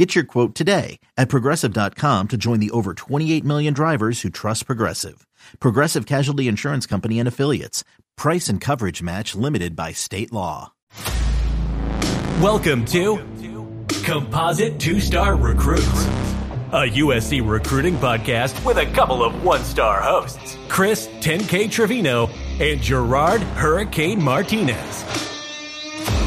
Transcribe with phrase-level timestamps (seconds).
[0.00, 4.64] Get your quote today at progressive.com to join the over 28 million drivers who trust
[4.64, 5.26] Progressive.
[5.58, 7.84] Progressive Casualty Insurance Company and Affiliates.
[8.16, 10.72] Price and coverage match limited by state law.
[12.40, 13.18] Welcome to
[14.02, 16.06] Composite Two Star Recruits,
[16.72, 22.80] a USC recruiting podcast with a couple of one star hosts, Chris 10K Trevino and
[22.80, 25.04] Gerard Hurricane Martinez.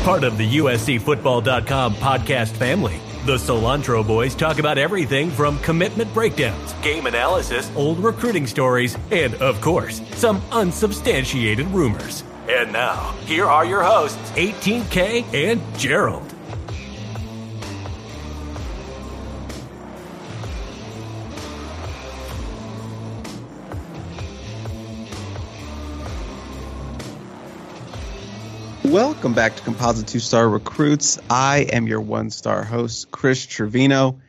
[0.03, 2.99] Part of the USCFootball.com podcast family.
[3.25, 9.33] The Cilantro Boys talk about everything from commitment breakdowns, game analysis, old recruiting stories, and,
[9.35, 12.25] of course, some unsubstantiated rumors.
[12.49, 16.32] And now, here are your hosts, 18K and Gerald.
[28.93, 31.17] Welcome back to Composite Two Star Recruits.
[31.27, 34.19] I am your one star host, Chris Trevino.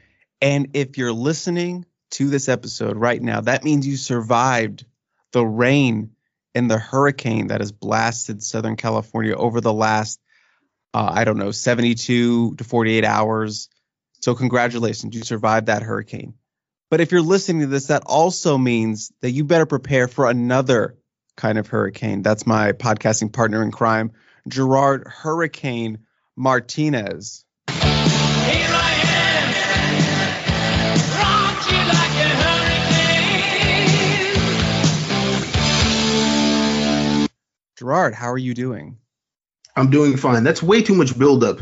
[0.41, 4.87] And if you're listening to this episode right now, that means you survived
[5.33, 6.13] the rain
[6.55, 10.19] and the hurricane that has blasted Southern California over the last,
[10.95, 13.69] uh, I don't know, 72 to 48 hours.
[14.23, 16.37] So, congratulations, you survived that hurricane.
[16.91, 20.97] But if you're listening to this, that also means that you better prepare for another
[21.37, 22.23] kind of hurricane.
[22.23, 24.13] That's my podcasting partner in crime,
[24.49, 26.01] Gerard Hurricane
[26.37, 27.45] Martinez.
[37.77, 38.99] Gerard, how are you doing?
[39.77, 40.45] I'm doing fine.
[40.45, 41.59] That's way too much buildup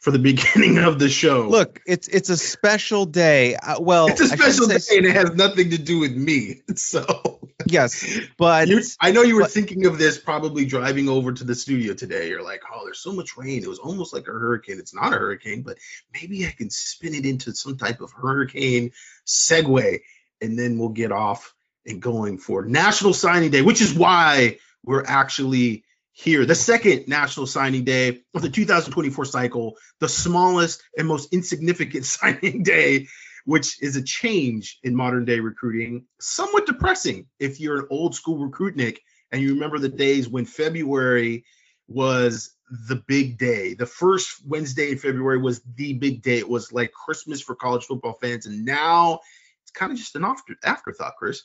[0.00, 1.48] for the beginning of the show.
[1.48, 3.54] Look, it's it's a special day.
[3.56, 6.62] Uh, well, it's a special day and it has nothing to do with me.
[6.76, 11.32] So Yes, but you, I know you were but- thinking of this probably driving over
[11.32, 12.28] to the studio today.
[12.28, 13.62] You're like, oh, there's so much rain.
[13.62, 14.78] It was almost like a hurricane.
[14.78, 15.78] It's not a hurricane, but
[16.12, 18.92] maybe I can spin it into some type of hurricane
[19.26, 20.00] segue,
[20.40, 25.04] and then we'll get off and going for National Signing Day, which is why we're
[25.04, 26.46] actually here.
[26.46, 32.62] The second National Signing Day of the 2024 cycle, the smallest and most insignificant signing
[32.62, 33.08] day,
[33.46, 36.04] which is a change in modern day recruiting.
[36.20, 38.98] Somewhat depressing if you're an old school recruitnik
[39.32, 41.44] and you remember the days when February
[41.88, 42.50] was
[42.88, 43.74] the big day.
[43.74, 46.38] The first Wednesday in February was the big day.
[46.38, 48.46] It was like Christmas for college football fans.
[48.46, 49.20] And now
[49.62, 51.42] it's kind of just an after, afterthought, Chris.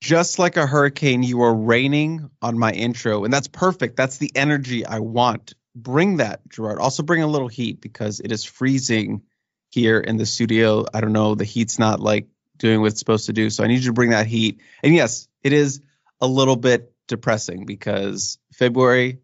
[0.00, 3.96] just like a hurricane, you are raining on my intro, and that's perfect.
[3.96, 5.54] That's the energy I want.
[5.74, 6.78] Bring that, Gerard.
[6.78, 9.22] Also, bring a little heat because it is freezing
[9.70, 10.84] here in the studio.
[10.92, 13.66] I don't know, the heat's not like doing what it's supposed to do, so I
[13.66, 14.60] need you to bring that heat.
[14.82, 15.80] And yes, it is
[16.20, 19.20] a little bit depressing because February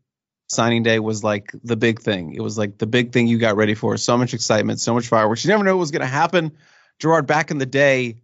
[0.46, 2.34] signing day was like the big thing.
[2.34, 3.96] It was like the big thing you got ready for.
[3.96, 5.44] So much excitement, so much fireworks.
[5.44, 6.52] You never know what was going to happen.
[6.98, 8.18] Gerard, back in the day,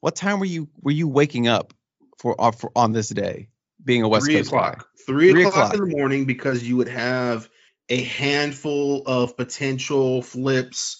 [0.00, 1.72] what time were you were you waking up
[2.18, 3.48] for, uh, for on this day,
[3.82, 4.78] being a West three Coast o'clock.
[4.78, 4.84] guy?
[5.06, 5.74] Three, Three o'clock, o'clock.
[5.74, 7.48] in the morning because you would have
[7.88, 10.99] a handful of potential flips,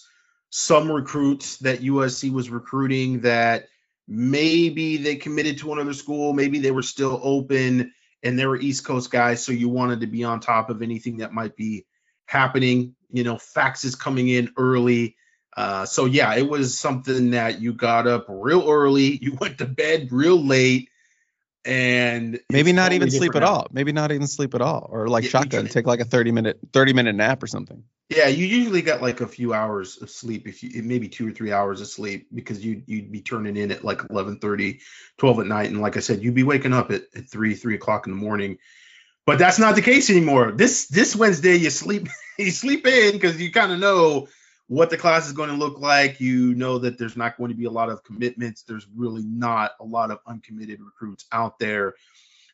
[0.51, 3.69] some recruits that USC was recruiting that
[4.07, 8.85] maybe they committed to another school, maybe they were still open and they were East
[8.85, 11.85] Coast guys, so you wanted to be on top of anything that might be
[12.25, 12.95] happening.
[13.09, 15.15] You know, faxes coming in early.
[15.55, 19.65] Uh, so yeah, it was something that you got up real early, you went to
[19.65, 20.89] bed real late,
[21.65, 23.67] and Maybe not even sleep at all.
[23.71, 26.59] Maybe not even sleep at all, or like Yeah, shotgun, take like a thirty minute
[26.73, 27.83] thirty minute nap or something.
[28.09, 31.31] Yeah, you usually got like a few hours of sleep, if you maybe two or
[31.31, 34.81] three hours of sleep, because you you'd be turning in at like 11, 30,
[35.17, 37.75] 12 at night, and like I said, you'd be waking up at, at three, three
[37.75, 38.57] o'clock in the morning.
[39.25, 40.51] But that's not the case anymore.
[40.51, 44.27] This this Wednesday, you sleep you sleep in because you kind of know
[44.71, 46.21] what the class is going to look like.
[46.21, 48.63] You know that there's not going to be a lot of commitments.
[48.63, 51.95] There's really not a lot of uncommitted recruits out there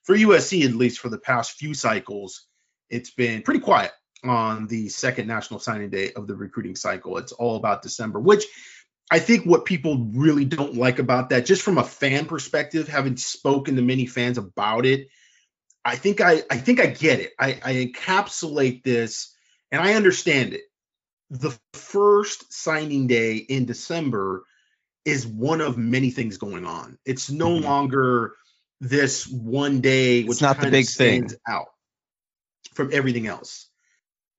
[0.01, 2.47] for USC, at least for the past few cycles.
[2.89, 3.91] It's been pretty quiet
[4.23, 7.19] on the second national signing day of the recruiting cycle.
[7.19, 8.45] It's all about December, which
[9.11, 13.15] I think what people really don't like about that, just from a fan perspective, having
[13.17, 15.09] spoken to many fans about it,
[15.85, 17.33] I think I I think I get it.
[17.39, 19.35] I, I encapsulate this
[19.71, 20.61] and I understand it.
[21.29, 24.43] The first signing day in December
[25.05, 26.97] is one of many things going on.
[27.05, 27.63] It's no Mhm.
[27.63, 28.35] longer
[28.79, 31.67] this one day, which it's not the big thing out
[32.73, 33.69] from everything else.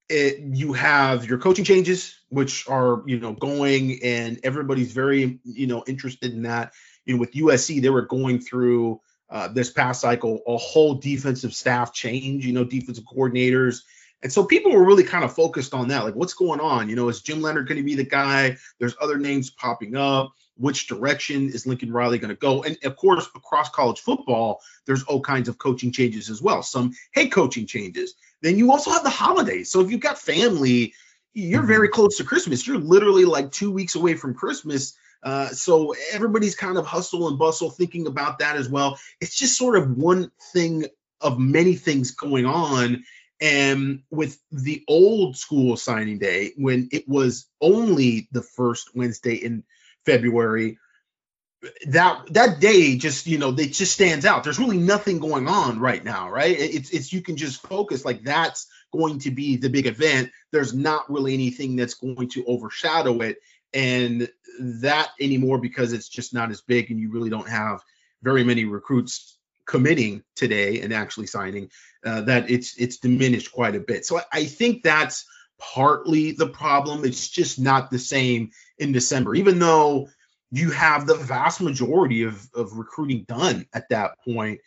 [0.09, 5.67] It, you have your coaching changes, which are you know going, and everybody's very you
[5.67, 6.73] know interested in that.
[7.05, 11.53] You know, with USC, they were going through uh, this past cycle a whole defensive
[11.53, 12.47] staff change.
[12.47, 13.83] You know, defensive coordinators.
[14.23, 16.05] And so people were really kind of focused on that.
[16.05, 16.89] Like, what's going on?
[16.89, 18.57] You know, is Jim Leonhard going to be the guy?
[18.79, 22.63] There's other names popping up which direction is Lincoln Riley going to go?
[22.63, 26.63] And of course, across college football, there's all kinds of coaching changes as well.
[26.63, 28.15] Some head coaching changes.
[28.43, 29.71] Then you also have the holidays.
[29.71, 30.95] So if you've got family,
[31.33, 31.69] you're mm-hmm.
[31.69, 32.67] very close to Christmas.
[32.67, 34.95] You're literally like two weeks away from Christmas.
[35.23, 38.99] Uh, so everybody's kind of hustle and bustle thinking about that as well.
[39.21, 40.87] It's just sort of one thing
[41.21, 43.05] of many things going on.
[43.41, 49.65] And with the old school signing day, when it was only the first Wednesday in
[50.05, 50.79] February,
[51.89, 54.45] that that day just you know it just stands out.
[54.45, 56.57] There's really nothing going on right now right?
[56.59, 60.31] It's it's you can just focus like that's going to be the big event.
[60.53, 63.39] There's not really anything that's going to overshadow it
[63.73, 64.29] and
[64.61, 67.83] that anymore because it's just not as big and you really don't have
[68.23, 69.38] very many recruits
[69.69, 71.71] committing today and actually signing
[72.05, 75.25] uh, that it's it's diminished quite a bit so I, I think that's
[75.59, 80.09] partly the problem it's just not the same in December, even though
[80.51, 84.61] you have the vast majority of, of recruiting done at that point.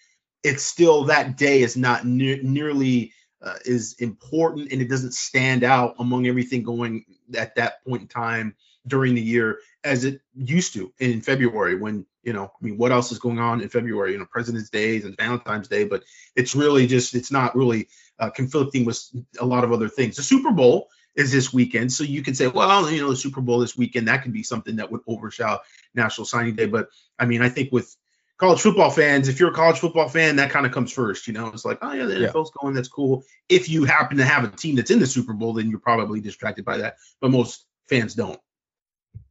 [0.43, 5.63] It's still that day is not ne- nearly uh, is important and it doesn't stand
[5.63, 7.05] out among everything going
[7.35, 8.55] at that point in time
[8.85, 12.91] during the year as it used to in February when you know I mean what
[12.91, 16.03] else is going on in February you know President's Days and Valentine's Day but
[16.35, 17.87] it's really just it's not really
[18.19, 19.03] uh, conflicting with
[19.39, 21.91] a lot of other things the Super Bowl is this weekend.
[21.91, 24.43] So you can say, well, you know, the Super Bowl this weekend, that could be
[24.43, 25.59] something that would overshadow
[25.93, 26.67] National Signing Day.
[26.67, 26.89] But
[27.19, 27.95] I mean, I think with
[28.37, 31.27] college football fans, if you're a college football fan, that kind of comes first.
[31.27, 32.61] You know, it's like, oh yeah, the NFL's yeah.
[32.61, 33.23] going, that's cool.
[33.49, 36.21] If you happen to have a team that's in the Super Bowl, then you're probably
[36.21, 36.97] distracted by that.
[37.19, 38.39] But most fans don't.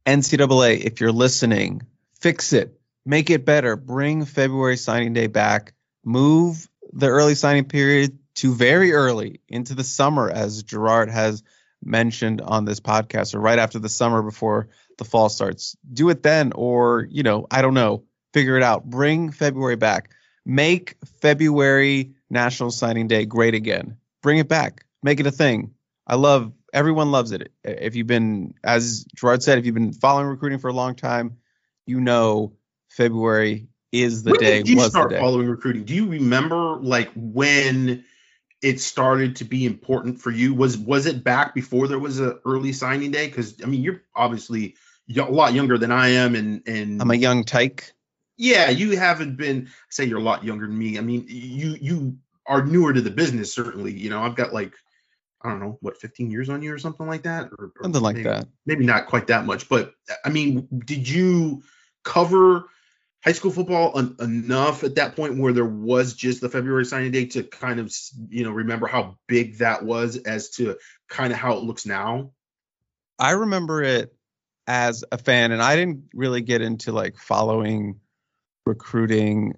[0.05, 1.81] NCAA, if you're listening,
[2.19, 8.17] fix it, make it better, bring February signing day back, move the early signing period
[8.35, 11.43] to very early into the summer, as Gerard has
[11.83, 15.75] mentioned on this podcast or right after the summer before the fall starts.
[15.91, 18.03] Do it then, or, you know, I don't know,
[18.33, 18.85] figure it out.
[18.85, 20.11] Bring February back.
[20.45, 23.97] Make February National Signing Day great again.
[24.21, 24.85] Bring it back.
[25.03, 25.73] Make it a thing.
[26.07, 27.51] I love everyone loves it.
[27.63, 31.37] If you've been, as Gerard said, if you've been following recruiting for a long time,
[31.85, 32.53] you know
[32.91, 34.63] February is the when day.
[34.63, 35.83] Did you start following recruiting?
[35.83, 38.03] Do you remember like when
[38.61, 40.53] it started to be important for you?
[40.53, 43.27] Was was it back before there was a early signing day?
[43.27, 44.75] Because I mean, you're obviously
[45.15, 47.91] a lot younger than I am, and and I'm a young tyke.
[48.37, 49.69] Yeah, you haven't been.
[49.89, 50.97] Say you're a lot younger than me.
[50.97, 53.53] I mean, you you are newer to the business.
[53.53, 54.73] Certainly, you know, I've got like
[55.41, 58.01] I don't know what 15 years on you or something like that, or, or something
[58.01, 58.47] like maybe, that.
[58.65, 61.63] Maybe not quite that much, but I mean, did you
[62.03, 62.65] cover?
[63.23, 67.11] High school football en- enough at that point where there was just the February signing
[67.11, 67.93] day to kind of
[68.29, 70.77] you know remember how big that was as to
[71.07, 72.31] kind of how it looks now?
[73.19, 74.15] I remember it
[74.67, 77.99] as a fan, and I didn't really get into like following
[78.65, 79.57] recruiting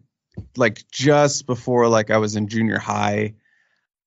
[0.57, 3.35] like just before like I was in junior high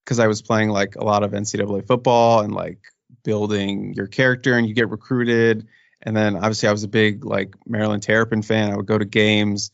[0.03, 2.79] because I was playing like a lot of NCAA football and like
[3.23, 5.67] building your character and you get recruited
[6.07, 8.71] and then obviously I was a big like Maryland Terrapin fan.
[8.71, 9.71] I would go to games.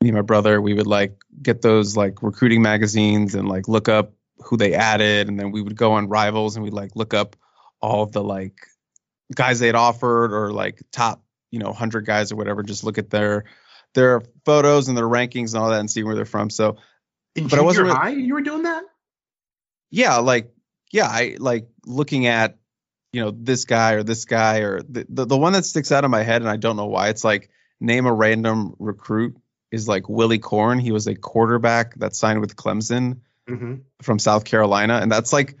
[0.00, 3.90] Me and my brother, we would like get those like recruiting magazines and like look
[3.90, 7.12] up who they added, and then we would go on Rivals and we'd like look
[7.12, 7.36] up
[7.82, 8.54] all of the like
[9.34, 12.62] guys they had offered or like top you know 100 guys or whatever.
[12.62, 13.44] Just look at their
[13.92, 16.48] their photos and their rankings and all that and see where they're from.
[16.48, 16.78] So,
[17.36, 18.84] in but I wasn't really, high, you were doing that.
[19.90, 20.50] Yeah, like
[20.92, 22.56] yeah, I like looking at
[23.14, 26.04] you know this guy or this guy or the, the, the one that sticks out
[26.04, 27.48] in my head and I don't know why it's like
[27.80, 29.36] name a random recruit
[29.70, 30.78] is like Willy Korn.
[30.78, 33.74] He was a quarterback that signed with Clemson mm-hmm.
[34.02, 35.56] from South Carolina, and that's like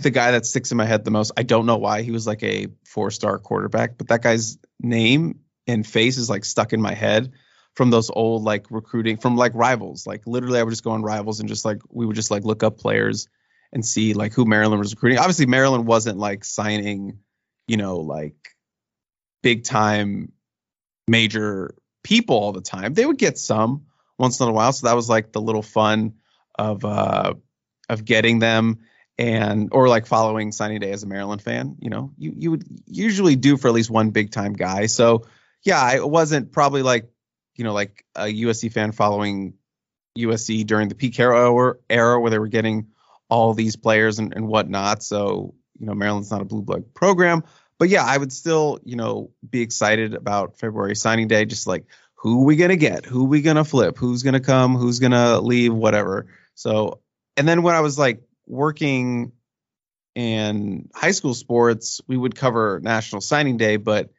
[0.00, 1.32] the guy that sticks in my head the most.
[1.36, 5.40] I don't know why he was like a four star quarterback, but that guy's name
[5.66, 7.32] and face is like stuck in my head
[7.74, 10.06] from those old like recruiting from like rivals.
[10.06, 12.44] Like literally, I would just go on rivals and just like we would just like
[12.44, 13.28] look up players
[13.72, 15.18] and see like who Maryland was recruiting.
[15.18, 17.18] Obviously, Maryland wasn't like signing,
[17.66, 18.54] you know, like
[19.42, 20.32] big time
[21.08, 22.94] major people all the time.
[22.94, 23.86] They would get some
[24.18, 24.72] once in a while.
[24.72, 26.14] So that was like the little fun
[26.54, 27.34] of uh
[27.88, 28.80] of getting them
[29.18, 31.76] and or like following signing day as a Maryland fan.
[31.80, 34.86] You know, you you would usually do for at least one big time guy.
[34.86, 35.26] So
[35.62, 37.10] yeah, I wasn't probably like
[37.54, 39.54] you know like a USC fan following
[40.18, 42.88] USC during the peak era, era where they were getting
[43.32, 45.02] all these players and, and whatnot.
[45.02, 47.44] So, you know, Maryland's not a blue blood program.
[47.78, 51.46] But yeah, I would still, you know, be excited about February signing day.
[51.46, 53.06] Just like who we gonna get?
[53.06, 53.96] Who we gonna flip?
[53.96, 54.76] Who's gonna come?
[54.76, 55.72] Who's gonna leave?
[55.72, 56.26] Whatever.
[56.54, 57.00] So,
[57.38, 59.32] and then when I was like working
[60.14, 64.10] in high school sports, we would cover National Signing Day, but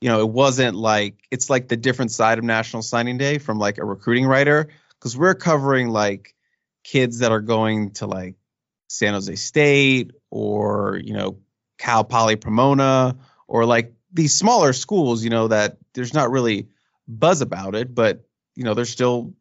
[0.00, 3.58] you know, it wasn't like it's like the different side of National Signing Day from
[3.58, 6.36] like a recruiting writer because we're covering like
[6.84, 8.36] kids that are going to like
[8.90, 11.38] San Jose State or you know
[11.78, 13.16] Cal Poly Pomona
[13.46, 16.68] or like these smaller schools, you know, that there's not really
[17.06, 19.32] buzz about it, but you know, they're still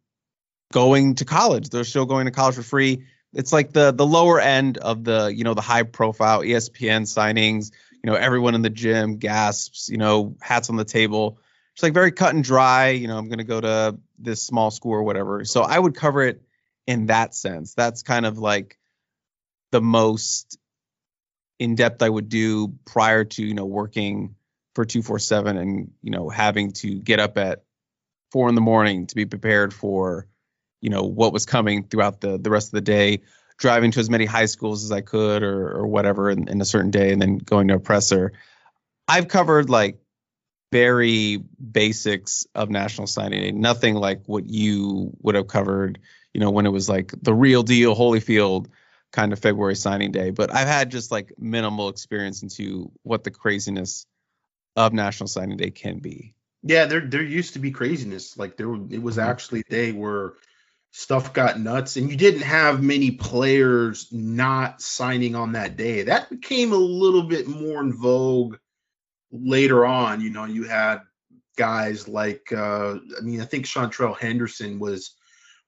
[0.72, 1.70] going to college.
[1.70, 3.06] They're still going to college for free.
[3.34, 7.72] It's like the the lower end of the, you know, the high profile ESPN signings,
[8.04, 11.40] you know, everyone in the gym gasps, you know, hats on the table.
[11.74, 14.70] It's like very cut and dry, you know, I'm going to go to this small
[14.70, 15.44] school or whatever.
[15.44, 16.44] So I would cover it
[16.86, 17.74] in that sense.
[17.74, 18.79] That's kind of like
[19.72, 20.58] the most
[21.60, 24.36] in depth I would do prior to you know working
[24.76, 27.64] for 247 and you know having to get up at
[28.32, 30.28] four in the morning to be prepared for
[30.82, 33.22] you know what was coming throughout the the rest of the day
[33.58, 36.66] driving to as many high schools as i could or or whatever in, in a
[36.66, 38.34] certain day and then going to a presser.
[39.08, 40.00] I've covered like
[40.72, 43.52] very basics of national signing day.
[43.52, 46.00] Nothing like what you would have covered
[46.34, 48.68] you know when it was like the real deal holyfield
[49.12, 53.32] kind of February signing day, but I've had just like minimal experience into what the
[53.32, 54.06] craziness
[54.76, 56.36] of National Signing Day can be.
[56.62, 58.38] Yeah, there there used to be craziness.
[58.38, 59.30] Like there it was mm-hmm.
[59.30, 60.34] actually a day where
[60.92, 66.04] stuff got nuts and you didn't have many players not signing on that day.
[66.04, 68.58] That became a little bit more in vogue
[69.32, 70.22] later on.
[70.22, 71.02] You know, you had
[71.58, 75.16] guys like uh I mean, I think Seantrel Henderson was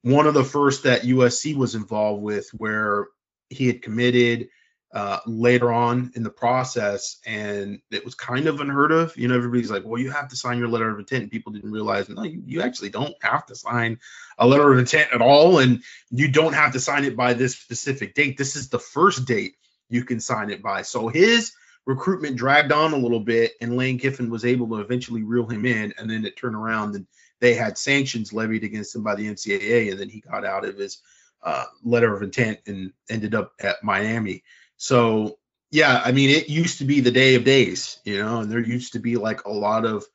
[0.01, 3.07] one of the first that USC was involved with where
[3.51, 4.49] he had committed
[4.93, 9.15] uh, later on in the process, and it was kind of unheard of.
[9.15, 11.53] You know, everybody's like, "Well, you have to sign your letter of intent," and people
[11.53, 13.99] didn't realize, no, you, you actually don't have to sign
[14.37, 17.55] a letter of intent at all, and you don't have to sign it by this
[17.55, 18.37] specific date.
[18.37, 19.53] This is the first date
[19.89, 20.81] you can sign it by.
[20.81, 21.53] So his
[21.85, 25.65] recruitment dragged on a little bit, and Lane Kiffin was able to eventually reel him
[25.65, 27.07] in, and then it turned around and
[27.39, 30.77] they had sanctions levied against him by the NCAA, and then he got out of
[30.77, 30.99] his
[31.43, 34.43] uh, letter of intent and ended up at Miami.
[34.77, 35.37] So
[35.71, 38.59] yeah, I mean, it used to be the day of days, you know, and there
[38.59, 40.05] used to be like a lot of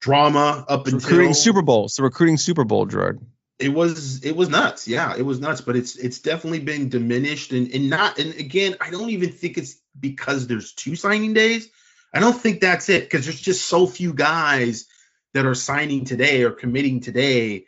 [0.00, 1.88] drama up until recruiting Super Bowl.
[1.88, 3.20] So recruiting Super Bowl, Gerard.
[3.58, 4.86] It was it was nuts.
[4.86, 8.76] Yeah, it was nuts, but it's it's definitely been diminished and and not and again,
[8.80, 11.68] I don't even think it's because there's two signing days.
[12.14, 14.86] I don't think that's it because there's just so few guys
[15.34, 17.66] that are signing today or committing today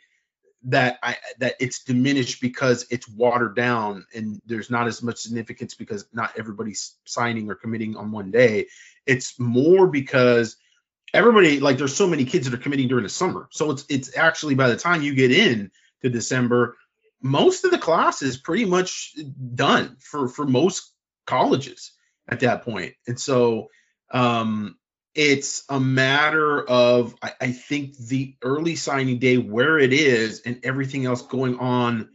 [0.63, 5.73] that I that it's diminished because it's watered down and there's not as much significance
[5.73, 8.67] because not everybody's signing or committing on one day.
[9.05, 10.57] It's more because
[11.13, 13.47] everybody like there's so many kids that are committing during the summer.
[13.51, 15.71] So it's it's actually by the time you get in
[16.03, 16.77] to December,
[17.21, 19.15] most of the class is pretty much
[19.55, 20.91] done for for most
[21.25, 21.91] colleges
[22.27, 22.93] at that point.
[23.07, 23.69] And so
[24.11, 24.77] um
[25.13, 30.59] it's a matter of I, I, think the early signing day where it is and
[30.63, 32.09] everything else going on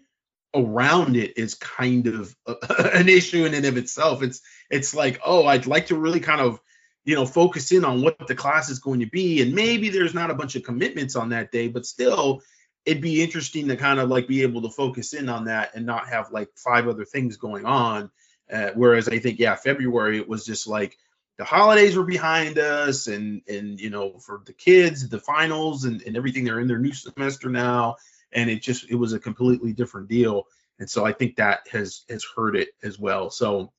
[0.54, 2.54] around it is kind of a,
[2.94, 4.22] an issue in and of itself.
[4.22, 6.58] It's it's like oh i'd like to really kind of
[7.04, 9.42] you know focus in on what the class is going to be.
[9.42, 12.42] And maybe there's not a bunch of commitments on that day but still
[12.86, 15.84] it'd be interesting to kind of like be able to focus in on that and
[15.84, 18.10] not have like five other things going on.
[18.50, 20.96] Uh, whereas i think yeah february it was just like
[21.38, 26.02] the holidays were behind us and and you know for the kids the finals and,
[26.02, 27.96] and everything they're in their new semester now.
[28.32, 30.44] And it just it was a completely different deal.
[30.78, 33.30] And so i think that has has hurt it as well.
[33.30, 33.72] So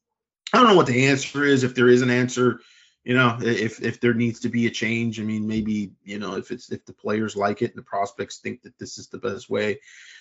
[0.54, 2.62] i don't know what the answer is if there is an answer
[3.04, 5.20] you know if if there needs to be a change.
[5.20, 8.38] I mean maybe you know if it's if the players like it and the prospects
[8.38, 9.80] think that this is the best way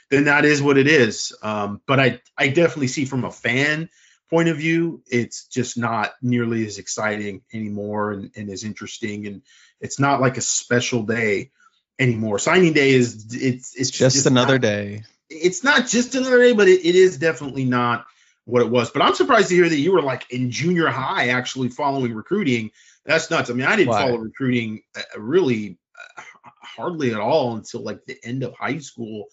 [0.09, 1.37] then that is what it is.
[1.43, 3.90] Um, but i i definitely see from a fan
[4.30, 9.26] point of view, it's just not nearly as exciting anymore and, and as interesting.
[9.26, 9.42] And
[9.80, 11.50] it's not like a special day
[11.99, 12.38] anymore.
[12.38, 15.02] Signing day is it's it's just, just another not, day.
[15.28, 18.06] It's not just another day, but it, it is definitely not
[18.45, 18.90] what it was.
[18.90, 22.71] But I'm surprised to hear that you were like in junior high actually following recruiting.
[23.04, 23.50] That's nuts.
[23.50, 24.02] I mean, I didn't Why?
[24.02, 25.78] follow recruiting uh, really
[26.16, 26.23] uh,
[26.62, 29.26] hardly at all until like the end of high school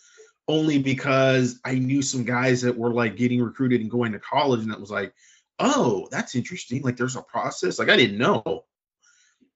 [0.48, 4.62] only because I knew some guys that were like getting recruited and going to college,
[4.62, 5.14] and it was like,
[5.60, 6.82] oh, that's interesting.
[6.82, 7.80] Like there's a process.
[7.80, 8.66] Like I didn't know.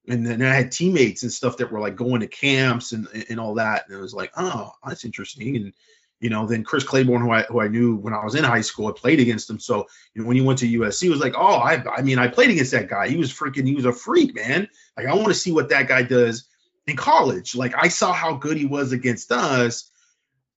[0.10, 3.40] And then I had teammates and stuff that were like going to camps and and
[3.40, 5.56] all that, and it was like, oh, that's interesting.
[5.58, 5.74] And
[6.20, 8.62] you know, then Chris Claiborne, who I who I knew when I was in high
[8.62, 9.60] school, I played against him.
[9.60, 12.20] So you know, when he went to USC, it was like, oh, I I mean,
[12.20, 13.10] I played against that guy.
[13.10, 14.70] He was freaking, he was a freak, man.
[14.96, 16.48] Like I want to see what that guy does
[16.88, 17.56] in college.
[17.56, 19.92] Like I saw how good he was against us.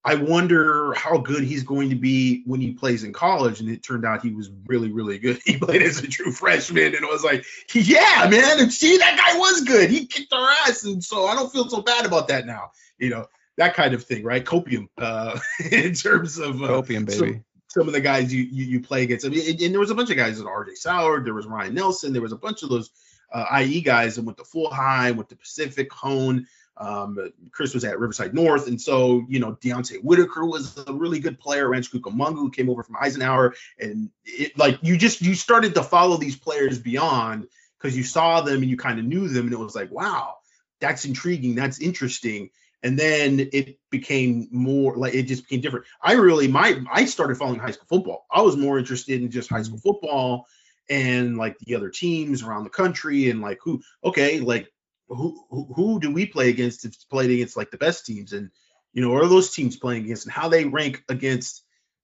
[0.03, 3.61] I wonder how good he's going to be when he plays in college.
[3.61, 5.41] And it turned out he was really, really good.
[5.51, 9.17] He played as a true freshman, and it was like, yeah, man, and see that
[9.17, 9.91] guy was good.
[9.91, 12.71] He kicked our ass, and so I don't feel so bad about that now.
[12.99, 13.27] You know,
[13.57, 14.45] that kind of thing, right?
[14.45, 15.39] Copium, uh,
[15.71, 17.19] in terms of uh, copium, baby.
[17.19, 19.27] Some, some, of the guys you, you, you play against.
[19.27, 20.39] I mean, and, and, there was a bunch of guys.
[20.39, 20.73] There R.J.
[20.73, 22.91] Soward, there was Ryan Nelson, there was a bunch of those
[23.33, 26.47] uh, IE guys, and with the full high, with the Pacific Hone.
[26.81, 31.21] Um, Chris was at Riverside North, and so you know Deontay Whitaker was a really
[31.21, 31.69] good player.
[31.69, 36.17] Ranch Cucamonga came over from Eisenhower, and it like you just you started to follow
[36.17, 37.47] these players beyond
[37.79, 40.37] because you saw them and you kind of knew them, and it was like wow,
[40.81, 42.51] that's intriguing, that's interesting
[42.83, 45.87] and then it became more like it just became different.
[46.01, 48.27] I really my I started following high school football.
[48.31, 50.47] I was more interested in just high school football
[50.89, 54.73] and like the other teams around the country and like who okay like
[55.11, 58.33] who who, do we play against if played against like the best teams?
[58.33, 58.51] And
[58.93, 61.63] you know are those teams playing against and how they rank against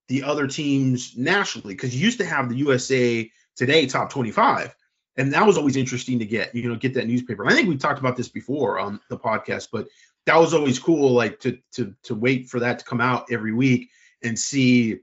[0.08, 1.74] the other teams nationally?
[1.74, 4.74] Because you used to have the USA Today top 25
[5.16, 7.46] and that was always interesting to get you know get that newspaper.
[7.46, 9.88] I think we talked about this before on the podcast but
[10.26, 13.52] that was always cool like to to to wait for that to come out every
[13.52, 13.88] week
[14.22, 14.98] and see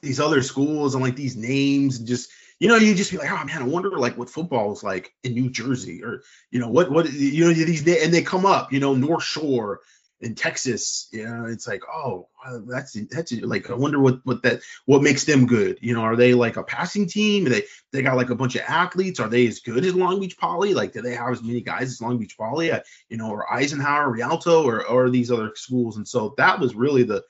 [0.00, 2.30] these other schools and like these names and just
[2.60, 5.12] you know you just be like oh man i wonder like what football is like
[5.22, 8.72] in new jersey or you know what what you know these and they come up
[8.72, 9.80] you know north shore
[10.24, 12.28] in Texas, you know, it's like, oh,
[12.66, 15.78] that's that's like I wonder what what that what makes them good.
[15.82, 17.46] You know, are they like a passing team?
[17.46, 19.20] Are they they got like a bunch of athletes?
[19.20, 20.72] Are they as good as Long Beach Poly?
[20.72, 22.72] Like, do they have as many guys as Long Beach Poly?
[22.72, 25.96] Uh, you know, or Eisenhower, Rialto, or or these other schools?
[25.96, 27.22] And so that was really the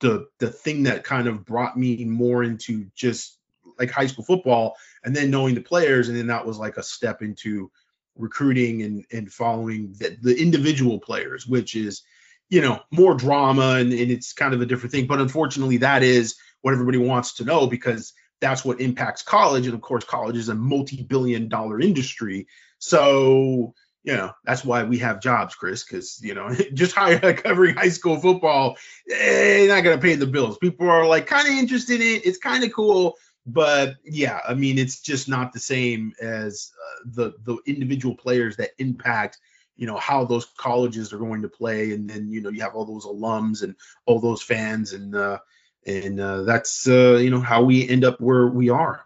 [0.00, 3.38] the the thing that kind of brought me more into just
[3.80, 6.82] like high school football, and then knowing the players, and then that was like a
[6.82, 7.70] step into
[8.16, 12.02] recruiting and and following the, the individual players, which is
[12.50, 15.06] you know, more drama and, and it's kind of a different thing.
[15.06, 19.66] But unfortunately, that is what everybody wants to know because that's what impacts college.
[19.66, 22.48] And of course, college is a multi billion dollar industry.
[22.78, 27.88] So, you know, that's why we have jobs, Chris, because, you know, just covering high
[27.88, 28.76] school football,
[29.10, 30.58] eh, not going to pay the bills.
[30.58, 32.26] People are like kind of interested in it.
[32.26, 33.14] It's kind of cool.
[33.46, 38.56] But yeah, I mean, it's just not the same as uh, the the individual players
[38.56, 39.38] that impact
[39.80, 41.92] you know how those colleges are going to play.
[41.92, 43.74] And then you know you have all those alums and
[44.04, 44.92] all those fans.
[44.92, 45.38] And uh
[45.86, 49.02] and uh that's uh you know how we end up where we are.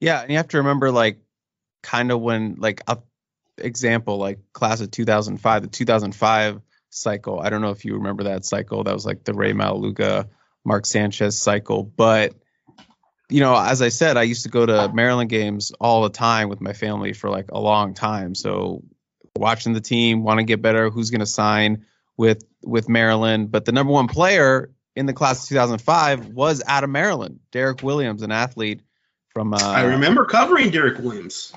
[0.00, 1.20] Yeah and you have to remember like
[1.82, 2.80] kind of when like
[3.58, 7.38] example like class of 2005 the 2005 cycle.
[7.38, 8.84] I don't know if you remember that cycle.
[8.84, 10.28] That was like the Rey Maualuga
[10.64, 11.82] mark sanchez cycle.
[11.82, 12.34] But
[13.30, 16.48] you know as i said i used to go to maryland games all the time
[16.48, 18.82] with my family for like a long time so
[19.36, 23.50] watching the team, want to get better, who's going to sign with with Maryland.
[23.50, 27.82] But the number one player in the class of 2005 was out of Maryland, Derrick
[27.82, 28.82] Williams, an athlete
[29.30, 29.54] from.
[29.54, 31.52] Uh, I remember covering Derrick Williams.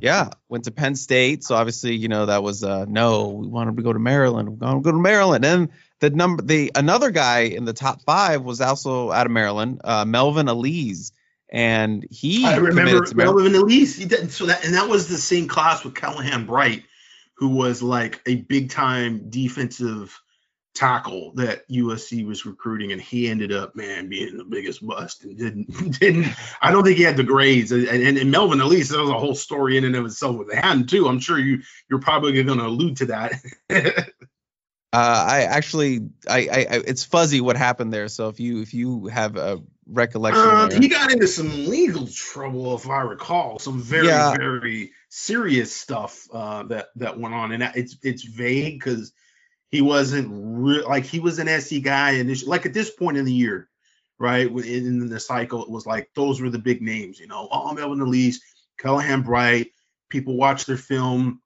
[0.00, 3.76] Yeah, went to Penn State, so obviously you know that was uh, no, we wanted
[3.76, 4.48] to go to Maryland.
[4.48, 5.68] We're going to go to Maryland, and
[6.02, 10.04] the number the another guy in the top five was also out of Maryland, uh,
[10.04, 11.12] Melvin Alaeze.
[11.48, 13.96] And he I remember Melvin Alaeze.
[13.96, 16.82] He did, so that and that was the same class with Callahan Bright
[17.34, 20.20] who was like a big time defensive
[20.74, 25.38] tackle that USC was recruiting, and he ended up, man, being the biggest bust and
[25.38, 25.68] didn't
[26.00, 26.34] didn't.
[26.60, 27.70] I don't think he had the grades.
[27.70, 30.52] And, and, and Melvin, Alaeze, there was a whole story in and of itself with
[30.52, 31.06] him too.
[31.06, 33.34] I'm sure you you're probably going to allude to that.
[34.92, 38.08] Uh, I actually, I, I, I, it's fuzzy what happened there.
[38.08, 42.74] So if you, if you have a recollection, uh, he got into some legal trouble,
[42.74, 44.36] if I recall, some very, yeah.
[44.36, 49.12] very serious stuff uh, that that went on, and it's it's vague because
[49.70, 53.24] he wasn't re- like he was an SC guy, and like at this point in
[53.24, 53.68] the year,
[54.18, 57.72] right in the cycle, it was like those were the big names, you know, oh
[57.74, 58.36] Melvin Alaeze,
[58.78, 59.72] Callahan Bright.
[60.08, 61.41] People watch their film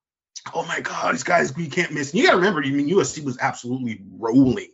[0.55, 2.11] oh my god, these guys we can't miss.
[2.11, 4.73] And you got to remember, I mean, USC was absolutely rolling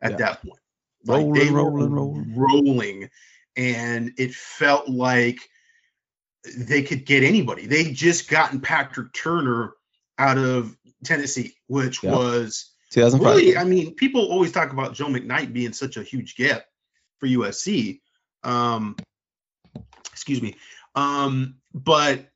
[0.00, 0.16] at yeah.
[0.18, 0.60] that point.
[1.06, 3.10] Like rolling, they rolling, were rolling, rolling,
[3.56, 5.38] and it felt like
[6.56, 7.66] they could get anybody.
[7.66, 9.74] They just gotten Patrick Turner
[10.18, 12.12] out of Tennessee, which yeah.
[12.12, 16.66] was really, I mean, people always talk about Joe McKnight being such a huge get
[17.18, 18.00] for USC.
[18.42, 18.96] Um,
[20.12, 20.56] excuse me.
[20.94, 22.28] Um, but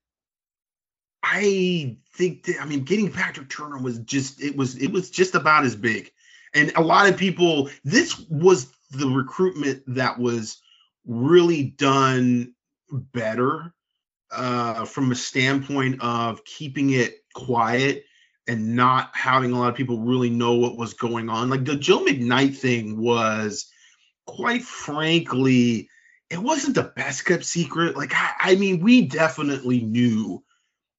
[1.22, 5.34] I think that I mean getting Patrick Turner was just it was it was just
[5.34, 6.10] about as big
[6.54, 10.60] And a lot of people, this was the recruitment that was
[11.06, 12.54] really done
[12.90, 13.72] better
[14.30, 18.04] uh, from a standpoint of keeping it quiet
[18.46, 21.50] and not having a lot of people really know what was going on.
[21.50, 23.70] Like the Joe McKnight thing was,
[24.26, 25.90] quite frankly,
[26.30, 27.96] it wasn't the best kept secret.
[27.96, 30.42] Like, I, I mean, we definitely knew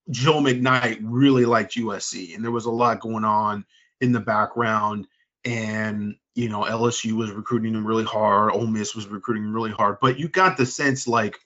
[0.09, 3.65] Joe McKnight really liked USC, and there was a lot going on
[4.01, 5.07] in the background.
[5.45, 8.53] And you know, LSU was recruiting him really hard.
[8.53, 9.97] Ole Miss was recruiting him really hard.
[10.01, 11.37] But you got the sense like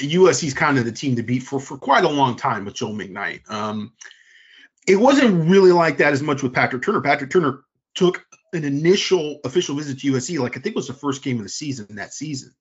[0.00, 2.90] USC's kind of the team to beat for for quite a long time with Joe
[2.90, 3.50] McKnight.
[3.50, 3.92] Um,
[4.86, 7.00] it wasn't really like that as much with Patrick Turner.
[7.00, 7.60] Patrick Turner
[7.94, 11.38] took an initial official visit to USC, like I think it was the first game
[11.38, 12.54] of the season that season.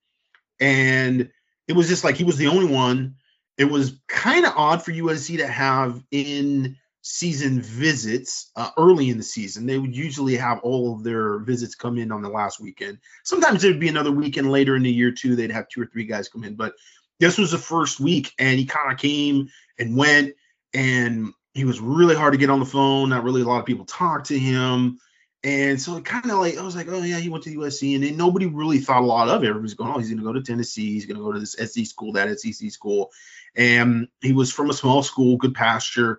[0.59, 1.29] And
[1.67, 3.15] it was just like he was the only one.
[3.57, 9.17] It was kind of odd for USC to have in season visits uh, early in
[9.17, 9.65] the season.
[9.65, 12.99] They would usually have all of their visits come in on the last weekend.
[13.23, 15.35] Sometimes it would be another weekend later in the year too.
[15.35, 16.73] They'd have two or three guys come in, but
[17.19, 20.33] this was the first week, and he kind of came and went,
[20.73, 23.09] and he was really hard to get on the phone.
[23.09, 24.99] Not really a lot of people talked to him.
[25.43, 27.95] And so it kind of like I was like, oh yeah, he went to USC,
[27.95, 29.49] and then nobody really thought a lot of it.
[29.49, 32.13] Everybody's going, oh, he's gonna go to Tennessee, he's gonna go to this SC school,
[32.13, 33.11] that SEC school,
[33.55, 36.17] and he was from a small school, Goodpasture.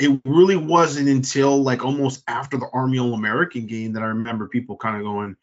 [0.00, 4.48] It really wasn't until like almost after the Army All American game that I remember
[4.48, 5.36] people kind of going,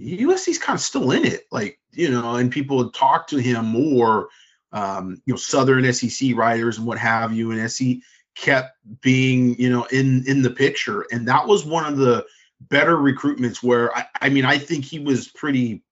[0.00, 4.28] USC's kind of still in it, like you know, and people talked to him more,
[4.72, 8.02] um, you know, Southern SEC writers and what have you, and SC
[8.34, 12.24] kept being you know in in the picture and that was one of the
[12.60, 15.82] better recruitments where I, I mean i think he was pretty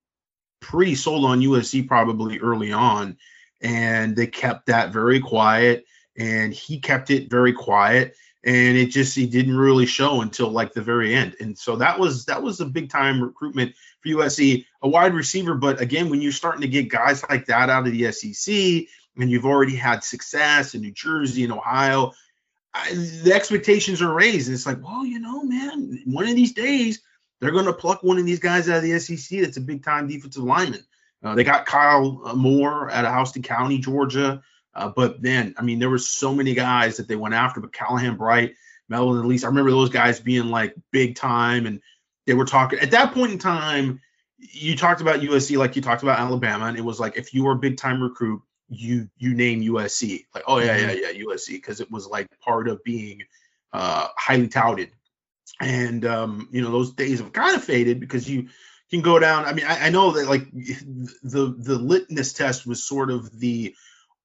[0.60, 3.16] pretty sold on usc probably early on
[3.62, 5.84] and they kept that very quiet
[6.16, 10.72] and he kept it very quiet and it just he didn't really show until like
[10.72, 14.64] the very end and so that was that was a big time recruitment for usc
[14.82, 17.92] a wide receiver but again when you're starting to get guys like that out of
[17.92, 22.12] the sec and you've already had success in new jersey and ohio
[22.74, 24.48] I, the expectations are raised.
[24.48, 27.02] And it's like, well, you know, man, one of these days
[27.40, 29.82] they're going to pluck one of these guys out of the SEC that's a big
[29.82, 30.84] time defensive lineman.
[31.22, 34.42] Uh, they got Kyle uh, Moore out of Houston County, Georgia.
[34.74, 37.72] Uh, but then, I mean, there were so many guys that they went after, but
[37.72, 38.54] Callahan Bright,
[38.88, 41.66] Melvin Alaeze, I remember those guys being like big time.
[41.66, 41.80] And
[42.26, 44.00] they were talking at that point in time,
[44.38, 46.66] you talked about USC like you talked about Alabama.
[46.66, 50.24] And it was like, if you were a big time recruit, you you name USC
[50.34, 51.18] like oh yeah yeah mm-hmm.
[51.18, 53.22] yeah USC because it was like part of being
[53.72, 54.90] uh, highly touted,
[55.60, 58.48] and um, you know those days have kind of faded because you
[58.92, 59.44] can go down.
[59.44, 63.74] I mean I, I know that like the the litmus test was sort of the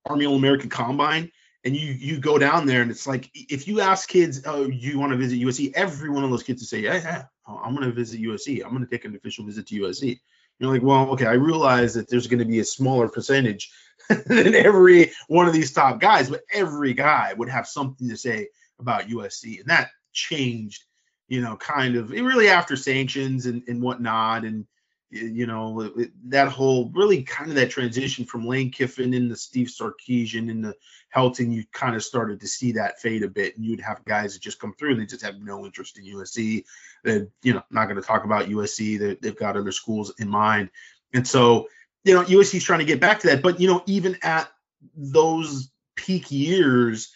[0.06, 1.32] Army All American Combine,
[1.63, 4.99] and you you go down there and it's like if you ask kids oh you
[4.99, 7.75] want to visit USC, every one of those kids will say yeah yeah oh, I'm
[7.75, 8.63] going to visit USC.
[8.63, 10.19] I'm going to take an official visit to USC.
[10.60, 13.71] You're like, well, okay, I realize that there's going to be a smaller percentage
[14.10, 18.47] than every one of these top guys, but every guy would have something to say
[18.80, 20.84] about USC, and that changed,
[21.28, 24.66] you know, kind of really after sanctions and, and whatnot, and
[25.10, 29.68] you know it, that whole really kind of that transition from Lane Kiffin into Steve
[29.68, 30.76] Sarkisian into
[31.16, 34.34] Helton, you kind of started to see that fade a bit, and you'd have guys
[34.34, 36.63] that just come through and they just have no interest in USC.
[37.04, 39.00] That you know, not going to talk about USC.
[39.00, 40.70] They, they've got other schools in mind,
[41.13, 41.68] and so
[42.04, 43.42] you know, USC's trying to get back to that.
[43.42, 44.50] But you know, even at
[44.96, 47.13] those peak years,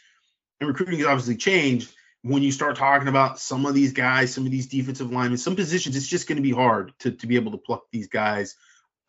[0.59, 1.93] and recruiting has obviously changed.
[2.23, 5.55] When you start talking about some of these guys, some of these defensive linemen, some
[5.55, 8.55] positions, it's just going to be hard to, to be able to pluck these guys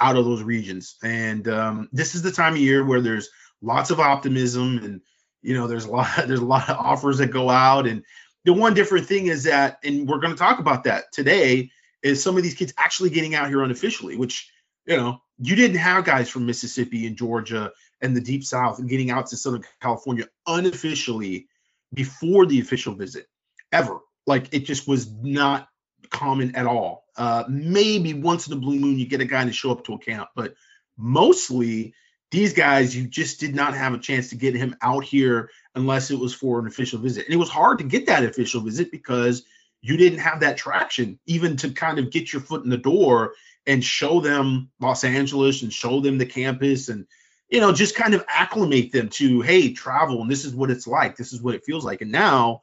[0.00, 0.96] out of those regions.
[1.02, 5.00] And um, this is the time of year where there's lots of optimism, and
[5.42, 7.86] you know, there's a lot there's a lot of offers that go out.
[7.86, 8.02] And
[8.44, 11.70] the one different thing is that, and we're going to talk about that today,
[12.02, 14.50] is some of these kids actually getting out here unofficially, which
[14.86, 19.10] you know you didn't have guys from Mississippi and Georgia and the deep south getting
[19.10, 21.46] out to Southern California unofficially
[21.92, 23.26] before the official visit
[23.70, 23.98] ever.
[24.26, 25.68] Like it just was not
[26.10, 27.04] common at all.
[27.16, 29.94] Uh, maybe once in a blue moon you get a guy to show up to
[29.94, 30.54] a camp, but
[30.96, 31.94] mostly
[32.30, 36.10] these guys you just did not have a chance to get him out here unless
[36.10, 37.26] it was for an official visit.
[37.26, 39.44] And it was hard to get that official visit because
[39.82, 43.34] you didn't have that traction even to kind of get your foot in the door
[43.66, 47.06] and show them Los Angeles and show them the campus and
[47.52, 50.86] you know just kind of acclimate them to hey travel and this is what it's
[50.86, 51.16] like.
[51.16, 52.00] This is what it feels like.
[52.00, 52.62] And now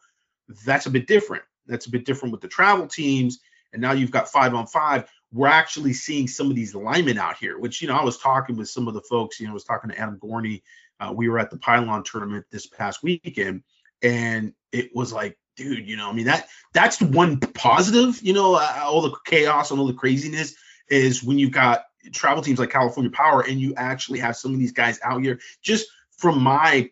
[0.65, 1.43] that's a bit different.
[1.67, 3.39] That's a bit different with the travel teams.
[3.71, 5.07] And now you've got five on five.
[5.31, 8.57] We're actually seeing some of these linemen out here which you know I was talking
[8.57, 10.63] with some of the folks you know I was talking to Adam Gorney.
[10.99, 13.63] Uh, we were at the pylon tournament this past weekend
[14.01, 18.33] and it was like dude, you know, I mean that that's the one positive, you
[18.33, 20.55] know, uh, all the chaos and all the craziness
[20.89, 24.59] is when you've got travel teams like California Power and you actually have some of
[24.59, 25.39] these guys out here.
[25.61, 26.89] Just from my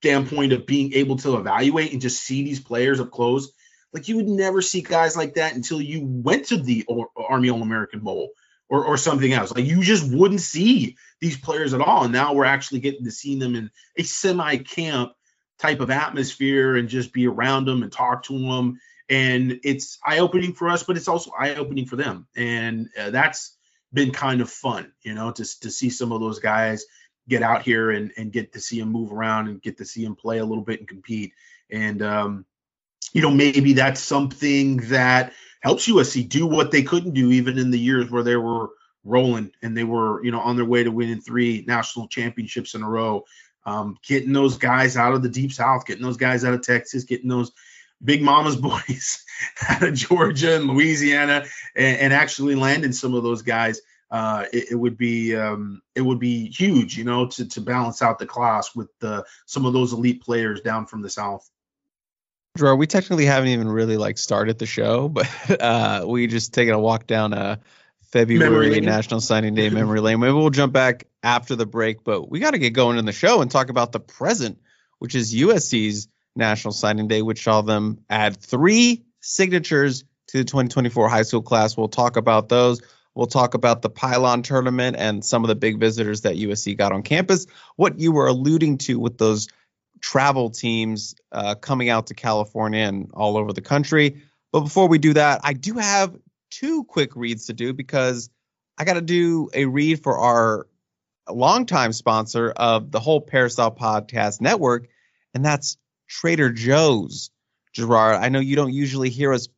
[0.00, 3.50] standpoint of being able to evaluate and just see these players up close,
[3.92, 7.62] like you would never see guys like that until you went to the Army All
[7.62, 8.30] American Bowl
[8.68, 9.54] or, or something else.
[9.54, 12.04] Like you just wouldn't see these players at all.
[12.04, 15.12] And now we're actually getting to see them in a semi camp
[15.58, 18.80] type of atmosphere and just be around them and talk to them.
[19.08, 22.26] And it's eye opening for us, but it's also eye opening for them.
[22.36, 23.55] And uh, that's
[23.92, 26.84] been kind of fun, you know, to, to see some of those guys
[27.28, 30.04] get out here and, and get to see them move around and get to see
[30.04, 31.32] them play a little bit and compete.
[31.70, 32.44] And, um,
[33.12, 37.70] you know, maybe that's something that helps USC do what they couldn't do even in
[37.70, 38.70] the years where they were
[39.04, 42.82] rolling and they were, you know, on their way to winning three national championships in
[42.82, 43.24] a row.
[43.64, 47.02] Um, getting those guys out of the deep south, getting those guys out of Texas,
[47.02, 47.50] getting those
[48.02, 49.24] big mama's boys
[49.68, 53.80] out of Georgia and Louisiana, and, and actually landing some of those guys.
[54.08, 58.02] Uh, it, it, would be um, it would be huge, you know, to to balance
[58.02, 61.48] out the class with the, some of those elite players down from the south.
[62.56, 65.28] Drew, we technically haven't even really like started the show, but
[65.60, 67.60] uh, we just taking a walk down a
[68.12, 70.20] February National Signing Day memory lane.
[70.20, 73.12] Maybe we'll jump back after the break, but we got to get going in the
[73.12, 74.58] show and talk about the present,
[74.98, 81.08] which is USC's National Signing Day, which saw them add three signatures to the 2024
[81.08, 81.76] high school class.
[81.76, 82.82] We'll talk about those.
[83.14, 86.92] We'll talk about the Pylon tournament and some of the big visitors that USC got
[86.92, 87.46] on campus.
[87.76, 89.48] What you were alluding to with those
[90.00, 94.22] travel teams uh, coming out to California and all over the country.
[94.52, 96.14] But before we do that, I do have
[96.50, 98.30] two quick reads to do because
[98.78, 100.66] I got to do a read for our
[101.28, 104.88] longtime sponsor of the whole Peristyle Podcast Network,
[105.34, 105.76] and that's
[106.08, 107.30] Trader Joe's.
[107.72, 109.48] Gerard, I know you don't usually hear us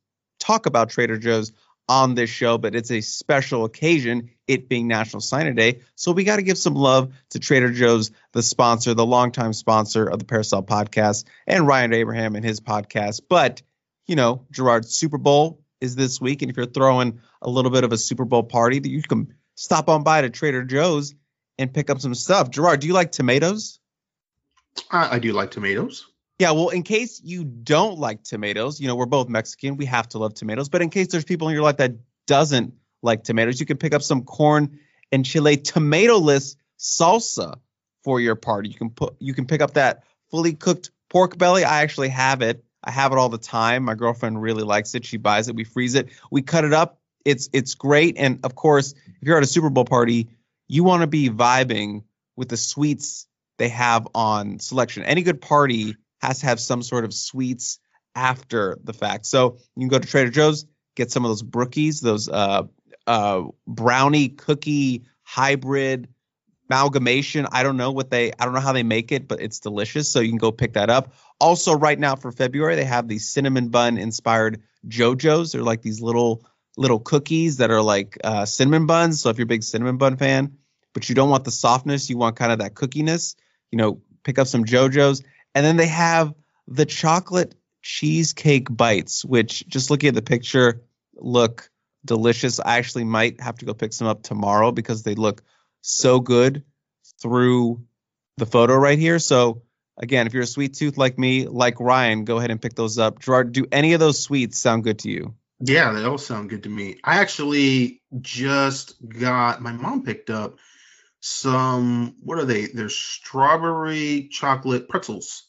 [0.40, 1.52] talk about Trader Joe's
[1.88, 5.80] on this show, but it's a special occasion, it being National Signing Day.
[5.94, 10.06] So we got to give some love to Trader Joe's, the sponsor, the longtime sponsor
[10.06, 13.22] of the Peristyle podcast, and Ryan Abraham and his podcast.
[13.28, 13.62] But,
[14.06, 16.42] you know, Gerard, Super Bowl is this week.
[16.42, 19.88] And if you're throwing a little bit of a Super Bowl party, you can stop
[19.88, 21.14] on by to Trader Joe's
[21.56, 22.50] and pick up some stuff.
[22.50, 23.78] Gerard, do you like tomatoes?
[24.90, 26.07] I, I do like tomatoes.
[26.38, 29.76] Yeah, well, in case you don't like tomatoes, you know, we're both Mexican.
[29.76, 30.68] We have to love tomatoes.
[30.68, 31.94] But in case there's people in your life that
[32.26, 34.78] doesn't like tomatoes, you can pick up some corn
[35.10, 37.58] and chile tomatoless salsa
[38.04, 38.68] for your party.
[38.68, 41.64] You can put you can pick up that fully cooked pork belly.
[41.64, 42.64] I actually have it.
[42.84, 43.84] I have it all the time.
[43.84, 45.04] My girlfriend really likes it.
[45.04, 45.56] She buys it.
[45.56, 46.10] We freeze it.
[46.30, 47.00] We cut it up.
[47.24, 48.16] It's it's great.
[48.16, 50.28] And of course, if you're at a Super Bowl party,
[50.68, 52.04] you want to be vibing
[52.36, 53.26] with the sweets
[53.58, 55.02] they have on selection.
[55.02, 57.78] Any good party has to have some sort of sweets
[58.14, 59.26] after the fact.
[59.26, 62.64] So you can go to Trader Joe's, get some of those brookies, those uh,
[63.06, 66.08] uh, brownie cookie hybrid
[66.68, 67.46] amalgamation.
[67.50, 70.10] I don't know what they, I don't know how they make it, but it's delicious.
[70.10, 71.14] So you can go pick that up.
[71.40, 75.52] Also, right now for February, they have these cinnamon bun inspired Joe-Joe's.
[75.52, 76.44] They're like these little
[76.76, 79.20] little cookies that are like uh, cinnamon buns.
[79.20, 80.58] So if you're a big cinnamon bun fan,
[80.94, 83.34] but you don't want the softness, you want kind of that cookiness,
[83.72, 85.22] you know, pick up some Joe-Joe's.
[85.54, 86.34] And then they have
[86.66, 90.82] the chocolate cheesecake bites, which just looking at the picture
[91.16, 91.70] look
[92.04, 92.60] delicious.
[92.60, 95.42] I actually might have to go pick some up tomorrow because they look
[95.80, 96.64] so good
[97.20, 97.82] through
[98.36, 99.18] the photo right here.
[99.18, 99.62] So
[99.96, 102.98] again, if you're a sweet tooth like me, like Ryan, go ahead and pick those
[102.98, 103.18] up.
[103.20, 105.34] Gerard, do any of those sweets sound good to you?
[105.60, 106.98] Yeah, they all sound good to me.
[107.02, 110.58] I actually just got my mom picked up
[111.20, 112.66] some what are they?
[112.66, 115.44] They're strawberry chocolate pretzels.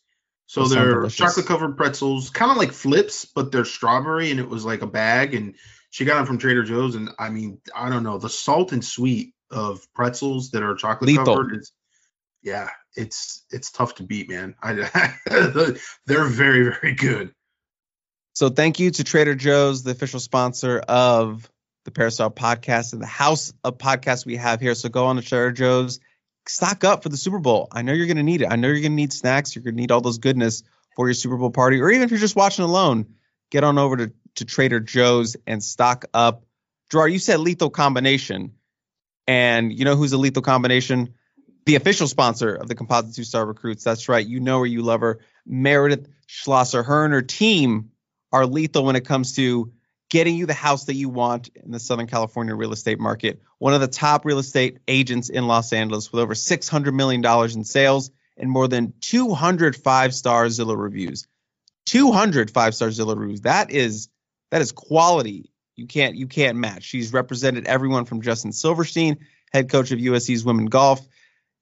[0.47, 4.49] So those they're chocolate covered pretzels, kind of like flips, but they're strawberry, and it
[4.49, 5.35] was like a bag.
[5.35, 5.55] And
[5.91, 8.83] she got them from Trader Joe's, and I mean, I don't know, the salt and
[8.83, 11.71] sweet of pretzels that are chocolate covered is,
[12.41, 14.55] yeah, it's it's tough to beat, man.
[14.61, 15.13] I,
[16.05, 17.31] they're very very good.
[18.33, 21.49] So thank you to Trader Joe's, the official sponsor of
[21.85, 24.75] the Peristyle podcast and the house of podcasts we have here.
[24.75, 25.99] So go on to Trader Joe's,
[26.47, 27.67] stock up for the Super Bowl.
[27.71, 28.47] I know you're going to need it.
[28.51, 29.55] I know you're going to need snacks.
[29.55, 30.63] You're going to need all those goodness
[30.95, 33.13] for your Super Bowl party, or even if you're just watching alone,
[33.51, 36.43] get on over to, to Trader Joe's and stock up.
[36.91, 38.53] Gerard, you said lethal combination,
[39.27, 41.13] and you know who's a lethal combination?
[41.65, 43.83] The official sponsor of the Composite Two Star Recruits.
[43.83, 44.25] That's right.
[44.25, 45.19] You know her, you love her.
[45.45, 46.83] Meredith Schlosser.
[46.83, 47.91] Her and her team
[48.31, 49.71] are lethal when it comes to
[50.09, 53.41] getting you the house that you want in the Southern California real estate market.
[53.59, 57.23] One of the top real estate agents in Los Angeles with over $600 million
[57.55, 61.27] in sales and more than 200 five star Zillow reviews.
[61.85, 63.41] 200 five star Zillow reviews.
[63.41, 64.09] That is
[64.51, 65.51] that is quality.
[65.75, 66.83] You can't you can't match.
[66.83, 69.19] She's represented everyone from Justin Silverstein,
[69.51, 71.05] head coach of USC's women golf.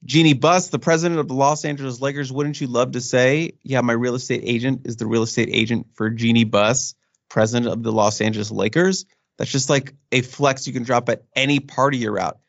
[0.06, 2.32] Jeannie Buss, the president of the Los Angeles Lakers.
[2.32, 5.88] Wouldn't you love to say, yeah, my real estate agent is the real estate agent
[5.96, 6.94] for Jeannie Buss,
[7.30, 9.06] president of the Los Angeles Lakers?
[9.38, 12.40] That's just like a flex you can drop at any party you're out.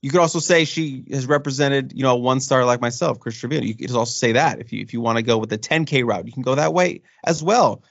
[0.00, 3.36] You could also say she has represented, you know, a one star like myself, Chris
[3.36, 3.64] Trevino.
[3.64, 6.04] You could also say that if you if you want to go with the 10K
[6.06, 7.82] route, you can go that way as well.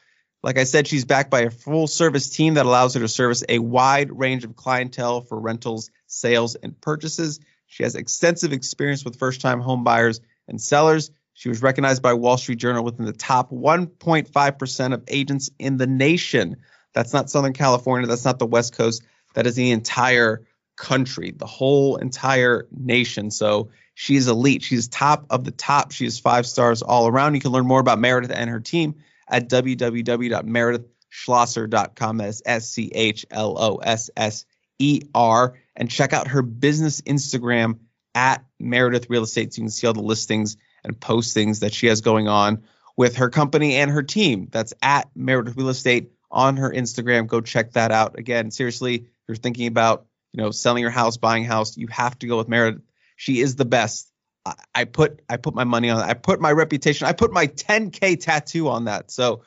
[0.42, 3.44] Like I said, she's backed by a full service team that allows her to service
[3.50, 7.40] a wide range of clientele for rentals, sales, and purchases.
[7.66, 11.12] She has extensive experience with first time home buyers and sellers.
[11.38, 15.86] She was recognized by Wall Street Journal within the top 1.5% of agents in the
[15.86, 16.58] nation.
[16.95, 18.08] That's not Southern California.
[18.08, 19.04] That's not the West Coast.
[19.36, 23.30] That is the entire country, the whole entire nation.
[23.30, 24.63] So she's elite.
[24.63, 25.91] She's top of the top.
[25.91, 27.36] She is five stars all around.
[27.36, 28.95] You can learn more about Meredith and her team
[29.28, 32.17] at www.meredithschlosser.com.
[32.17, 34.45] That is S C H L O S S
[34.80, 35.54] E R.
[35.76, 37.78] And check out her business Instagram
[38.15, 41.74] at Meredith Real Estate so you can see all the listings and post things that
[41.74, 42.63] she has going on
[42.96, 44.48] with her company and her team.
[44.52, 47.28] That's at Meredith Real Estate on her Instagram.
[47.28, 48.18] Go check that out.
[48.18, 51.88] Again, seriously, if you're thinking about you know selling your house, buying a house, you
[51.88, 52.82] have to go with Meredith.
[53.16, 54.12] She is the best.
[54.46, 56.02] I, I put I put my money on.
[56.02, 57.08] I put my reputation.
[57.08, 59.12] I put my 10k tattoo on that.
[59.12, 59.44] So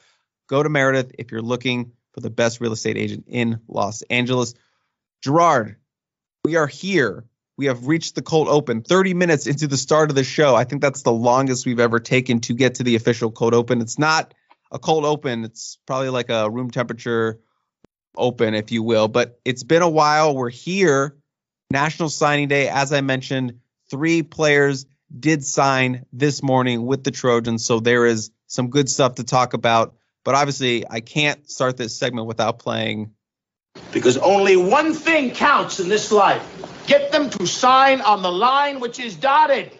[0.48, 4.54] go to Meredith if you're looking for the best real estate agent in Los Angeles.
[5.22, 5.76] Gerard,
[6.44, 7.24] we are here.
[7.60, 10.54] We have reached the cold open 30 minutes into the start of the show.
[10.56, 13.82] I think that's the longest we've ever taken to get to the official cold open.
[13.82, 14.32] It's not
[14.72, 15.44] a cold open.
[15.44, 17.38] It's probably like a room temperature
[18.16, 19.08] open, if you will.
[19.08, 20.34] But it's been a while.
[20.34, 21.18] We're here.
[21.70, 23.58] National Signing Day, as I mentioned,
[23.90, 27.66] three players did sign this morning with the Trojans.
[27.66, 29.96] So there is some good stuff to talk about.
[30.24, 33.12] But obviously, I can't start this segment without playing.
[33.92, 36.59] Because only one thing counts in this life
[36.90, 39.70] get them to sign on the line which is dotted.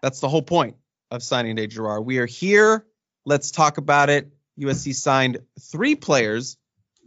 [0.00, 0.76] That's the whole point
[1.10, 2.06] of signing day, Gerard.
[2.06, 2.86] We are here.
[3.26, 4.30] Let's talk about it.
[4.60, 6.56] USC signed three players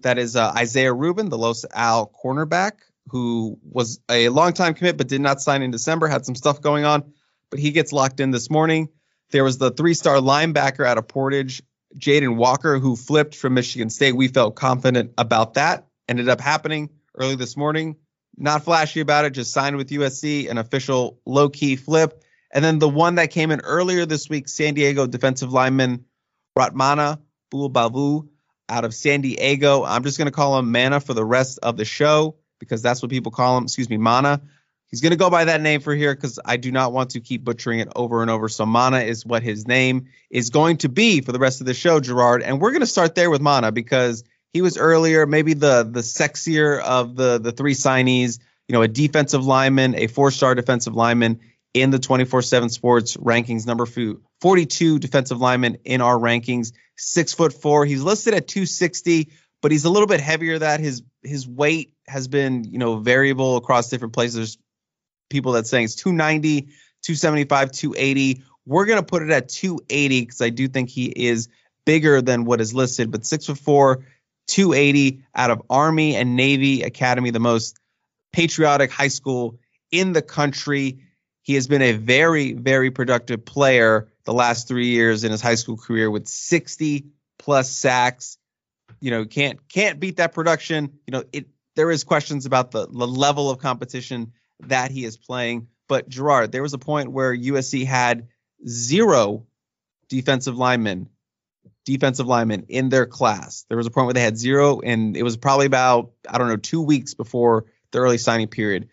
[0.02, 2.74] that is uh, Isaiah Rubin, the Los Al cornerback,
[3.08, 6.84] who was a long-time commit but did not sign in December, had some stuff going
[6.84, 7.14] on,
[7.50, 8.90] but he gets locked in this morning.
[9.30, 11.64] There was the three-star linebacker out of Portage,
[11.98, 14.18] Jaden Walker, who flipped from Michigan State.
[14.18, 15.88] We felt confident about that.
[16.10, 17.96] Ended up happening early this morning.
[18.38, 22.24] Not flashy about it, just signed with USC, an official low-key flip.
[22.54, 26.06] And then the one that came in earlier this week, San Diego defensive lineman
[26.58, 27.20] Ratmana
[27.52, 28.28] Bulbavu
[28.68, 29.84] out of San Diego.
[29.84, 33.02] I'm just going to call him Mana for the rest of the show because that's
[33.02, 33.64] what people call him.
[33.66, 34.42] Excuse me, Mana.
[34.88, 37.22] He's going to go by that name for here because I do not want to
[37.22, 38.50] keep butchering it over and over.
[38.50, 41.74] So Mana is what his name is going to be for the rest of the
[41.74, 42.44] show, Gerard.
[42.44, 46.02] And we're going to start there with Mana because he was earlier, maybe the the
[46.02, 48.40] sexier of the the three signees.
[48.68, 51.40] You know, a defensive lineman, a four star defensive lineman
[51.74, 57.86] in the 24/7 Sports rankings, number 42 defensive lineman in our rankings six foot four.
[57.86, 59.30] He's listed at 260,
[59.62, 60.60] but he's a little bit heavier.
[60.60, 64.36] Than that his his weight has been you know variable across different places.
[64.36, 64.58] There's
[65.30, 66.62] people that saying it's 290,
[67.04, 68.44] 275, 280.
[68.66, 71.50] We're gonna put it at 280 because I do think he is
[71.86, 74.06] bigger than what is listed, but six foot four,
[74.52, 77.80] 280 out of Army and Navy Academy, the most
[78.34, 79.60] patriotic high school
[79.92, 81.00] in the country.
[81.42, 85.56] He has been a very, very productive player the last three years in his high
[85.56, 87.06] school career with 60
[87.40, 88.38] plus sacks.
[89.00, 91.00] You know, can't can't beat that production.
[91.08, 95.16] You know, it there is questions about the, the level of competition that he is
[95.16, 95.68] playing.
[95.88, 98.28] But Gerard, there was a point where USC had
[98.68, 99.46] zero
[100.10, 101.10] defensive linemen,
[101.86, 103.66] defensive linemen in their class.
[103.70, 106.48] There was a point where they had zero, and it was probably about I don't
[106.48, 108.90] know two weeks before the early signing period.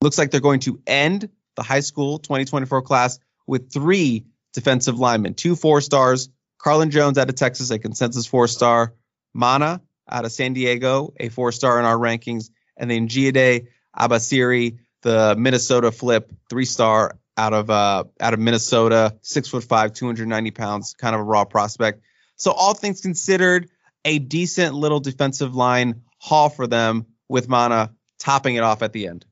[0.00, 5.34] Looks like they're going to end the high school 2024 class with three defensive linemen,
[5.34, 6.28] two four stars.
[6.58, 8.94] Carlin Jones out of Texas, a consensus four star.
[9.32, 12.50] Mana out of San Diego, a four star in our rankings.
[12.76, 19.16] And then Giade Abasiri, the Minnesota flip, three star out of uh, out of Minnesota,
[19.22, 22.02] six foot five, 290 pounds, kind of a raw prospect.
[22.40, 23.68] So all things considered,
[24.06, 29.06] a decent little defensive line haul for them with Mana topping it off at the
[29.06, 29.26] end.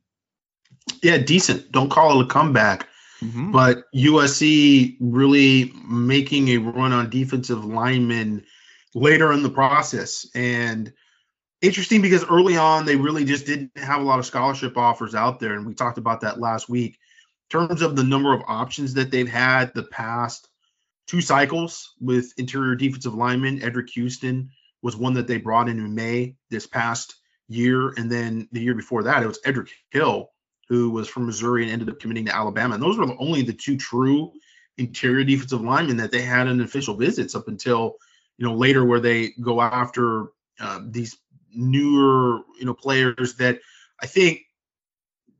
[1.02, 1.72] Yeah, decent.
[1.72, 2.86] Don't call it a comeback.
[3.22, 3.50] Mm-hmm.
[3.50, 8.44] But USC really making a run on defensive linemen
[8.94, 10.26] later in the process.
[10.34, 10.92] And
[11.62, 15.40] interesting because early on, they really just didn't have a lot of scholarship offers out
[15.40, 15.54] there.
[15.54, 16.98] And we talked about that last week.
[17.50, 20.46] In terms of the number of options that they've had the past
[21.08, 24.50] two cycles with interior defensive lineman Eddrick Houston
[24.82, 27.16] was one that they brought in in May this past
[27.48, 30.30] year, and then the year before that, it was Edric Hill,
[30.68, 32.74] who was from Missouri and ended up committing to Alabama.
[32.74, 34.32] And those were only the two true
[34.76, 37.96] interior defensive linemen that they had in official visits up until
[38.36, 40.26] you know later, where they go after
[40.60, 41.16] uh, these
[41.52, 43.58] newer you know players that
[44.00, 44.42] I think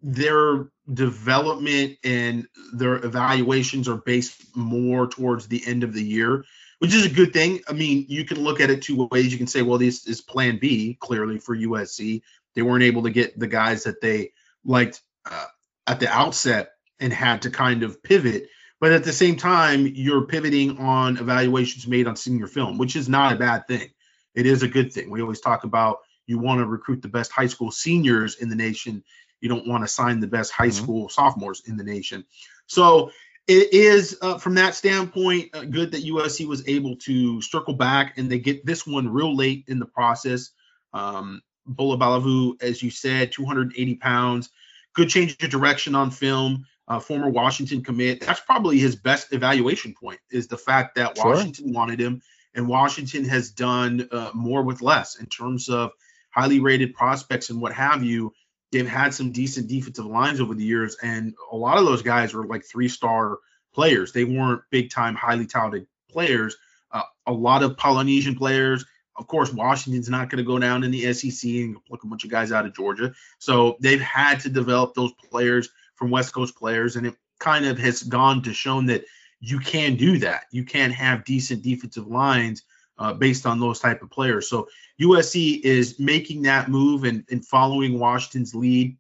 [0.02, 6.45] their development and their evaluations are based more towards the end of the year,
[6.78, 7.61] which is a good thing.
[7.68, 9.30] I mean, you can look at it two ways.
[9.32, 12.22] You can say, well, this is plan B clearly for USC.
[12.55, 14.32] They weren't able to get the guys that they
[14.64, 15.47] liked uh,
[15.86, 18.49] at the outset and had to kind of pivot.
[18.80, 23.09] But at the same time, you're pivoting on evaluations made on senior film, which is
[23.09, 23.91] not a bad thing.
[24.34, 25.11] It is a good thing.
[25.11, 28.55] We always talk about you want to recruit the best high school seniors in the
[28.55, 29.03] nation
[29.41, 30.82] you don't want to sign the best high mm-hmm.
[30.82, 32.24] school sophomores in the nation.
[32.66, 33.11] So
[33.47, 38.18] it is, uh, from that standpoint, uh, good that USC was able to circle back
[38.18, 40.51] and they get this one real late in the process.
[40.93, 44.51] Um, Bulabalavu, as you said, 280 pounds,
[44.95, 46.66] good change of direction on film.
[46.86, 48.22] Uh, former Washington commit.
[48.22, 51.34] That's probably his best evaluation point is the fact that sure.
[51.34, 52.22] Washington wanted him,
[52.55, 55.91] and Washington has done uh, more with less in terms of
[56.30, 58.32] highly rated prospects and what have you
[58.72, 62.34] they've had some decent defensive lines over the years, and a lot of those guys
[62.34, 63.38] were like three star
[63.74, 64.12] players.
[64.12, 66.56] They weren't big time, highly talented players.
[66.90, 68.84] Uh, a lot of Polynesian players.
[69.16, 72.24] Of course, Washington's not going to go down in the SEC and pluck a bunch
[72.24, 73.12] of guys out of Georgia.
[73.38, 77.78] So they've had to develop those players from West Coast players, and it kind of
[77.78, 79.04] has gone to shown that
[79.40, 80.44] you can do that.
[80.52, 82.62] You can have decent defensive lines
[82.99, 84.49] uh, based on those type of players.
[84.49, 84.68] So
[85.01, 88.96] USC is making that move and, and following Washington's lead.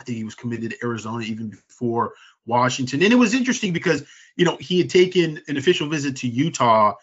[0.00, 2.14] I think he was committed to Arizona even before
[2.46, 3.02] Washington.
[3.02, 4.02] And it was interesting because,
[4.36, 6.94] you know, he had taken an official visit to Utah.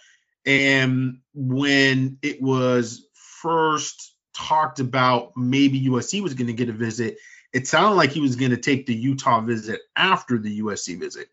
[0.46, 7.18] And when it was first talked about maybe USC was going to get a visit,
[7.54, 11.30] it sounded like he was going to take the Utah visit after the USC visit.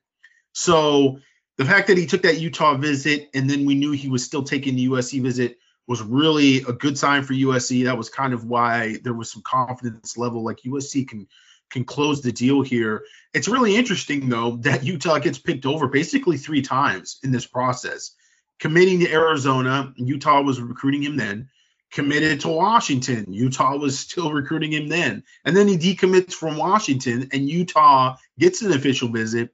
[0.52, 1.18] So
[1.56, 4.42] the fact that he took that Utah visit and then we knew he was still
[4.42, 7.84] taking the USC visit was really a good sign for USC.
[7.84, 11.26] That was kind of why there was some confidence level like USC can
[11.70, 13.04] can close the deal here.
[13.32, 18.12] It's really interesting though that Utah gets picked over basically three times in this process.
[18.60, 21.48] Committing to Arizona, Utah was recruiting him then.
[21.90, 25.22] Committed to Washington, Utah was still recruiting him then.
[25.44, 29.50] And then he decommits from Washington and Utah gets an official visit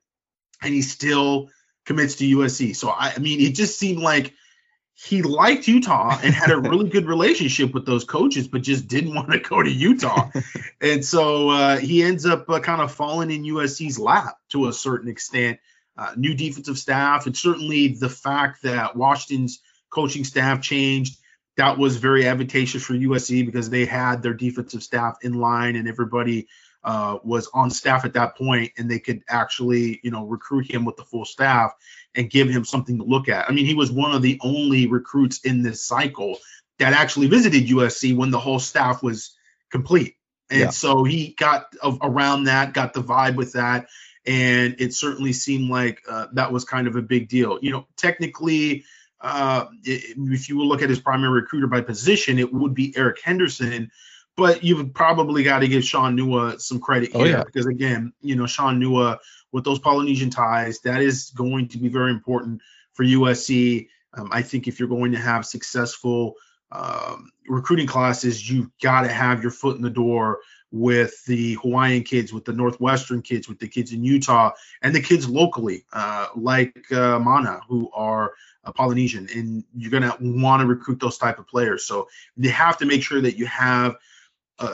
[0.62, 1.48] and he still
[1.86, 2.74] commits to USC.
[2.76, 4.34] So I, I mean, it just seemed like
[4.94, 9.14] he liked Utah and had a really good relationship with those coaches, but just didn't
[9.14, 10.30] want to go to Utah.
[10.80, 14.72] and so uh, he ends up uh, kind of falling in USC's lap to a
[14.72, 15.58] certain extent.
[15.96, 19.60] Uh, new defensive staff, and certainly the fact that Washington's
[19.90, 21.18] coaching staff changed.
[21.56, 25.88] That was very advantageous for USC because they had their defensive staff in line and
[25.88, 26.48] everybody
[26.82, 30.84] uh, was on staff at that point, and they could actually, you know, recruit him
[30.84, 31.74] with the full staff
[32.14, 33.48] and give him something to look at.
[33.48, 36.38] I mean, he was one of the only recruits in this cycle
[36.78, 39.36] that actually visited USC when the whole staff was
[39.70, 40.16] complete.
[40.50, 40.70] And yeah.
[40.70, 41.66] so he got
[42.02, 43.86] around that, got the vibe with that.
[44.26, 47.58] And it certainly seemed like uh, that was kind of a big deal.
[47.62, 48.84] You know, technically,
[49.20, 53.90] uh, if you look at his primary recruiter by position, it would be Eric Henderson
[54.40, 57.44] but you've probably got to give Shaun Nua some credit oh, here yeah.
[57.44, 59.18] because again, you know, Shaun Nua
[59.52, 62.62] with those Polynesian ties, that is going to be very important
[62.94, 63.88] for USC.
[64.14, 66.36] Um, I think if you're going to have successful
[66.72, 70.38] um, recruiting classes, you've got to have your foot in the door
[70.72, 75.02] with the Hawaiian kids, with the Northwestern kids, with the kids in Utah, and the
[75.02, 78.32] kids locally, uh, like uh, Mana, who are
[78.74, 81.84] Polynesian, and you're going to want to recruit those type of players.
[81.84, 83.96] So you have to make sure that you have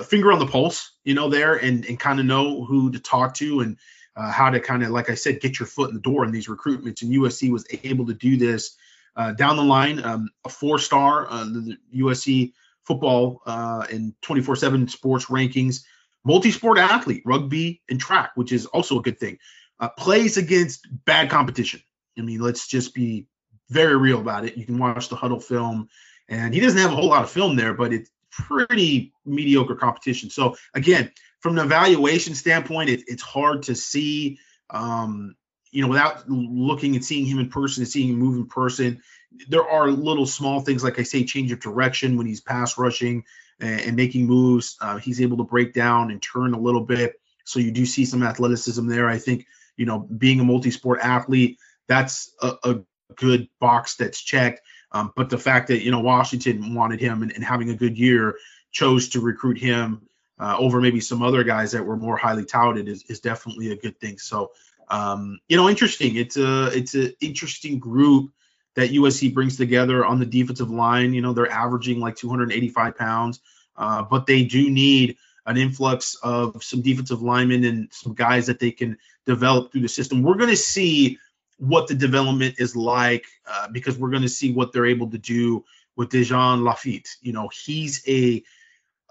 [0.03, 3.35] finger on the pulse, you know, there and, and kind of know who to talk
[3.35, 3.79] to and
[4.17, 6.33] uh, how to kind of, like I said, get your foot in the door in
[6.33, 7.03] these recruitments.
[7.03, 8.77] And USC was able to do this
[9.15, 10.03] uh, down the line.
[10.03, 12.53] Um, a four star, uh, the USC
[12.85, 15.85] football uh, and 24 7 sports rankings,
[16.25, 19.39] multi sport athlete, rugby and track, which is also a good thing.
[19.79, 21.81] Uh, plays against bad competition.
[22.19, 23.27] I mean, let's just be
[23.69, 24.57] very real about it.
[24.57, 25.89] You can watch the huddle film,
[26.29, 30.31] and he doesn't have a whole lot of film there, but it, pretty mediocre competition.
[30.31, 31.11] So again,
[31.41, 34.39] from an evaluation standpoint, it, it's hard to see,
[34.71, 35.37] um,
[35.71, 39.03] you know, without looking and seeing him in person and seeing him move in person.
[39.49, 43.25] There are little small things, like I say, change of direction when he's pass rushing
[43.61, 44.77] and, and making moves.
[44.81, 47.15] Uh, he's able to break down and turn a little bit.
[47.45, 49.09] So you do see some athleticism there.
[49.09, 52.81] I think, you know, being a multi-sport athlete, that's a, a
[53.15, 54.61] good box that's checked.
[54.93, 57.99] Um, but the fact that you know Washington wanted him and, and having a good
[57.99, 58.37] year
[58.71, 60.03] chose to recruit him
[60.39, 63.77] uh, over maybe some other guys that were more highly touted is, is definitely a
[63.77, 64.19] good thing.
[64.19, 64.53] So
[64.89, 66.17] um, you know, interesting.
[66.17, 68.31] It's a it's an interesting group
[68.75, 71.15] that USC brings together on the defensive line.
[71.15, 73.41] You know, they're averaging like 285 pounds,
[73.77, 75.17] uh, but they do need
[75.47, 79.89] an influx of some defensive linemen and some guys that they can develop through the
[79.89, 80.23] system.
[80.23, 81.19] We're going to see
[81.59, 85.19] what the development is like uh, because we're going to see what they're able to
[85.19, 85.65] do
[85.97, 87.09] with Deijon Laffitte.
[87.23, 88.43] You know, he's a,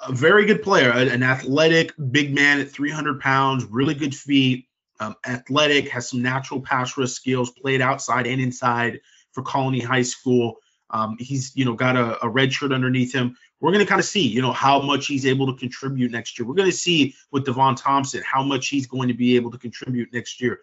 [0.07, 4.67] a very good player, an athletic big man at 300 pounds, really good feet,
[4.99, 10.03] um, athletic, has some natural pass rush skills, played outside and inside for Colony High
[10.03, 10.57] School.
[10.91, 13.35] Um, he's you know got a, a red shirt underneath him.
[13.59, 16.37] We're going to kind of see you know how much he's able to contribute next
[16.37, 16.47] year.
[16.47, 19.57] We're going to see with Devon Thompson how much he's going to be able to
[19.57, 20.59] contribute next year.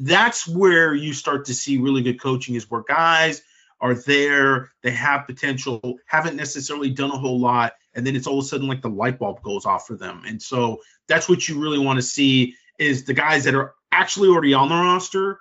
[0.00, 3.42] That's where you start to see really good coaching is where guys
[3.80, 8.38] are there, they have potential, haven't necessarily done a whole lot, and then it's all
[8.38, 10.22] of a sudden like the light bulb goes off for them.
[10.26, 14.28] And so that's what you really want to see is the guys that are actually
[14.28, 15.40] already on the roster.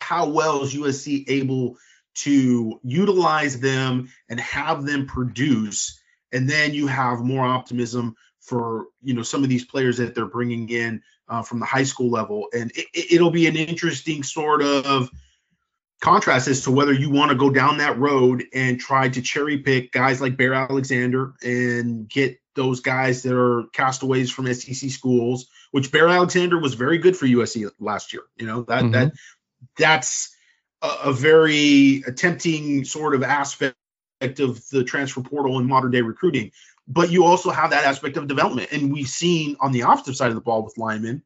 [0.00, 1.76] How well is USC able
[2.16, 6.00] to utilize them and have them produce
[6.32, 8.16] and then you have more optimism
[8.46, 11.82] for you know some of these players that they're bringing in uh, from the high
[11.82, 15.10] school level and it, will be an interesting sort of
[16.00, 19.58] contrast as to whether you want to go down that road and try to cherry
[19.58, 25.46] pick guys like bear alexander and get those guys that are castaways from sec schools
[25.72, 28.92] which bear alexander was very good for usc last year you know that mm-hmm.
[28.92, 29.12] that
[29.76, 30.36] that's
[30.82, 33.74] a, a very tempting sort of aspect
[34.20, 36.50] of the transfer portal and modern day recruiting.
[36.88, 38.70] But you also have that aspect of development.
[38.72, 41.22] And we've seen on the offensive side of the ball with Lyman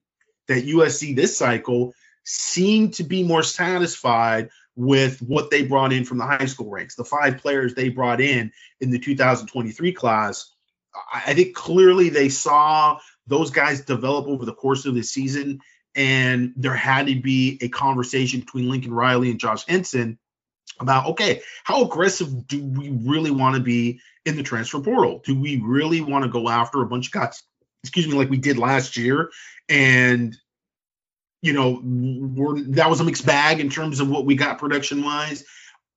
[0.48, 1.92] that USC this cycle
[2.24, 6.94] seemed to be more satisfied with what they brought in from the high school ranks.
[6.94, 10.50] The five players they brought in in the 2023 class,
[11.12, 15.60] I think clearly they saw those guys develop over the course of the season
[15.94, 20.18] and there had to be a conversation between Lincoln Riley and Josh Henson
[20.78, 25.20] about okay, how aggressive do we really want to be in the transfer portal?
[25.24, 27.42] Do we really want to go after a bunch of guys,
[27.82, 29.30] excuse me, like we did last year?
[29.68, 30.36] And
[31.42, 35.02] you know, we're that was a mixed bag in terms of what we got production
[35.02, 35.44] wise.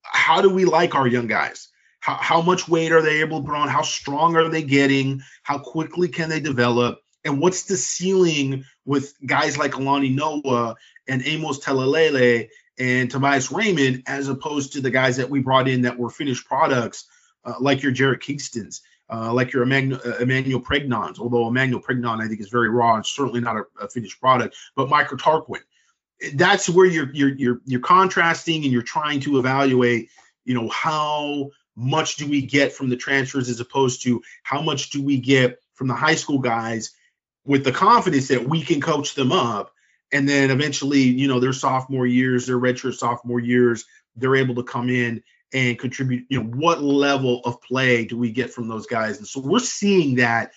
[0.01, 1.69] How do we like our young guys?
[1.99, 3.69] How, how much weight are they able to put on?
[3.69, 5.21] How strong are they getting?
[5.43, 6.99] How quickly can they develop?
[7.24, 10.76] And what's the ceiling with guys like Alani Noa
[11.07, 12.49] and Amos Talalele
[12.80, 16.47] and Tobias Raymond, as opposed to the guys that we brought in that were finished
[16.47, 17.05] products,
[17.45, 22.24] uh, like your Jarrett Kingstons, uh, like your Emmanuel, uh, Emmanuel Pregnons, although Emmanuel Pregnon,
[22.24, 25.61] I think, is very raw and certainly not a, a finished product, but Michael Tarquin.
[26.36, 30.09] That's where you're, you're, you're, you're contrasting and you're trying to evaluate,
[30.45, 34.89] you know, how much do we get from the transfers as opposed to how much
[34.91, 36.91] do we get from the high school guys
[37.45, 39.74] with the confidence that we can coach them up
[40.14, 43.86] and then eventually, you know, their sophomore years, their redshirt sophomore years,
[44.16, 46.26] they're able to come in and contribute.
[46.30, 49.18] You know, what level of play do we get from those guys?
[49.18, 50.51] And so we're seeing that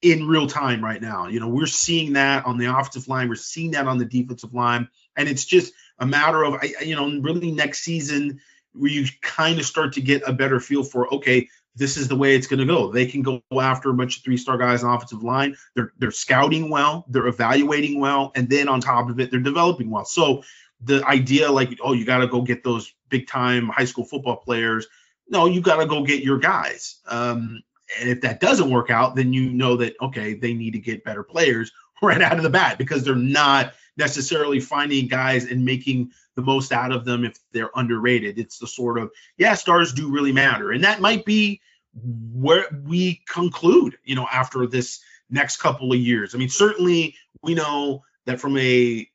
[0.00, 1.28] in real time right now.
[1.28, 4.52] You know, we're seeing that on the offensive line, we're seeing that on the defensive
[4.52, 8.40] line, and it's just a matter of, you know, really next season
[8.72, 12.16] where you kind of start to get a better feel for, okay, this is the
[12.16, 12.92] way it's going to go.
[12.92, 15.56] They can go after a bunch of three-star guys on offensive line.
[15.74, 19.90] They're they're scouting well, they're evaluating well, and then on top of it, they're developing
[19.90, 20.04] well.
[20.04, 20.42] So
[20.82, 24.86] the idea, like, oh, you got to go get those big-time high school football players.
[25.28, 27.00] No, you got to go get your guys.
[27.06, 27.62] Um,
[28.00, 31.04] and if that doesn't work out, then you know that okay, they need to get
[31.04, 36.10] better players right out of the bat because they're not necessarily finding guys and making
[36.34, 38.38] the most out of them if they're underrated.
[38.38, 40.72] It's the sort of, yeah, stars do really matter.
[40.72, 41.60] And that might be
[41.94, 46.34] where we conclude, you know, after this next couple of years.
[46.34, 49.06] I mean, certainly we know that from a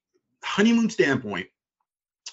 [0.43, 1.47] honeymoon standpoint,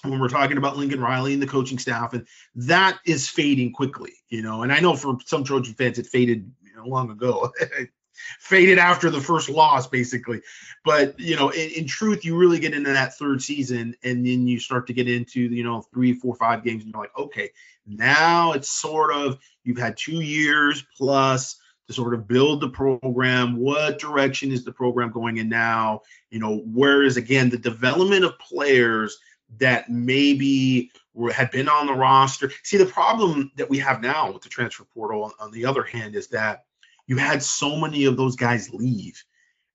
[0.03, 4.13] when we're talking about Lincoln Riley and the coaching staff, and that is fading quickly,
[4.29, 4.61] you know.
[4.61, 7.51] And I know for some Trojan fans, it faded you know, long ago.
[8.39, 10.41] faded after the first loss, basically.
[10.83, 14.47] But you know, in, in, truth, you really get into that third season, and then
[14.47, 17.49] you start to get into you know three, four, five games, and you're like, okay,
[17.85, 23.57] now it's sort of you've had two years plus to sort of build the program.
[23.57, 26.01] What direction is the program going in now?
[26.31, 29.19] You know, where is again the development of players
[29.57, 30.91] that maybe
[31.33, 32.51] had been on the roster.
[32.63, 36.15] See, the problem that we have now with the transfer portal, on the other hand,
[36.15, 36.64] is that
[37.07, 39.23] you had so many of those guys leave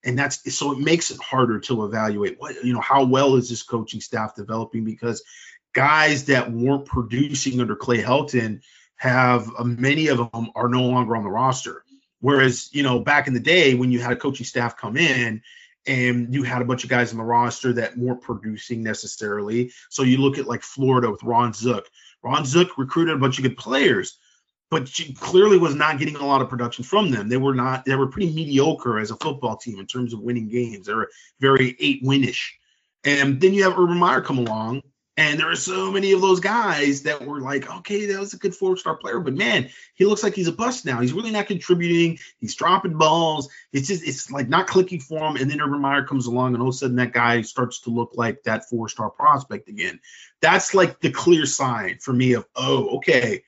[0.05, 3.49] and that's so it makes it harder to evaluate what you know how well is
[3.49, 5.23] this coaching staff developing because
[5.73, 8.61] guys that weren't producing under Clay Helton
[8.97, 11.85] have uh, many of them are no longer on the roster.
[12.21, 15.43] Whereas, you know, back in the day when you had a coaching staff come in
[15.87, 19.73] and you had a bunch of guys on the roster that weren't producing necessarily.
[19.89, 21.89] So you look at like Florida with Ron Zook.
[22.23, 24.19] Ron Zook recruited a bunch of good players,
[24.71, 27.29] but she clearly was not getting a lot of production from them.
[27.29, 30.49] They were not, they were pretty mediocre as a football team in terms of winning
[30.49, 30.87] games.
[30.87, 31.11] They were
[31.41, 32.51] very eight winish.
[33.05, 34.83] And then you have Urban Meyer come along
[35.21, 38.39] and there are so many of those guys that were like, okay, that was a
[38.39, 41.03] good four star player, but man, he looks like he's a bust now.
[41.03, 42.19] He's really not contributing.
[42.39, 43.51] He's dropping balls.
[43.71, 45.37] It's just, it's like not clicking for him.
[45.37, 47.91] And then Urban Meyer comes along, and all of a sudden that guy starts to
[47.91, 50.01] look like that four star prospect again.
[50.41, 53.43] That's like the clear sign for me of, oh, okay,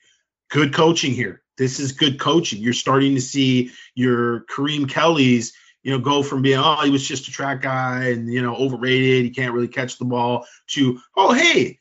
[0.53, 1.41] good coaching here.
[1.57, 2.61] This is good coaching.
[2.61, 7.05] You're starting to see your Kareem Kelly's you know, go from being, oh, he was
[7.05, 10.97] just a track guy and, you know, overrated, he can't really catch the ball, to,
[11.17, 11.77] oh, hey,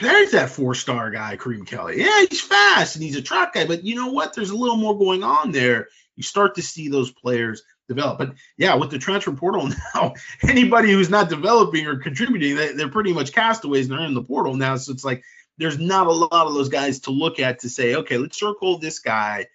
[0.00, 2.00] there's that four star guy, Kareem Kelly.
[2.00, 4.34] Yeah, he's fast and he's a track guy, but you know what?
[4.34, 5.86] There's a little more going on there.
[6.16, 8.18] You start to see those players develop.
[8.18, 12.88] But yeah, with the transfer portal now, anybody who's not developing or contributing, they, are
[12.88, 14.76] pretty much castaways and they're in the portal now.
[14.76, 15.22] So it's like
[15.58, 18.78] there's not a lot of those guys to look at to say, okay, let's circle
[18.78, 19.46] this guy.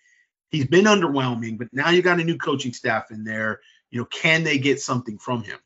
[0.52, 3.62] He's been underwhelming, but now you got a new coaching staff in there
[3.94, 5.60] you know, can they get something from him?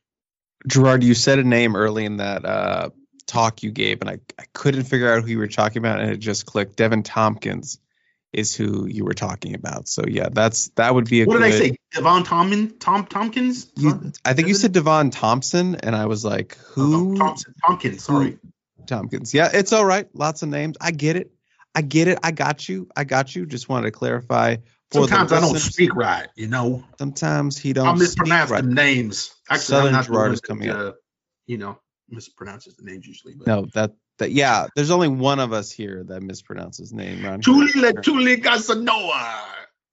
[0.68, 2.90] Gerard, you said a name early in that uh,
[3.26, 6.12] talk you gave, and I, I couldn't figure out who you were talking about, and
[6.12, 6.76] it just clicked.
[6.76, 7.80] Devin Tompkins
[8.34, 9.88] is who you were talking about.
[9.88, 11.26] So yeah, that's that would be a.
[11.26, 11.78] What good, did I say?
[11.94, 13.72] Devon Tomlin, Tom Tompkins.
[13.78, 17.14] You, I think you said Devon Thompson, and I was like, who?
[17.14, 18.04] Oh, Thompson, Tompkins.
[18.04, 18.40] Sorry,
[18.88, 19.34] Tompkins.
[19.34, 20.08] Yeah, it's all right.
[20.14, 20.78] Lots of names.
[20.82, 21.32] I get it.
[21.76, 22.20] I get it.
[22.24, 22.88] I got you.
[22.96, 23.46] I got you.
[23.46, 24.58] Just wanted to clarify
[24.92, 26.84] Sometimes I don't speak right, you know.
[26.98, 27.88] Sometimes he don't.
[27.88, 28.64] I mispronounce right.
[28.64, 29.36] the names.
[29.50, 30.94] Actually, Southern I'm not Gerard is coming uh,
[31.46, 31.80] You know,
[32.14, 33.34] mispronounces the names usually.
[33.36, 33.48] But.
[33.48, 34.68] No, that that yeah.
[34.76, 37.42] There's only one of us here that mispronounces name.
[37.42, 39.44] Tuli Tuli Casanova.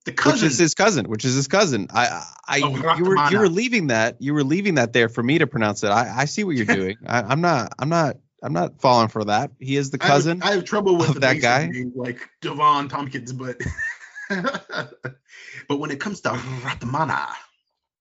[0.04, 0.44] The cousin.
[0.44, 1.08] Which is his cousin.
[1.08, 1.88] Which is his cousin.
[1.90, 4.20] I, I, oh, you were, you were leaving that.
[4.20, 5.88] You were leaving that there for me to pronounce it.
[5.88, 6.98] I, I see what you're doing.
[7.06, 7.72] I, am not.
[7.78, 8.18] I'm not.
[8.44, 9.52] I'm not falling for that.
[9.58, 10.42] He is the cousin.
[10.42, 13.60] I have, I have trouble with that guy, name, like Devon Tompkins, but
[14.28, 17.26] but when it comes to Ratmana.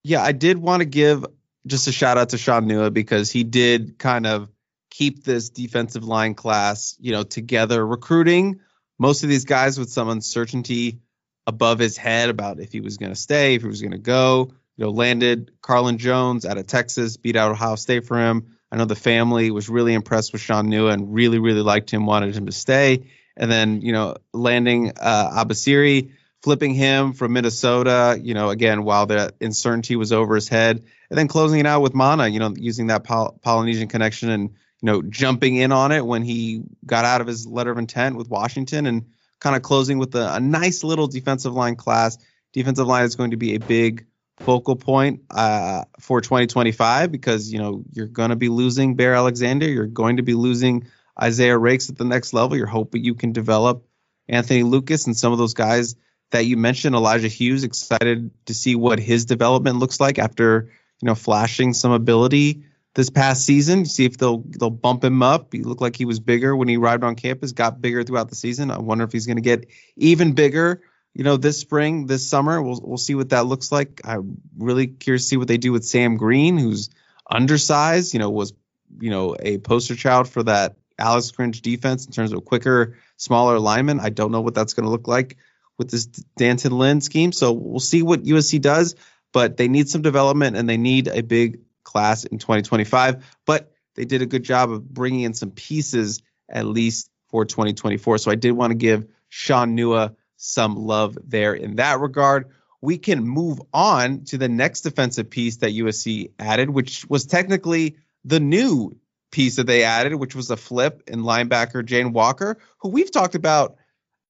[0.04, 1.26] Yeah, I did want to give
[1.66, 4.50] just a shout out to Shaun Nua because he did kind of
[4.90, 8.60] keep this defensive line class, you know, together, recruiting
[9.00, 11.00] most of these guys with some uncertainty
[11.48, 13.98] above his head about if he was going to stay, if he was going to
[13.98, 14.54] go.
[14.78, 18.53] You know, landed Carlin Jones out of Texas, beat out Ohio State for him.
[18.74, 22.08] I know the family was really impressed with Shaun Nua and really, really liked him,
[22.08, 23.04] wanted him to stay
[23.36, 26.12] and then you know landing uh, Abasiri,
[26.42, 28.20] flipping him from Minnesota.
[28.22, 31.82] You know, again while the uncertainty was over his head, and then closing it out
[31.82, 32.28] with Mana.
[32.28, 36.22] You know, using that Poly- Polynesian connection and you know jumping in on it when
[36.24, 39.06] he got out of his letter of intent with Washington and
[39.40, 42.18] kind of closing with a, a nice little defensive line class.
[42.54, 44.06] Defensive line is going to be a big
[44.40, 49.68] focal point uh, for 2025 because you know you're going to be losing Bear Alexander,
[49.68, 50.88] you're going to be losing
[51.22, 52.58] Isaiah Raikes at the next level.
[52.58, 53.86] You're hoping you can develop
[54.28, 55.96] Anthony Lucas and some of those guys
[56.32, 56.96] that you mentioned.
[56.96, 60.70] Elijah Hughes, excited to see what his development looks like after
[61.02, 62.64] you know flashing some ability
[62.96, 63.86] this past season.
[63.86, 65.54] See if they'll they'll bump him up.
[65.54, 67.52] He looked like he was bigger when he arrived on campus.
[67.52, 68.72] Got bigger throughout the season.
[68.72, 70.82] I wonder if he's going to get even bigger.
[71.14, 74.02] You know, this spring, this summer, we'll we'll see what that looks like.
[74.04, 76.90] I'm really curious to see what they do with Sam Green, who's
[77.30, 78.14] undersized.
[78.14, 78.54] You know, was
[79.00, 83.60] you know a poster child for that Alex Grinch defense in terms of quicker, smaller
[83.60, 84.00] linemen.
[84.00, 85.38] I don't know what that's going to look like
[85.78, 87.32] with this D'Anton Lynn scheme.
[87.32, 88.96] So we'll see what USC does,
[89.32, 93.38] but they need some development and they need a big class in 2025.
[93.46, 98.20] But they did a good job of bringing in some pieces at least for 2024.
[98.20, 102.50] So I did want to give Shaun Nua some love there in that regard.
[102.82, 107.96] We can move on to the next defensive piece that USC added, which was technically
[108.26, 108.98] the new
[109.32, 113.36] piece that they added, which was a flip in linebacker Jaden Walker, who we've talked
[113.36, 113.78] about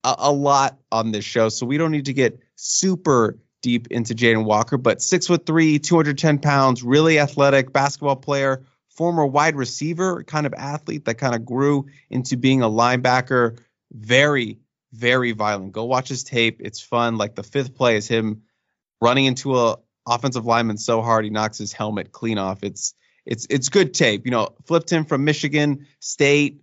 [0.04, 1.50] a, a lot on this show.
[1.50, 5.80] So we don't need to get super deep into Jaden Walker, but six foot three,
[5.80, 11.44] 210 pounds, really athletic basketball player, former wide receiver kind of athlete that kind of
[11.44, 13.58] grew into being a linebacker.
[13.92, 14.60] Very,
[14.94, 15.74] very violent.
[15.74, 16.62] Go watch his tape.
[16.64, 17.18] It's fun.
[17.18, 18.44] Like the fifth play is him
[19.02, 22.64] running into a offensive lineman so hard he knocks his helmet clean off.
[22.64, 22.94] It's
[23.26, 24.26] it's it's good tape.
[24.26, 26.62] You know, flipped him from Michigan State.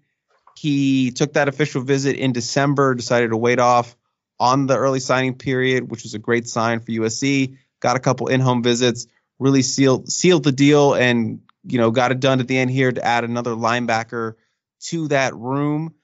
[0.57, 3.97] He took that official visit in December, decided to wait off
[4.39, 7.57] on the early signing period, which was a great sign for USC.
[7.81, 9.07] Got a couple in-home visits,
[9.39, 12.93] really sealed sealed the deal, and you know got it done at the end here
[12.93, 14.35] to add another linebacker
[14.81, 15.95] to that room.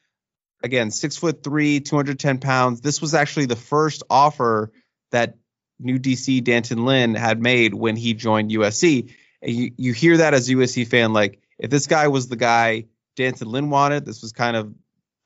[0.63, 2.81] Again, six foot three, 210 pounds.
[2.81, 4.73] This was actually the first offer
[5.13, 5.37] that
[5.79, 9.13] new DC D'Anton Lynn had made when he joined USC.
[9.43, 12.37] And you, you hear that as a USC fan, like if this guy was the
[12.37, 12.87] guy
[13.17, 14.75] D'Anton Lynn wanted, this was kind of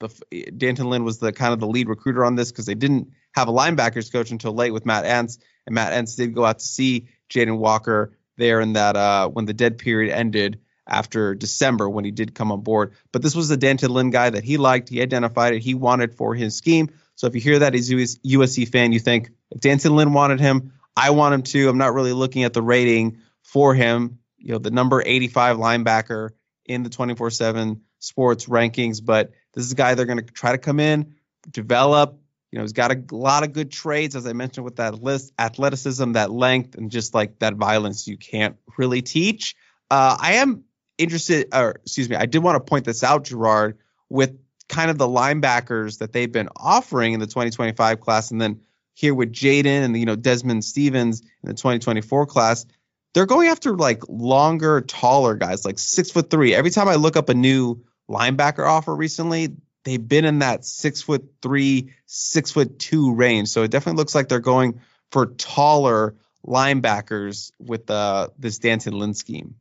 [0.00, 3.08] the D'Anton Lynn was the kind of the lead recruiter on this because they didn't
[3.34, 6.58] have a linebackers coach until late with Matt Entz, and Matt Entz did go out
[6.58, 11.88] to see Jaden Walker there in that uh, when the dead period ended after December
[11.88, 12.92] when he did come on board.
[13.12, 16.14] But this was the D'Anton Lynn guy that he liked, he identified it, he wanted
[16.14, 16.90] for his scheme.
[17.14, 20.40] So if you hear that as a USC fan, you think if D'Anton Lynn wanted
[20.40, 21.68] him, I want him too.
[21.68, 24.18] I'm not really looking at the rating for him.
[24.38, 26.30] You know, the number 85 linebacker
[26.64, 30.58] in the 24/7 sports rankings, but this is a guy they're going to try to
[30.58, 31.14] come in,
[31.50, 32.18] develop.
[32.50, 35.32] You know, he's got a lot of good traits, as I mentioned, with that list,
[35.38, 39.54] athleticism, that length, and just like that violence you can't really teach.
[39.90, 40.64] Uh, I am
[41.00, 43.78] interested, or excuse me, I did want to point this out, Gerard,
[44.08, 44.38] with
[44.68, 48.60] kind of the linebackers that they've been offering in the 2025 class, and then
[48.94, 52.66] here with Jaden and you know Desman Stephens in the 2024 class,
[53.14, 56.54] they're going after like longer, taller guys, like six foot three.
[56.54, 61.02] Every time I look up a new linebacker offer recently, they've been in that six
[61.02, 63.48] foot three, six foot two range.
[63.48, 64.80] So it definitely looks like they're going
[65.10, 66.14] for taller
[66.46, 69.56] linebackers with uh, this D'Anton Lynn scheme.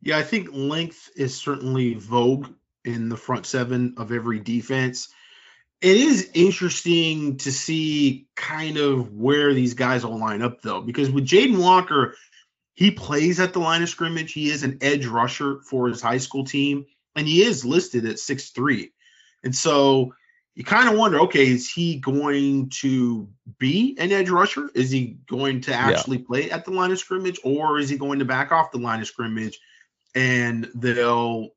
[0.00, 2.48] Yeah, I think length is certainly vogue
[2.84, 5.08] in the front seven of every defense.
[5.80, 11.10] It is interesting to see kind of where these guys will line up, though, because
[11.10, 12.16] with Jaden Walker,
[12.74, 14.32] he plays at the line of scrimmage.
[14.32, 18.18] He is an edge rusher for his high school team, and he is listed at
[18.18, 18.92] six three.
[19.44, 20.14] And so
[20.54, 23.28] you kind of wonder, okay, is he going to
[23.58, 24.70] be an edge rusher?
[24.74, 26.24] Is he going to actually yeah.
[26.26, 29.00] play at the line of scrimmage, or is he going to back off the line
[29.00, 29.60] of scrimmage
[30.18, 31.50] and they'll,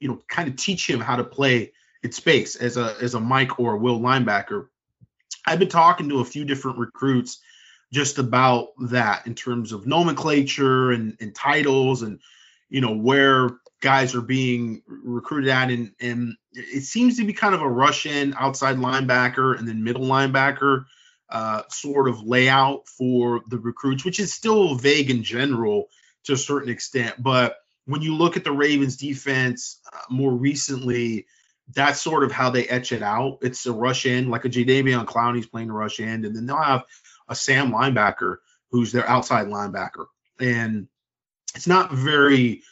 [0.00, 3.20] you know, kind of teach him how to play in space as a as a
[3.20, 4.66] Mike or a Will linebacker?
[5.46, 7.38] I've been talking to a few different recruits
[7.92, 12.18] just about that in terms of nomenclature and, and titles and
[12.68, 13.50] you know where
[13.80, 18.04] guys are being recruited at and and it seems to be kind of a rush
[18.04, 20.84] in outside linebacker and then middle linebacker
[21.30, 25.88] uh, sort of layout for the recruits which is still vague in general
[26.24, 27.58] to a certain extent but
[27.88, 31.26] when you look at the ravens defense uh, more recently
[31.74, 35.04] that's sort of how they etch it out it's a rush in like a Jadeveon
[35.04, 36.84] Clowney's playing a rush end and then they'll have
[37.28, 38.36] a Sam linebacker
[38.70, 40.06] who's their outside linebacker.
[40.40, 40.88] And
[41.54, 42.62] it's not very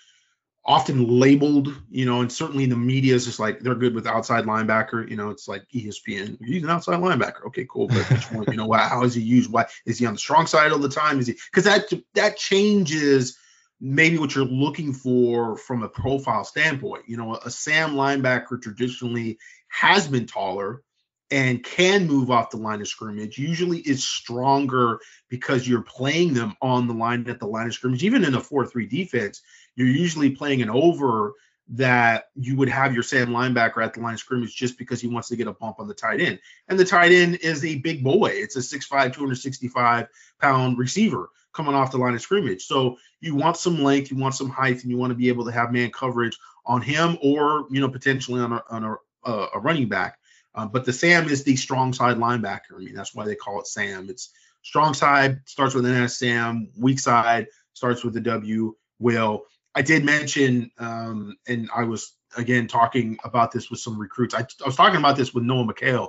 [0.65, 4.07] often labeled, you know, and certainly in the media is just like they're good with
[4.07, 5.09] outside linebacker.
[5.09, 7.47] You know, it's like ESPN, he's an outside linebacker.
[7.47, 7.89] Okay, cool.
[7.89, 9.51] But which one, you know, how is he used?
[9.51, 11.19] Why is he on the strong side all the time?
[11.21, 13.39] Is he because that that changes
[13.81, 17.05] maybe what you're looking for from a profile standpoint.
[17.07, 20.83] You know, a Sam linebacker traditionally has been taller
[21.31, 26.55] and can move off the line of scrimmage usually is stronger because you're playing them
[26.63, 28.05] on the line at the line of scrimmage.
[28.05, 29.43] Even in a 4 3 defense,
[29.75, 31.35] you're usually playing an over
[31.69, 35.09] that you would have your Sam linebacker at the line of scrimmage just because he
[35.09, 36.39] wants to get a bump on the tight end.
[36.69, 38.31] And the tight end is a big boy.
[38.33, 40.07] It's a 6'5, 265
[40.41, 42.67] pound receiver coming off the line of scrimmage.
[42.67, 45.47] So you want some length, you want some height, and you want to be able
[45.47, 46.37] to have man coverage
[46.67, 50.19] on him or, you know, potentially on a, on a, a running back.
[50.55, 52.75] Uh, but the Sam is the strong side linebacker.
[52.77, 54.09] I mean, that's why they call it Sam.
[54.09, 54.31] It's
[54.63, 56.19] strong side starts with an S.
[56.19, 56.69] Sam.
[56.79, 58.75] Weak side starts with a W.
[58.99, 59.45] Will.
[59.75, 64.35] I did mention, um, and I was again talking about this with some recruits.
[64.35, 66.09] I, I was talking about this with Noah McHale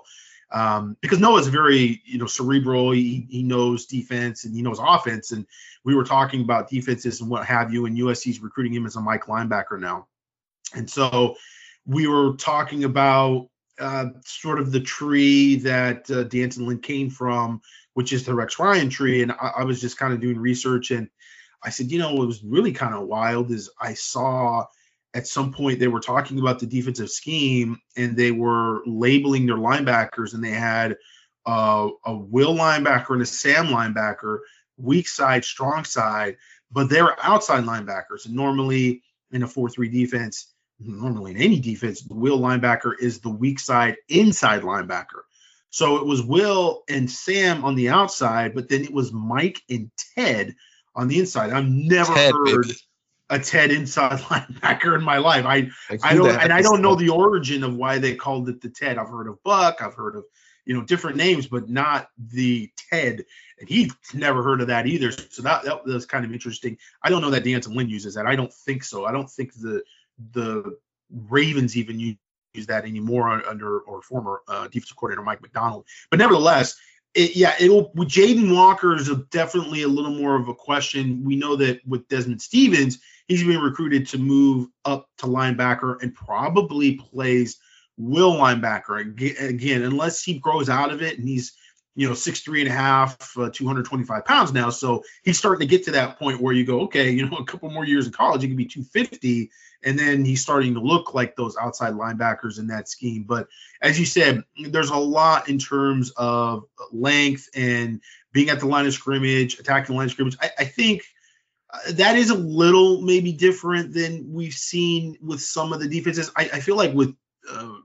[0.51, 2.91] um, because Noah's very, you know, cerebral.
[2.91, 5.31] He, he knows defense and he knows offense.
[5.31, 5.45] And
[5.83, 7.85] we were talking about defenses and what have you.
[7.85, 10.07] And USC's recruiting him as a Mike linebacker now.
[10.73, 11.35] And so
[11.85, 17.61] we were talking about uh, sort of the tree that uh, D'Anton Lynn came from,
[17.93, 19.21] which is the Rex Ryan tree.
[19.21, 21.09] And I, I was just kind of doing research and
[21.63, 24.65] I said, you know, what was really kind of wild is I saw
[25.17, 29.57] at some point they were talking about the defensive scheme and they were labeling their
[29.57, 30.95] linebackers and they had
[31.47, 34.39] uh, a Will linebacker and a Sam linebacker,
[34.77, 36.37] weak side, strong side,
[36.71, 38.27] but they were outside linebackers.
[38.27, 39.01] And normally
[39.31, 43.59] in a 4 3 defense, normally in any defense, the Will linebacker is the weak
[43.59, 45.23] side inside linebacker.
[45.71, 49.89] So it was Will and Sam on the outside, but then it was Mike and
[50.15, 50.53] Ted
[50.93, 51.49] on the inside.
[51.49, 52.79] I've never Ted, heard baby.
[53.29, 55.45] A Ted inside linebacker in my life.
[55.45, 58.61] I I, I don't and I don't know the origin of why they called it
[58.61, 58.97] the Ted.
[58.97, 60.25] I've heard of Buck, I've heard of
[60.65, 63.25] you know different names, but not the Ted.
[63.59, 65.11] And he's never heard of that either.
[65.11, 66.77] So that that was kind of interesting.
[67.01, 68.27] I don't know that D'Anton Lynn uses that.
[68.27, 69.05] I don't think so.
[69.05, 69.83] I don't think the
[70.33, 70.77] the
[71.09, 75.85] Ravens even use that anymore under or former uh, defensive coordinator Mike Macdonald.
[76.09, 76.75] But nevertheless,
[77.13, 81.23] it, yeah, it'll with Jaden Walker is a, definitely a little more of a question.
[81.23, 86.13] We know that with Desman Stephens, he's being recruited to move up to linebacker and
[86.13, 87.59] probably plays
[87.97, 89.01] will linebacker
[89.41, 91.53] again, unless he grows out of it and he's
[91.95, 94.69] you know six three and a half, uh, 225 pounds now.
[94.69, 97.45] So he's starting to get to that point where you go, okay, you know, a
[97.45, 99.49] couple more years in college, he could be 250
[99.83, 103.23] and then he's starting to look like those outside linebackers in that scheme.
[103.23, 103.47] But
[103.81, 108.01] as you said, there's a lot in terms of length and
[108.31, 110.37] being at the line of scrimmage, attacking the line of scrimmage.
[110.41, 111.03] I, I think
[111.91, 116.31] that is a little maybe different than we've seen with some of the defenses.
[116.35, 117.15] I, I feel like with
[117.49, 117.75] uh,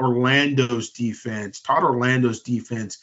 [0.00, 2.98] Orlando's defense, Todd Orlando's defense,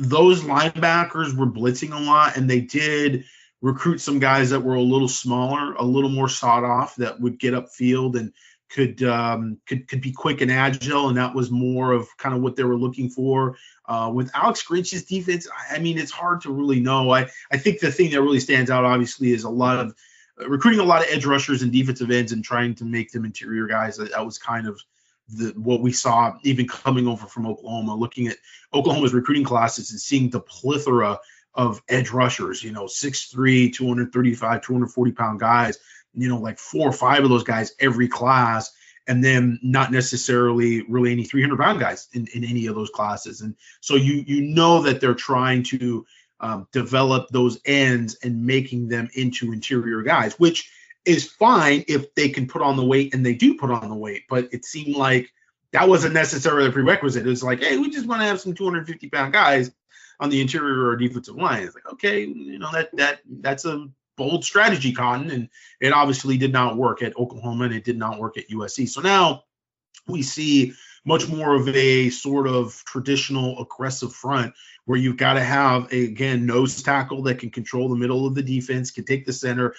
[0.00, 3.24] those linebackers were blitzing a lot, and they did–
[3.62, 7.38] recruit some guys that were a little smaller, a little more sawed off that would
[7.38, 8.32] get upfield and
[8.72, 12.40] could um, could could be quick and agile, and that was more of kind of
[12.40, 13.56] what they were looking for.
[13.86, 17.10] Uh, with Alex Grinch's defense, I mean, it's hard to really know.
[17.10, 19.94] I I think the thing that really stands out, obviously, is a lot of
[20.40, 23.24] uh, recruiting a lot of edge rushers and defensive ends and trying to make them
[23.24, 23.96] interior guys.
[23.98, 24.80] That, that was kind of
[25.28, 28.38] the what we saw even coming over from Oklahoma, looking at
[28.72, 31.18] Oklahoma's recruiting classes and seeing the plethora
[31.54, 35.78] of edge rushers, you know, 6'3, 235, 240 pound guys,
[36.14, 38.70] you know, like four or five of those guys every class,
[39.06, 43.40] and then not necessarily really any 300 pound guys in, in any of those classes.
[43.40, 46.06] And so you you know that they're trying to
[46.40, 50.70] um, develop those ends and making them into interior guys, which
[51.04, 53.94] is fine if they can put on the weight and they do put on the
[53.94, 54.24] weight.
[54.28, 55.32] But it seemed like
[55.72, 57.26] that wasn't necessarily a prerequisite.
[57.26, 59.70] It was like, hey, we just want to have some 250 pound guys
[60.20, 61.62] on the interior or defensive line.
[61.62, 65.48] It's like, okay, you know, that that that's a bold strategy, Cotton, and
[65.80, 68.88] it obviously did not work at Oklahoma and it did not work at USC.
[68.88, 69.44] So now
[70.06, 74.54] we see much more of a sort of traditional aggressive front
[74.84, 78.34] where you've got to have a, again nose tackle that can control the middle of
[78.34, 79.74] the defense, can take the center,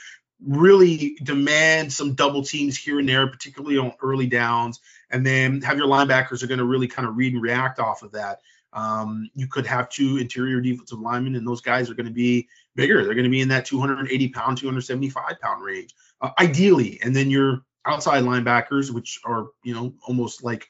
[0.46, 4.80] really demand some double teams here and there, particularly on early downs,
[5.10, 8.04] and then have your linebackers are going to really kind of read and react off
[8.04, 8.40] of that.
[8.74, 12.48] Um, you could have two interior defensive linemen, and those guys are going to be
[12.76, 13.04] bigger.
[13.04, 17.00] They're going to be in that 280 pound, 275 pound range, uh, ideally.
[17.04, 20.68] And then your outside linebackers, which are you know almost like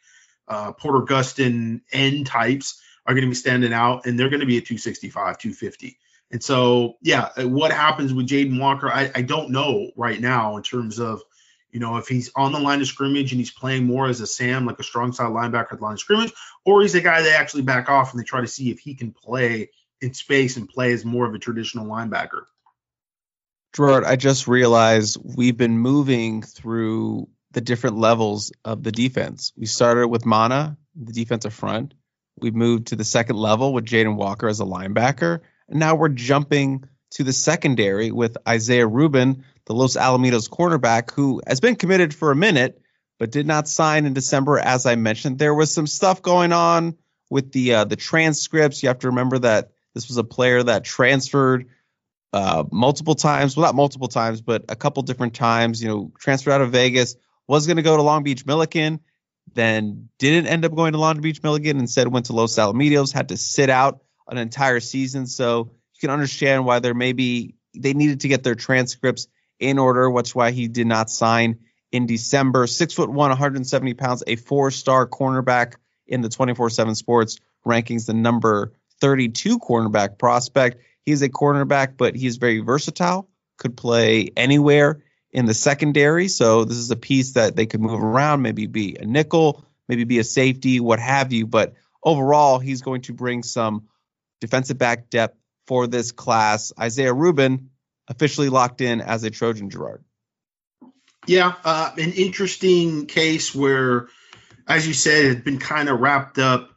[0.47, 4.45] uh, Porter Gustin end types, are going to be standing out, and they're going to
[4.45, 5.97] be at 265, 250.
[6.31, 10.63] And so, yeah, what happens with Jaden Walker, I, I don't know right now in
[10.63, 11.21] terms of
[11.73, 12.65] you know, if he's on the hmm.
[12.65, 15.73] line of scrimmage and he's playing more as a Sam, like a strong side linebacker
[15.73, 16.31] at the line of scrimmage,
[16.63, 18.93] or he's a guy they actually back off and they try to see if he
[18.93, 22.43] can play in space and play as more of a traditional linebacker.
[23.73, 29.51] Gerard, I just realized we've been moving through the different levels of the defense.
[29.57, 31.95] We started with Mana, the defensive front.
[32.37, 35.39] We've moved to the second level with Jaden Walker as a linebacker.
[35.69, 36.83] And now we're jumping
[37.13, 42.31] to the secondary with Isaiah Rubin, the Los Alamitos cornerback, who has been committed for
[42.31, 42.81] a minute,
[43.19, 45.37] but did not sign in December, as I mentioned.
[45.37, 46.97] There was some stuff going on
[47.29, 48.81] with the uh, the transcripts.
[48.81, 51.69] You have to remember that this was a player that transferred
[52.33, 53.55] uh, multiple times.
[53.55, 55.81] Well, not multiple times, but a couple different times.
[55.81, 57.15] You know, transferred out of Vegas,
[57.47, 58.99] was going to go to Long Beach Millikan,
[59.53, 61.79] then didn't end up going to Long Beach Millikan.
[61.79, 63.13] Instead, went to Los Alamitos.
[63.13, 65.27] Had to sit out an entire season.
[65.27, 69.27] So can understand why there may be they needed to get their transcripts
[69.57, 71.59] in order, which why he did not sign
[71.93, 72.67] in December.
[72.67, 75.75] Six foot one, 170 pounds, a four star cornerback
[76.05, 80.83] in the 24 7 sports rankings, the number 32 cornerback prospect.
[81.05, 86.27] He's a cornerback, but he's very versatile, could play anywhere in the secondary.
[86.27, 90.03] So this is a piece that they could move around, maybe be a nickel, maybe
[90.03, 91.47] be a safety, what have you.
[91.47, 93.87] But overall, he's going to bring some
[94.41, 95.37] defensive back depth
[95.67, 96.73] for this class.
[96.79, 97.69] Isaiah Rubin,
[98.07, 100.03] officially locked in as a Trojan Gerard.
[101.25, 104.07] Yeah, uh, an interesting case where,
[104.67, 106.71] as you said, it had been kind of wrapped up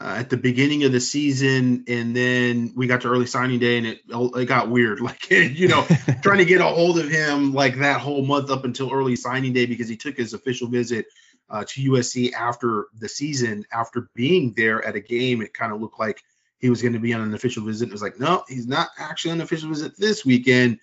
[0.00, 3.76] uh, at the beginning of the season, and then we got to early signing day,
[3.76, 5.00] and it it got weird.
[5.10, 5.86] Like you know,
[6.22, 9.52] trying to get a hold of him like that whole month up until early signing
[9.52, 11.04] day because he took his official visit
[11.50, 13.66] uh, to USC after the season.
[13.70, 16.22] After being there at a game, it kind of looked like
[16.60, 17.88] he was going to be on an official visit.
[17.88, 20.78] It was like, no, he's not actually on an official visit this weekend.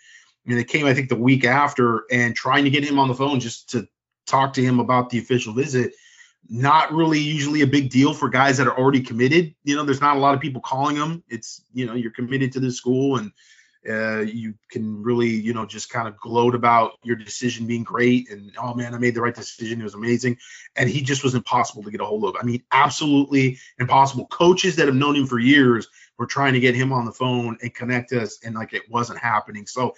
[0.48, 3.14] And it came, I think, the week after, and trying to get him on the
[3.14, 3.88] phone just to
[4.26, 5.94] talk to him about the official visit.
[6.50, 9.54] Not really usually a big deal for guys that are already committed.
[9.64, 11.24] You know, there's not a lot of people calling them.
[11.28, 13.32] It's, you know, you're committed to the school and
[13.90, 18.30] Uh, you can really, you know, just kind of gloat about your decision being great
[18.30, 19.80] and oh man, I made the right decision.
[19.80, 20.38] It was amazing.
[20.76, 22.36] And he just was impossible to get a hold of.
[22.40, 24.28] I mean, absolutely impossible.
[24.28, 27.58] Coaches that have known him for years were trying to get him on the phone
[27.62, 29.68] and connect us, and like it wasn't happening.
[29.68, 29.94] So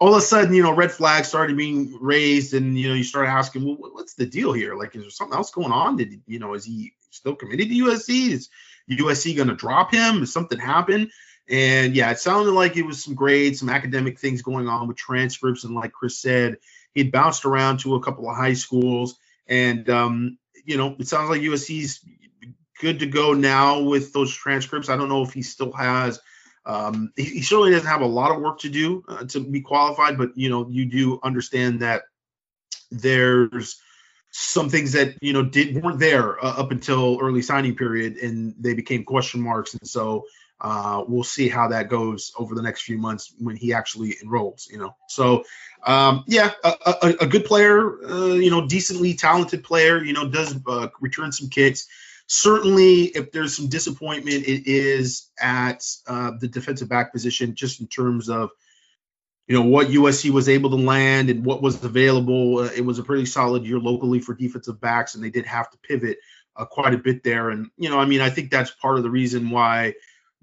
[0.00, 3.04] all of a sudden, you know, red flags started being raised, and you know, you
[3.04, 4.74] start asking, well, what's the deal here?
[4.74, 5.96] Like, is there something else going on?
[5.96, 8.30] Did you know, is he still committed to USC?
[8.30, 8.48] Is
[8.90, 10.22] USC going to drop him?
[10.22, 11.10] Is something happen?
[11.50, 14.96] And yeah, it sounded like it was some grades, some academic things going on with
[14.96, 16.58] transcripts, and like Chris said,
[16.94, 19.16] he'd bounced around to a couple of high schools,
[19.48, 22.04] and um, you know, it sounds like USC's
[22.80, 24.88] good to go now with those transcripts.
[24.88, 26.20] I don't know if he still has
[26.66, 29.60] um, he, he, certainly doesn't have a lot of work to do uh, to be
[29.60, 32.02] qualified, but you know, you do understand that
[32.90, 33.80] there's
[34.30, 38.54] some things that you know did weren't there uh, up until early signing period, and
[38.58, 40.24] they became question marks, and so
[40.60, 44.68] uh, we'll see how that goes over the next few months when he actually enrolls.
[44.70, 45.44] You know, so
[45.86, 50.28] um, yeah, a, a, a, good player, uh, you know, decently talented player, you know,
[50.28, 51.88] does uh, return some kicks.
[52.26, 57.86] Certainly if there's some disappointment it is at uh, the defensive back position just in
[57.86, 58.50] terms of
[59.48, 62.58] you know what usc was able to land and what was available.
[62.58, 65.70] Uh, it was a pretty solid year locally for defensive backs and they did have
[65.70, 66.18] to pivot
[66.54, 67.50] uh, quite a bit there.
[67.50, 69.94] And you know i mean i think that's part of the reason why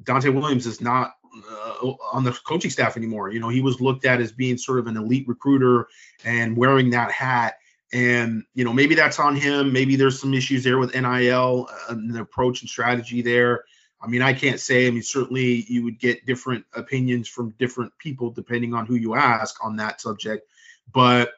[0.03, 1.13] donte williams is not
[1.51, 4.79] uh, on the coaching staff anymore you know he was looked at as being sort
[4.79, 5.87] of an elite recruiter
[6.23, 7.55] and wearing that hat
[7.93, 9.71] and you know maybe that's on him.
[9.71, 13.63] Maybe there's some issues there with NIL and the approach and strategy there.
[14.01, 14.87] I mean, I can't say.
[14.87, 19.15] I mean, certainly you would get different opinions from different people depending on who you
[19.15, 20.47] ask on that subject.
[20.93, 21.31] But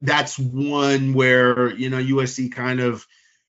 [0.00, 3.06] that's one where you know USC kind of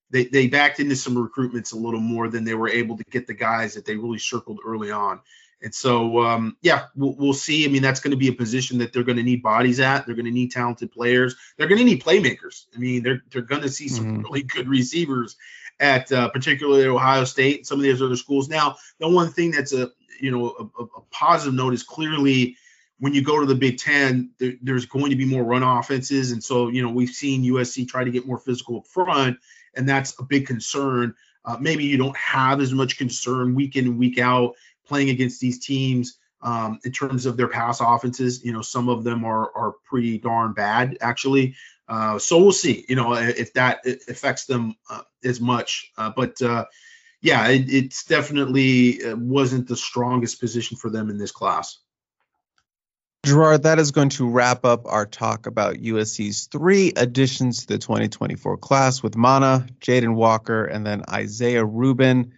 [0.10, 3.28] they they backed into some recruitments a little more than they were able to get
[3.28, 5.20] the guys that they really circled early on.
[5.62, 7.66] And so, um, yeah, we'll, we'll, see.
[7.66, 10.06] I mean, that's going to be a position that they're going to need bodies at.
[10.06, 11.36] They're going to need talented players.
[11.58, 12.66] They're going to need playmakers.
[12.76, 14.22] I mean, they're they're going to see some mm-hmm.
[14.22, 15.36] really good receivers
[15.80, 18.50] at uh, particularly Ohio State and some of these other schools.
[18.50, 19.90] Now, the one thing that's a
[20.20, 22.56] you know a, a positive note is clearly
[23.00, 26.32] when you go to the Big Ten, there, there's going to be more run offenses,
[26.32, 29.38] and so you know we've seen USC try to get more physical up front,
[29.78, 31.14] and that's a big concern.
[31.46, 34.56] Uh, maybe you don't have as much concern week in and week out
[34.86, 38.44] playing against these teams um, in terms of their pass offenses.
[38.44, 41.56] You know, some of them are are pretty darn bad actually.
[41.88, 42.86] Uh, so we'll see.
[42.90, 45.92] You know, if that affects them uh, as much.
[45.98, 46.66] Uh, but uh,
[47.22, 51.80] yeah, it, it's definitely uh, wasn't the strongest position for them in this class.
[53.28, 57.78] Gerard, that is going to wrap up our talk about USC's three additions to the
[57.78, 62.34] 2024 class with Mana, Jaden Walker, and then Isaiah Rubin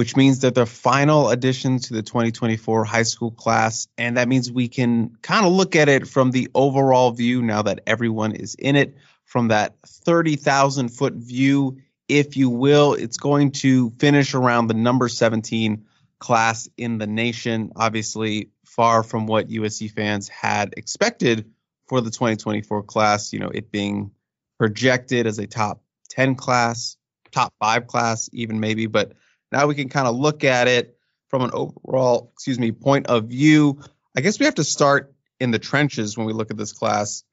[0.00, 3.86] which means that the final addition to the 2024 high school class.
[3.98, 7.60] And that means we can kind of look at it from the overall view now
[7.60, 12.94] that everyone is in it, from that 30,000 foot view, if you will.
[12.94, 15.84] It's going to finish around the number 17
[16.18, 17.72] class in the nation.
[17.76, 21.50] Obviously, far from what USC fans had expected
[21.88, 24.12] for the 2024 class, you know, it being
[24.58, 26.96] projected as a top 10 class,
[27.32, 28.86] top five class, even maybe.
[28.86, 29.12] But
[29.50, 30.96] now we can kind of look at it
[31.28, 33.80] from an overall, excuse me, point of view.
[34.16, 37.24] I guess we have to start in the trenches when we look at this class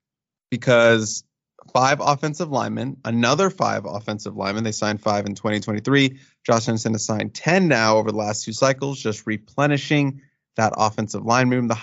[0.50, 1.24] because
[1.72, 4.64] five offensive linemen, another five offensive linemen.
[4.64, 6.20] They signed five in 2023.
[6.44, 10.22] Josh Henson has signed 10 now over the last two cycles, just replenishing
[10.58, 11.68] that offensive line room.
[11.68, 11.78] The,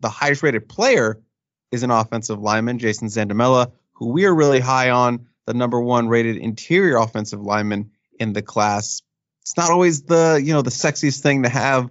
[0.00, 1.20] the highest rated player
[1.72, 6.08] is an offensive lineman, Jason Zandamela, who we are really high on, the number one
[6.08, 9.02] rated interior offensive lineman in the class
[9.48, 11.90] it's not always the you know the sexiest thing to have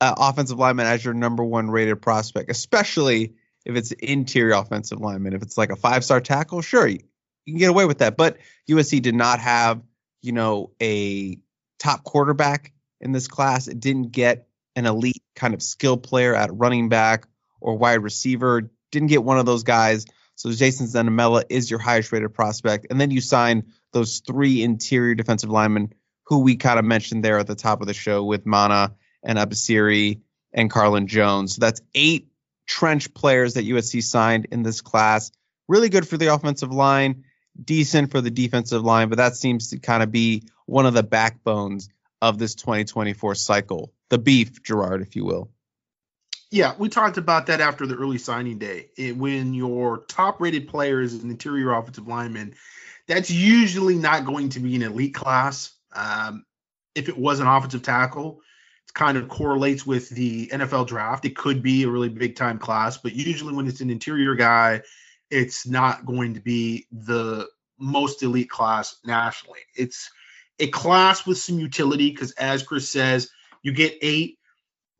[0.00, 3.34] uh, offensive lineman as your number one rated prospect, especially
[3.66, 5.32] if it's interior offensive lineman.
[5.32, 7.00] If it's like a five star tackle, sure you,
[7.44, 8.16] you can get away with that.
[8.16, 8.36] But
[8.68, 9.82] USC did not have
[10.22, 11.38] you know a
[11.80, 13.66] top quarterback in this class.
[13.66, 14.46] It didn't get
[14.76, 17.26] an elite kind of skill player at running back
[17.60, 18.70] or wide receiver.
[18.90, 20.06] Didn't get one of those guys.
[20.36, 25.14] So Jason Zandamela is your highest rated prospect, and then you sign those three interior
[25.14, 25.92] defensive linemen
[26.24, 29.36] who we kind of mentioned there at the top of the show with Mana and
[29.36, 30.20] Abasiri
[30.52, 31.56] and Carlin Jones.
[31.56, 32.28] So that's eight
[32.66, 35.30] trench players that USC signed in this class.
[35.68, 37.24] Really good for the offensive line,
[37.62, 41.02] decent for the defensive line, but that seems to kind of be one of the
[41.02, 41.88] backbones
[42.22, 43.92] of this 2024 cycle.
[44.08, 45.50] The beef, Gerard, if you will.
[46.50, 48.88] Yeah, we talked about that after the early signing day.
[48.96, 52.54] It, when your top rated player is an interior offensive lineman,
[53.06, 55.72] that's usually not going to be an elite class.
[55.92, 56.44] Um,
[56.94, 58.40] if it was an offensive tackle,
[58.88, 61.24] it kind of correlates with the NFL draft.
[61.24, 64.82] It could be a really big time class, but usually when it's an interior guy,
[65.30, 67.48] it's not going to be the
[67.78, 69.60] most elite class nationally.
[69.76, 70.10] It's
[70.60, 73.30] a class with some utility because, as Chris says,
[73.62, 74.38] you get eight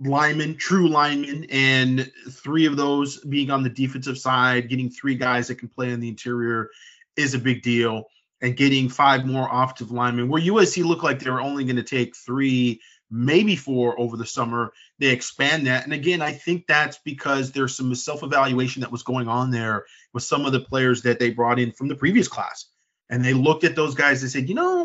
[0.00, 5.48] linemen, true linemen, and three of those being on the defensive side, getting three guys
[5.48, 6.70] that can play in the interior
[7.16, 8.04] is a big deal.
[8.42, 11.82] And getting five more offensive linemen, where USC looked like they were only going to
[11.82, 12.80] take three
[13.10, 14.72] maybe four over the summer.
[14.98, 15.84] They expand that.
[15.84, 19.84] And again, I think that's because there's some self evaluation that was going on there
[20.14, 22.66] with some of the players that they brought in from the previous class.
[23.10, 24.79] And they looked at those guys and said, you know,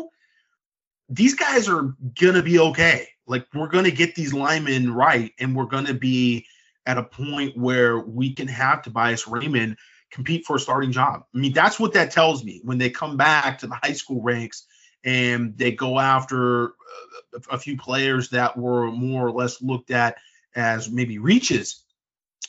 [1.08, 1.94] these guys are
[2.34, 3.08] to be okay.
[3.26, 6.46] Like, we're to get these linemen right, and we're to be
[6.86, 9.76] at a point where we can have Tobias Raymond
[10.10, 11.24] compete for a starting job.
[11.34, 14.22] I mean, that's what that tells me when they come back to the high school
[14.22, 14.66] ranks
[15.04, 20.16] and they go after uh, a few players that were more or less looked at
[20.54, 21.84] as maybe reaches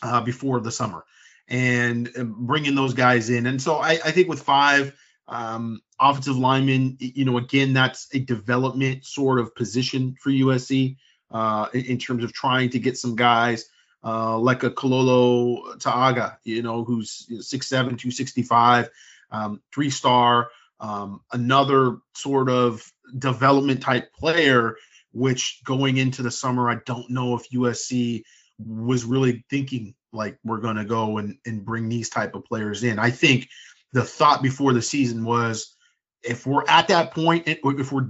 [0.01, 1.03] uh, before the summer
[1.47, 3.47] and bringing those guys in.
[3.47, 4.93] And so I, I think with five
[5.28, 10.98] um, offensive lineman, you know, again, that's a development sort of position for USC
[11.32, 13.70] uh, in, in, terms of trying to get some guys
[14.04, 18.90] uh, like a Kalolo Ta'aga, you know, who's 6'7, 265,
[19.32, 20.50] um, three star
[20.80, 24.76] um, another sort of development type player,
[25.12, 28.24] which going into the summer, I don't know if USC
[28.60, 32.84] was really thinking like we're going to go and, and bring these type of players
[32.84, 33.00] in.
[33.00, 33.48] I think
[33.94, 35.76] the thought before the season was
[36.24, 38.10] if we're at that point, if we're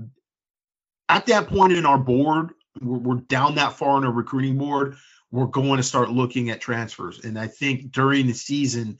[1.09, 2.51] at that point in our board,
[2.82, 4.97] we're, we're down that far in our recruiting board,
[5.32, 7.23] we're going to start looking at transfers.
[7.23, 8.97] And I think during the season,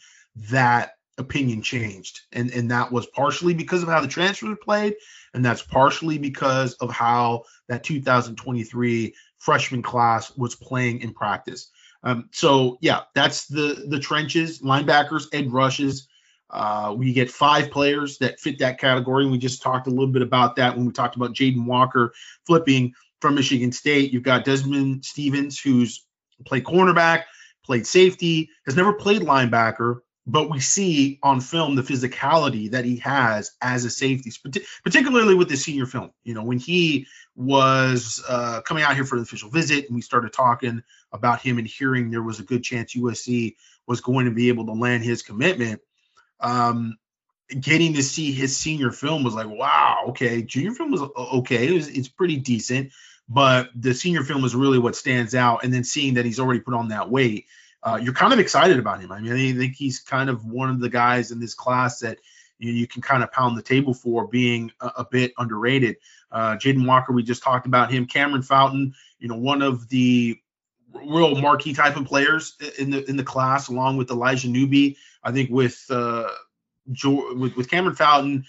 [0.50, 2.22] that opinion changed.
[2.32, 4.96] And and that was partially because of how the transfers played,
[5.34, 11.70] and that's partially because of how that 2023 freshman class was playing in practice.
[12.04, 16.08] Um, so yeah, that's the the trenches, linebackers, and rushes.
[16.50, 19.24] Uh, we get five players that fit that category.
[19.24, 22.14] And we just talked a little bit about that when we talked about Jaden Walker
[22.46, 24.12] flipping from Michigan State.
[24.14, 26.06] You've got Desman Stephens, who's
[26.46, 27.24] played cornerback,
[27.66, 32.98] played safety, has never played linebacker, but we see on film the physicality that he
[32.98, 34.32] has as a safety,
[34.84, 36.12] particularly with the senior film.
[36.24, 40.02] You know, when he was uh, coming out here for the official visit and we
[40.02, 43.56] started talking about him and hearing there was a good chance USC
[43.88, 45.82] was going to be able to land his commitment,
[46.40, 46.98] um,
[47.60, 50.42] getting to see his senior film was like, wow, okay.
[50.42, 52.92] Junior film was okay, it was, it's pretty decent,
[53.30, 55.64] but the senior film is really what stands out.
[55.64, 57.46] And then seeing that he's already put on that weight
[57.84, 59.12] uh, you're kind of excited about him.
[59.12, 62.18] I mean, I think he's kind of one of the guys in this class that
[62.58, 65.98] you, you can kind of pound the table for being a, a bit underrated.
[66.32, 68.06] Uh, Jaden Walker, we just talked about him.
[68.06, 70.38] Cameron Fountain, you know, one of the
[70.94, 74.98] real marquee type of players in the in the class, along with Elijah Newby.
[75.28, 76.30] I think with uh,
[76.88, 78.46] with, with Cameron Fountain,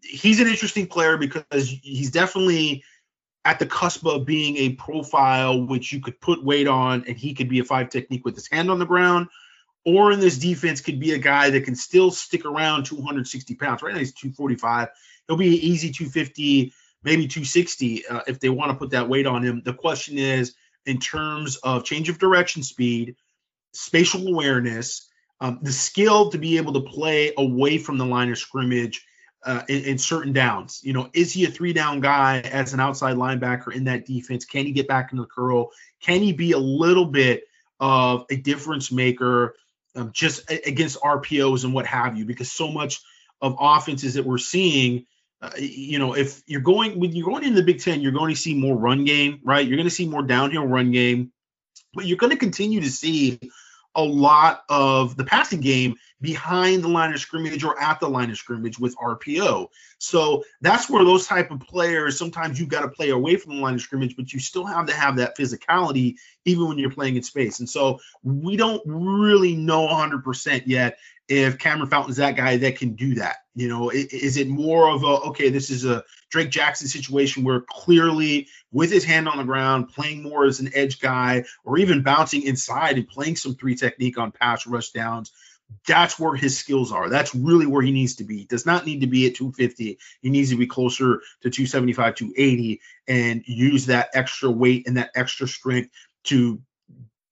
[0.00, 2.84] he's an interesting player because he's definitely
[3.44, 7.34] at the cusp of being a profile which you could put weight on and he
[7.34, 9.26] could be a five technique with his hand on the ground
[9.84, 13.82] or in this defense could be a guy that can still stick around 260 pounds.
[13.82, 14.88] Right now he's 245
[15.26, 16.72] he'll be an easy 250
[17.02, 19.62] maybe 260 uh, if they want to put that weight on him.
[19.64, 20.54] The question is
[20.86, 23.16] in terms of change of direction speed
[23.72, 25.09] spatial awareness
[25.40, 29.06] um, the skill to be able to play away from the line of scrimmage
[29.44, 30.80] uh, in, in, certain downs.
[30.82, 34.44] You know, is he a three down guy as an outside linebacker in that defense?
[34.44, 35.70] Can he get back into the curl?
[36.02, 37.44] Can he be a little bit
[37.78, 39.54] of a difference maker
[39.96, 42.26] um, just against RPOs and what have you?
[42.26, 43.00] Because so much
[43.40, 45.06] of offenses that we're seeing,
[45.40, 48.34] uh, you know, if you're going when you're going into the Big Ten, you're going
[48.34, 49.66] to see more run game, right?
[49.66, 51.32] You're going to see more downhill run game,
[51.94, 53.40] but you're going to continue to see
[53.94, 58.30] a lot of the passing game behind the line of scrimmage or at the line
[58.30, 59.68] of scrimmage with RPO.
[59.98, 63.62] So that's where those type of players sometimes you've got to play away from the
[63.62, 67.16] line of scrimmage, but you still have to have that physicality even when you're playing
[67.16, 67.60] in space.
[67.60, 70.98] And so we don't really know 100% yet
[71.30, 73.36] if Cameron Fountain's that guy that can do that.
[73.54, 77.60] You know, is it more of a okay, this is a Drake Jackson situation where
[77.60, 82.02] clearly with his hand on the ground, playing more as an edge guy, or even
[82.02, 85.30] bouncing inside and playing some three technique on pass rush downs.
[85.86, 87.08] That's where his skills are.
[87.08, 88.38] That's really where he needs to be.
[88.38, 89.98] He does not need to be at 250.
[90.20, 95.12] He needs to be closer to 275, 280, and use that extra weight and that
[95.14, 95.90] extra strength
[96.24, 96.60] to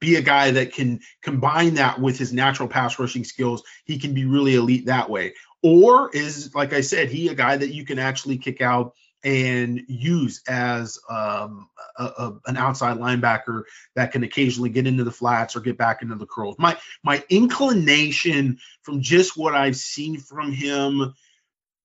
[0.00, 3.62] be a guy that can combine that with his natural pass rushing skills.
[3.84, 5.34] He can be really elite that way.
[5.62, 8.94] Or is, like I said, he a guy that you can actually kick out
[9.24, 11.68] and use as um,
[11.98, 13.64] a, a, an outside linebacker
[13.96, 16.54] that can occasionally get into the flats or get back into the curls.
[16.58, 21.14] My my inclination from just what I've seen from him,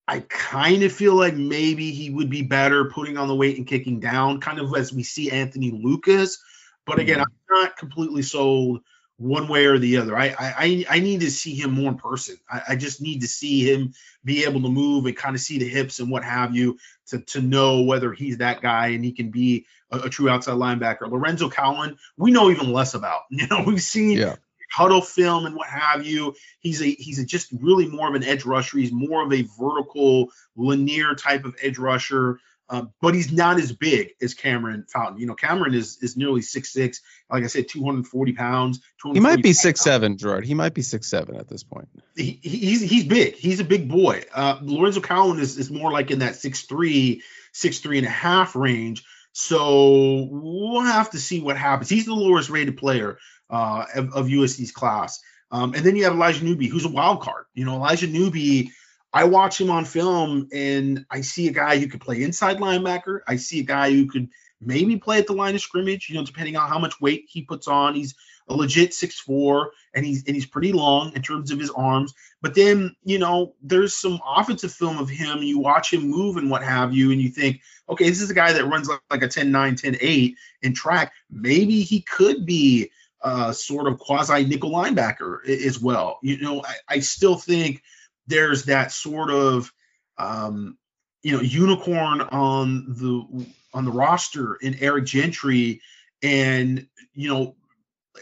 [0.08, 3.66] I kind of feel like maybe he would be better putting on the weight and
[3.66, 6.38] kicking down, kind of as we see Anthony Lucas.
[6.86, 7.56] But again, mm-hmm.
[7.56, 8.82] I'm not completely sold
[9.18, 10.18] one way or the other.
[10.18, 12.38] I I I need to see him more in person.
[12.50, 13.94] I, I, just need to see him
[14.24, 16.78] be able to move and kind of see the hips and what have you
[17.08, 20.56] to to know whether he's that guy and he can be a, a true outside
[20.56, 21.10] linebacker.
[21.10, 23.22] Lorenzo Cowan, we know even less about.
[23.30, 24.36] You know, we've seen yeah.
[24.76, 26.36] Hudl film and what have you.
[26.60, 28.80] He's a he's a just really more of an edge rusher.
[28.80, 32.40] He's more of a vertical linear type of edge rusher.
[32.70, 35.20] Uh, but he's not as big as Cameron Fountain.
[35.20, 37.02] You know, Cameron is is nearly six six.
[37.30, 38.80] Like I said, 240 pounds.
[39.12, 40.46] he might be six seven, Gerard.
[40.46, 41.90] He might be six seven at this point.
[42.16, 43.36] He, he's he's big.
[43.36, 44.24] He's a big boy.
[44.34, 47.22] Uh, Lorenzo Cowan is, is more like in that six three,
[47.52, 49.04] six three and a half range.
[49.34, 51.90] So we'll have to see what happens.
[51.90, 53.18] He's the lowest rated player
[53.50, 55.22] uh, of, of USC's class.
[55.52, 57.46] Um, and then you have Elijah Newby, who's a wild card.
[57.54, 58.72] You know, Elijah Newby
[59.14, 63.20] I watch him on film and I see a guy who could play inside linebacker.
[63.28, 64.30] I see a guy who could
[64.60, 67.44] maybe play at the line of scrimmage, you know, depending on how much weight he
[67.44, 67.94] puts on.
[67.94, 68.16] He's
[68.48, 72.14] a legit six four, and he's and he's pretty long in terms of his arms.
[72.42, 75.44] But then, you know, there's some offensive film of him.
[75.44, 78.36] You watch him move and what have you, and you think, okay, this is a
[78.36, 81.14] guy that runs like, like a 10 9, 10 8 in track.
[81.30, 82.90] Maybe he could be
[83.22, 86.20] a sort of quasi nickel linebacker as well.
[86.22, 87.84] You know, I, I still think–
[88.28, 89.72] there's that sort of
[90.18, 90.78] um,
[91.22, 95.82] you know unicorn on the on the roster in Eric Gentry,
[96.22, 97.56] and you know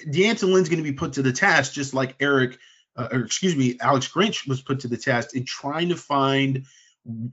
[0.09, 2.57] D'Anton Lynn's going to be put to the test just like Eric,
[2.95, 6.65] uh, or excuse me, Alex Grinch was put to the test in trying to find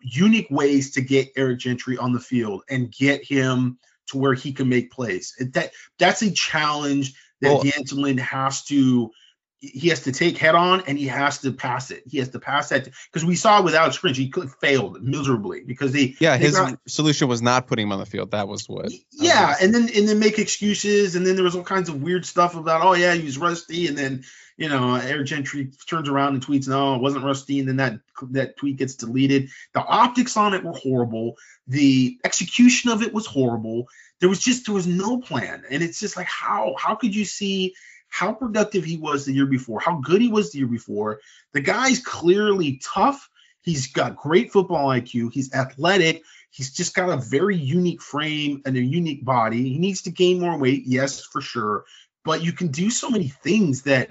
[0.03, 3.79] unique ways to get Eric Gentry on the field and get him
[4.09, 5.35] to where he can make plays.
[5.53, 9.11] That that's a challenge that well, D'Anton Lynn has to
[9.61, 12.05] he has to take head on and he has to pass it.
[12.07, 15.93] He has to pass that because we saw without sprint he could failed miserably because
[15.93, 18.31] they yeah they his got, solution was not putting him on the field.
[18.31, 21.57] That was what yeah, was and then and then make excuses and then there was
[21.57, 24.25] all kinds of weird stuff about oh yeah he was rusty and then
[24.57, 28.01] you know Eric Gentry turns around and tweets no it wasn't rusty and then that
[28.31, 29.51] that tweet gets deleted.
[29.75, 31.37] The optics on it were horrible.
[31.67, 33.89] The execution of it was horrible.
[34.21, 37.25] There was just there was no plan and it's just like how how could you
[37.25, 37.75] see
[38.09, 41.21] how productive he was the year before, how good he was the year before.
[41.53, 43.29] The guy's clearly tough.
[43.63, 45.33] He's got great football IQ.
[45.33, 46.23] He's athletic.
[46.51, 49.69] He's just got a very unique frame and a unique body.
[49.69, 51.85] He needs to gain more weight, yes, for sure.
[52.25, 54.11] But you can do so many things that,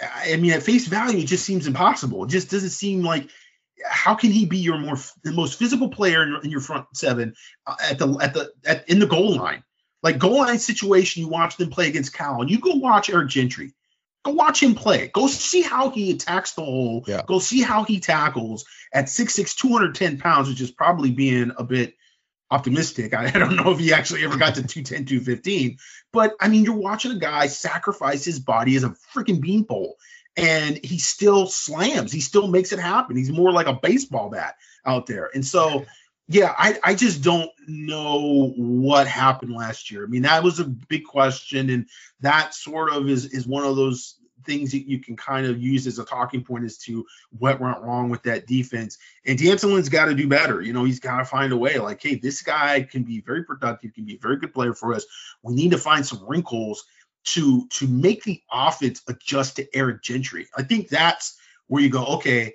[0.00, 2.24] I mean, at face value, it just seems impossible.
[2.24, 3.28] It just doesn't seem like
[3.84, 7.34] how can he be your more the most physical player in, in your front seven
[7.66, 9.62] uh, at the at the at, in the goal line?
[10.02, 13.28] Like goal line situation, you watch them play against Cal, and you go watch Eric
[13.28, 13.72] Gentry.
[14.22, 15.08] Go watch him play.
[15.12, 17.04] Go see how he attacks the hole.
[17.06, 17.22] Yeah.
[17.26, 21.94] Go see how he tackles at 6'6, 210 pounds, which is probably being a bit
[22.50, 23.14] optimistic.
[23.14, 25.78] I, I don't know if he actually ever got to 210, 215.
[26.12, 29.96] But I mean, you're watching a guy sacrifice his body as a freaking beanpole.
[30.36, 32.12] And he still slams.
[32.12, 33.16] He still makes it happen.
[33.16, 34.56] He's more like a baseball bat
[34.86, 35.28] out there.
[35.34, 35.84] And so
[36.32, 40.04] yeah, I, I just don't know what happened last year.
[40.04, 41.86] I mean, that was a big question, and
[42.20, 44.14] that sort of is is one of those
[44.46, 47.04] things that you can kind of use as a talking point as to
[47.36, 48.96] what went wrong with that defense.
[49.26, 50.62] And D'Anton Lynn's got to do better.
[50.62, 51.80] You know, he's got to find a way.
[51.80, 54.94] Like, hey, this guy can be very productive, can be a very good player for
[54.94, 55.04] us.
[55.42, 56.84] We need to find some wrinkles
[57.24, 60.46] to to make the offense adjust to Eric Gentry.
[60.56, 61.36] I think that's
[61.66, 62.04] where you go.
[62.04, 62.54] Okay,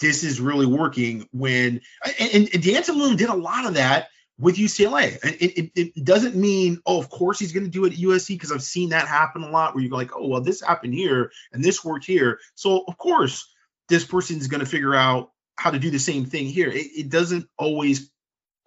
[0.00, 1.80] this is really working when
[2.20, 4.08] and, and D'Anton Lynn did a lot of that
[4.38, 5.18] with UCLA.
[5.24, 8.28] It, it, it doesn't mean, oh, of course he's going to do it at USC
[8.28, 10.94] because I've seen that happen a lot where you go like, oh, well, this happened
[10.94, 12.38] here and this worked here.
[12.54, 13.50] So of course
[13.88, 16.68] this person is going to figure out how to do the same thing here.
[16.68, 18.10] It, it doesn't always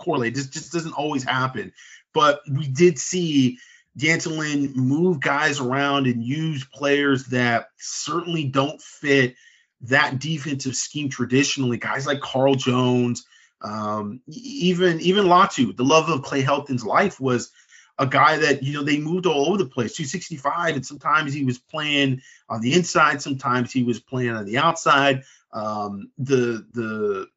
[0.02, 0.34] correlate.
[0.34, 1.74] This just doesn't always happen.
[2.14, 3.60] But we did see
[3.96, 9.36] D'Anton Lynn move guys around and use players that certainly don't fit–
[9.82, 11.78] that defensive scheme traditionally.
[11.78, 13.26] Guys like Carl Jones,
[13.62, 17.52] um, even even Latu, the love of Clay Helton's life was
[17.98, 19.96] a guy that you know they moved all over the place.
[19.96, 24.58] 265 and sometimes he was playing on the inside sometimes he was playing on the
[24.58, 25.24] outside.
[25.52, 27.28] Um, the the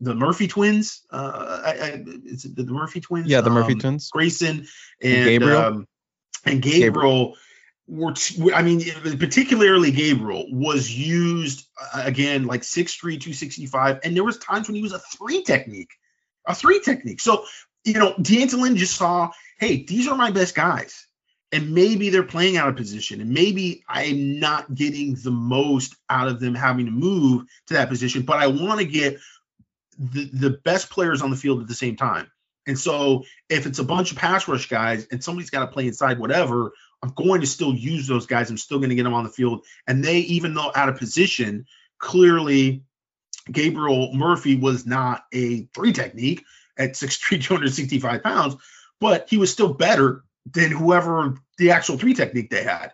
[0.00, 3.28] the Murphy twins uh I, I, the Murphy twins?
[3.28, 4.10] Yeah the Murphy um, twins.
[4.10, 4.66] Grayson
[5.02, 5.60] and, and Gabriel?
[5.60, 5.88] um,
[6.44, 7.36] and Gabriel, Gabriel
[7.86, 8.14] were
[8.54, 8.80] I mean,
[9.18, 14.82] particularly Gabriel was used uh, again like 6'3", 265, and there was times when he
[14.82, 15.90] was a three technique.
[16.46, 17.20] a three technique.
[17.20, 17.44] So,
[17.84, 21.06] you know, D'Anton just saw, hey, these are my best guys.
[21.54, 23.20] And maybe they're playing out of position.
[23.20, 27.90] And maybe I'm not getting the most out of them having to move to that
[27.90, 29.18] position, but I want to get
[29.98, 32.30] the, the best players on the field at the same time.
[32.66, 35.86] And so if it's a bunch of pass rush guys and somebody's got to play
[35.86, 36.72] inside whatever,
[37.02, 38.48] I'm going to still use those guys.
[38.48, 39.64] I'm still going to get them on the field.
[39.86, 41.66] And they, even though out of position,
[41.98, 42.84] clearly
[43.50, 46.44] Gabriel Murphy was not a three technique
[46.78, 48.56] at 6'3, 265 pounds,
[49.00, 52.92] but he was still better than whoever the actual three technique they had.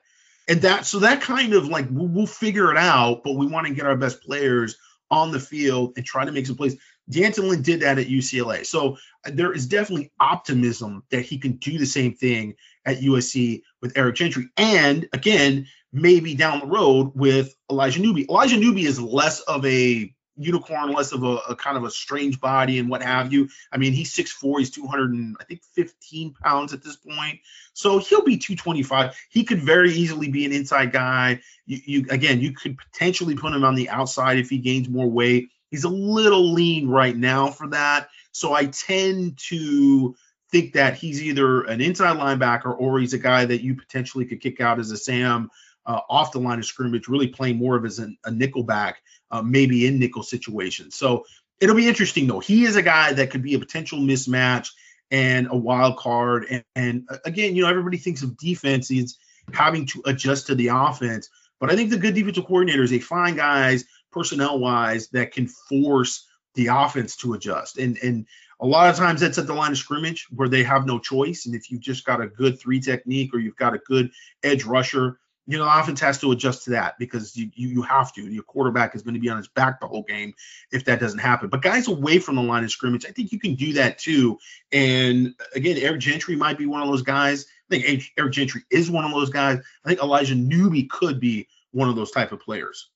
[0.49, 3.67] And that, so that kind of like, we'll, we'll figure it out, but we want
[3.67, 4.77] to get our best players
[5.11, 6.77] on the field and try to make some plays.
[7.11, 8.67] D'Anton did that at UCLA.
[8.67, 12.55] So uh, there is definitely optimism that he can do the same thing
[12.85, 14.49] at USC with Eric Gentry.
[14.57, 18.27] And again, maybe down the road with Elijah Newby.
[18.29, 22.41] Elijah Newby is less of a unicorn, less of a, a, kind of a strange
[22.41, 23.49] body and what have you.
[23.73, 27.41] I mean, he's 6'4, he's 200 and I think 15 pounds at this point.
[27.73, 29.17] So he'll be 225.
[29.31, 31.41] He could very easily be an inside guy.
[31.67, 35.09] You, you again, you could potentially put him on the outside if he gains more
[35.09, 35.49] weight.
[35.71, 38.09] He's a little lean right now for that.
[38.33, 40.17] So I tend to
[40.51, 44.41] think that he's either an inside linebacker or he's a guy that you potentially could
[44.41, 45.51] kick out as a Sam
[45.85, 49.03] uh, off the line of scrimmage, really playing more of as a, a nickel back,
[49.31, 50.95] uh, maybe in nickel situations.
[50.95, 51.25] So
[51.61, 52.41] it'll be interesting though.
[52.41, 54.69] He is a guy that could be a potential mismatch
[55.11, 56.47] and a wild card.
[56.51, 59.19] And, and uh, again, you know, everybody thinks of defense is
[59.53, 63.37] having to adjust to the offense, but I think the good defensive coordinators they find
[63.37, 63.85] guys
[64.19, 67.79] personnel wise that can force the offense to adjust.
[67.79, 68.27] And and
[68.61, 71.47] a lot of times that's at the line of scrimmage where they have no choice.
[71.47, 74.11] And if you've just got a good three technique or you've got a good
[74.43, 78.13] edge rusher, you know, offense has to adjust to that because you, you, you have
[78.15, 78.23] to.
[78.23, 80.35] Your quarterback is going to be on his back the whole game
[80.73, 81.49] if that doesn't happen.
[81.49, 84.37] But guys away from the line of scrimmage, I think you can do that too.
[84.73, 87.47] And again, Eric Gentry might be one of those guys.
[87.71, 89.61] I think Eric Gentry is one of those guys.
[89.85, 92.91] I think Elijah Newby could be one of those type of players.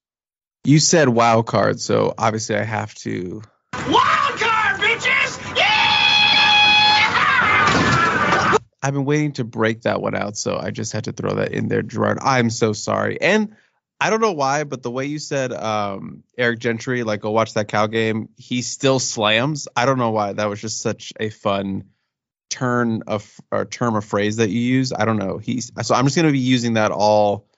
[0.65, 3.43] You said wild card, so obviously I have to.
[3.75, 5.57] Wild card, bitches!
[5.57, 5.73] Yeah!
[8.81, 11.51] I've been waiting to break that one out, so I just had to throw that
[11.51, 12.19] in there, Gerard.
[12.23, 13.21] I'm so sorry.
[13.21, 13.57] And
[14.01, 17.55] I don't know why, but the way you said um, Eric Gentry, like go watch
[17.55, 19.67] that Cal game, he still slams.
[19.75, 20.33] I don't know why.
[20.33, 21.87] That was just such a fun
[22.51, 24.93] turn of or term of phrase that you use.
[24.93, 25.39] I don't know.
[25.39, 27.49] He's so I'm just gonna be using that all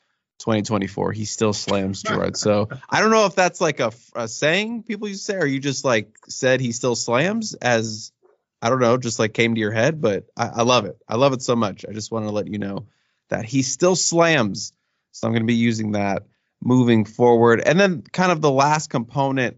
[0.44, 1.12] 2024.
[1.12, 2.36] He still slams Gerard.
[2.36, 5.46] So I don't know if that's like a, a saying people used to say, or
[5.46, 8.12] you just like said he still slams as
[8.60, 10.02] I don't know, just like came to your head.
[10.02, 10.98] But I, I love it.
[11.08, 11.86] I love it so much.
[11.88, 12.88] I just want to let you know
[13.30, 14.74] that he still slams.
[15.12, 16.24] So I'm going to be using that
[16.62, 17.62] moving forward.
[17.64, 19.56] And then kind of the last component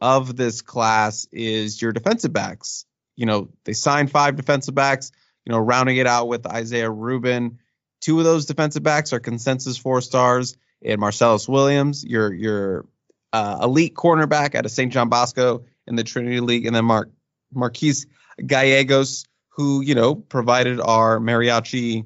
[0.00, 2.86] of this class is your defensive backs.
[3.14, 5.12] You know, they signed five defensive backs,
[5.44, 7.60] you know, rounding it out with Isaiah Rubin
[8.04, 12.86] Two of those defensive backs are consensus four stars, and Marcelles Williams, your your
[13.32, 14.92] uh, elite cornerback out of St.
[14.92, 17.10] John Bosco in the Trinity League, and then Mark
[17.50, 18.06] Marquise
[18.46, 22.04] Gallegos, who you know provided our mariachi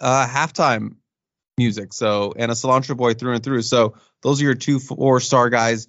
[0.00, 0.94] uh, halftime
[1.58, 1.92] music.
[1.92, 3.60] So and a cilantro boy through and through.
[3.60, 5.88] So those are your two four star guys,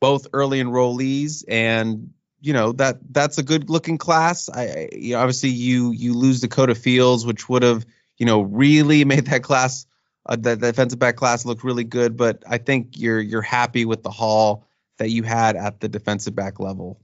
[0.00, 4.48] both early enrollees, and you know that that's a good looking class.
[4.48, 7.84] I, you know, obviously you you lose Dakota Fields, which would have
[8.20, 9.86] you know, really made that class,
[10.26, 12.16] uh, the defensive back class look really good.
[12.16, 14.68] But I think you're you're happy with the haul
[14.98, 17.00] that you had at the defensive back level.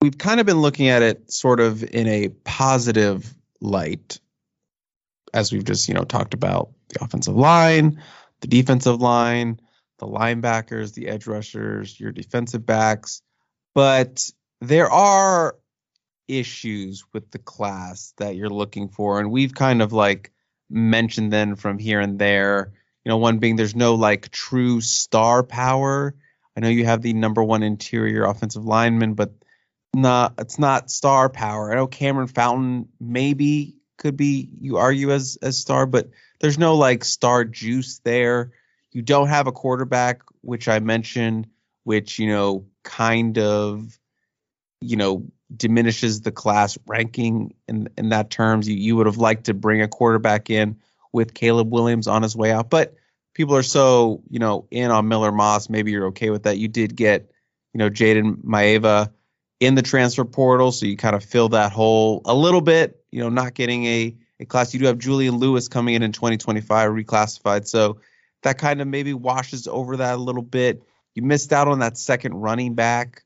[0.00, 4.20] We've kind of been looking at it sort of in a positive light,
[5.34, 8.00] as we've just you know talked about the offensive line,
[8.40, 9.60] the defensive line,
[9.98, 13.20] the linebackers, the edge rushers, your defensive backs.
[13.74, 14.30] But
[14.60, 15.56] there are
[16.28, 20.32] issues with the class that you're looking for, and we've kind of like
[20.72, 22.72] mentioned then from here and there.
[23.04, 26.14] You know, one being there's no like true star power.
[26.56, 29.32] I know you have the number one interior offensive lineman, but
[29.94, 31.70] not it's not star power.
[31.70, 36.76] I know Cameron Fountain maybe could be you argue as as star, but there's no
[36.76, 38.52] like star juice there.
[38.90, 41.46] You don't have a quarterback, which I mentioned,
[41.84, 43.98] which you know kind of
[44.80, 48.68] you know diminishes the class ranking in in that terms.
[48.68, 50.78] You you would have liked to bring a quarterback in
[51.12, 52.94] with Caleb Williams on his way out, but
[53.34, 55.68] people are so you know in on Miller Moss.
[55.68, 56.58] Maybe you're okay with that.
[56.58, 57.30] You did get
[57.72, 59.12] you know Jayden Maiava
[59.60, 63.00] in the transfer portal, so you kind of fill that hole a little bit.
[63.10, 64.74] You know, not getting a a class.
[64.74, 67.98] You do have Julian Lewis coming in in 2025 reclassified, so
[68.42, 70.82] that kind of maybe washes over that a little bit.
[71.14, 73.22] You missed out on that second running back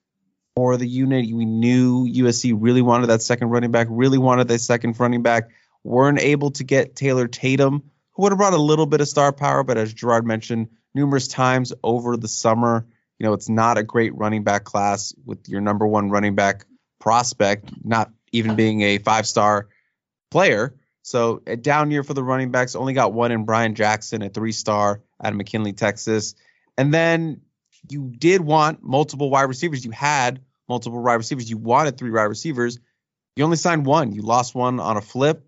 [0.56, 1.32] more the unit.
[1.32, 5.50] We knew USC really wanted that second running back, really wanted that second running back.
[5.84, 9.32] Weren't able to get Taylor Tatum, who would have brought a little bit of star
[9.32, 12.86] power, but as Gerard mentioned numerous times over the summer,
[13.18, 16.64] you know, it's not a great running back class with your number one running back
[16.98, 19.68] prospect not even being a five star
[20.30, 20.74] player.
[21.02, 22.74] So a down year for the running backs.
[22.74, 26.34] Only got one in Brian Jackson, a three star out of McKinney, Texas.
[26.76, 27.42] And then
[27.88, 29.84] you did want multiple wide receivers.
[29.84, 31.48] You had multiple wide receivers.
[31.48, 32.78] You wanted three wide receivers.
[33.36, 34.12] You only signed one.
[34.12, 35.46] You lost one on a flip,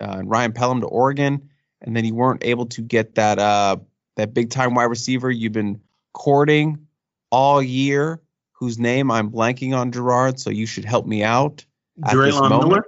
[0.00, 3.76] uh, Ryan Pellum to Oregon, and then you weren't able to get that uh,
[4.16, 5.80] that big time wide receiver you've been
[6.12, 6.86] courting
[7.30, 8.20] all year,
[8.52, 10.38] whose name I'm blanking on, Gerard.
[10.38, 11.64] So you should help me out.
[12.00, 12.84] Drelon Miller.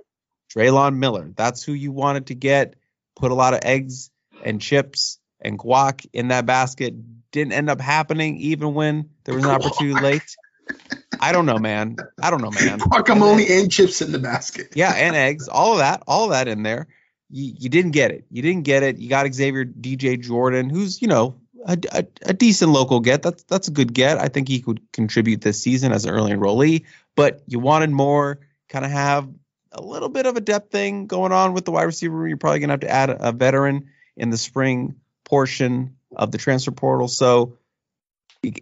[0.54, 1.30] Drelon Miller.
[1.34, 2.74] That's who you wanted to get.
[3.16, 4.10] Put a lot of eggs
[4.44, 6.94] and chips and guac in that basket.
[7.32, 10.36] Didn't end up happening, even when there was an opportunity late.
[11.24, 11.96] I don't know, man.
[12.22, 12.78] I don't know, man.
[12.80, 14.68] Guacamole and, and chips in the basket.
[14.74, 15.48] yeah, and eggs.
[15.48, 16.02] All of that.
[16.06, 16.86] All of that in there.
[17.30, 18.26] You, you didn't get it.
[18.30, 18.98] You didn't get it.
[18.98, 21.36] You got Xavier DJ Jordan, who's you know
[21.66, 23.22] a, a, a, decent local get.
[23.22, 24.18] That's that's a good get.
[24.18, 26.84] I think he could contribute this season as an early enrollee.
[27.16, 28.40] But you wanted more.
[28.68, 29.26] Kind of have
[29.72, 32.28] a little bit of a depth thing going on with the wide receiver room.
[32.28, 36.38] You're probably gonna have to add a, a veteran in the spring portion of the
[36.38, 37.08] transfer portal.
[37.08, 37.56] So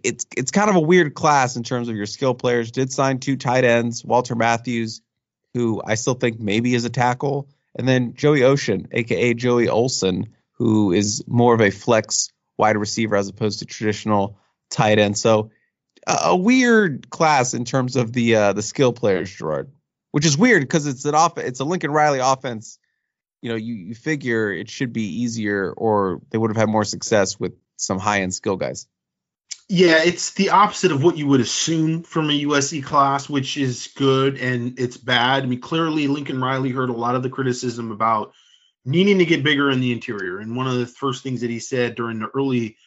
[0.03, 2.71] it's it's kind of a weird class in terms of your skill players.
[2.71, 5.01] Did sign two tight ends, Walter Matthews,
[5.53, 10.33] who I still think maybe is a tackle, and then Joey Ocean, aka Joey Olson,
[10.53, 14.37] who is more of a flex wide receiver as opposed to traditional
[14.69, 15.17] tight end.
[15.17, 15.51] So
[16.07, 19.71] a, weird class in terms of the uh, the skill players, Gerard,
[20.11, 22.79] which is weird because it's an off it's a Lincoln Riley offense.
[23.41, 26.85] You know, you, you figure it should be easier, or they would have had more
[26.85, 28.87] success with some high end skill guys.
[29.75, 33.89] Yeah, it's the opposite of what you would assume from a USC class, which is
[33.95, 35.41] good and it's bad.
[35.41, 38.33] I mean, clearly Lincoln Riley heard a lot of the criticism about
[38.85, 40.37] needing to get bigger in the interior.
[40.37, 42.77] And one of the first things that he said during the early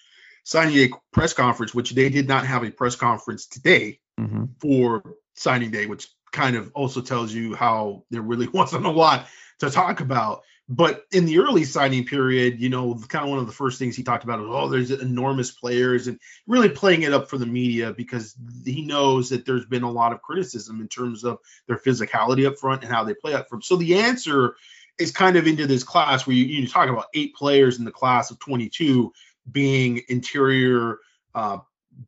[0.45, 4.45] signing day press conference, which they did not have a press conference today mm-hmm.
[4.61, 9.27] for signing day, which kind of also tells you how there really wasn't a lot
[9.59, 10.43] to talk about.
[10.69, 13.95] But in the early signing period, you know, kind of one of the first things
[13.95, 16.19] he talked about is, oh, there's enormous players and
[16.49, 18.35] really playing it up for the media because
[18.65, 21.39] he knows that there's been a lot of criticism in terms of
[21.69, 23.65] their physicality up front and how they play up front.
[23.65, 24.57] So the answer
[24.99, 27.93] is kind of into this class where you, you talk about eight players in the
[27.93, 29.13] class of 22
[29.51, 30.99] being interior,
[31.35, 31.59] uh,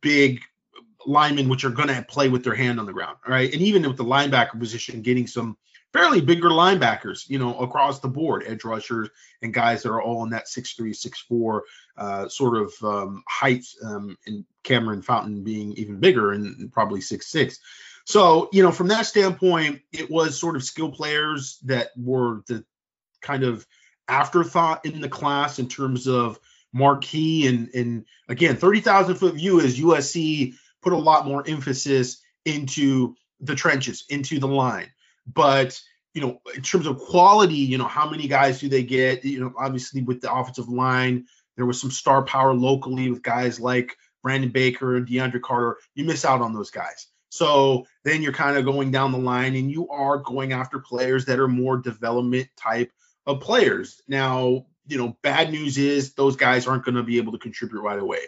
[0.00, 0.40] big
[1.06, 3.18] linemen, which are going to play with their hand on the ground.
[3.26, 3.52] Right.
[3.52, 5.56] And even with the linebacker position, getting some
[5.98, 9.08] fairly bigger linebackers, you know, across the board, edge rushers
[9.42, 11.64] and guys that are all in that six three, six four
[11.96, 17.26] uh, sort of um, height, um, and Cameron Fountain being even bigger and probably six
[17.26, 17.58] six.
[18.04, 22.64] So, you know, from that standpoint, it was sort of skill players that were the
[23.20, 23.66] kind of
[24.06, 26.38] afterthought in the class in terms of
[26.72, 33.16] marquee and and again, 30,000 foot view is USC put a lot more emphasis into
[33.40, 34.90] the trenches, into the line
[35.32, 35.80] but
[36.14, 39.24] you know, in terms of quality, you know, how many guys do they get?
[39.24, 41.26] You know, obviously with the offensive line,
[41.56, 45.76] there was some star power locally with guys like Brandon Baker and DeAndre Carter.
[45.94, 47.06] You miss out on those guys.
[47.30, 51.26] So then you're kind of going down the line and you are going after players
[51.26, 52.90] that are more development type
[53.26, 54.02] of players.
[54.08, 57.82] Now, you know, bad news is those guys aren't going to be able to contribute
[57.82, 58.20] right away.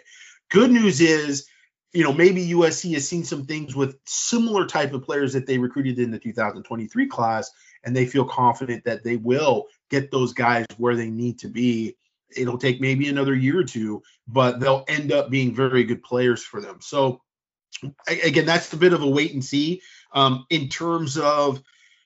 [0.49, 1.47] Good news is
[1.93, 5.57] you know, maybe USC has seen some things with similar type of players that they
[5.57, 7.51] recruited in the 2023 class,
[7.83, 11.97] and they feel confident that they will get those guys where they need to be.
[12.35, 16.41] It'll take maybe another year or two, but they'll end up being very good players
[16.41, 16.77] for them.
[16.79, 17.21] So,
[18.07, 19.81] again, that's a bit of a wait and see
[20.13, 21.61] um, in terms of,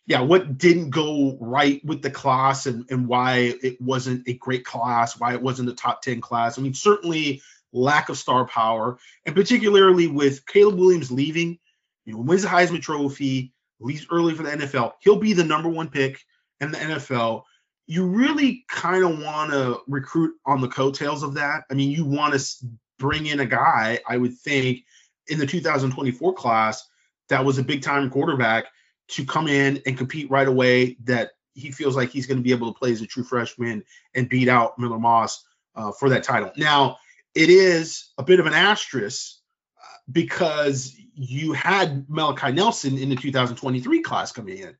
[0.07, 4.66] yeah, what didn't go right with the class and, and why it wasn't a great
[4.66, 6.57] class, why it wasn't a top 10 class.
[6.57, 7.41] I mean, certainly
[7.76, 11.60] lack of star power, and particularly with Caleb Williams leaving,
[12.06, 14.93] you know, wins the Heisman Trophy, leaves early for the NFL.
[15.02, 16.19] He'll be the number one pick
[16.61, 17.43] in the NFL.
[17.88, 21.64] You really kind of want to recruit on the coattails of that.
[21.69, 22.65] I mean, you want to
[22.97, 24.85] bring in a guy, I would think,
[25.27, 26.88] in the 2024 class
[27.30, 28.65] that was a big time quarterback
[29.07, 32.52] to come in and compete right away that he feels like he's going to be
[32.52, 33.84] able to play as a true freshman
[34.14, 35.45] and beat out Miller Moss
[35.76, 36.52] uh, for that title.
[36.57, 36.97] Now,
[37.36, 39.36] it is a bit of an asterisk
[39.78, 44.76] uh, because you had Malachi Nelson in the 2023 class coming in.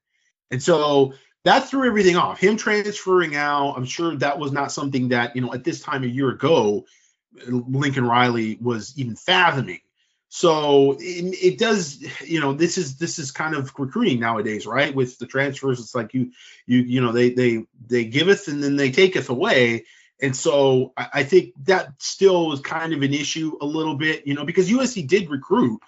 [0.52, 1.14] And so
[1.44, 2.40] that threw everything off.
[2.40, 6.04] Him transferring out, I'm sure that was not something that, you know, at this time
[6.04, 6.86] a year ago,
[7.48, 9.80] Lincoln Riley was even fathoming.
[10.30, 14.94] So it, it, does, you know, this is this is kind of recruiting nowadays, right?
[14.94, 16.32] With the transfers, it's like you
[16.66, 19.86] you you know they they they giveth and then they taketh away.
[20.22, 24.26] And so I, I think that still was kind of an issue a little bit,
[24.26, 25.80] you know, because USC did recruit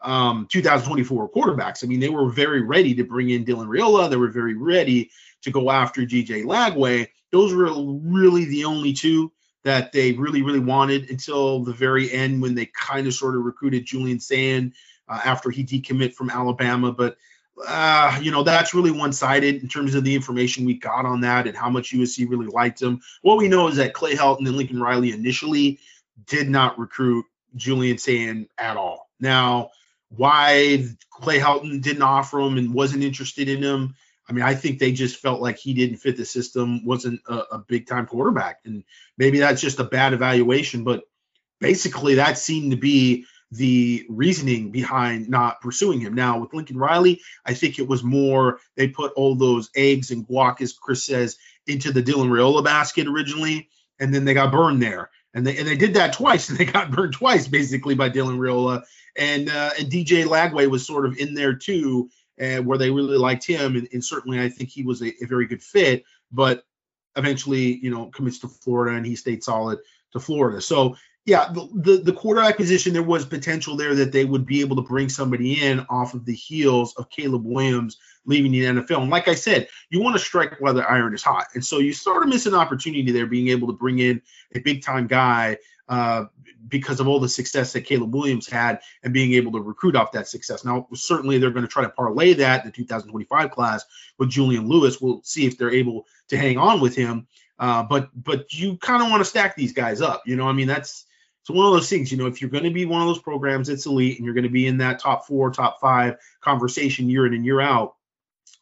[0.00, 1.82] um, 2024 quarterbacks.
[1.82, 4.10] I mean, they were very ready to bring in Dylan Raiola.
[4.10, 5.10] They were very ready
[5.42, 7.08] to go after DJ Lagway.
[7.32, 9.32] Those were really the only two
[9.64, 13.42] that they really, really wanted until the very end when they kind of sort of
[13.42, 14.74] recruited Julian Sayin
[15.08, 16.92] uh, after he decommit from Alabama.
[16.92, 17.16] But,
[17.66, 21.20] uh, you know, that's really one sided in terms of the information we got on
[21.20, 23.00] that and how much USC really liked him.
[23.22, 25.78] What we know is that Clay Helton and Lincoln Riley initially
[26.26, 27.24] did not recruit
[27.54, 29.08] Julian Sayin at all.
[29.20, 29.70] Now,
[30.08, 33.94] why Clay Helton didn't offer him and wasn't interested in him
[34.28, 37.40] I mean, I think they just felt like he didn't fit the system, wasn't a,
[37.52, 38.60] a big time quarterback.
[38.64, 38.84] And
[39.18, 41.04] maybe that's just a bad evaluation, but
[41.60, 46.14] basically that seemed to be the reasoning behind not pursuing him.
[46.14, 50.26] Now with Lincoln Riley, I think it was more they put all those eggs and
[50.26, 53.68] guac, as Chris says, into the Dylan Raiola basket originally,
[54.00, 55.10] and then they got burned there.
[55.34, 58.38] And they and they did that twice, and they got burned twice basically by Dylan
[58.38, 58.82] Raiola.
[59.16, 63.16] And uh, and DJ Lagway was sort of in there too and where they really
[63.16, 66.04] liked him, and, and certainly I think he was a, a, very good fit.
[66.32, 66.64] But
[67.16, 69.78] eventually, you know, commits to Florida, and he stayed solid
[70.12, 70.60] to Florida.
[70.60, 70.96] So
[71.26, 74.76] yeah, the, the, the quarterback position there was potential there that they would be able
[74.76, 77.96] to bring somebody in off of the heels of Caleb Williams
[78.26, 79.02] leaving the NFL.
[79.02, 81.78] And like I said, you want to strike while the iron is hot, and so
[81.78, 84.20] you sort of miss an opportunity there, being able to bring in
[84.54, 85.56] a big time guy
[85.88, 86.24] uh,
[86.68, 90.12] because of all the success that Caleb Williams had and being able to recruit off
[90.12, 90.64] that success.
[90.64, 93.84] Now, certainly they're going to try to parlay that the 2025 class
[94.18, 95.00] with Julian Lewis.
[95.00, 97.26] We'll see if they're able to hang on with him.
[97.58, 100.22] Uh, but but you kind of want to stack these guys up.
[100.26, 101.06] You know, I mean that's
[101.44, 102.10] it's one of those things.
[102.10, 104.32] You know, if you're going to be one of those programs that's elite and you're
[104.32, 107.96] going to be in that top four, top five conversation year in and year out,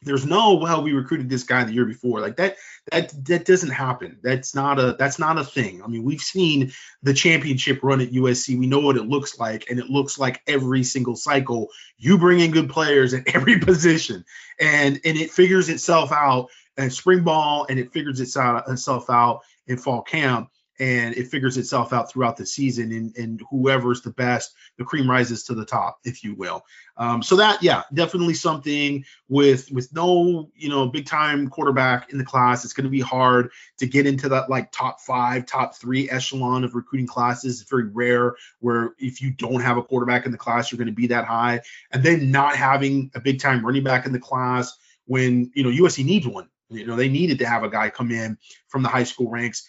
[0.04, 2.20] there's no well we recruited this guy the year before.
[2.20, 2.56] Like that
[2.90, 4.18] that that doesn't happen.
[4.20, 5.80] That's not a that's not a thing.
[5.80, 6.72] I mean we've seen
[7.04, 10.42] the championship run at usc we know what it looks like and it looks like
[10.48, 11.68] every single cycle.
[11.98, 14.24] You bring in good players at every position
[14.58, 19.76] and and it figures itself out in spring ball and it figures itself out in
[19.76, 20.50] fall camp
[20.82, 25.08] and it figures itself out throughout the season and, and whoever's the best the cream
[25.08, 26.64] rises to the top if you will.
[26.96, 32.18] Um, so that yeah definitely something with with no you know big time quarterback in
[32.18, 32.64] the class.
[32.64, 36.64] It's going to be hard to get into that like top five top three echelon
[36.64, 37.60] of recruiting classes.
[37.60, 40.86] It's very rare where if you don't have a quarterback in the class you're going
[40.86, 41.60] to be that high.
[41.92, 44.76] And then not having a big time running back in the class
[45.06, 46.48] when you know usc needs one.
[46.70, 48.36] You know they needed to have a guy come in
[48.66, 49.64] from the high school ranks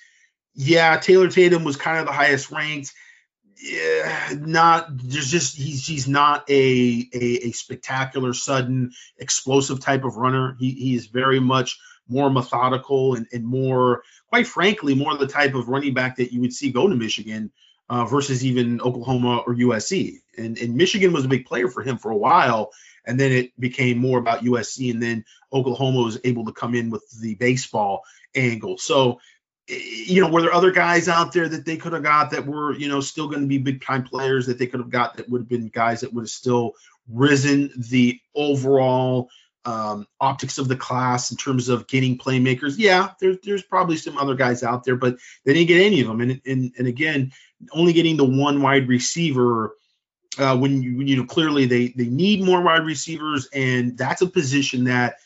[0.55, 2.93] yeah, Taylor Tatum was kind of the highest ranked.
[3.61, 10.17] Yeah, not there's just he's he's not a, a, a spectacular, sudden, explosive type of
[10.17, 10.57] runner.
[10.59, 15.55] He he is very much more methodical and, and more, quite frankly, more the type
[15.55, 17.51] of running back that you would see go to Michigan
[17.89, 20.17] uh, versus even Oklahoma or USC.
[20.37, 22.71] And, and Michigan was a big player for him for a while,
[23.05, 26.89] and then it became more about USC, and then Oklahoma was able to come in
[26.89, 28.01] with the baseball
[28.35, 28.77] angle.
[28.77, 29.19] So
[29.67, 32.73] you know, were there other guys out there that they could have got that were,
[32.73, 35.29] you know, still going to be big time players that they could have got that
[35.29, 36.73] would have been guys that would have still
[37.09, 39.29] risen the overall
[39.65, 42.75] um, optics of the class in terms of getting playmakers?
[42.77, 46.07] Yeah, there's there's probably some other guys out there, but they didn't get any of
[46.07, 46.21] them.
[46.21, 47.31] And and and again,
[47.71, 49.75] only getting the one wide receiver.
[50.35, 54.23] Uh, when you, when you know clearly they they need more wide receivers and that's
[54.23, 55.17] a position that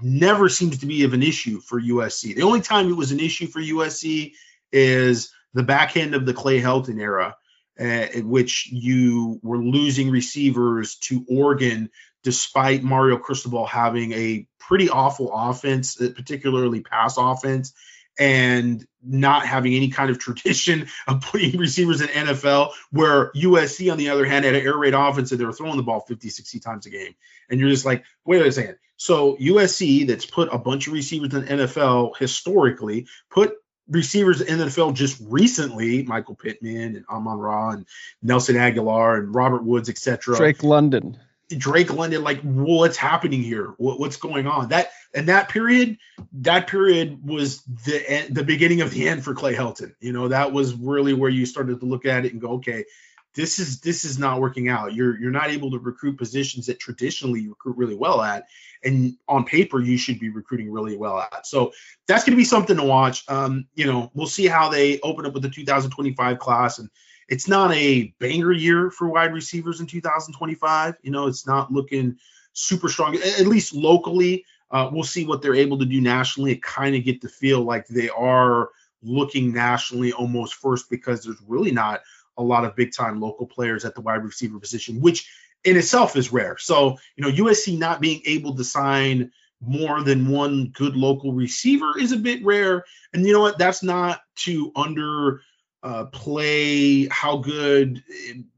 [0.00, 2.34] never seems to be of an issue for USC.
[2.34, 4.32] The only time it was an issue for USC
[4.72, 7.36] is the back end of the Clay Helton era,
[7.78, 11.90] uh, in which you were losing receivers to Oregon
[12.22, 17.72] despite Mario Cristobal having a pretty awful offense, uh, particularly pass offense,
[18.18, 23.98] and not having any kind of tradition of putting receivers in NFL, where USC, on
[23.98, 26.28] the other hand, had an air raid offense and they were throwing the ball 50,
[26.28, 27.14] 60 times a game.
[27.50, 28.76] And you're just like, wait a second.
[29.02, 33.56] So USC, that's put a bunch of receivers in NFL historically, put
[33.88, 37.86] receivers in the NFL just recently, Michael Pittman and Amon Ra and
[38.22, 40.36] Nelson Agholor and Robert Woods, etc.
[40.36, 41.18] Drake London.
[41.48, 43.74] Drake London, like what's happening here?
[43.76, 44.68] What, what's going on?
[44.68, 45.98] That and that period,
[46.34, 49.96] that period was the the beginning of the end for Clay Helton.
[49.98, 52.84] You know, that was really where you started to look at it and go, okay,
[53.34, 54.94] this is this is not working out.
[54.94, 58.46] You're you're not able to recruit positions that traditionally you recruit really well at,
[58.84, 61.46] and on paper you should be recruiting really well at.
[61.46, 61.72] So
[62.06, 63.24] that's going to be something to watch.
[63.28, 66.90] Um, you know, we'll see how they open up with the 2025 class and
[67.28, 70.96] it's not a banger year for wide receivers in 2025.
[71.02, 72.18] You know, it's not looking
[72.52, 74.44] super strong, at least locally.
[74.70, 76.56] Uh, we'll see what they're able to do nationally.
[76.56, 78.70] Kind of get the feel like they are
[79.02, 82.02] looking nationally almost first because there's really not
[82.36, 85.28] a lot of big time local players at the wide receiver position, which
[85.64, 86.56] in itself is rare.
[86.58, 89.30] So, you know, USC not being able to sign
[89.60, 92.84] more than one good local receiver is a bit rare.
[93.12, 93.58] And you know what?
[93.58, 95.42] That's not to under
[95.82, 98.02] uh, play how good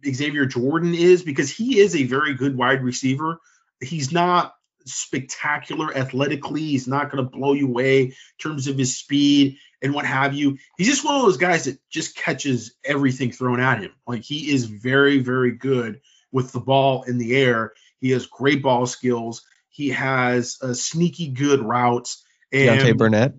[0.06, 3.38] Xavier Jordan is because he is a very good wide receiver.
[3.80, 4.54] He's not
[4.86, 6.62] spectacular athletically.
[6.62, 10.32] He's not going to blow you away in terms of his speed and what have
[10.32, 10.56] you.
[10.78, 13.92] He's just one of those guys that just catches everything thrown at him.
[14.06, 16.00] Like he is very, very good
[16.32, 17.74] with the ball in the air.
[18.00, 19.42] He has great ball skills.
[19.68, 22.24] He has a sneaky good routes.
[22.50, 23.34] And, Deontay Burnett.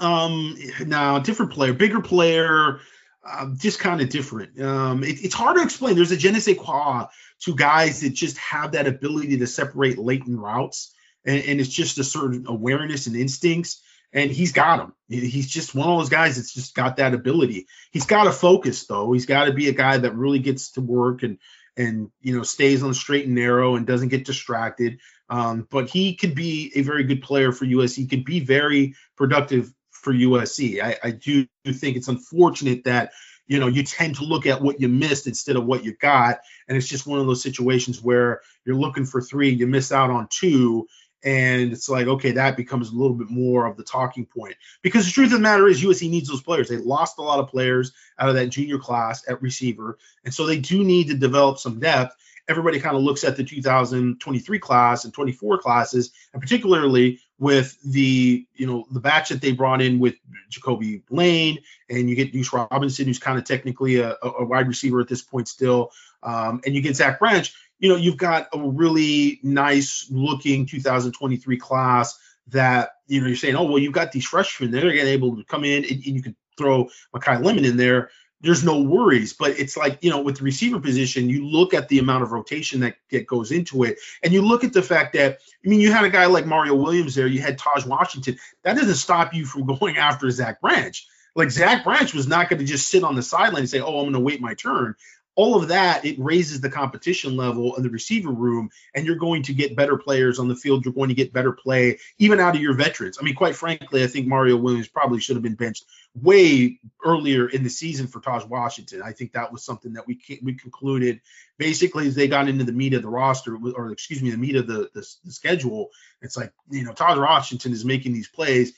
[0.00, 0.56] Um,
[0.86, 2.80] now different player, bigger player,
[3.22, 4.60] uh, just kind of different.
[4.60, 5.96] Um, it, it's hard to explain.
[5.96, 7.06] There's a je ne sais quoi
[7.40, 10.94] to guys that just have that ability to separate latent routes,
[11.26, 13.82] and, and it's just a certain awareness and instincts.
[14.12, 14.94] And he's got them.
[15.08, 17.66] He's just one of those guys that's just got that ability.
[17.90, 19.12] He's got to focus though.
[19.12, 21.38] He's got to be a guy that really gets to work and
[21.76, 24.98] and you know stays on straight and narrow and doesn't get distracted.
[25.28, 27.96] Um, but he could be a very good player for USC.
[27.96, 30.82] He could be very productive for USC.
[30.82, 33.12] I, I do think it's unfortunate that
[33.46, 36.40] you know you tend to look at what you missed instead of what you got,
[36.68, 40.10] and it's just one of those situations where you're looking for three, you miss out
[40.10, 40.86] on two,
[41.24, 44.54] and it's like okay, that becomes a little bit more of the talking point.
[44.82, 46.68] Because the truth of the matter is USC needs those players.
[46.68, 50.46] They lost a lot of players out of that junior class at receiver, and so
[50.46, 52.16] they do need to develop some depth
[52.48, 58.46] everybody kind of looks at the 2023 class and 24 classes, and particularly with the
[58.54, 60.14] you know the batch that they brought in with
[60.50, 61.58] Ja'Kobi Lane,
[61.88, 65.22] and you get Deuce Robinson, who's kind of technically a, a wide receiver at this
[65.22, 65.90] point still,
[66.22, 67.52] um, and you get Zach Branch.
[67.82, 72.18] You know, you've got a really nice looking 2023 class
[72.48, 75.36] that you know you're saying, oh well, you've got these freshmen; they're going to able
[75.36, 78.08] to come in, and, and you can throw Makai Lemon in there
[78.42, 79.32] there's no worries.
[79.32, 82.32] But it's like, you know, with the receiver position, you look at the amount of
[82.32, 83.98] rotation that, that goes into it.
[84.22, 86.74] And you look at the fact that, I mean, you had a guy like Mario
[86.74, 88.38] Williams there, you had Tahj Washington.
[88.64, 91.06] That doesn't stop you from going after Zach Branch.
[91.34, 93.98] Like Zach Branch was not going to just sit on the sideline and say, oh,
[93.98, 94.96] I'm going to wait my turn
[95.34, 99.42] all of that it raises the competition level in the receiver room and you're going
[99.42, 102.54] to get better players on the field you're going to get better play even out
[102.54, 105.54] of your veterans i mean quite frankly i think mario williams probably should have been
[105.54, 105.84] benched
[106.14, 109.02] way earlier in the season for Tahj Washington.
[109.02, 111.20] I think that was something that we we concluded
[111.58, 114.56] basically as they got into the meat of the roster, or excuse me, the meat
[114.56, 115.90] of the, the, the schedule.
[116.20, 118.72] It's like you know Tahj Washington is making these plays.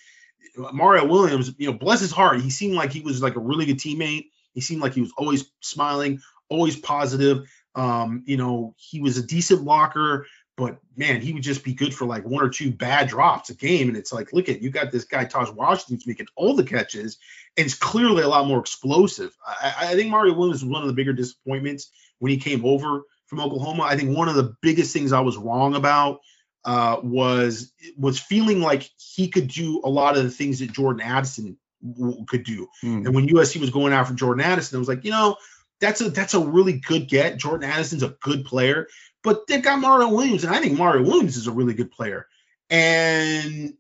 [0.57, 3.67] Mario Williams, you know, bless his heart, he seemed like he was like a really
[3.67, 4.27] good teammate.
[4.53, 7.49] He seemed like he was always smiling, always positive.
[7.75, 10.27] Um, you know, he was a decent blocker,
[10.57, 13.55] but man, he would just be good for like one or two bad drops a
[13.55, 13.89] game.
[13.89, 17.19] And it's like, look at you got this guy Tahj Washington's making all the catches,
[17.57, 19.35] and it's clearly a lot more explosive.
[19.47, 23.03] I, I think Mario Williams was one of the bigger disappointments when he came over
[23.27, 23.85] from Oklahoma.
[23.85, 26.21] I think one of the biggest things I was wrong about
[26.65, 31.03] uh, was was feeling like he could do a lot of the things that Jordan
[31.03, 31.59] Addison
[31.97, 32.69] w- could do.
[32.83, 33.07] Mm.
[33.07, 35.37] And when USC was going after Jordan Addison, I was like, you know,
[35.81, 37.37] that's a that's a really good get.
[37.37, 38.89] Jordan Addison's a good player,
[39.23, 42.27] but they've got Mario Williams, and I think Mario Williams is a really good player.
[42.71, 43.75] And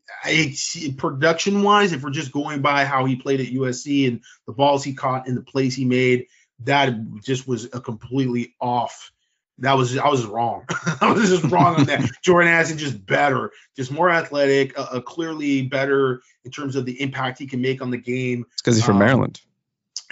[0.98, 4.84] production wise, if we're just going by how he played at USC and the balls
[4.84, 6.26] he caught and the plays he made,
[6.60, 9.10] that just was a completely off.
[9.58, 10.66] That was I was wrong.
[11.00, 12.10] I was just wrong on that.
[12.22, 17.38] Jordan Addison just better, just more athletic, uh, clearly better in terms of the impact
[17.38, 18.44] he can make on the game.
[18.52, 19.40] It's because he's from um, Maryland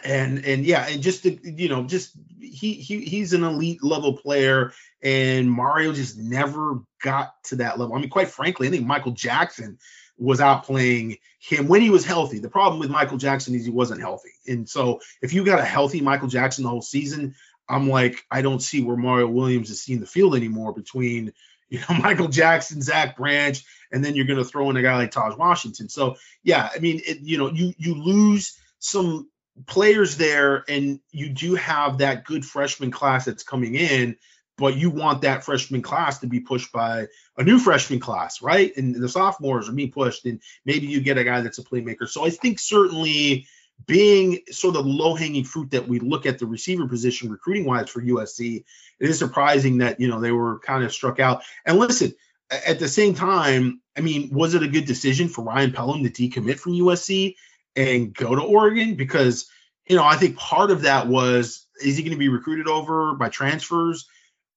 [0.04, 4.16] and and yeah, and just to, you know, just he he he's an elite level
[4.16, 7.94] player, and Mario just never got to that level.
[7.94, 9.78] I mean, quite frankly, I think Michael Jackson
[10.18, 12.38] was outplaying him when he was healthy.
[12.38, 15.64] The problem with Michael Jackson is he wasn't healthy, and so if you got a
[15.64, 17.34] healthy Michael Jackson the whole season,
[17.68, 21.32] I'm like, I don't see where Mario Williams is seeing the field anymore between
[21.68, 24.96] you know Michael Jackson, Zach Branch, and then you're going to throw in a guy
[24.96, 25.88] like tahj Washington.
[25.88, 29.28] So yeah, I mean, it, you know, you you lose some
[29.66, 34.16] players there, and you do have that good freshman class that's coming in,
[34.58, 37.06] but you want that freshman class to be pushed by
[37.36, 38.76] a new freshman class, right?
[38.76, 42.08] And the sophomores are being pushed, and maybe you get a guy that's a playmaker.
[42.08, 43.46] So I think certainly
[43.86, 47.88] being sort of low hanging fruit that we look at the receiver position recruiting wise
[47.88, 48.64] for USC,
[49.00, 51.42] it is surprising that you know they were kind of struck out.
[51.66, 52.14] And listen,
[52.50, 56.10] at the same time, I mean, was it a good decision for Ryan Pellum to
[56.10, 57.34] decommit from USC?
[57.76, 59.48] And go to Oregon because
[59.88, 63.14] you know, I think part of that was is he going to be recruited over
[63.14, 64.06] by transfers?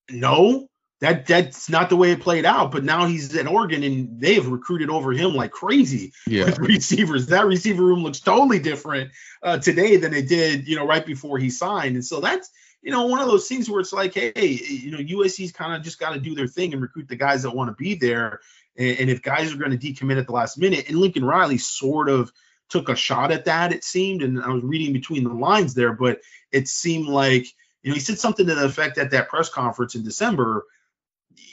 [0.10, 0.68] No,
[1.02, 2.72] that that's not the way it played out.
[2.72, 6.46] But now he's at Oregon and they have recruited over him like crazy Yeah.
[6.46, 7.28] with receivers.
[7.28, 9.12] That receiver room looks totally different
[9.42, 11.96] uh, today than it did, you know, right before he signed.
[11.96, 12.50] And so that's
[12.84, 15.82] you know one of those things where it's like, hey, you know, USC's kind of
[15.82, 18.42] just got to do their thing and recruit the guys that want to be there.
[18.78, 21.58] And, and if guys are going to decommit at the last minute, and Lincoln Riley
[21.58, 22.32] sort of
[22.70, 24.22] took a shot at that, it seemed.
[24.24, 26.20] And I was reading between the lines there, but
[26.52, 27.46] it seemed like
[27.84, 30.66] you know he said something to the effect at that press conference in December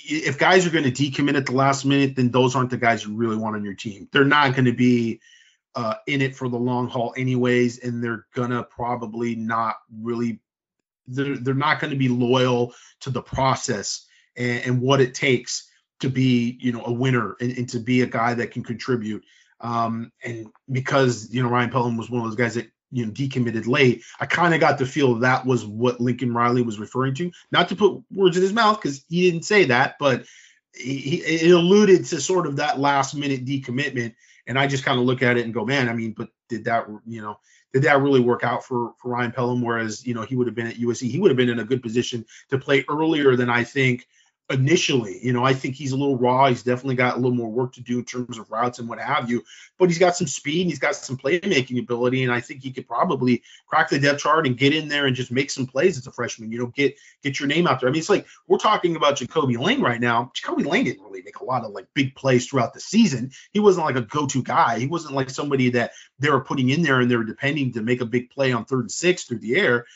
[0.04, 3.04] if guys are going to decommit at the last minute, then those aren't the guys
[3.04, 4.08] you really want on your team.
[4.12, 5.20] They're not going to be
[5.74, 10.40] uh, in it for the long haul, anyways, and they're gonna probably not really.
[11.06, 14.06] They're they're not going to be loyal to the process
[14.36, 15.68] and, and, what it takes
[16.00, 19.24] to be, you know, a winner and, and to be a guy that can contribute.
[19.62, 23.12] Um, and because you know Ryan Pellum was one of those guys that you know
[23.12, 27.14] decommitted late i kind of got the feel that was what lincoln riley was referring
[27.14, 30.24] to not to put words in his mouth because he didn't say that but
[30.74, 34.14] he, it alluded to sort of that last minute decommitment
[34.46, 36.64] and i just kind of look at it and go man i mean but did
[36.64, 37.38] that you know
[37.72, 39.62] did that really work out for for ryan Pellum?
[39.62, 41.64] whereas you know he would have been at usc he would have been in a
[41.64, 44.06] good position to play earlier than i think
[44.50, 45.18] initially.
[45.24, 46.48] You know, I think he's a little raw.
[46.48, 48.98] He's definitely got a little more work to do in terms of routes and what
[48.98, 49.44] have you.
[49.78, 52.22] But he's got some speed and he's got some playmaking ability.
[52.22, 55.16] And I think he could probably crack the depth chart and get in there and
[55.16, 56.52] just make some plays as a freshman.
[56.52, 57.88] You know, get get your name out there.
[57.88, 60.32] I mean, it's like we're talking about Ja'Kobi Lane right now.
[60.34, 63.32] Ja'Kobi Lane didn't really make a lot of like big plays throughout the season.
[63.52, 64.78] He wasn't like a go-to guy.
[64.78, 67.82] He wasn't like somebody that they were putting in there and they were depending to
[67.82, 69.86] make a big play on third and six through the air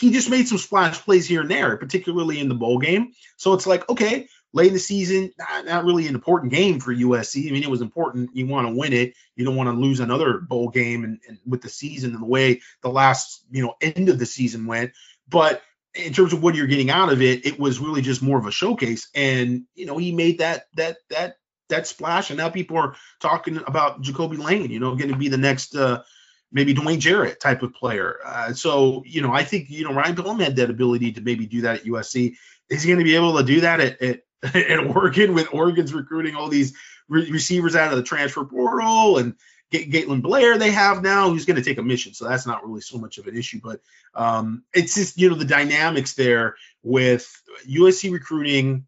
[0.00, 3.12] he just made some splash plays here and there, particularly in the bowl game.
[3.36, 6.92] So it's like, okay, late in the season, not, not, really an important game for
[6.92, 7.48] USC.
[7.48, 8.30] I mean, it was important.
[8.34, 9.14] You want to win it.
[9.36, 12.26] You don't want to lose another bowl game and, and with the season and the
[12.26, 14.92] way the last, you know, end of the season went.
[15.28, 15.62] But
[15.94, 18.46] in terms of what you're getting out of it, it was really just more of
[18.46, 19.08] a showcase.
[19.14, 21.36] And, you know, he made that that that
[21.68, 22.30] that splash.
[22.30, 25.76] And now people are talking about Ja'Kobi Lane, you know, going to be the next
[25.76, 26.02] uh
[26.54, 28.20] maybe Dwayne Jarrett type of player.
[28.24, 31.46] Uh, so, you know, I think, you know, Ryan Pellum had that ability to maybe
[31.46, 32.36] do that at USC.
[32.70, 34.22] Is he going to be able to do that at, at,
[34.54, 36.74] at Oregon with Oregon's recruiting all these
[37.08, 39.34] re- receivers out of the transfer portal and
[39.72, 42.14] G- Gatlin Bair they have now who's going to take a mission.
[42.14, 43.80] So that's not really so much of an issue, but
[44.14, 46.54] um, it's just, you know, the dynamics there
[46.84, 47.28] with
[47.68, 48.86] USC recruiting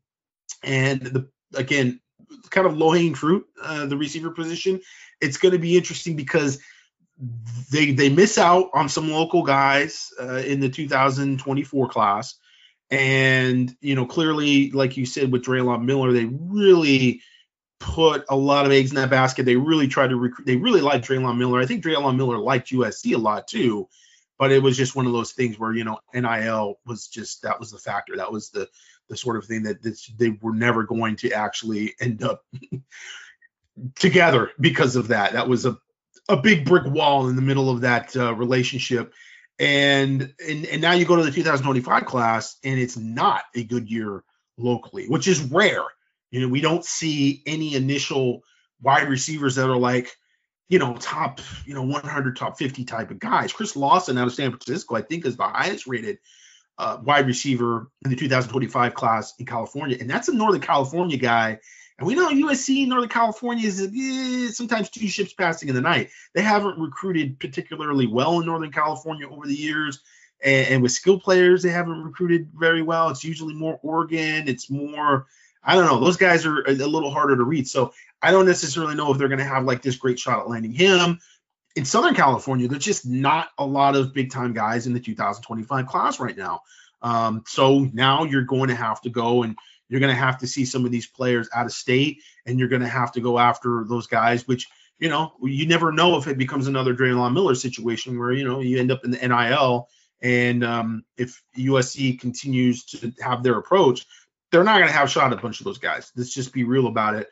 [0.63, 2.01] and the, again,
[2.51, 4.81] kind of low hanging fruit, uh, the receiver position.
[5.21, 6.61] It's going to be interesting because–
[7.71, 12.35] they they miss out on some local guys uh, in the 2024 class,
[12.91, 17.23] and you know clearly, like you said with Drelon Miller, they really
[17.79, 19.45] put a lot of eggs in that basket.
[19.45, 20.47] They really tried to recruit.
[20.47, 21.61] They really liked Drelon Miller.
[21.61, 23.89] I think Drelon Miller liked USC a lot too,
[24.39, 27.59] but it was just one of those things where you know NIL was just that
[27.59, 28.17] was the factor.
[28.17, 28.69] That was the
[29.09, 32.45] the sort of thing that this, they were never going to actually end up
[33.95, 35.33] together because of that.
[35.33, 35.79] That was a
[36.29, 39.13] a big brick wall in the middle of that uh, relationship.
[39.59, 43.91] And, and and now you go to the 2025 class and it's not a good
[43.91, 44.23] year
[44.59, 45.85] locally, which is rare.
[46.31, 48.43] You know, we don't see any initial
[48.83, 50.11] wide receivers that are like,
[50.69, 53.53] you know, top, you know, 100, top 50 type of guys.
[53.53, 56.19] Chris Lawson out of San Francisco, I think, is the highest rated
[56.79, 59.97] uh, wide receiver in the 2025 class in California.
[59.99, 61.61] And that's a Northern California guy
[61.99, 66.11] and we know USC, Northern California is eh, sometimes two ships passing in the night.
[66.35, 70.01] They haven't recruited particularly well in Northern California over the years.
[70.45, 73.09] And, and, with skill players, they haven't recruited very well.
[73.09, 74.47] It's usually more Oregon.
[74.47, 75.27] It's more,
[75.65, 75.99] I don't know.
[75.99, 77.67] Those guys are a, a little harder to read.
[77.67, 80.49] So I don't necessarily know if they're going to have like this great shot at
[80.51, 81.21] landing him.
[81.75, 85.87] In Southern California, there's just not a lot of big time guys in the 2025
[85.87, 86.61] class right now.
[87.01, 89.57] Um, so now you're going to have to go and
[89.89, 92.69] you're going to have to see some of these players out of state, and you're
[92.69, 94.69] going to have to go after those guys, which
[94.99, 98.61] you know you never know if it becomes another Drelon Miller situation where you know
[98.61, 99.89] you end up in the NIL,
[100.21, 104.07] and um, if USC continues to have their approach,
[104.51, 106.13] they're not going to have shot a bunch of those guys.
[106.17, 107.29] Let's just be real about it.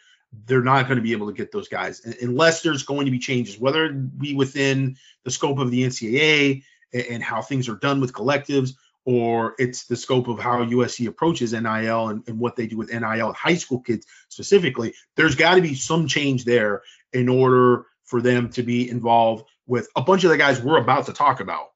[0.46, 3.20] They're not going to be able to get those guys unless there's going to be
[3.20, 6.62] changes, whether it be within the scope of the NCAA
[6.92, 8.74] and how things are done with collectives,
[9.04, 12.92] or it's the scope of how USC approaches NIL and, and what they do with
[12.92, 14.94] NIL high school kids specifically.
[15.16, 16.82] There's got to be some change there
[17.12, 21.06] in order for them to be involved with a bunch of the guys we're about
[21.06, 21.70] to talk about.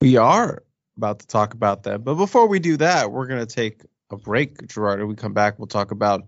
[0.00, 0.62] We are
[0.96, 2.04] about to talk about that.
[2.04, 5.00] But before we do that, we're going to take a break, Gerard.
[5.00, 6.26] When we come back, we'll talk about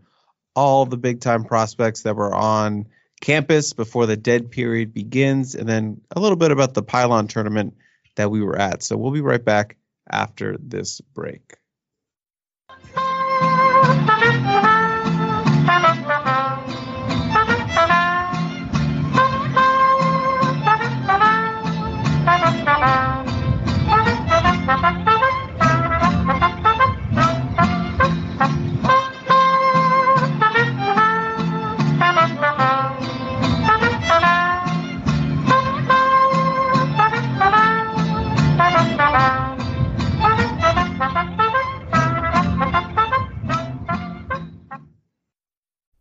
[0.55, 2.87] all the big time prospects that were on
[3.21, 7.77] campus before the dead period begins, and then a little bit about the pylon tournament
[8.17, 8.83] that we were at.
[8.83, 9.77] So we'll be right back
[10.11, 11.57] after this break.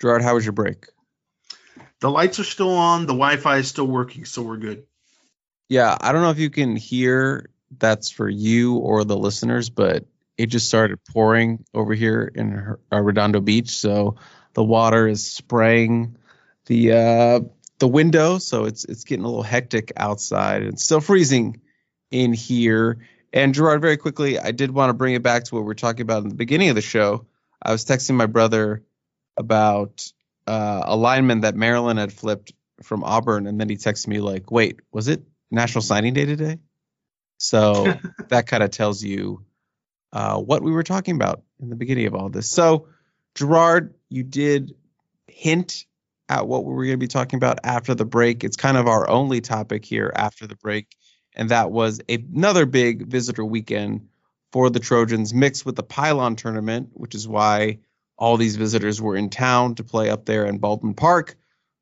[0.00, 0.86] Gerard, how was your break?
[2.00, 3.02] The lights are still on.
[3.02, 4.84] The Wi-Fi is still working, so we're good.
[5.68, 7.50] Yeah, I don't know if you can hear.
[7.76, 10.06] That's for you or the listeners, but
[10.38, 13.70] it just started pouring over here in uh, Redondo Beach.
[13.70, 14.16] So
[14.54, 16.16] the water is spraying
[16.66, 17.40] the uh,
[17.78, 20.62] the window, so it's it's getting a little hectic outside.
[20.62, 21.60] It's still freezing
[22.10, 22.98] in here.
[23.32, 25.74] And Gerard, very quickly, I did want to bring it back to what we were
[25.74, 27.26] talking about in the beginning of the show.
[27.60, 28.82] I was texting my brother
[29.38, 30.12] about
[30.46, 32.52] uh, a lineman that Maryland had flipped
[32.82, 36.58] from Auburn, and then he texted me like, "Wait, was it National Signing Day today?"
[37.38, 37.94] So
[38.28, 39.44] that kind of tells you
[40.12, 42.50] uh, what we were talking about in the beginning of all this.
[42.50, 42.88] So,
[43.34, 44.74] Gerard, you did
[45.26, 45.86] hint
[46.28, 48.44] at what we were going to be talking about after the break.
[48.44, 50.96] It's kind of our only topic here after the break,
[51.34, 54.08] and that was another big visitor weekend
[54.52, 57.78] for the Trojans, mixed with the Pylon tournament, which is why
[58.18, 61.36] all these visitors were in town to play up there in Baldwin Park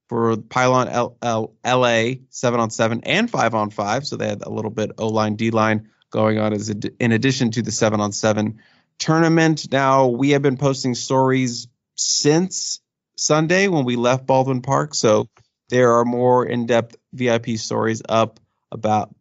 [0.08, 4.06] for Pylon L- L- LA seven on seven and five on five.
[4.06, 7.12] So they had a little bit O line D line going on as a, in
[7.12, 8.60] addition to the seven on seven
[8.98, 9.72] tournament.
[9.72, 12.80] Now we have been posting stories since
[13.16, 14.94] Sunday when we left Baldwin Park.
[14.94, 15.28] So
[15.70, 18.38] there are more in depth VIP stories up
[18.70, 19.14] about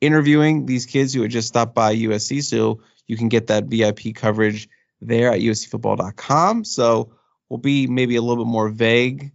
[0.00, 2.42] interviewing these kids who had just stopped by USC.
[2.42, 4.68] So you can get that VIP coverage
[5.06, 6.64] there at uscfootball.com.
[6.64, 7.12] So
[7.48, 9.32] we'll be maybe a little bit more vague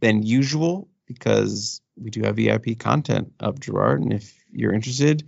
[0.00, 4.02] than usual because we do have VIP content up, Gerard.
[4.02, 5.24] And if you're interested,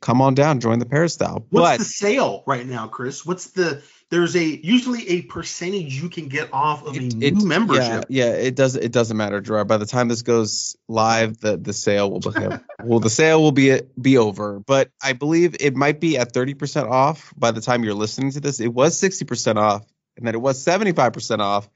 [0.00, 1.46] come on down, join the peristyle.
[1.50, 3.24] What's but, the sale right now, Chris?
[3.24, 7.46] What's the there's a usually a percentage you can get off of it, a new
[7.46, 8.04] membership.
[8.08, 9.66] Yeah, yeah, it does it doesn't matter, Gerard.
[9.66, 12.30] By the time this goes live, the the sale will be
[12.84, 14.60] well the sale will be be over.
[14.60, 18.40] But I believe it might be at 30% off by the time you're listening to
[18.40, 18.60] this.
[18.60, 19.84] It was 60% off,
[20.16, 21.68] and then it was 75% off.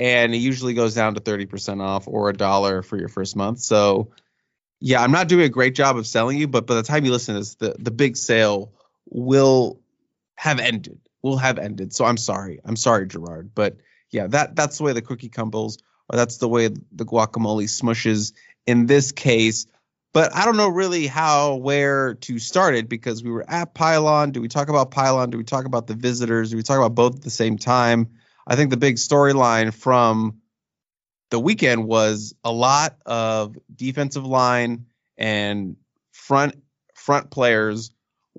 [0.00, 3.58] And it usually goes down to 30% off or a dollar for your first month.
[3.58, 4.12] So
[4.78, 7.10] yeah, I'm not doing a great job of selling you, but by the time you
[7.10, 8.72] listen to this, the, the big sale
[9.10, 9.80] will
[10.36, 11.92] have ended will have ended.
[11.92, 12.60] So I'm sorry.
[12.64, 13.50] I'm sorry, Gerard.
[13.54, 13.76] But
[14.10, 15.78] yeah, that that's the way the cookie crumbles,
[16.08, 18.32] or that's the way the guacamole smushes
[18.66, 19.66] in this case.
[20.14, 24.30] But I don't know really how where to start it because we were at Pylon.
[24.32, 25.30] Do we talk about Pylon?
[25.30, 26.50] Do we talk about the visitors?
[26.50, 28.08] Do we talk about both at the same time?
[28.46, 30.40] I think the big storyline from
[31.30, 34.86] the weekend was a lot of defensive line
[35.18, 35.76] and
[36.12, 36.54] front
[36.94, 37.90] front players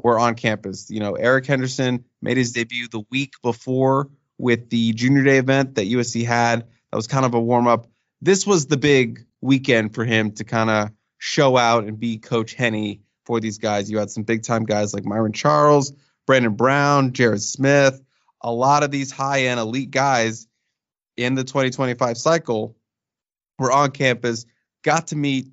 [0.01, 0.89] were on campus.
[0.89, 5.75] You know, Eric Henderson made his debut the week before with the junior day event
[5.75, 6.61] that USC had.
[6.91, 7.87] That was kind of a warm up.
[8.21, 12.53] This was the big weekend for him to kind of show out and be Coach
[12.53, 13.91] Henny for these guys.
[13.91, 15.93] You had some big time guys like Myron Charles,
[16.25, 18.01] Brandon Brown, Jared Smith,
[18.41, 20.47] a lot of these high end elite guys
[21.17, 22.77] in the 2025 cycle
[23.57, 24.45] were on campus,
[24.83, 25.47] got to meet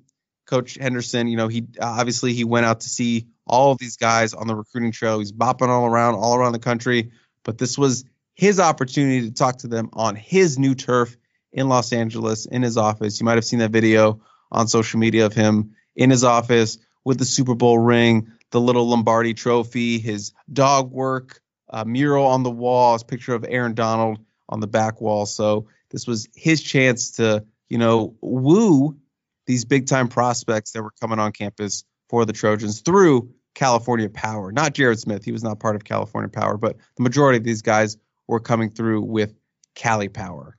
[0.45, 1.27] Coach Henderson.
[1.27, 4.55] You know, he obviously he went out to see all of these guys on the
[4.55, 5.19] recruiting trail.
[5.19, 7.11] He's bopping all around, all around the country.
[7.43, 8.05] But this was
[8.35, 11.17] his opportunity to talk to them on his new turf
[11.51, 13.19] in Los Angeles in his office.
[13.19, 14.21] You might have seen that video
[14.51, 18.87] on social media of him in his office with the Super Bowl ring, the little
[18.87, 24.19] Lombardi trophy, his dog work, a mural on the wall, his picture of Aaron Donald
[24.49, 25.25] on the back wall.
[25.25, 28.97] So this was his chance to, you know, woo
[29.45, 34.51] these big time prospects that were coming on campus for the Trojans through California Power.
[34.51, 37.63] Not Jared Smith, he was not part of California Power, but the majority of these
[37.63, 37.97] guys
[38.27, 39.33] were coming through with
[39.73, 40.55] Cali Power.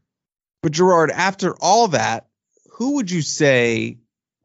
[0.64, 2.26] But Gerard, after all that,
[2.72, 3.98] who would you say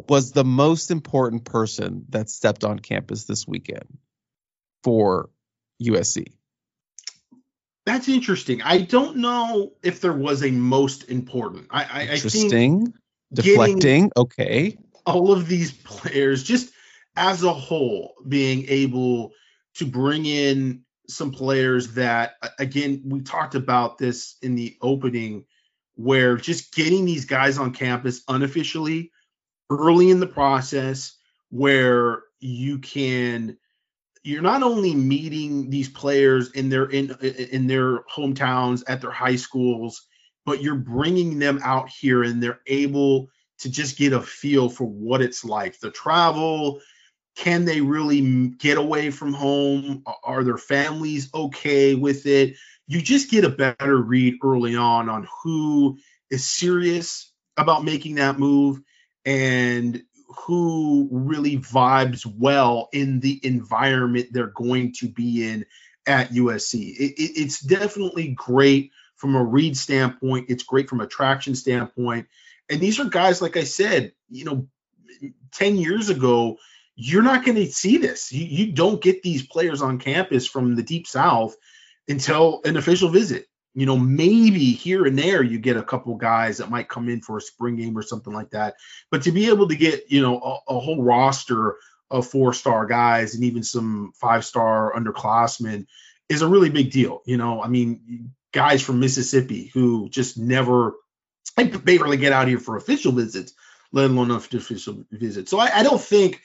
[0.08, 3.98] was the most important person that stepped on campus this weekend
[4.84, 5.32] for
[5.82, 6.28] USC?
[7.88, 8.62] That's interesting.
[8.62, 11.68] I don't know if there was a most important.
[11.72, 12.46] I, I, interesting.
[12.46, 12.96] I think
[13.34, 14.12] Deflecting.
[14.16, 14.78] Okay.
[15.08, 16.72] All of these players, just
[17.16, 19.32] as a whole, being able
[19.76, 25.46] to bring in some players that, again, we talked about this in the opening,
[25.96, 29.12] where just getting these guys on campus unofficially
[29.70, 31.16] early in the process,
[31.50, 33.58] where you can
[34.24, 39.36] you're not only meeting these players in their in in their hometowns at their high
[39.36, 40.08] schools
[40.46, 43.30] but you're bringing them out here and they're able
[43.60, 46.82] to just get a feel for what it's like the travel
[47.36, 52.56] can they really get away from home are their families okay with it
[52.88, 55.98] you just get a better read early on on who
[56.30, 58.82] is serious about making that move
[59.26, 65.66] and who really vibes well in the environment they're going to be in
[66.06, 66.96] at USC.
[66.96, 70.48] It, it, it's definitely great from a read standpoint.
[70.50, 72.28] It's great from a traction standpoint.
[72.70, 74.68] And these are guys, like I said, you know,
[75.54, 76.58] 10 years ago,
[76.96, 78.32] you're not going to see this.
[78.32, 81.56] You, you don't get these players on campus from the deep south
[82.08, 86.58] until an official visit you know, maybe here and there you get a couple guys
[86.58, 88.76] that might come in for a spring game or something like that.
[89.10, 91.78] But to be able to get, you know, a, a whole roster
[92.12, 95.88] of four star guys and even some five star underclassmen
[96.30, 97.24] is a really big deal.
[97.26, 100.94] You know, I mean, guys from Mississippi who just never,
[101.56, 103.54] they barely get out here for official visits,
[103.92, 105.50] let alone official visits.
[105.50, 106.42] So I, I don't think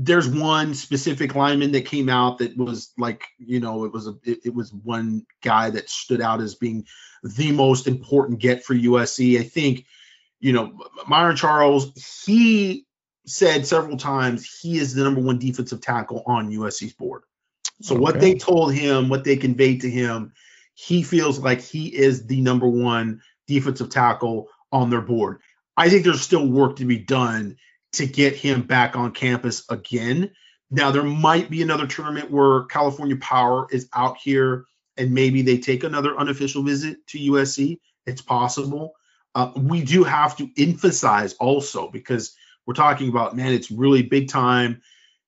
[0.00, 4.14] there's one specific lineman that came out that was like you know it was a
[4.24, 6.86] it, it, was one guy that stood out as being
[7.24, 9.40] the most important get for USC.
[9.40, 9.86] I think
[10.38, 11.92] you know Myron Charles
[12.24, 12.86] he
[13.26, 17.24] said several times he is the number one defensive tackle on USC's board.
[17.82, 18.02] So okay.
[18.02, 20.32] what they told him, what they conveyed to him,
[20.74, 25.40] he feels like he is the number one defensive tackle on their board.
[25.76, 27.56] I think there's still work to be done
[27.92, 30.32] to get him back on campus again.
[30.70, 34.66] Now, there might be another tournament where California Power is out here
[34.96, 37.78] and maybe they take another unofficial visit to USC.
[38.04, 38.94] It's possible.
[39.34, 42.34] Uh, we do have to emphasize also because
[42.66, 44.82] we're talking about, man, it's really big time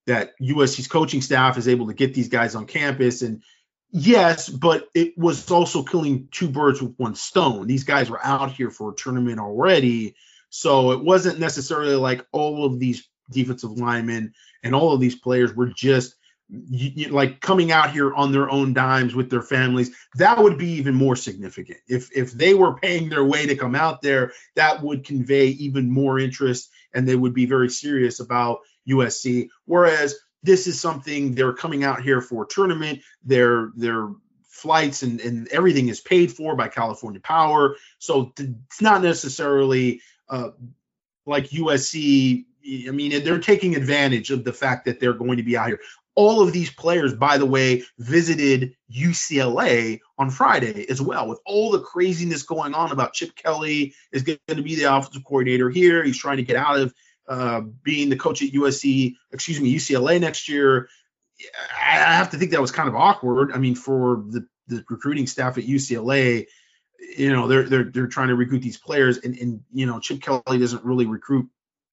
[0.06, 3.22] that USC's coaching staff is able to get these guys on campus.
[3.22, 3.42] And
[3.90, 7.66] yes, but it was also killing two birds with one stone.
[7.66, 10.16] These guys were out here for a tournament already
[10.50, 15.54] so it wasn't necessarily like all of these defensive linemen and all of these players
[15.54, 16.16] were just
[16.48, 19.94] you, you, like coming out here on their own dimes with their families.
[20.16, 21.78] That would be even more significant.
[21.86, 25.90] If if they were paying their way to come out there that would convey even
[25.90, 28.58] more interest and they would be very serious about
[28.88, 34.08] USC whereas this is something they're coming out here for a tournament their their
[34.60, 37.76] flights and, and everything is paid for by California Power.
[37.98, 40.50] So it's not necessarily uh,
[41.26, 42.44] like USC,
[42.88, 45.80] I mean, they're taking advantage of the fact that they're going to be out here.
[46.14, 51.70] All of these players, by the way, visited UCLA on Friday as well, with all
[51.70, 56.02] the craziness going on about Chip Kelly is going to be the offensive coordinator here.
[56.02, 56.94] He's trying to get out of
[57.28, 60.88] uh, being the coach at USC, excuse me, UCLA next year.
[61.80, 63.52] I have to think that was kind of awkward.
[63.52, 66.46] I mean, for the, the recruiting staff at UCLA,
[67.00, 70.20] you know they're they're they're trying to recruit these players and and you know Chip
[70.20, 71.48] Kelly doesn't really recruit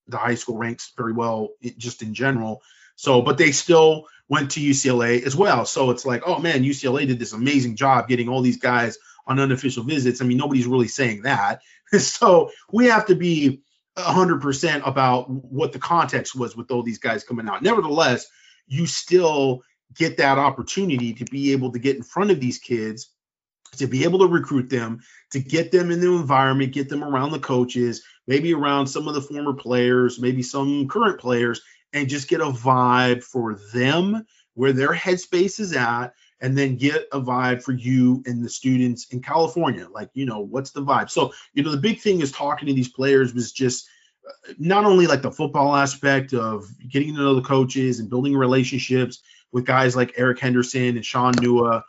[0.08, 2.62] the high school ranks very well just in general.
[2.96, 5.66] So but they still went to UCLA as well.
[5.66, 9.40] So it's like oh man UCLA did this amazing job getting all these guys on
[9.40, 10.22] unofficial visits.
[10.22, 11.62] I mean nobody's really saying that.
[12.00, 13.62] So we have to be
[13.98, 17.64] 100% about what the context was with all these guys coming out.
[17.64, 18.28] Nevertheless
[18.68, 19.64] you still
[19.96, 23.10] get that opportunity to be able to get in front of these kids
[23.78, 25.00] to be able to recruit them,
[25.32, 29.14] to get them in the environment, get them around the coaches, maybe around some of
[29.14, 31.62] the former players, maybe some current players,
[31.94, 37.08] and just get a vibe for them where their headspace is at, and then get
[37.12, 39.88] a vibe for you and the students in California.
[39.92, 41.10] Like, you know, what's the vibe?
[41.10, 43.88] So, you know, the big thing is talking to these players was just
[44.28, 48.36] uh, not only like the football aspect of getting to know the coaches and building
[48.36, 49.22] relationships
[49.52, 51.84] with guys like Eric Henderson and Shaun Nua,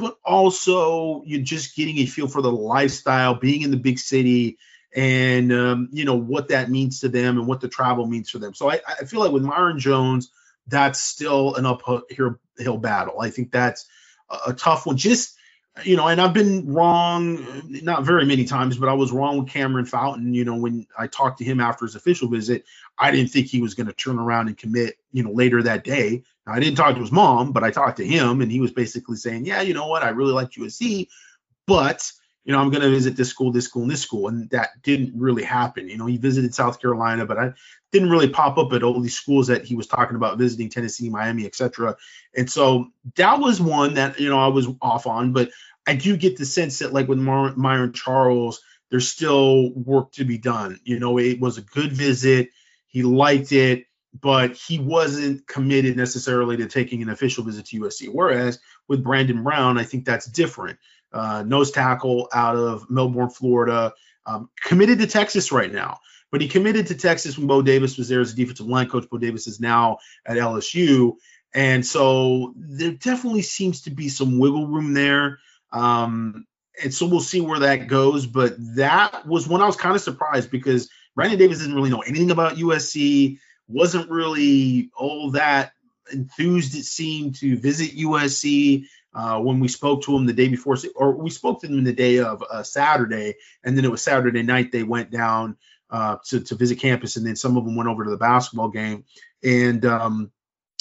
[0.00, 4.58] but also you're just getting a feel for the lifestyle, being in the big city,
[4.96, 8.38] and um, you know what that means to them and what the travel means for
[8.38, 8.54] them.
[8.54, 10.30] So I, I feel like with Myron Jones,
[10.66, 13.20] that's still an uphill battle.
[13.20, 13.86] I think that's
[14.30, 14.96] a, a tough one.
[14.96, 15.36] Just
[15.84, 19.48] you know, and I've been wrong, not very many times, but I was wrong with
[19.48, 20.34] Cameron Fountain.
[20.34, 22.64] You know, when I talked to him after his official visit,
[22.98, 25.84] I didn't think he was going to turn around and commit, you know, later that
[25.84, 26.24] day.
[26.50, 29.16] I didn't talk to his mom, but I talked to him, and he was basically
[29.16, 31.08] saying, yeah, you know what, I really like USC,
[31.66, 32.10] but
[32.44, 34.28] you know, I'm going to visit this school, this school, and this school.
[34.28, 35.88] And that didn't really happen.
[35.88, 37.52] You know, he visited South Carolina, but I
[37.92, 41.10] didn't really pop up at all these schools that he was talking about visiting Tennessee,
[41.10, 41.96] Miami, etc.
[42.34, 45.32] And so that was one that, you know, I was off on.
[45.32, 45.50] But
[45.86, 50.24] I do get the sense that, like with Mar- Myron Charles, there's still work to
[50.24, 50.80] be done.
[50.82, 52.48] You know, it was a good visit.
[52.88, 53.84] He liked it,
[54.18, 58.08] but he wasn't committed necessarily to taking an official visit to USC.
[58.12, 58.58] Whereas
[58.88, 60.78] with Brandon Brown, I think that's different
[61.12, 63.92] uh, nose tackle out of Melbourne, Florida,
[64.26, 65.98] um, committed to Texas right now.
[66.30, 69.08] But he committed to Texas when Bo Davis was there as a defensive line coach.
[69.10, 71.14] Bo Davis is now at LSU.
[71.52, 75.40] And so there definitely seems to be some wiggle room there.
[75.72, 76.46] Um,
[76.82, 78.26] and so we'll see where that goes.
[78.26, 82.02] But that was when I was kind of surprised because Brandon Davis didn't really know
[82.02, 83.38] anything about USC,
[83.70, 85.72] wasn't really all that
[86.12, 90.76] enthused, it seemed, to visit USC uh, when we spoke to him the day before,
[90.94, 93.34] or we spoke to them the day of uh, Saturday,
[93.64, 95.56] and then it was Saturday night they went down
[95.90, 98.68] uh, to, to visit campus, and then some of them went over to the basketball
[98.68, 99.04] game.
[99.42, 100.30] And um,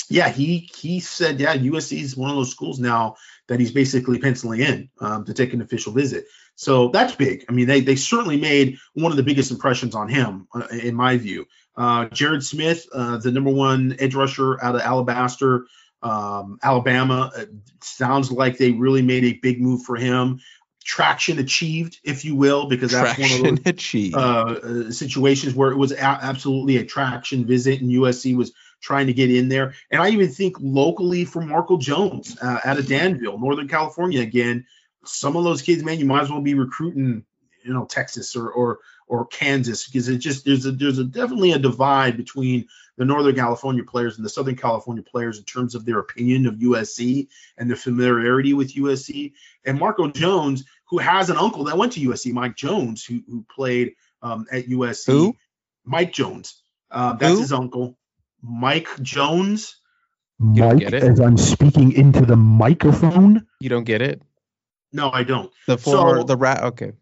[0.09, 3.15] yeah, he he said, yeah, USC is one of those schools now
[3.47, 6.25] that he's basically penciling in um, to take an official visit.
[6.55, 7.45] So that's big.
[7.49, 10.95] I mean, they they certainly made one of the biggest impressions on him, uh, in
[10.95, 11.45] my view.
[11.79, 15.65] Uh, Jared Smith, uh, the number one edge rusher out of Alabaster,
[16.03, 17.45] um, Alabama uh,
[17.81, 20.41] sounds like they really made a big move for him.
[20.83, 23.63] Traction achieved, if you will, because that's traction one of those.
[24.13, 28.51] Uh, uh, situations where it was a- absolutely a traction visit, and USC was
[28.81, 29.73] trying to get in there.
[29.89, 34.65] And I even think locally for Marco Jones uh, out of Danville, Northern California, again,
[35.05, 37.23] some of those kids, man, you might as well be recruiting,
[37.69, 41.51] you know, Texas or or or Kansas because it just there's a there's a definitely
[41.51, 42.67] a divide between
[42.97, 46.55] the Northern California players and the Southern California players in terms of their opinion of
[46.55, 47.27] USC
[47.59, 49.33] and their familiarity with USC.
[49.63, 53.45] And Marco Jones, who has an uncle that went to USC, Mike Jones, who who
[53.55, 53.93] played
[54.23, 55.05] um, at USC.
[55.05, 55.35] Who?
[55.85, 56.59] Mike Jones.
[56.89, 57.39] Uh, that's who?
[57.41, 57.99] his uncle,
[58.41, 59.75] Mike Jones.
[60.39, 63.45] Mike, as I'm speaking into the microphone.
[63.59, 64.23] You don't get it.
[64.91, 65.51] No, I don't.
[65.67, 66.63] The former, so, the rat.
[66.63, 66.93] Okay.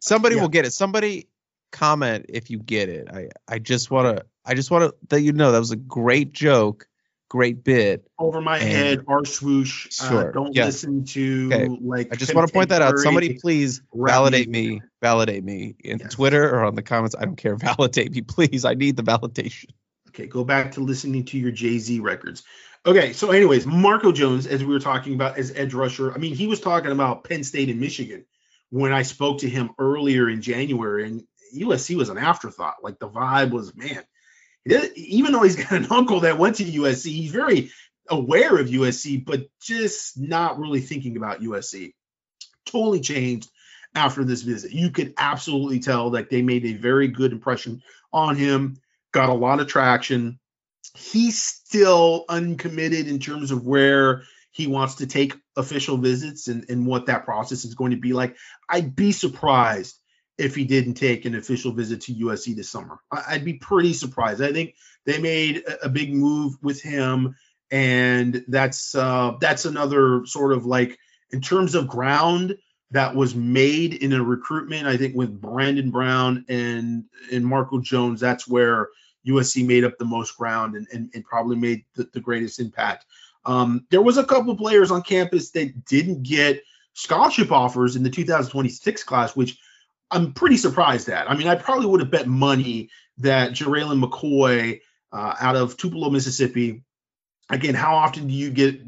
[0.00, 0.42] Somebody yeah.
[0.42, 0.72] will get it.
[0.72, 1.28] Somebody
[1.70, 3.08] comment if you get it.
[3.12, 5.76] I I just want to I just want to let you know that was a
[5.76, 6.88] great joke,
[7.28, 8.06] great bit.
[8.18, 9.88] Over my and, head, our swoosh.
[10.00, 10.28] Uh, sure.
[10.28, 10.66] Uh, don't yes.
[10.66, 11.68] listen to okay.
[11.80, 12.08] like.
[12.12, 12.98] I just want to point that out.
[12.98, 14.82] Somebody please validate me.
[15.02, 16.12] Validate me in yes.
[16.12, 17.14] Twitter or on the comments.
[17.18, 17.56] I don't care.
[17.56, 18.64] Validate me, please.
[18.64, 19.70] I need the validation.
[20.08, 22.42] Okay, go back to listening to your Jay Z records.
[22.86, 26.34] Okay, so anyways, Marco Jones, as we were talking about as edge rusher, I mean,
[26.34, 28.24] he was talking about Penn State and Michigan
[28.70, 31.22] when I spoke to him earlier in January, and
[31.54, 32.76] USC was an afterthought.
[32.82, 34.02] Like the vibe was, man,
[34.94, 37.70] even though he's got an uncle that went to USC, he's very
[38.08, 41.94] aware of USC, but just not really thinking about USC.
[42.66, 43.50] Totally changed
[43.94, 44.72] after this visit.
[44.72, 47.82] You could absolutely tell that they made a very good impression
[48.12, 48.78] on him,
[49.12, 50.38] got a lot of traction.
[50.96, 56.86] He's still uncommitted in terms of where he wants to take official visits and, and
[56.86, 58.36] what that process is going to be like.
[58.68, 59.96] I'd be surprised
[60.38, 62.98] if he didn't take an official visit to USC this summer.
[63.12, 64.42] I'd be pretty surprised.
[64.42, 64.74] I think
[65.04, 67.36] they made a big move with him,
[67.70, 70.98] and that's uh, that's another sort of like
[71.30, 72.56] in terms of ground
[72.92, 74.86] that was made in a recruitment.
[74.86, 78.88] I think with Brandon Brown and and Marco Jones, that's where
[79.26, 83.04] USC made up the most ground and, and, and probably made the, the greatest impact.
[83.44, 86.62] Um, there was a couple players on campus that didn't get
[86.94, 89.58] scholarship offers in the 2026 class, which
[90.10, 91.30] I'm pretty surprised at.
[91.30, 94.80] I mean, I probably would have bet money that Jeralen McCoy
[95.12, 96.82] uh, out of Tupelo, Mississippi.
[97.48, 98.80] Again, how often do you get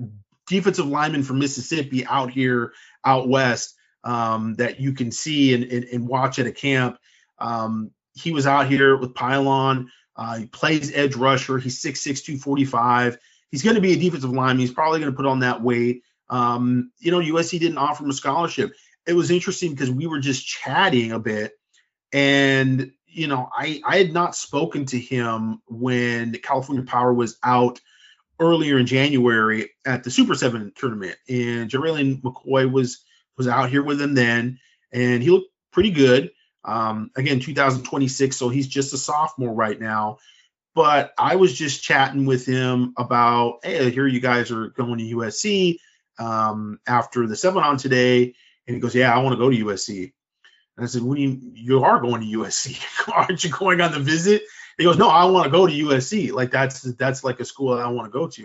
[0.47, 2.73] defensive linemen from Mississippi out here,
[3.05, 3.75] out west,
[4.05, 6.99] um, that you can see and, and, and watch at a camp?
[7.39, 9.91] Um, he was out here with Pylon.
[10.15, 11.59] Uh, he plays edge rusher.
[11.59, 13.19] He's 6'6, 245.
[13.53, 14.59] He's going to be a defensive lineman.
[14.59, 16.03] He's probably going to put on that weight.
[16.29, 18.73] Um, you know, USC didn't offer him a scholarship
[19.05, 21.55] it was interesting because we were just chatting a bit
[22.13, 27.81] and you know, I I had not spoken to him when California Power was out
[28.41, 33.05] earlier in January at the Super Seven tournament, and Jeralen McCoy was
[33.37, 34.59] was out here with him then,
[34.93, 36.31] and he looked pretty good.
[36.65, 40.19] Um, again, 2026, so he's just a sophomore right now.
[40.75, 45.17] But I was just chatting with him about, hey, here you guys are going to
[45.17, 45.79] USC
[46.19, 48.35] um, after the on today,
[48.67, 50.13] and he goes, yeah, I want to go to USC.
[50.77, 52.83] And I said, do you, you are going to USC?
[53.13, 54.43] Aren't you going on the visit?
[54.79, 56.33] He goes, no, I want to go to USC.
[56.33, 58.43] Like that's that's like a school that I want to go to.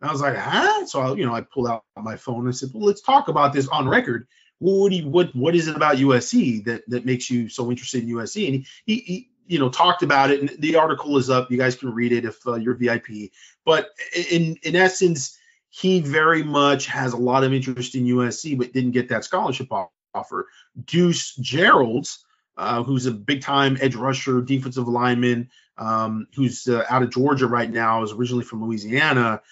[0.00, 0.86] And I was like, huh?
[0.86, 3.52] So I, you know, I pulled out my phone and said, well, let's talk about
[3.52, 4.26] this on record.
[4.58, 8.46] What what what is it about USC that that makes you so interested in USC?
[8.46, 10.40] And he, he, he you know talked about it.
[10.40, 11.50] And the article is up.
[11.50, 13.32] You guys can read it if uh, you're VIP.
[13.64, 13.90] But
[14.30, 15.36] in in essence,
[15.68, 19.68] he very much has a lot of interest in USC, but didn't get that scholarship
[20.14, 20.46] offer.
[20.84, 22.18] Deuce Geralds,
[22.56, 27.48] uh, who's a big time edge rusher, defensive lineman, um, who's uh, out of Georgia
[27.48, 29.42] right now, is originally from Louisiana.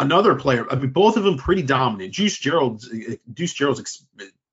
[0.00, 2.14] Another player, I mean, both of them pretty dominant.
[2.14, 2.86] Deuce Geralds,
[3.32, 4.02] Deuce Geralds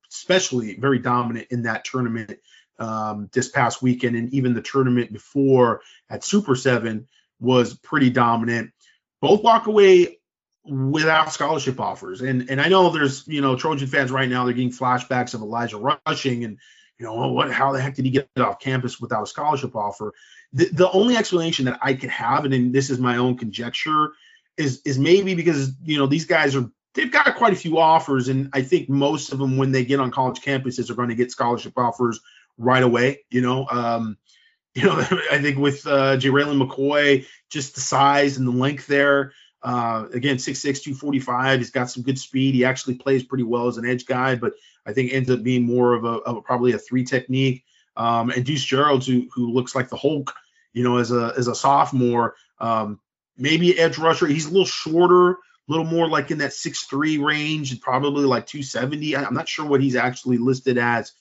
[0.08, 2.38] especially very dominant in that tournament
[2.78, 7.08] um, this past weekend, and even the tournament before at Super Seven
[7.40, 8.72] was pretty dominant.
[9.20, 10.18] Both walk away
[10.64, 14.54] without scholarship offers, and and I know there's you know Trojan fans right now they're
[14.54, 16.58] getting flashbacks of Elijah Rushing and
[16.98, 20.12] you know what how the heck did he get off campus without a scholarship offer?
[20.52, 24.12] The, the only explanation that I could have, and this is my own conjecture,
[24.56, 28.28] is is maybe because you know these guys are they've got quite a few offers,
[28.28, 31.14] and I think most of them when they get on college campuses are going to
[31.14, 32.20] get scholarship offers
[32.58, 33.24] right away.
[33.30, 34.16] You know, um,
[34.74, 34.98] you know,
[35.30, 39.32] I think with uh, Jeralen McCoy, just the size and the length there.
[39.62, 41.60] Uh, again, 6'6", 245.
[41.60, 42.54] He's got some good speed.
[42.54, 44.54] He actually plays pretty well as an edge guy, but
[44.84, 47.64] I think ends up being more of a, of a probably a three technique.
[47.96, 50.34] Um, and Deuce Gerald, who who looks like the Hulk,
[50.72, 52.98] you know, as a as a sophomore, um,
[53.36, 54.26] maybe edge rusher.
[54.26, 55.36] He's a little shorter, a
[55.68, 59.16] little more like in that six three range, probably like 270.
[59.16, 61.12] I'm not sure what he's actually listed as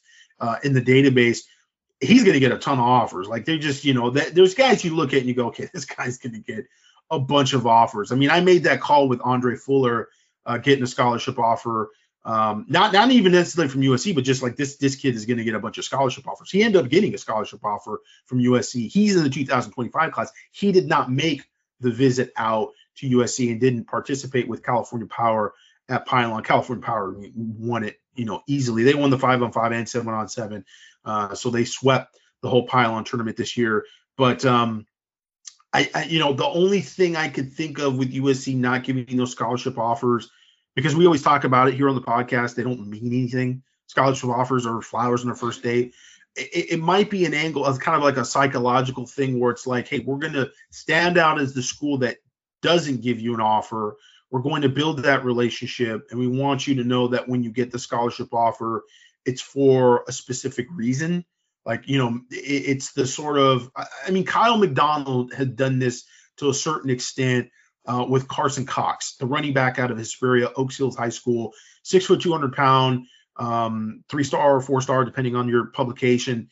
[0.42, 1.44] uh, in the database.
[2.02, 3.28] He's going to get a ton of offers.
[3.28, 5.70] Like they're just, you know, that, there's guys you look at and you go, okay,
[5.74, 6.66] this guy's going to get
[7.10, 8.12] a bunch of offers.
[8.12, 10.10] I mean, I made that call with Andre Fuller
[10.46, 11.92] uh, getting a scholarship offer.
[12.24, 15.38] Um, not not even necessarily from USC, but just like this this kid is going
[15.38, 16.52] to get a bunch of scholarship offers.
[16.52, 18.92] He ended up getting a scholarship offer from USC.
[18.92, 20.32] He's in the 2025 class.
[20.52, 21.44] He did not make
[21.80, 25.54] the visit out to USC and didn't participate with California Power
[25.90, 26.44] at Pylon.
[26.44, 28.84] California Power won it, you know, easily.
[28.84, 30.66] They won the five on five and seven on seven,
[31.06, 33.86] uh, so they swept the whole Pylon tournament this year.
[34.18, 34.86] But um,
[35.74, 39.18] I, I, you know, the only thing I could think of with USC not giving
[39.18, 40.30] those scholarship offers,
[40.76, 43.64] because we always talk about it here on the podcast, they don't mean anything.
[43.88, 45.94] Scholarship offers are flowers on the first date.
[46.36, 49.68] It, it, might be an angle of kind of like a psychological thing where it's
[49.68, 52.18] like, hey, we're going to stand out as the school that
[52.62, 53.98] doesn't give you an offer.
[54.32, 57.52] We're going to build that relationship, and we want you to know that when you
[57.52, 58.84] get the scholarship offer,
[59.26, 61.26] it's for a specific reason
[61.66, 66.06] like, you know, it, it's the sort of, I mean, Kiel McDonald had done this
[66.38, 67.50] to a certain extent
[67.86, 71.54] uh, with Carson Cox, the running back out of Hesperia, Oaks Hills High School,
[71.84, 76.50] six foot, 200 pound, um, three star or four star, depending on your publication.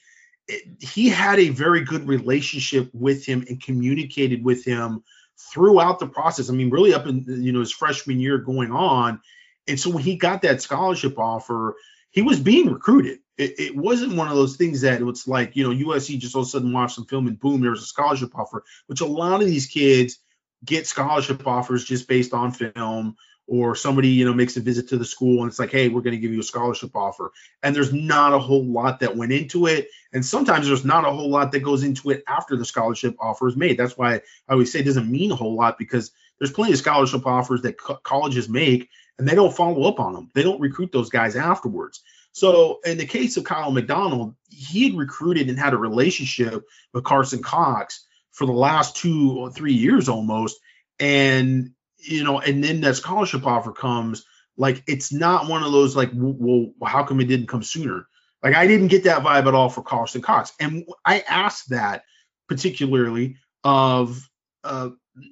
[0.47, 5.03] It, he had a very good relationship with him and communicated with him
[5.39, 6.49] throughout the process.
[6.49, 9.21] I mean, really up in you know his freshman year going on,
[9.67, 11.75] and so when he got that scholarship offer,
[12.11, 13.19] he was being recruited.
[13.37, 16.41] It, it, wasn't one of those things that it's like, you know, USC just all
[16.41, 19.41] of a sudden watched some film and boom, there's a scholarship offer, which a lot
[19.41, 20.19] of these kids
[20.65, 23.15] get scholarship offers just based on film
[23.49, 26.01] or somebody, you know, makes a visit to the school and it's like, hey, we're
[26.01, 27.31] going to give you a scholarship offer.
[27.63, 29.89] And there's not a whole lot that went into it.
[30.13, 33.47] And sometimes there's not a whole lot that goes into it after the scholarship offer
[33.47, 33.77] is made.
[33.77, 34.21] That's why I
[34.51, 37.79] always say it doesn't mean a whole lot because there's plenty of scholarship offers that
[37.79, 40.29] co- colleges make and they don't follow up on them.
[40.35, 42.03] They don't recruit those guys afterwards.
[42.31, 47.03] So in the case of Kiel McDonald, he had recruited and had a relationship with
[47.03, 50.59] Carson Cox for the last two or three years almost.
[50.99, 54.25] And, you know, and then that scholarship offer comes,
[54.57, 58.07] like it's not one of those like, well, how come it didn't come sooner?
[58.43, 60.53] Like I didn't get that vibe at all for Carson Cox.
[60.59, 62.03] And I asked that
[62.47, 64.29] particularly of
[64.63, 64.89] uh,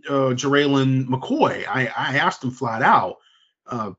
[0.10, 1.65] uh Jeralen McCoy.
[1.68, 3.18] I, I asked him flat out,
[3.65, 3.91] uh,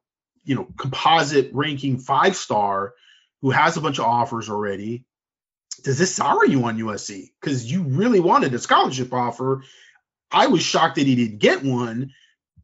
[0.49, 2.95] you know composite ranking five star
[3.43, 5.05] who has a bunch of offers already
[5.85, 9.62] does this sour you on USC because you really wanted a scholarship offer
[10.32, 12.12] I was shocked that he didn't get one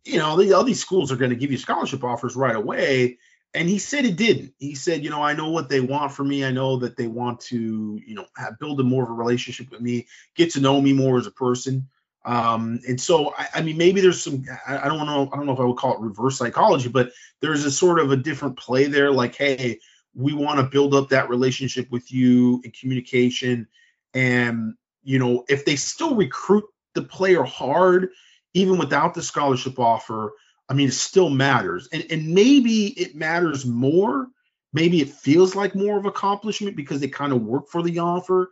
[0.05, 3.18] you know all these schools are going to give you scholarship offers right away
[3.55, 4.52] and he said it didn't.
[4.59, 6.44] He said, you know, I know what they want from me.
[6.44, 9.70] I know that they want to, you know, have, build a more of a relationship
[9.70, 11.89] with me, get to know me more as a person.
[12.24, 15.47] Um, and so, I, I mean, maybe there's some, I, I don't know, I don't
[15.47, 18.59] know if I would call it reverse psychology, but there's a sort of a different
[18.59, 19.12] play there.
[19.12, 19.78] Like, hey,
[20.14, 23.68] we want to build up that relationship with you in communication.
[24.14, 24.74] And,
[25.05, 26.64] you know, if they still recruit
[26.94, 28.10] the player hard,
[28.55, 30.32] even without the scholarship offer,
[30.68, 31.89] I mean, it still matters.
[31.93, 34.28] And, and maybe it matters more.
[34.72, 38.51] Maybe it feels like more of accomplishment because they kind of work for the offer.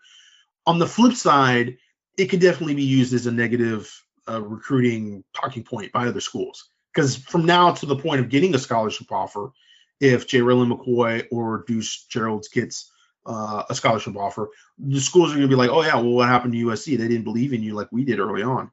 [0.66, 1.79] On the flip side,
[2.19, 3.91] it could definitely be used as a negative
[4.29, 6.69] uh, recruiting talking point by other schools.
[6.93, 9.53] Because from now to the point of getting a scholarship offer,
[10.01, 12.91] if Jalen McCoy or Deuce Geralds gets
[13.24, 16.29] uh, a scholarship offer, the schools are going to be like, oh, yeah, well, what
[16.29, 16.99] happened to USC?
[16.99, 18.70] They didn't believe in you like we did early on.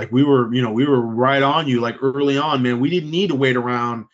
[0.00, 2.80] Like we were, you know, we were right on you like early on, man.
[2.80, 4.06] We didn't need to wait around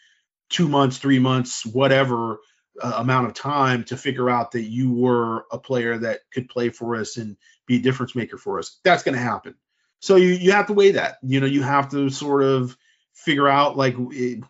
[0.50, 2.38] two months, three months, whatever
[2.82, 6.70] uh, amount of time to figure out that you were a player that could play
[6.70, 7.36] for us and
[7.66, 8.80] be a difference maker for us.
[8.82, 9.54] That's going to happen.
[10.00, 11.18] So you you have to weigh that.
[11.22, 12.76] You know, you have to sort of
[13.14, 13.94] figure out like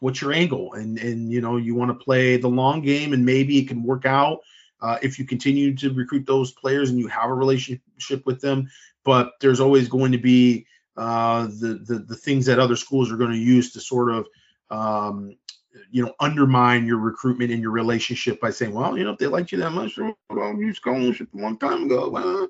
[0.00, 3.26] what's your angle and and you know you want to play the long game and
[3.26, 4.38] maybe it can work out
[4.80, 8.68] uh, if you continue to recruit those players and you have a relationship with them
[9.04, 10.66] but there's always going to be
[10.96, 14.26] uh, the, the the things that other schools are going to use to sort of
[14.70, 15.36] um,
[15.90, 19.26] you know undermine your recruitment and your relationship by saying well you know if they
[19.26, 22.48] liked you that much well you scholarship a long time ago well,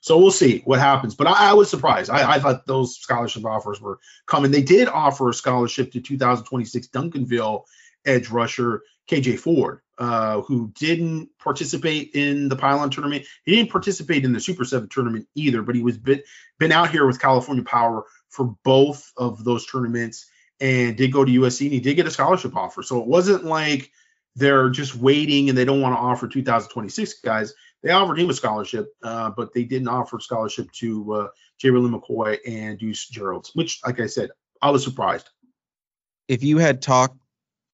[0.00, 1.14] so we'll see what happens.
[1.14, 2.10] But I, I was surprised.
[2.10, 4.50] I, I, thought those scholarship offers were coming.
[4.50, 7.64] They did offer a scholarship to 2026 Duncanville
[8.06, 13.24] edge rusher KJ Ford, uh, who didn't participate in the pylon tournament.
[13.44, 16.22] He didn't participate in the Super Seven tournament either, but he was been,
[16.58, 20.26] been out here with California Power for both of those tournaments
[20.60, 22.82] and did go to USC and he did get a scholarship offer.
[22.82, 23.90] So it wasn't like
[24.36, 27.54] they're just waiting and they don't want to offer 2026 guys.
[27.82, 31.28] They offered him a scholarship, uh, but they didn't offer scholarship to uh,
[31.62, 34.30] Jalen McCoy and Deuce Geralds, which, like I said,
[34.60, 35.28] I was surprised.
[36.26, 37.16] If you had talked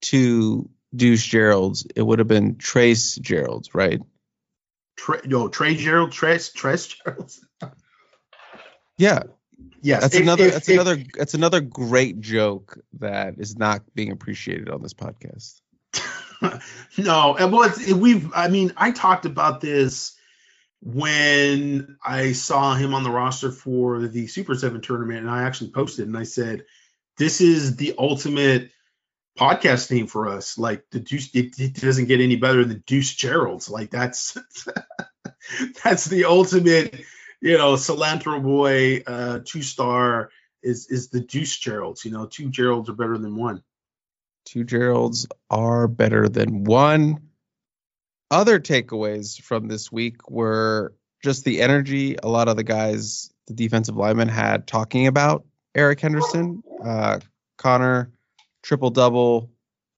[0.02, 4.00] to Deuce Geralds, it would have been Trace Geralds, right?
[4.96, 7.40] Tra- no, Trey Gerald, Trace, Trace Geralds.
[8.98, 9.24] yeah.
[9.82, 10.02] Yes.
[10.02, 10.46] That's if, another.
[10.46, 11.04] If, that's if, another.
[11.14, 15.60] That's another great joke that is not being appreciated on this podcast.
[16.98, 18.32] no, and well, we've.
[18.34, 20.16] I mean, I talked about this
[20.80, 25.70] when I saw him on the roster for the Super Seven tournament, and I actually
[25.70, 26.64] posted and I said,
[27.18, 28.70] "This is the ultimate
[29.38, 30.58] podcast name for us.
[30.58, 33.68] Like the Deuce, it, it doesn't get any better than Deuce Gerald's.
[33.68, 34.36] Like that's
[35.84, 37.00] that's the ultimate,
[37.40, 40.30] you know, cilantro boy, uh, two star."
[40.62, 42.06] Is, is the Deuce Geralds?
[42.06, 43.62] You know, two Geralds are better than one.
[44.46, 47.28] Two Geralds are better than one.
[48.30, 53.52] Other takeaways from this week were just the energy a lot of the guys, the
[53.52, 55.44] defensive linemen, had talking about
[55.74, 56.62] Eric Henderson.
[56.82, 57.20] Uh,
[57.56, 58.10] Connor,
[58.64, 59.52] triple double,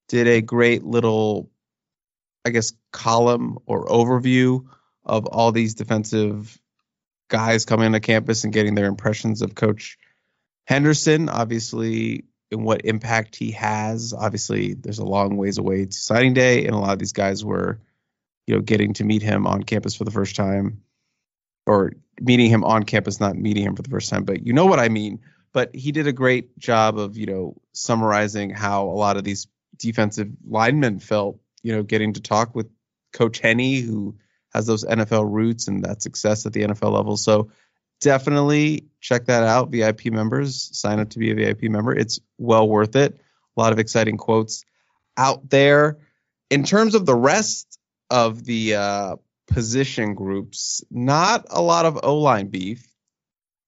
[0.08, 1.50] did a great little,
[2.44, 4.66] I guess, column or overview
[5.04, 6.58] of all these defensive
[7.28, 9.98] guys coming to campus and getting their impressions of Coach
[10.66, 11.28] Henderson.
[11.28, 14.12] Obviously, and what impact he has.
[14.12, 17.44] Obviously, there's a long ways away to signing day, and a lot of these guys
[17.44, 17.80] were,
[18.46, 20.82] you know, getting to meet him on campus for the first time,
[21.66, 24.24] or meeting him on campus, not meeting him for the first time.
[24.24, 25.20] But you know what I mean.
[25.56, 29.46] But he did a great job of, you know, summarizing how a lot of these
[29.78, 32.68] defensive linemen felt, you know, getting to talk with
[33.14, 34.16] Coach Henne, who
[34.52, 37.16] has those NFL roots and that success at the NFL level.
[37.16, 37.52] So
[38.02, 39.70] definitely check that out.
[39.70, 41.96] VIP members, sign up to be a VIP member.
[41.96, 43.18] It's well worth it.
[43.56, 44.62] A lot of exciting quotes
[45.16, 45.96] out there.
[46.50, 47.78] In terms of the rest
[48.10, 49.16] of the uh,
[49.46, 52.86] position groups, not a lot of O line beef.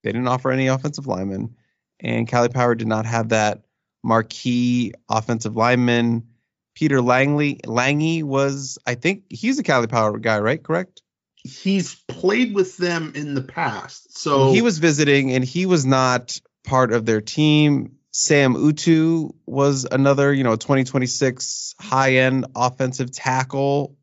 [0.05, 1.57] They didn't offer any offensive linemen,
[2.01, 3.65] and Cali Power did not have that
[4.03, 6.29] marquee offensive lineman.
[6.75, 10.63] Peter Langley Langy was, I think, he's a Cali Power guy, right?
[10.63, 11.03] Correct?
[11.49, 14.17] he's played with them in the past.
[14.17, 17.97] So he was visiting and he was not part of their team.
[18.11, 23.97] Sam Utu was another, you know, 2026 high end offensive tackle,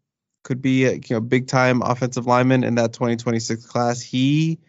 [0.43, 4.01] could be a you know big time offensive lineman in that 2026 class.
[4.01, 4.59] He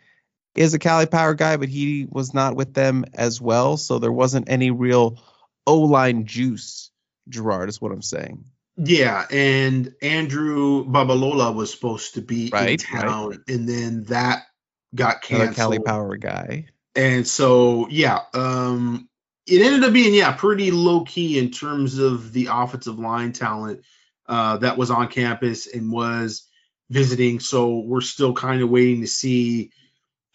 [0.56, 4.12] is a Cali Power guy, but he was not with them as well, so there
[4.12, 5.18] wasn't any real
[5.66, 6.90] O line juice.
[7.28, 8.44] Gerard is what I'm saying.
[8.76, 13.38] Yeah, and Andrew Babalola was supposed to be right, in town, right.
[13.48, 14.44] and then that
[14.94, 15.40] got canceled.
[15.48, 16.66] Another Cali Power guy.
[16.94, 19.08] And so, yeah, um,
[19.46, 23.82] it ended up being yeah pretty low key in terms of the offensive line talent
[24.28, 26.46] uh, that was on campus and was
[26.90, 27.40] visiting.
[27.40, 29.70] So we're still kind of waiting to see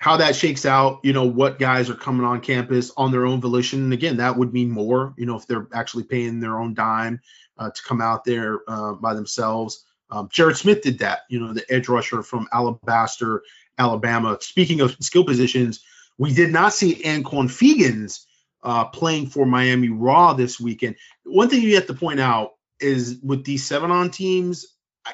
[0.01, 0.99] how that shakes out.
[1.03, 3.83] You know, what guys are coming on campus on their own volition.
[3.83, 5.13] And again, that would mean more.
[5.15, 7.21] You know, if they're actually paying their own dime
[7.59, 9.85] uh, to come out there uh, by themselves.
[10.09, 11.19] Um, Jared Smith did that.
[11.29, 13.43] You know, the edge rusher from Alabaster,
[13.77, 14.39] Alabama.
[14.41, 15.81] Speaking of skill positions,
[16.17, 18.25] we did not see Anquan Fegans
[18.63, 20.95] uh, playing for Miami Raw this weekend.
[21.25, 24.65] One thing you have to point out is with these seven on teams,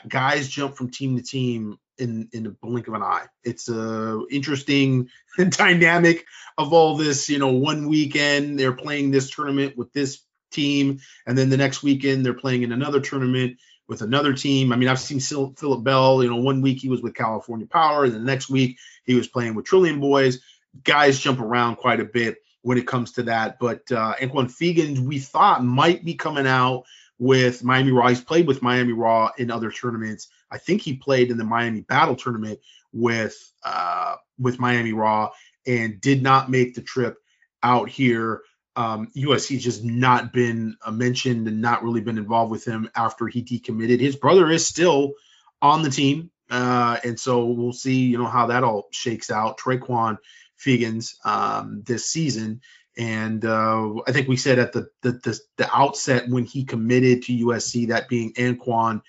[0.08, 3.26] guys jump from team to team in in the blink of an eye.
[3.44, 5.10] It's a interesting
[5.50, 6.26] dynamic
[6.58, 7.30] of all this.
[7.30, 10.22] You know, one weekend they're playing this tournament with this
[10.52, 13.58] team, and then the next weekend they're playing in another tournament
[13.88, 14.74] with another team.
[14.74, 16.24] I mean, I've seen Philip Bell.
[16.24, 19.28] You know, one week he was with California Power, and the next week he was
[19.28, 20.40] playing with Trillium Boys.
[20.84, 23.60] Guys jump around quite a bit when it comes to that.
[23.60, 26.84] But uh, Anquan Fegans, we thought might be coming out
[27.20, 28.10] with Miami Raw.
[28.10, 30.28] He's played with Miami Raw in other tournaments.
[30.52, 32.60] I think he played in the Miami Battle tournament
[32.94, 35.32] with uh, with Miami Raw
[35.66, 37.18] and did not make the trip
[37.62, 38.42] out here.
[38.76, 42.90] Um, USC has just not been uh, mentioned and not really been involved with him
[42.96, 44.00] after he decommitted.
[44.00, 45.14] His brother is still
[45.62, 49.58] on the team, uh, and so we'll see, you know, how that all shakes out.
[49.58, 50.18] Traquan
[50.64, 52.62] Fegans um, this season,
[52.98, 57.24] and uh, I think we said at the, the, the the outset when he committed
[57.24, 59.02] to USC, that being Anquan,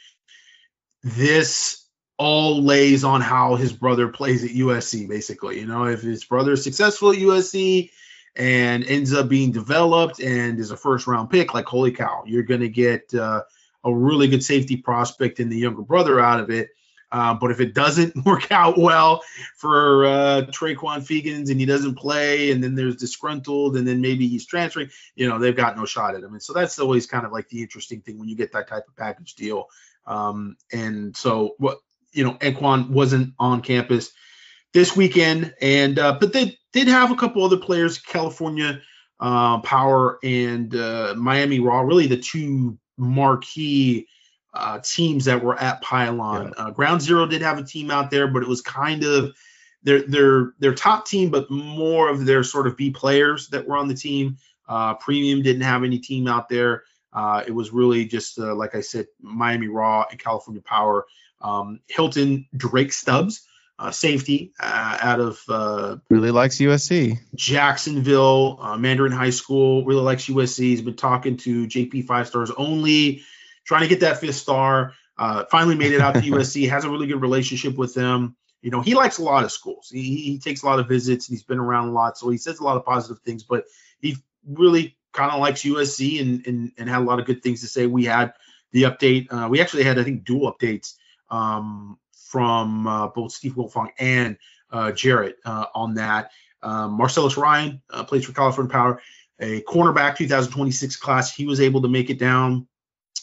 [1.02, 1.86] this
[2.18, 5.08] all lays on how his brother plays at USC.
[5.08, 7.90] Basically, you know, if his brother is successful at USC
[8.36, 12.42] and ends up being developed and is a first round pick, like holy cow, you're
[12.42, 13.42] going to get uh,
[13.84, 16.70] a really good safety prospect in the younger brother out of it.
[17.10, 19.22] Uh, but if it doesn't work out well
[19.56, 24.26] for uh, Traquan Fegans and he doesn't play, and then there's disgruntled, and then maybe
[24.28, 26.32] he's transferring, you know, they've got no shot at him.
[26.32, 28.86] And so that's always kind of like the interesting thing when you get that type
[28.88, 29.68] of package deal.
[30.08, 31.78] Um, and so what
[32.12, 34.10] you know, Anquan wasn't on campus
[34.72, 38.80] this weekend, and uh, but they did have a couple other players, California
[39.20, 44.06] uh, Power and uh, Miami Raw, really the two marquee
[44.54, 46.54] uh, teams that were at Pylon.
[46.56, 46.64] Yeah.
[46.64, 49.34] Uh, Ground Zero did have a team out there, but it was kind of
[49.82, 53.76] their their their top team, but more of their sort of B players that were
[53.76, 54.38] on the team.
[54.68, 56.84] Uh, Premium didn't have any team out there.
[57.12, 61.06] Uh, it was really just uh, like I said, Miami Raw and California Power.
[61.40, 63.46] Um, Hilton Drake Stubbs,
[63.78, 65.40] uh, safety out of
[66.10, 67.18] really likes USC.
[67.34, 70.58] Jacksonville Mandarin High School really likes USC.
[70.58, 73.22] He's been talking to JP Five Stars only
[73.68, 74.94] trying to get that fifth star.
[75.18, 76.68] Uh, finally made it out to USC.
[76.70, 78.36] Has a really good relationship with them.
[78.62, 79.88] You know, he likes a lot of schools.
[79.92, 82.38] He, he takes a lot of visits and he's been around a lot, so he
[82.38, 83.44] says a lot of positive things.
[83.44, 83.64] But
[84.00, 87.60] he really kind of likes USC and, and and had a lot of good things
[87.62, 87.86] to say.
[87.86, 88.32] We had
[88.72, 89.26] the update.
[89.30, 90.94] Uh, we actually had I think dual updates
[91.30, 94.36] um, from uh, both Steve Wiltfong and
[94.70, 96.30] uh, Jarrett uh, on that.
[96.62, 99.00] Um, Marcellus Ryan uh, plays for California Power,
[99.40, 101.34] a cornerback 2026 class.
[101.34, 102.66] He was able to make it down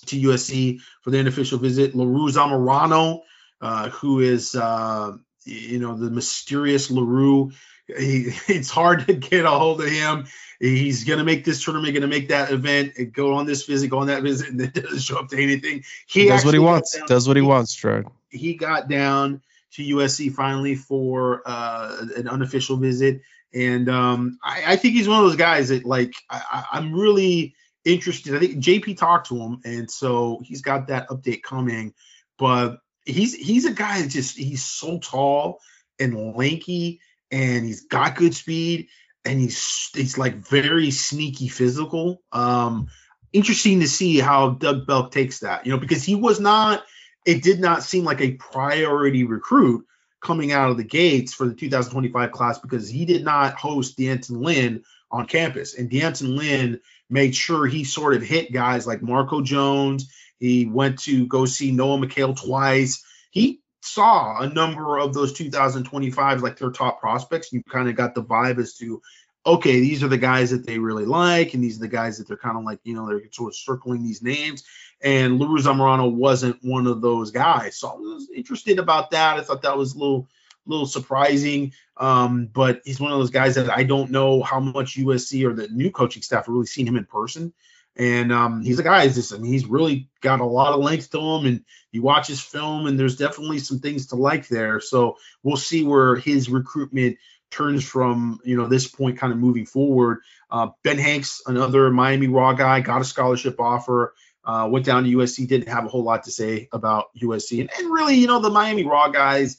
[0.07, 1.95] to USC for the unofficial visit.
[1.95, 3.21] LaRue Zamorano,
[3.61, 7.51] uh, who is, you know, the mysterious LaRue.
[7.87, 10.25] He, it's hard to get a hold of him.
[10.59, 13.65] He's going to make this tournament, going to make that event, and go on this
[13.65, 15.83] visit, go on that visit, and then doesn't show up to anything.
[16.07, 16.97] He does what he wants.
[17.07, 18.07] Does what he, he wants, Strode.
[18.29, 19.41] He got down
[19.73, 23.21] to USC finally for uh, an unofficial visit.
[23.53, 27.55] And um, I, I, think he's one of those guys that, like, I, I'm really
[27.85, 28.35] interested.
[28.35, 31.93] I think JP talked to him, and so he's got that update coming.
[32.37, 35.59] But he's he's a guy that just he's so tall
[35.99, 36.99] and lanky,
[37.31, 38.89] and he's got good speed,
[39.25, 42.21] and he's he's like very sneaky physical.
[42.31, 42.87] Um,
[43.33, 46.83] interesting to see how Doug Belk takes that, you know, because he was not.
[47.25, 49.85] It did not seem like a priority recruit
[50.21, 54.41] coming out of the gates for the 2025 class because he did not host D'Anton
[54.41, 56.79] Lynn on campus, and D'Anton Lynn
[57.09, 60.11] made sure he sort of hit guys like Marco Jones.
[60.39, 63.03] He went to go see Noah McHale twice.
[63.31, 67.53] He saw a number of those 2025s like their top prospects.
[67.53, 69.01] You kind of got the vibe as to,
[69.45, 72.27] okay, these are the guys that they really like, and these are the guys that
[72.27, 74.63] they're kind of like, you know, they're sort of circling these names.
[75.01, 77.77] And LaRue Zamorano wasn't one of those guys.
[77.77, 79.37] So I was interested about that.
[79.37, 80.27] I thought that was a little
[80.65, 81.73] little surprising.
[81.97, 85.53] Um, but he's one of those guys that I don't know how much USC or
[85.53, 87.53] the new coaching staff have really seen him in person.
[87.97, 89.07] And um, he's a guy.
[89.07, 92.27] Just, I mean, he's really got a lot of length to him, and you watch
[92.27, 94.81] his film, and there's definitely some things to like there.
[94.81, 97.17] So we'll see where his recruitment
[97.51, 100.19] turns from, you know, this point kind of moving forward.
[100.51, 104.13] Uh, ben Hanks, another Miami Raw guy, got a scholarship offer.
[104.43, 107.69] Uh, went down to USC, didn't have a whole lot to say about USC, and,
[107.79, 109.57] and really, you know, the Miami Raw guys.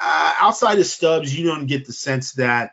[0.00, 2.72] Uh, outside of Stubbs, you don't get the sense that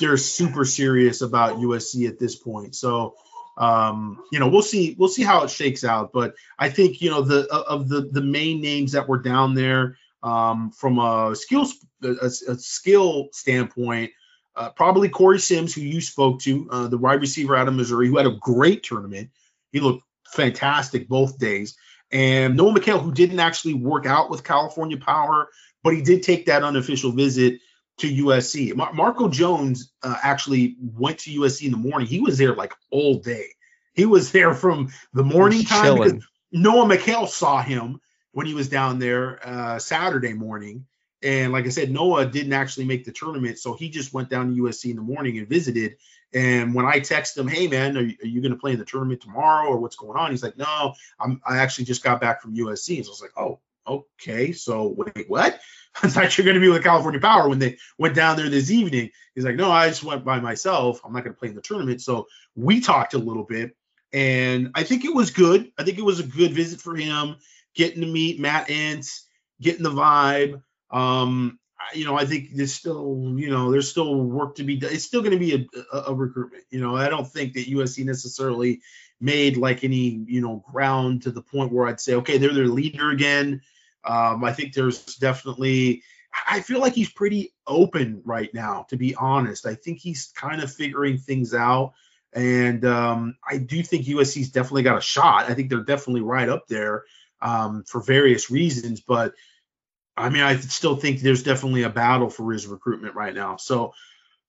[0.00, 2.74] they're super serious about USC at this point.
[2.74, 3.16] So,
[3.58, 4.94] um, you know, we'll see.
[4.98, 6.12] We'll see how it shakes out.
[6.12, 9.98] But I think you know the of the the main names that were down there
[10.22, 14.12] um, from a skills a, a skill standpoint.
[14.54, 18.08] Uh, probably Corey Sims, who you spoke to, uh, the wide receiver out of Missouri,
[18.08, 19.30] who had a great tournament.
[19.70, 20.02] He looked
[20.32, 21.76] fantastic both days.
[22.10, 25.48] And Noah McHale, who didn't actually work out with California Power,
[25.84, 27.60] but he did take that unofficial visit
[27.98, 28.74] to USC.
[28.74, 32.06] Mar- Marco Jones uh, actually went to USC in the morning.
[32.06, 33.46] He was there like all day.
[33.94, 36.20] He was there from the morning time.
[36.52, 38.00] Noah McHale saw him
[38.32, 40.86] when he was down there uh, Saturday morning.
[41.22, 44.54] And like I said, Noah didn't actually make the tournament, so he just went down
[44.54, 45.96] to USC in the morning and visited.
[46.32, 48.84] And when I texted him, "Hey man, are you, you going to play in the
[48.84, 51.40] tournament tomorrow, or what's going on?" He's like, "No, I'm.
[51.44, 54.52] I actually just got back from USC." So I was like, "Oh, okay.
[54.52, 55.58] So wait, what?"
[56.02, 58.70] I thought you're going to be with California Power when they went down there this
[58.70, 59.10] evening.
[59.34, 61.00] He's like, "No, I just went by myself.
[61.04, 63.76] I'm not going to play in the tournament." So we talked a little bit,
[64.12, 65.72] and I think it was good.
[65.76, 67.36] I think it was a good visit for him,
[67.74, 69.22] getting to meet Matt Entz,
[69.60, 70.62] getting the vibe.
[70.90, 71.58] Um,
[71.94, 74.92] you know, I think there's still, you know, there's still work to be done.
[74.92, 76.64] It's still going to be a, a, a, recruitment.
[76.70, 78.80] You know, I don't think that USC necessarily
[79.20, 82.66] made like any, you know, ground to the point where I'd say, okay, they're their
[82.66, 83.62] leader again.
[84.08, 86.02] Um, I think there's definitely,
[86.48, 89.66] I feel like he's pretty open right now, to be honest.
[89.66, 91.92] I think he's kind of figuring things out.
[92.32, 95.50] And um, I do think USC's definitely got a shot.
[95.50, 97.04] I think they're definitely right up there
[97.42, 99.00] um, for various reasons.
[99.00, 99.34] But
[100.16, 103.56] I mean, I still think there's definitely a battle for his recruitment right now.
[103.56, 103.92] So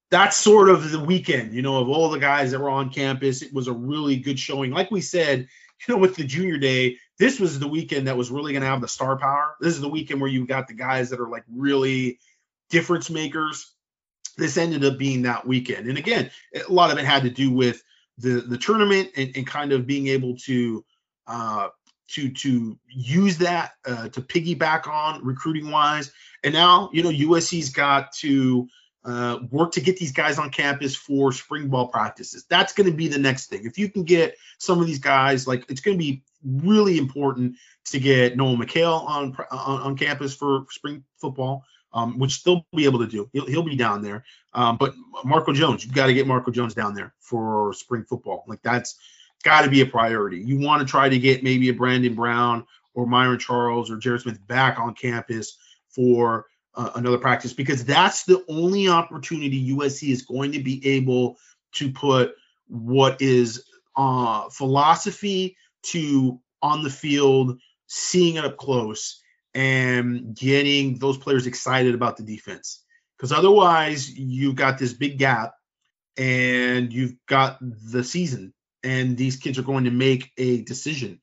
[0.09, 3.41] that's sort of the weekend, you know, of all the guys that were on campus.
[3.41, 4.71] It was a really good showing.
[4.71, 5.47] Like we said,
[5.87, 8.67] you know, with the junior day, this was the weekend that was really going to
[8.69, 9.55] have the star power.
[9.59, 12.19] This is the weekend where you've got the guys that are like really
[12.69, 13.73] difference makers.
[14.37, 15.87] This ended up being that weekend.
[15.87, 17.83] And again, a lot of it had to do with
[18.17, 20.85] the the tournament and, and kind of being able to
[21.27, 21.69] uh,
[22.09, 26.11] to to use that uh, to piggyback on recruiting wise.
[26.43, 28.67] And now you know USC's got to
[29.05, 32.45] uh, work to get these guys on campus for spring ball practices.
[32.49, 33.65] That's going to be the next thing.
[33.65, 37.55] If you can get some of these guys, like it's going to be really important
[37.85, 41.63] to get Noah McHale on on, on campus for spring football.
[41.91, 43.27] Um, which they'll be able to do.
[43.33, 44.23] He'll, he'll be down there.
[44.53, 44.93] Um, but
[45.25, 48.43] Marco Jones, you've got to get Marco Jones down there for spring football.
[48.47, 48.95] Like that's
[49.43, 50.37] got to be a priority.
[50.37, 54.21] You want to try to get maybe a Brandon Brown or Myron Charles or Jared
[54.21, 55.57] Smith back on campus
[55.89, 61.37] for uh, another practice because that's the only opportunity USC is going to be able
[61.73, 62.33] to put
[62.67, 63.63] what is
[63.95, 69.21] uh, philosophy to on the field, seeing it up close,
[69.53, 72.83] and getting those players excited about the defense.
[73.17, 75.53] Because otherwise, you've got this big gap
[76.17, 81.19] and you've got the season and these kids are going to make a decision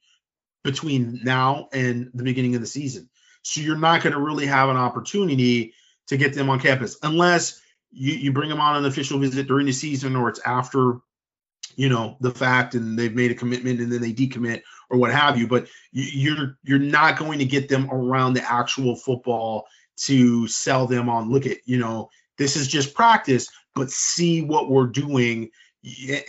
[0.65, 3.09] between now and the beginning of the season.
[3.47, 5.75] So you're not going to really have an opportunity
[6.09, 7.61] to get them on campus unless
[7.91, 10.99] you, you bring them on an official visit during the season or it's after
[11.77, 15.13] you know the fact and they've made a commitment and then they decommit or what
[15.13, 19.67] have you but you're you're not going to get them around the actual football
[19.97, 22.09] to sell them on look at you know
[22.39, 25.51] this is just practice but see what we're doing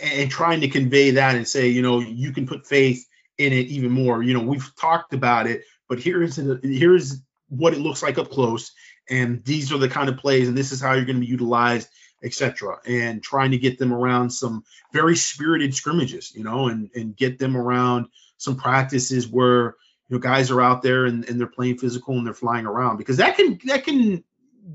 [0.00, 3.06] and trying to convey that and say, you know, you can put faith
[3.38, 4.22] in it even more.
[4.22, 8.72] You know, we've talked about it, but here's here's what it looks like up close,
[9.08, 11.26] and these are the kind of plays, and this is how you're going to be
[11.26, 11.88] utilized,
[12.22, 12.78] etc.
[12.86, 17.38] And trying to get them around some very spirited scrimmages, you know, and and get
[17.38, 18.06] them around
[18.36, 19.76] some practices where
[20.08, 22.96] you know guys are out there and, and they're playing physical and they're flying around
[22.96, 24.22] because that can that can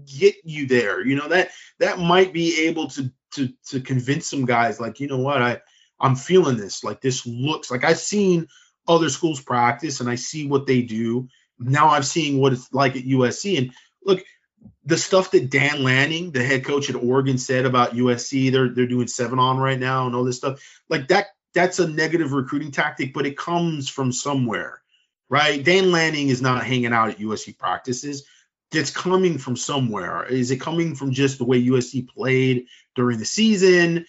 [0.06, 1.06] get you there.
[1.06, 1.50] You know that
[1.80, 5.62] that might be able to to to convince some guys like you know what I
[6.00, 8.48] I'm feeling this like this looks like I've seen
[8.88, 11.30] other schools practice and I see what they do.
[11.60, 13.72] Now I'm seeing what it's like at USC and
[14.04, 14.24] look
[14.86, 18.88] the stuff that Dan Lanning, the head coach at Oregon, said about USC, they're they're
[18.88, 20.62] doing seven on right now and all this stuff.
[20.90, 24.82] Like that, that's a negative recruiting tactic, but it comes from somewhere,
[25.30, 25.64] right?
[25.64, 28.26] Dan Lanning is not hanging out at USC practices
[28.72, 30.26] that's coming from somewhere.
[30.26, 32.66] Is it coming from just the way USC played
[32.96, 34.06] during the season?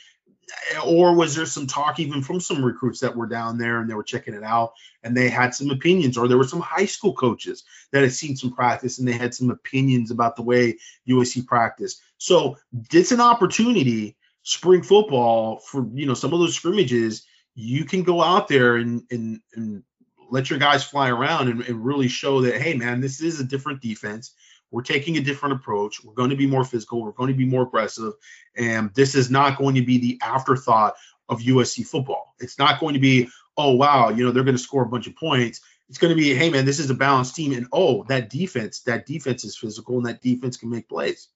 [0.84, 3.94] Or was there some talk even from some recruits that were down there and they
[3.94, 4.72] were checking it out
[5.02, 6.16] and they had some opinions?
[6.18, 9.34] Or there were some high school coaches that had seen some practice and they had
[9.34, 12.02] some opinions about the way USC practiced.
[12.18, 12.58] So
[12.92, 17.26] it's an opportunity, spring football, for you know some of those scrimmages.
[17.54, 19.82] You can go out there and and, and
[20.30, 23.44] let your guys fly around and, and really show that hey man, this is a
[23.44, 24.34] different defense.
[24.74, 26.02] We're taking a different approach.
[26.02, 27.00] We're going to be more physical.
[27.00, 28.14] We're going to be more aggressive,
[28.56, 30.96] and this is not going to be the afterthought
[31.28, 32.34] of USC football.
[32.40, 35.06] It's not going to be oh wow, you know they're going to score a bunch
[35.06, 35.60] of points.
[35.88, 38.80] It's going to be hey man, this is a balanced team, and oh that defense,
[38.80, 41.28] that defense is physical, and that defense can make plays.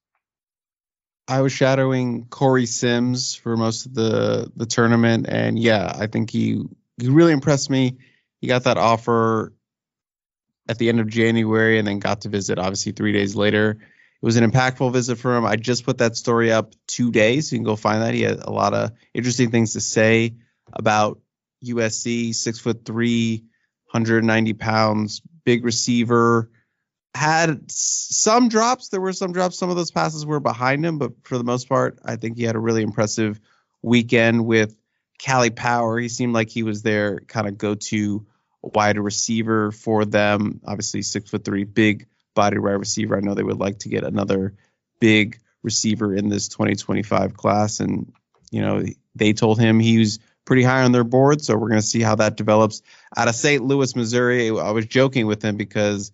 [1.29, 6.31] I was shadowing Corey Sims for most of the the tournament, and yeah, I think
[6.31, 6.65] he
[7.01, 7.99] he really impressed me.
[8.41, 9.53] He got that offer
[10.69, 13.71] at the end of January, and then got to visit obviously three days later.
[13.71, 15.47] It was an impactful visit for him.
[15.47, 18.15] I just put that story up today, so you can go find that.
[18.15, 20.35] He had a lot of interesting things to say
[20.73, 21.21] about
[21.65, 23.45] USC, six foot three,
[23.91, 26.51] 190 pounds, big receiver
[27.15, 28.89] had some drops.
[28.89, 29.59] There were some drops.
[29.59, 32.45] Some of those passes were behind him, but for the most part, I think he
[32.45, 33.41] had a really impressive
[33.83, 34.79] weekend with
[35.19, 35.99] Cali Power.
[35.99, 38.27] He seemed like he was their kind of go-to
[38.63, 40.61] wide receiver for them.
[40.65, 43.17] Obviously, six foot three, big body wide receiver.
[43.17, 44.55] I know they would like to get another
[45.01, 48.13] big receiver in this 2025 class, and
[48.51, 51.43] you know they told him he was pretty high on their board.
[51.43, 52.83] So we're going to see how that develops.
[53.17, 53.63] Out of St.
[53.63, 56.11] Louis, Missouri, I was joking with him because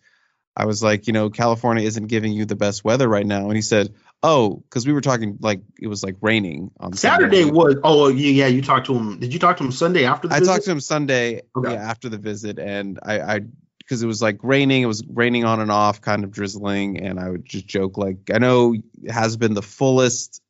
[0.56, 3.46] I was like, you know, California isn't giving you the best weather right now.
[3.46, 7.42] And he said, oh, because we were talking like it was like raining on Saturday.
[7.42, 7.52] Sunday.
[7.52, 9.20] Was oh yeah, you talked to him.
[9.20, 10.34] Did you talk to him Sunday after the?
[10.34, 10.50] I visit?
[10.50, 11.72] talked to him Sunday okay.
[11.72, 13.40] yeah, after the visit, and I, I
[13.78, 14.82] because it was like raining.
[14.82, 18.30] It was raining on and off, kind of drizzling, and I would just joke like,
[18.32, 20.40] I know it has been the fullest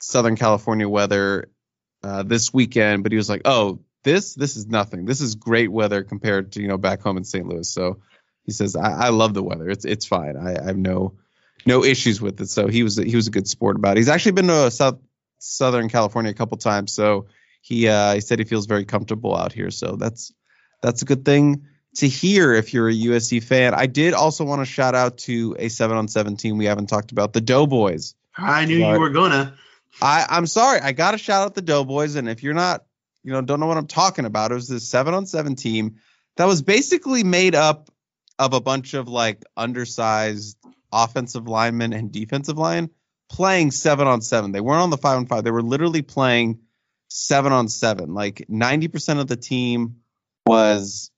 [0.00, 1.50] Southern California weather
[2.02, 5.04] uh, this weekend, but he was like, oh, this this is nothing.
[5.04, 7.46] This is great weather compared to you know back home in St.
[7.46, 7.70] Louis.
[7.70, 8.00] So
[8.44, 9.68] he says, I, I love the weather.
[9.68, 10.36] It's it's fine.
[10.36, 11.14] I, I, have no
[11.66, 12.48] no issues with it.
[12.48, 14.00] So he was he was a good sport about it.
[14.00, 14.98] He's actually been to South
[15.38, 16.92] Southern California a couple times.
[16.92, 17.26] So
[17.60, 19.70] he uh, he said he feels very comfortable out here.
[19.70, 20.32] So that's
[20.82, 21.66] that's a good thing
[21.96, 23.74] to hear if you're a USC fan.
[23.74, 26.86] I did also want to shout out to a seven on seven team we haven't
[26.86, 28.14] talked about, the Doughboys.
[28.36, 29.56] I knew but you were gonna.
[30.00, 30.80] I I'm sorry.
[30.80, 32.84] I got to shout out the Doughboys, and if you're not,
[33.24, 35.96] you know, don't know what I'm talking about, it was this seven on seven team
[36.36, 37.90] that was basically made up
[38.38, 40.58] of a bunch of like undersized
[41.04, 42.90] offensive linemen and defensive line
[43.28, 44.52] playing seven on seven.
[44.52, 45.44] They weren't on the five on five.
[45.44, 46.60] They were literally playing
[47.08, 48.14] seven on seven.
[48.14, 49.96] Like 90% of the team
[50.46, 51.10] was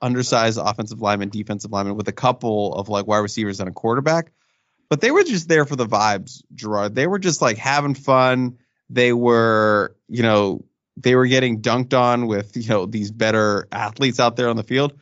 [0.00, 4.32] undersized offensive lineman, defensive lineman with a couple of like wide receivers and a quarterback.
[4.88, 6.94] But they were just there for the vibes, Gerard.
[6.94, 8.58] They were just like having fun.
[8.88, 10.64] They were, you know,
[10.96, 14.62] they were getting dunked on with, you know, these better athletes out there on the
[14.62, 14.94] field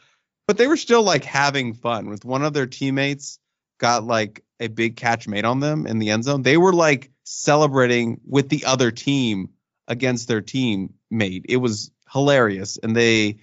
[0.46, 3.38] but they were still like having fun with one of their teammates
[3.84, 6.40] got like a big catch made on them in the end zone.
[6.40, 9.50] They were like celebrating with the other team
[9.86, 11.44] against their teammate.
[11.50, 12.78] It was hilarious.
[12.82, 13.40] And they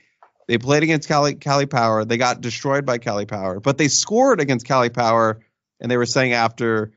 [0.47, 2.05] they played against Cali Cali Power.
[2.05, 5.41] They got destroyed by Cali Power, but they scored against Cali Power
[5.79, 6.93] and they were saying after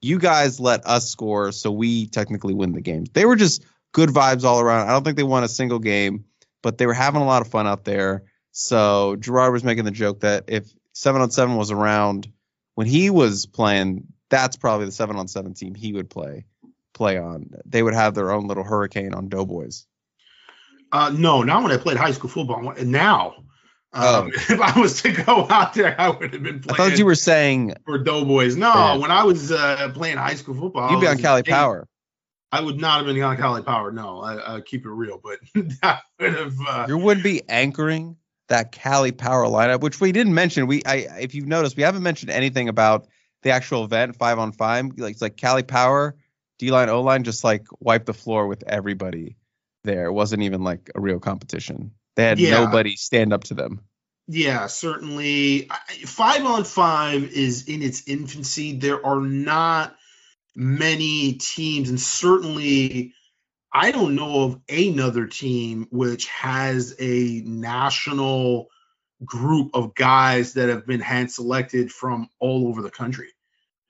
[0.00, 3.04] you guys let us score so we technically win the game.
[3.12, 4.88] They were just good vibes all around.
[4.88, 6.24] I don't think they won a single game,
[6.62, 8.24] but they were having a lot of fun out there
[8.58, 12.32] so Gerard was making the joke that if seven on seven was around
[12.76, 16.44] when he was playing, that's probably the seven on seven team he would play
[16.94, 17.50] play on.
[17.64, 19.86] They would have their own little hurricane on Doughboys.
[20.92, 22.74] Uh, no, not when I played high school football.
[22.84, 23.34] Now,
[23.92, 24.26] um, oh.
[24.34, 26.70] if I was to go out there, I would have been playing.
[26.70, 28.56] I thought you were saying for Doughboys.
[28.56, 28.96] No, yeah.
[28.96, 31.88] when I was uh, playing high school football, you'd be on Cali Power.
[32.52, 33.90] I would not have been on Cali Power.
[33.90, 35.38] No, I, I keep it real, but
[35.82, 36.54] that would have.
[36.66, 38.16] Uh, you would be anchoring
[38.48, 40.66] that Cali Power lineup, which we didn't mention.
[40.66, 43.06] We, I, if you've noticed, we haven't mentioned anything about
[43.42, 44.86] the actual event, five on five.
[44.96, 46.16] Like it's like Cali Power,
[46.58, 49.36] D line, O line, just like wiped the floor with everybody
[49.84, 50.06] there.
[50.06, 51.92] It wasn't even like a real competition.
[52.14, 52.64] They had yeah.
[52.64, 53.80] nobody stand up to them.
[54.28, 55.68] Yeah, certainly.
[56.04, 58.76] Five on five is in its infancy.
[58.76, 59.94] There are not
[60.54, 63.14] many teams, and certainly
[63.78, 68.68] I don't know of another team which has a national
[69.22, 73.34] group of guys that have been hand selected from all over the country.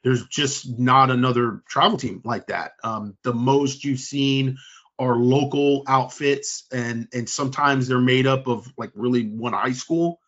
[0.02, 2.72] There's just not another travel team like that.
[2.82, 4.56] Um, the most you've seen
[4.98, 10.18] are local outfits, and and sometimes they're made up of like really one high school.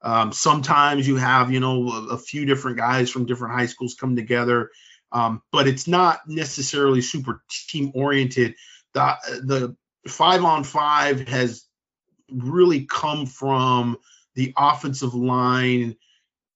[0.00, 3.94] Um, sometimes you have you know a, a, few different guys from different high schools
[3.94, 4.70] come together,
[5.12, 8.54] um, but it's not necessarily super team oriented
[8.94, 11.64] the the five on five has
[12.30, 13.98] really come from
[14.34, 15.96] the offensive line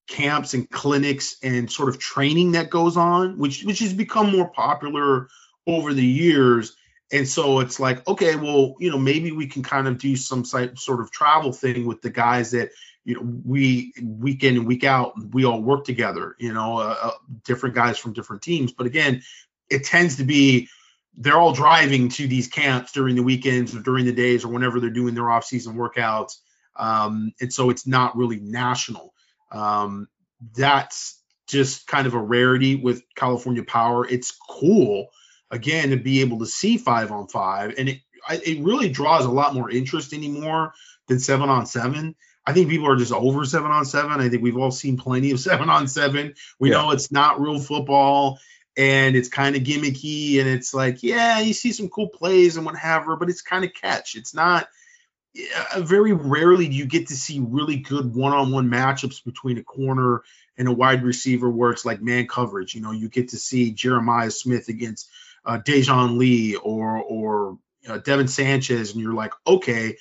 [0.09, 4.49] camps and clinics and sort of training that goes on, which which has become more
[4.49, 5.29] popular
[5.67, 6.77] over the years.
[7.13, 10.45] And so it's like, okay, well, you know, maybe we can kind of do some
[10.45, 12.71] sort of travel thing with the guys that,
[13.05, 16.97] you know, we week in and week out, we all work together, you know, uh,
[17.01, 17.11] uh,
[17.45, 18.73] different guys from different teams.
[18.73, 19.23] But again,
[19.71, 20.69] it tends to be
[21.17, 24.81] they're all driving to these camps during the weekends or during the days or whenever
[24.81, 26.39] they're doing their off-season workouts.
[26.77, 29.15] Um, and so it's not really national.
[29.51, 30.09] Um,
[30.55, 34.07] that's just kind of a rarity with California Power.
[34.07, 35.09] It's cool
[35.51, 39.31] again to be able to see five on five, and it it really draws a
[39.31, 40.75] lot more interest anymore
[41.07, 42.17] than seven on seven.
[42.45, 44.21] I think people are just over seven on seven.
[44.21, 46.35] I think we've all seen plenty of seven on seven.
[46.59, 46.79] We yeah.
[46.79, 48.39] know it's not real football
[48.77, 52.67] and it's kind of gimmicky and it's like, yeah, you see some cool plays and
[52.67, 54.17] whatever, but it's kind of catch.
[54.17, 54.69] It's not
[55.73, 60.23] uh, very rarely do you get to see really good one-on-one matchups between a corner
[60.59, 62.75] and a wide receiver where it's like man coverage.
[62.75, 65.09] You know, you get to see Jeremiah Smith against
[65.45, 69.97] uh, Dejoun Lee or or uh, Devin Sanchez, and you're like, okay,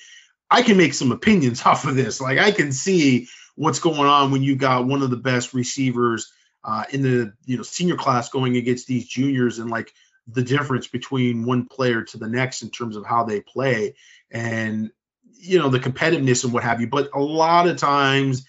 [0.50, 2.20] I can make some opinions off of this.
[2.20, 6.32] Like I can see what's going on when you got one of the best receivers
[6.66, 9.94] uh, in the you know senior class going against these juniors, and like
[10.26, 13.94] the difference between one player to the next in terms of how they play
[14.32, 14.90] and
[15.38, 16.88] you know the competitiveness and what have you.
[16.88, 18.44] But a lot of times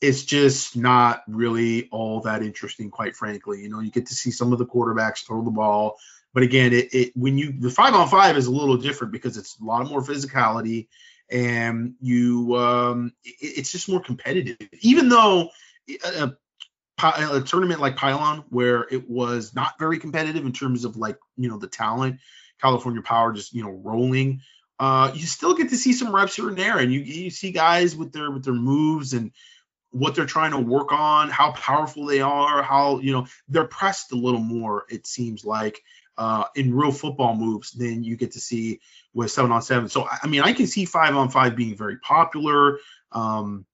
[0.00, 3.62] it's just not really all that interesting, quite frankly.
[3.62, 5.96] You know, you get to see some of the quarterbacks throw the ball,
[6.32, 9.36] but again, it, it when you the five on five is a little different because
[9.36, 10.88] it's a lot more physicality,
[11.30, 14.56] and you um, it, it's just more competitive.
[14.80, 15.50] Even though
[16.04, 16.32] a,
[17.02, 21.48] a, tournament like Pylon, where it was not very competitive in terms of like you
[21.48, 22.20] know the talent,
[22.60, 24.40] California Power just you know rolling.
[24.78, 27.52] Uh, you still get to see some reps here and there, and you you see
[27.52, 29.32] guys with their with their moves and
[29.90, 34.12] what they're trying to work on, how powerful they are, how you know they're pressed
[34.12, 34.84] a little more.
[34.88, 35.80] It seems like
[36.18, 38.80] uh, in real football moves than you get to see
[39.12, 39.88] with seven on seven.
[39.88, 42.78] So I mean, I can see five on five being very popular.
[43.12, 43.66] Um,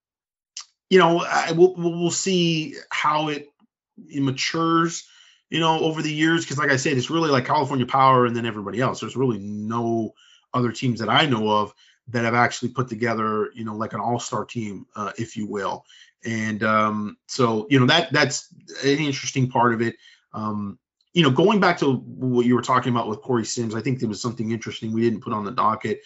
[0.91, 3.49] you know, I, we'll we'll see how it,
[3.97, 5.07] matures.
[5.49, 8.37] You know, over the years, because like I said, it's really like California Power and
[8.37, 9.01] then everybody else.
[9.01, 10.15] There's really no
[10.55, 11.75] other teams that I know of
[12.09, 15.85] that have actually put together, you know, like an all-star team, uh, if you will.
[16.25, 18.49] And um, so, you know, that that's
[18.85, 19.97] an interesting part of it.
[20.33, 20.79] Um,
[21.13, 23.99] you know, going back to what you were talking about with Corey Sims, I think
[23.99, 26.01] there was something interesting we didn't put on the docket,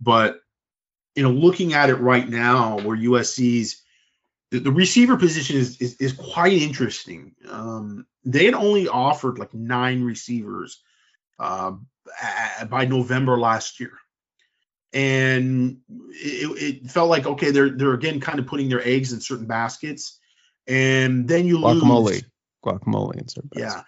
[0.00, 0.40] but
[1.14, 3.82] you know, looking at it right now, where USC's
[4.50, 7.34] the, the receiver position is, is, is quite interesting.
[7.48, 10.82] Um, they had only offered like nine receivers
[11.38, 11.72] uh,
[12.68, 13.92] by November last year,
[14.92, 15.78] and
[16.10, 19.46] it, it, felt like okay, they're they're again kind of putting their eggs in certain
[19.46, 20.18] baskets,
[20.66, 22.24] and then you guacamole, lose
[22.64, 23.82] guacamole, in certain yeah.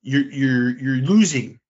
[0.00, 1.60] You're you're you're losing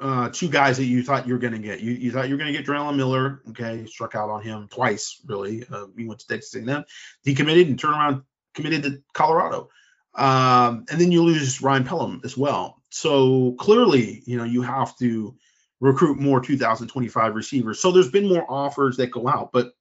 [0.00, 1.80] uh, two guys that you thought you were going to get.
[1.80, 3.42] You, you thought you were going to get Drelon Miller.
[3.50, 5.64] Okay, struck out on him twice, really.
[5.70, 6.84] Uh, he went to Texas A&M,
[7.26, 8.22] decommitted, and turned around
[8.54, 9.68] committed to Colorado.
[10.14, 12.82] Um, and then you lose Ryan Pellum as well.
[12.90, 15.34] So clearly, you know, you have to
[15.80, 17.80] recruit more 2025 receivers.
[17.80, 19.72] So there's been more offers that go out, but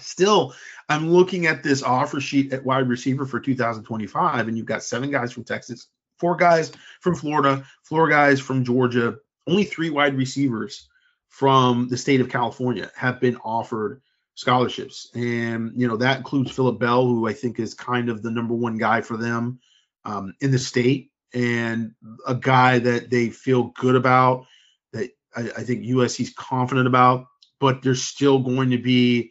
[0.00, 0.54] still,
[0.88, 5.10] I'm looking at this offer sheet at wide receiver for 2025, and you've got seven
[5.10, 5.86] guys from Texas,
[6.18, 10.88] four guys from Florida, four guys from Georgia, only three wide receivers
[11.28, 14.02] from the state of California have been offered
[14.34, 15.10] scholarships.
[15.14, 18.54] And, you know, that includes Philip Bell, who I think is kind of the number
[18.54, 19.60] one guy for them
[20.04, 21.92] um, in the state, and
[22.26, 24.46] a guy that they feel good about,
[24.92, 27.26] that I, I think USC's confident about,
[27.60, 29.30] but there's still going to be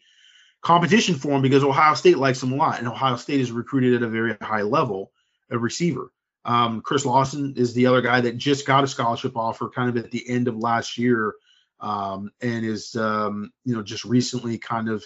[0.62, 3.96] competition for him because Ohio State likes him a lot, and Ohio State is recruited
[3.96, 5.12] at a very high level,
[5.50, 6.12] a receiver.
[6.46, 10.04] Um, Chris Lawson is the other guy that just got a scholarship offer kind of
[10.04, 11.34] at the end of last year
[11.80, 15.04] um, and is, um, you know, just recently kind of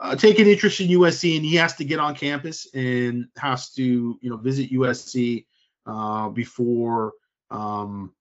[0.00, 4.18] uh, taking interest in USC and he has to get on campus and has to,
[4.20, 5.46] you know, visit USC
[5.86, 7.12] uh, before
[7.50, 8.12] um,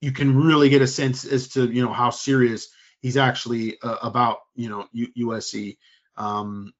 [0.00, 2.68] you can really get a sense as to, you know, how serious
[3.00, 5.78] he's actually uh, about, you know, U- USC.
[6.16, 6.72] Um,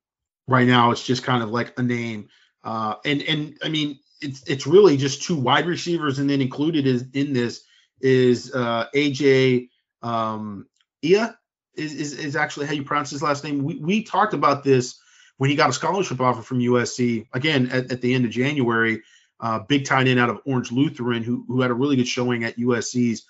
[0.47, 2.29] right now, it's just kind of like a name.
[2.63, 6.87] Uh, and and I mean, it's it's really just two wide receivers, and then included
[6.87, 7.65] is in this
[8.01, 9.69] is uh, AJ
[10.03, 10.67] um,
[11.03, 11.39] Ia
[11.75, 13.63] is, is is actually how you pronounce his last name.
[13.63, 14.99] We we talked about this
[15.37, 19.03] when he got a scholarship offer from USC again at, at the end of January.
[19.41, 22.45] Uh, big tight end out of Orange Lutheran who who had a really good showing
[22.45, 23.27] at USC's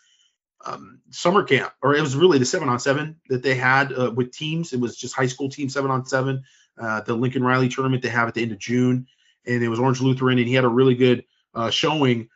[0.65, 4.13] um, summer camp, or it was really the seven on seven that they had uh,
[4.15, 4.73] with teams.
[4.73, 6.45] It was just high school team seven on seven.
[6.81, 9.07] Uh, the Lincoln Riley tournament they have at the end of June
[9.47, 11.25] and it was Orange Lutheran, and he had a really good
[11.55, 12.29] uh, showing.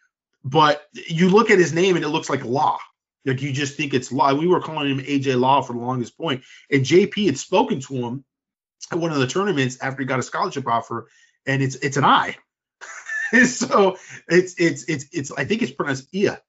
[0.45, 2.79] But you look at his name, and it looks like Law.
[3.25, 4.33] Like you just think it's law.
[4.33, 7.95] We were calling him AJ Law for the longest point, and JP had spoken to
[7.95, 8.25] him
[8.91, 11.09] at one of the tournaments after he got a scholarship offer,
[11.45, 12.37] and it's it's an I.
[13.47, 16.41] so it's it's it's it's I think it's pronounced Ia,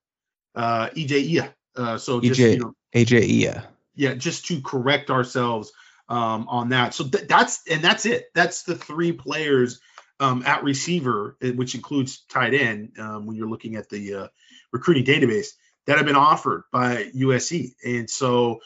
[0.55, 1.55] uh, EJ Ia.
[1.75, 3.67] Uh, so just EJ, you know, AJ Ia.
[3.95, 5.73] yeah, just to correct ourselves
[6.07, 6.93] um, on that.
[6.93, 8.27] So th- that's and that's it.
[8.33, 9.81] That's the three players
[10.19, 14.27] um, at receiver, eh, which includes tight end um, when you're looking at the uh,
[14.71, 15.49] recruiting database
[15.85, 17.73] that have been offered by USC.
[17.85, 18.59] And so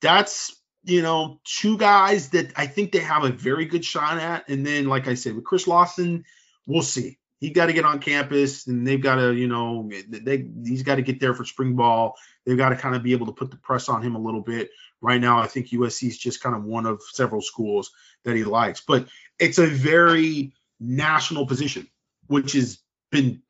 [0.00, 4.48] that's you know two guys that I think they have a very good shot at.
[4.48, 6.24] And then, like I said, with Chris Lawson,
[6.66, 7.18] we'll see.
[7.38, 10.96] He got to get on campus, and they've got to, you know, they he's got
[10.96, 12.16] to get there for spring ball.
[12.44, 14.42] They've got to kind of be able to put the press on him a little
[14.42, 14.70] bit.
[15.00, 17.90] Right now, I think USC is just kind of one of several schools
[18.24, 21.86] that he likes, but it's a very national position,
[22.26, 22.78] which has
[23.12, 23.42] been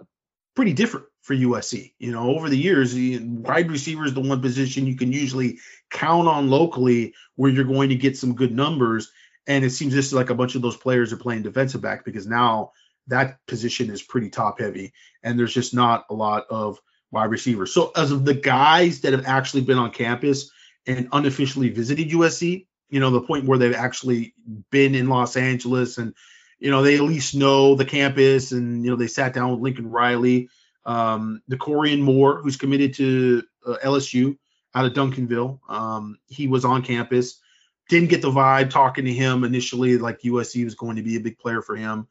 [0.56, 1.92] pretty different for USC.
[1.98, 5.58] You know, over the years, wide receiver is the one position you can usually
[5.90, 9.10] count on locally where you're going to get some good numbers.
[9.46, 12.26] And it seems just like a bunch of those players are playing defensive back because
[12.26, 12.72] now
[13.06, 14.92] that position is pretty top heavy
[15.22, 16.78] and there's just not a lot of
[17.10, 17.72] wide receivers.
[17.72, 20.50] So as of the guys that have actually been on campus
[20.86, 24.34] and unofficially visited USC, you know, the point where they've actually
[24.70, 26.14] been in Los Angeles and
[26.60, 29.60] you know, they at least know the campus and you know they sat down with
[29.60, 30.48] Lincoln Riley,
[30.84, 34.36] um, the Corian Moore, who's committed to uh, LSU
[34.74, 35.58] out of Duncanville.
[35.68, 37.40] Um, he was on campus.
[37.88, 41.20] Didn't get the vibe talking to him initially, like USC was going to be a
[41.20, 42.06] big player for him.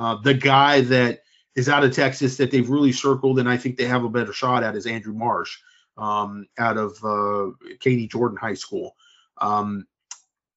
[0.00, 1.20] Uh, the guy that
[1.54, 4.32] is out of Texas that they've really circled and I think they have a better
[4.32, 5.58] shot at is Andrew Marsh
[5.96, 8.94] um, out of uh, Katy Jordan High School.
[9.38, 9.86] Um,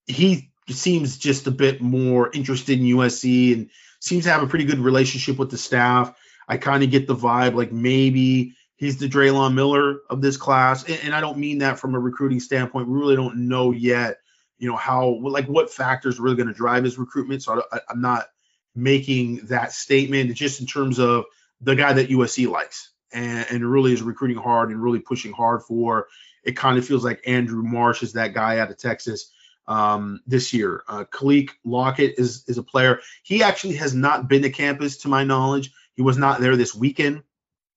[0.05, 4.65] he seems just a bit more interested in USC and seems to have a pretty
[4.65, 6.13] good relationship with the staff.
[6.47, 10.83] I kind of get the vibe like maybe he's the Drelon Miller of this class,
[10.83, 12.87] and, and, I don't mean that from a recruiting standpoint.
[12.87, 14.17] We really don't know yet,
[14.57, 17.43] you know, how like what factors are really going to drive his recruitment.
[17.43, 18.25] So I, I'm not
[18.75, 20.33] making that statement.
[20.35, 21.25] just in terms of
[21.61, 25.63] the guy that USC likes and, and really is recruiting hard and really pushing hard
[25.63, 26.07] for.
[26.43, 29.31] It kind of feels like Andrew Marsh is that guy out of Texas
[29.67, 30.83] um, this year.
[30.87, 32.99] Uh, Kaliq Lockett is is a player.
[33.23, 35.71] He actually has not been to campus, to my knowledge.
[35.95, 37.23] He was not there this weekend.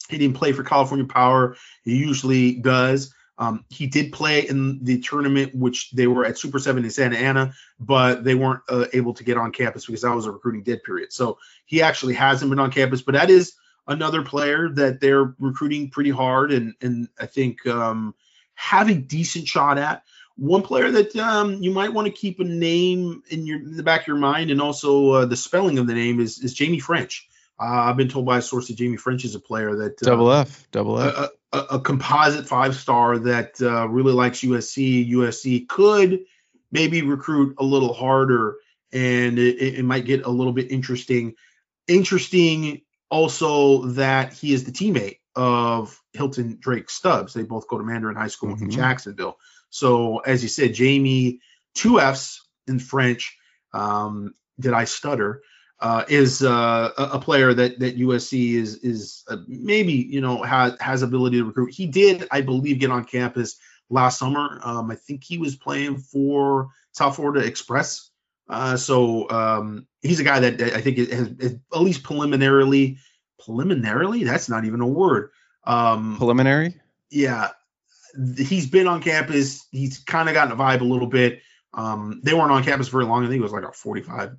[0.09, 1.57] He didn't play for California Power.
[1.83, 3.15] He usually does.
[3.37, 7.17] Um, he did play in the tournament, which they were at Super Seven in Santa
[7.17, 10.63] Ana, but they weren't uh, able to get on campus because that was a recruiting
[10.63, 11.13] dead period.
[11.13, 13.55] So he actually hasn't been on campus, but that is
[13.89, 18.15] another player that they're recruiting pretty hard, and and I think um,
[18.55, 20.05] have a decent shot at.
[20.37, 23.83] One player that um, you might want to keep a name in your in the
[23.83, 26.81] back of your mind, and also uh, the spelling of the name is is Jaime
[26.81, 27.23] Ffrench.
[27.61, 30.07] Uh, I've been told by a source that Jaime Ffrench is a player that uh,
[30.07, 31.15] double F, double F,
[31.53, 35.09] a, a, a composite five star that uh, really likes USC.
[35.13, 36.25] USC could
[36.73, 38.57] maybe recruit a little harder,
[38.93, 41.35] and it, it might get a little bit interesting.
[41.87, 47.35] Interesting also that he is the teammate of Hilton Drake Stubbs.
[47.35, 48.65] They both go to Mandarin High School mm-hmm.
[48.65, 49.39] in Jacksonville.
[49.75, 51.41] So as you said, Jamie,
[51.75, 53.37] two Fs in French.
[53.73, 55.43] Um, did I stutter?
[55.81, 60.77] Uh, is uh, a player that that USC is is uh, maybe you know has
[60.81, 61.75] has ability to recruit.
[61.75, 63.57] He did, I believe, get on campus
[63.91, 64.61] last summer.
[64.63, 68.11] Um, I think he was playing for South Florida Express.
[68.49, 72.99] Uh, so um, he's a guy that, that I think has, has, at least preliminarily
[73.45, 75.31] preliminarily that's not even a word.
[75.65, 76.81] Um, Preliminary.
[77.11, 77.51] Yeah,
[78.37, 79.67] he's been on campus.
[79.71, 81.41] He's kind of gotten a vibe a little bit.
[81.73, 83.25] Um, they weren't on campus very long.
[83.25, 84.37] I think it was like a 45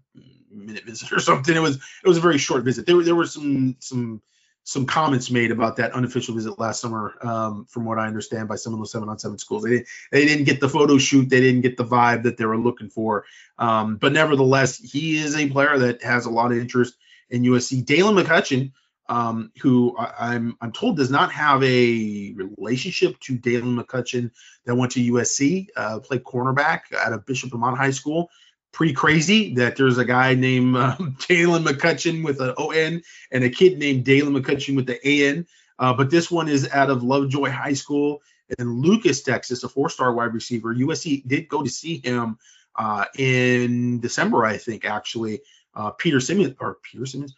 [0.52, 1.56] minute visit or something.
[1.56, 2.86] It was it was a very short visit.
[2.86, 4.22] There were there were some some
[4.64, 8.56] some comments made about that unofficial visit last summer, um, from what I understand, by
[8.56, 9.64] some of those seven on seven schools.
[9.64, 11.30] They didn't they didn't get the photo shoot.
[11.30, 13.26] They didn't get the vibe that they were looking for.
[13.60, 16.95] Um, but nevertheless, he is a player that has a lot of interest
[17.30, 17.86] in USC.
[17.86, 18.72] Daylan McCutcheon
[19.08, 24.32] um, who I, am I'm, I'm told does not have a relationship to Daylon McCutcheon
[24.66, 28.30] that went to USC, uh, played cornerback out of Bishop Amat High School.
[28.72, 33.43] Pretty crazy that there's a guy named uh, Daylon McCutcheon with an O N and
[33.43, 35.48] a kid named Daylan McCutcheon with the A N.
[35.77, 38.22] Uh, but this one is out of Lovejoy High School
[38.58, 40.74] in Lucas, Texas, a four-star wide receiver.
[40.74, 42.38] USC did go to see him
[42.75, 45.42] uh, in December, I think, actually.
[45.74, 47.35] Uh, Peter Simmons or Peter Simmons,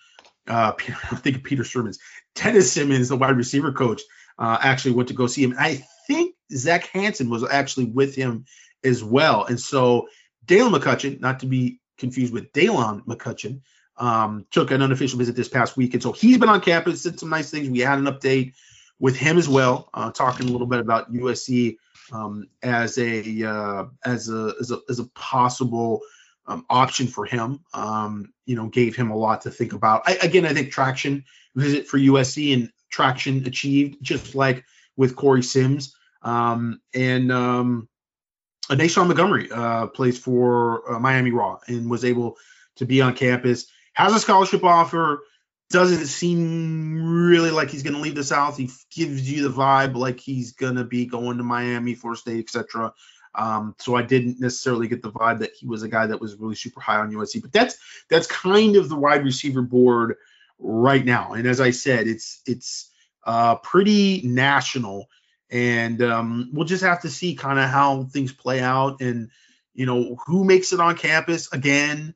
[0.47, 0.73] uh,
[1.11, 1.99] I think Peter Sherman's
[2.35, 4.01] Dennis Simmons, the wide receiver coach,
[4.39, 5.55] uh, actually went to go see him.
[5.57, 8.45] I think Zach Hanson was actually with him
[8.83, 9.45] as well.
[9.45, 10.07] And so
[10.45, 13.61] Daylan McCutcheon, not to be confused with Daylon McCutcheon,
[13.97, 15.93] um, took an unofficial visit this past week.
[15.93, 17.69] And so he's been on campus, said some nice things.
[17.69, 18.53] We had an update
[18.99, 21.77] with him as well, uh, talking a little bit about USC
[22.11, 26.01] um, as a uh, as a as a as a possible
[26.47, 27.59] um, option for him.
[27.73, 30.03] Um, you know, gave him a lot to think about.
[30.05, 34.63] I, again, I think traction visit for USC and traction achieved, just like
[34.95, 37.87] with Corey Sims um, and um,
[38.69, 42.37] Nahshon Montgomery uh, plays for uh, Miami Raw and was able
[42.77, 43.67] to be on campus.
[43.93, 45.21] Has a scholarship offer.
[45.69, 48.57] Doesn't seem really like he's going to leave the South.
[48.57, 52.39] He gives you the vibe like he's going to be going to Miami, Florida State,
[52.39, 52.93] etc.
[53.37, 56.35] Um, so I didn't necessarily get the vibe that he was a guy that was
[56.35, 57.41] really super high on USC.
[57.41, 57.77] But that's
[58.09, 60.15] that's kind of the wide receiver board
[60.59, 61.33] right now.
[61.33, 62.91] And as I said, it's it's
[63.25, 65.07] uh, pretty national,
[65.51, 69.29] and um, we'll just have to see kind of how things play out and
[69.73, 72.15] you know who makes it on campus again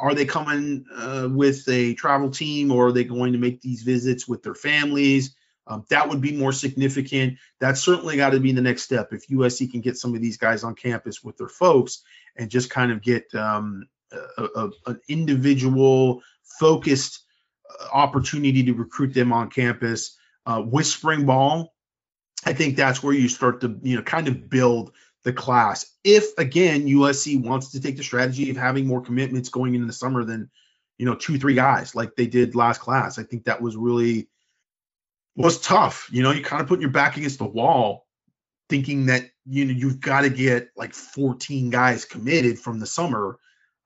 [0.00, 3.82] are they coming uh, with a travel team or are they going to make these
[3.82, 5.34] visits with their families?
[5.70, 7.38] Um, that would be more significant.
[7.60, 9.12] That's certainly got to be the next step.
[9.12, 12.02] If USC can get some of these guys on campus with their folks
[12.36, 13.86] and just kind of get um,
[14.36, 16.22] a, a, an individual
[16.58, 17.24] focused
[17.68, 21.72] uh, opportunity to recruit them on campus uh, with spring ball,
[22.44, 24.92] I think that's where you start to you know kind of build
[25.22, 25.86] the class.
[26.02, 29.92] If again USC wants to take the strategy of having more commitments going into the
[29.92, 30.50] summer than
[30.98, 34.28] you know two three guys like they did last class, I think that was really
[35.36, 36.08] was tough.
[36.12, 38.06] You know, you kind of put your back against the wall,
[38.68, 43.38] thinking that you know you've got to get like 14 guys committed from the summer.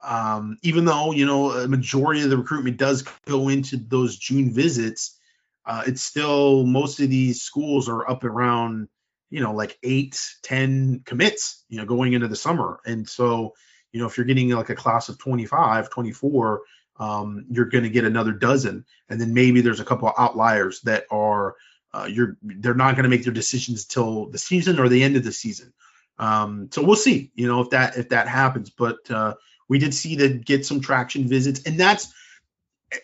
[0.03, 4.53] Um, even though you know a majority of the recruitment does go into those June
[4.53, 5.19] visits,
[5.67, 8.89] uh, it's still most of these schools are up around
[9.35, 12.79] you know, like eight, ten commits, you know, going into the summer.
[12.87, 13.55] And so,
[13.91, 16.63] you know, if you're getting like a class of 25, 24,
[16.97, 18.85] um, you're going to get another dozen.
[19.09, 21.57] And then maybe there's a couple of outliers that are,
[21.93, 25.17] uh, you're, they're not going to make their decisions till the season or the end
[25.17, 25.73] of the season.
[26.19, 29.35] Um, so we'll see, you know, if that, if that happens, but, uh,
[29.69, 32.13] we did see that get some traction visits and that's,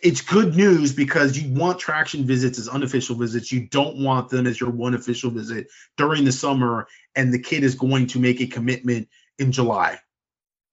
[0.02, 3.50] it's good news because you want traction visits as unofficial visits.
[3.50, 6.86] You don't want them as your one official visit during the summer,
[7.16, 9.98] and the kid is going to make a commitment in July.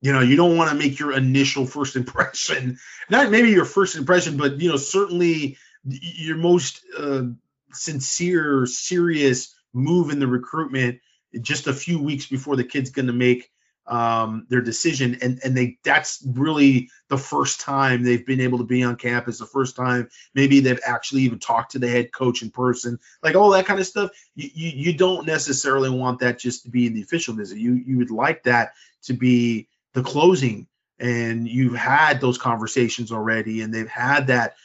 [0.02, 2.78] You know, you don't want to make your initial first impression,
[3.10, 7.24] not maybe your first impression, but you know, certainly your most uh,
[7.72, 11.00] sincere, serious move in the recruitment
[11.42, 13.52] just a few weeks before the kid's going to make
[13.88, 18.66] um, their decision, and and they that's really the first time they've been able to
[18.66, 19.40] be on campus.
[19.40, 23.36] The first time maybe they've actually even talked to the head coach in person, like
[23.36, 24.12] all that kind of stuff.
[24.36, 27.60] You you, you don't necessarily want that just to be in the official visit.
[27.60, 30.68] You you would like that to be the closing,
[31.00, 34.56] and you've had those conversations already, and they've had that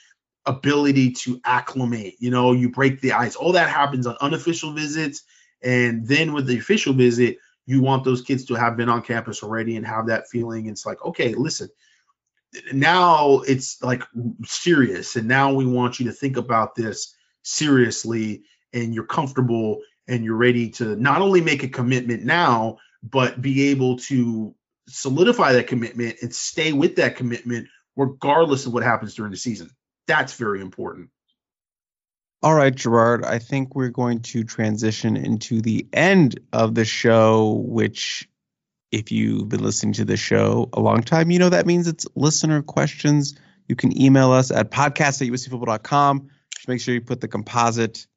[0.46, 2.16] ability to acclimate.
[2.18, 3.36] You know, you break the ice.
[3.36, 5.22] All that happens on unofficial visits,
[5.62, 9.42] and then with the official visit you want those kids to have been on campus
[9.42, 10.66] already and have that feeling.
[10.66, 11.68] It's like, okay, listen,
[12.72, 14.02] now it's like
[14.44, 15.16] serious.
[15.16, 18.42] And now we want you to think about this seriously
[18.72, 23.70] and you're comfortable and you're ready to not only make a commitment now, but be
[23.70, 24.54] able to
[24.88, 29.70] solidify that commitment and stay with that commitment regardless of what happens during the season.
[30.06, 31.10] That's very important.
[32.42, 37.62] All right, Gerard, I think we're going to transition into the end of the show,
[37.66, 38.28] which,
[38.90, 42.06] if you've been listening to the show a long time, you know that means it's
[42.16, 43.38] listener questions.
[43.68, 46.30] You can email us at podcast at uscfootball.com.
[46.52, 48.08] Just make sure you put the composite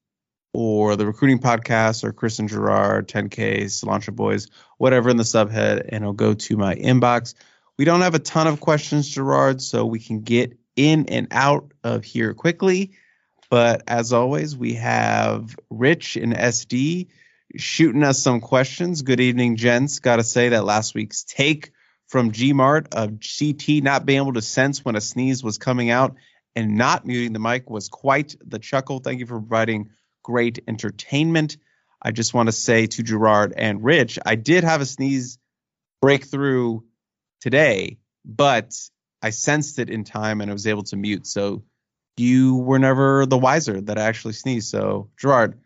[0.56, 5.82] or the recruiting podcast or Chris and Gerard, 10K, Cilantro Boys, whatever in the subhead,
[5.90, 7.34] and it'll go to my inbox.
[7.78, 11.74] We don't have a ton of questions, Gerard, so we can get in and out
[11.84, 12.94] of here quickly.
[13.50, 17.08] But as always, we have Rich and SD
[17.58, 19.02] shooting us some questions.
[19.02, 20.00] Good evening, gents.
[20.00, 21.72] Got to say that last week's take
[22.08, 26.16] from Gmart of CT not being able to sense when a sneeze was coming out
[26.56, 29.00] and not muting the mic was quite the chuckle.
[29.00, 29.90] Thank you for providing
[30.26, 31.58] great entertainment.
[32.02, 35.38] I just want to say to Gerard and Rich, I did have a sneeze
[36.02, 36.80] breakthrough
[37.42, 38.74] today, but
[39.22, 41.28] I sensed it in time and I was able to mute.
[41.28, 41.64] So
[42.18, 44.68] you were never the wiser that I actually sneezed.
[44.68, 45.60] So, Gerard,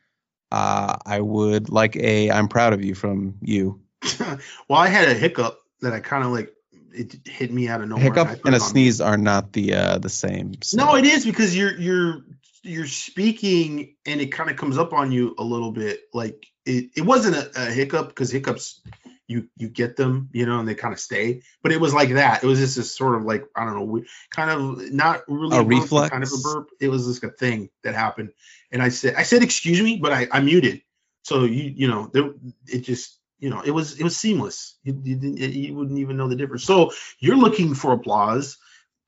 [0.51, 3.79] uh, I would like a I'm proud of you from you.
[4.19, 6.53] well, I had a hiccup that I kind of like
[6.91, 8.03] it hit me out of nowhere.
[8.03, 10.55] Hiccup and, and a sneeze are not the uh, the same.
[10.63, 10.77] So.
[10.77, 12.23] No, it is because you're you're
[12.63, 16.01] you're speaking and it kind of comes up on you a little bit.
[16.13, 18.81] Like it, it wasn't a, a hiccup because hiccups,
[19.27, 21.41] you you get them, you know, and they kind of stay.
[21.61, 22.43] But it was like that.
[22.43, 25.61] It was just this sort of like I don't know, kind of not really a,
[25.61, 26.69] a reflex, kind of a burp.
[26.81, 28.31] It was just a thing that happened,
[28.71, 30.81] and I said I said excuse me, but I I muted.
[31.23, 32.31] So you you know there,
[32.67, 34.77] it just you know it was it was seamless.
[34.83, 36.63] You, you didn't you wouldn't even know the difference.
[36.63, 38.57] So you're looking for applause.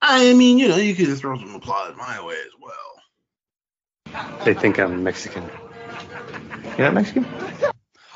[0.03, 2.90] I mean, you know, you could throw some applause my way as well.
[4.45, 5.43] They think I'm Mexican.
[6.77, 7.25] You're not Mexican?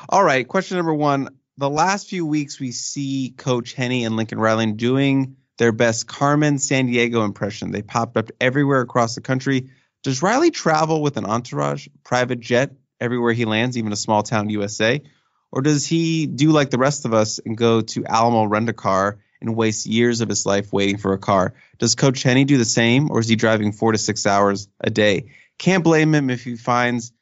[0.08, 0.46] All right.
[0.46, 1.28] Question number one.
[1.58, 6.56] The last few weeks, we see Coach Henne and Lincoln Riley doing their best Carmen
[6.56, 7.70] Sandiego impression.
[7.70, 9.70] They popped up everywhere across the country.
[10.02, 14.50] Does Riley travel with an entourage, private jet, everywhere he lands, even a small town
[14.50, 15.02] USA?
[15.50, 18.72] Or does he do like the rest of us and go to Alamo rent a
[18.72, 21.54] car and waste years of his life waiting for a car?
[21.78, 24.90] Does Coach Henne do the same, or is he driving four to six hours a
[24.90, 25.30] day?
[25.58, 27.12] Can't blame him if he finds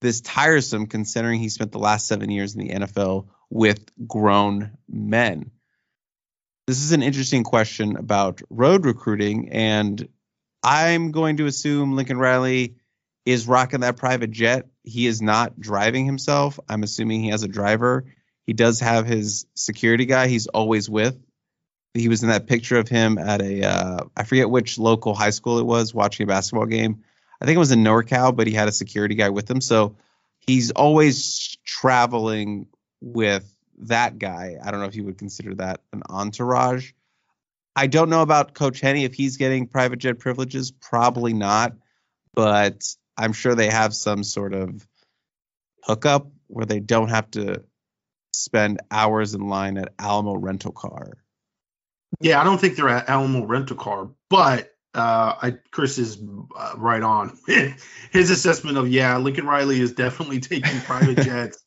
[0.00, 5.50] this tiresome considering he spent the last seven years in the NFL with grown men?
[6.66, 10.08] This is an interesting question about road recruiting, and
[10.62, 12.76] I'm going to assume Lincoln Riley
[13.24, 14.68] is rocking that private jet.
[14.84, 16.58] He is not driving himself.
[16.68, 18.04] I'm assuming he has a driver.
[18.46, 21.18] He does have his security guy he's always with.
[21.94, 25.30] He was in that picture of him at a uh, I forget which local high
[25.30, 27.04] school it was watching a basketball game.
[27.42, 29.60] I think it was in NorCal, but he had a security guy with him.
[29.60, 29.96] So
[30.38, 32.68] he's always traveling
[33.00, 33.44] with
[33.78, 34.58] that guy.
[34.62, 36.92] I don't know if you would consider that an entourage.
[37.74, 40.70] I don't know about Coach Henne if he's getting private jet privileges.
[40.70, 41.72] Probably not,
[42.32, 42.84] but
[43.16, 44.86] I'm sure they have some sort of
[45.82, 47.64] hookup where they don't have to
[48.32, 51.14] spend hours in line at Alamo Rental Car.
[52.20, 56.22] Yeah, I don't think they're at Alamo Rental Car, but uh, I, Chris is
[56.56, 57.38] uh, right on
[58.12, 61.62] his assessment of yeah, Lincoln Riley is definitely taking private jets,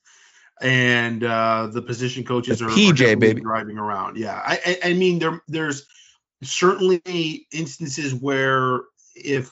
[0.61, 4.17] and uh, the position coaches the are PJ are baby driving around.
[4.17, 5.87] Yeah, I, I, I mean there there's
[6.43, 8.81] certainly instances where
[9.15, 9.49] if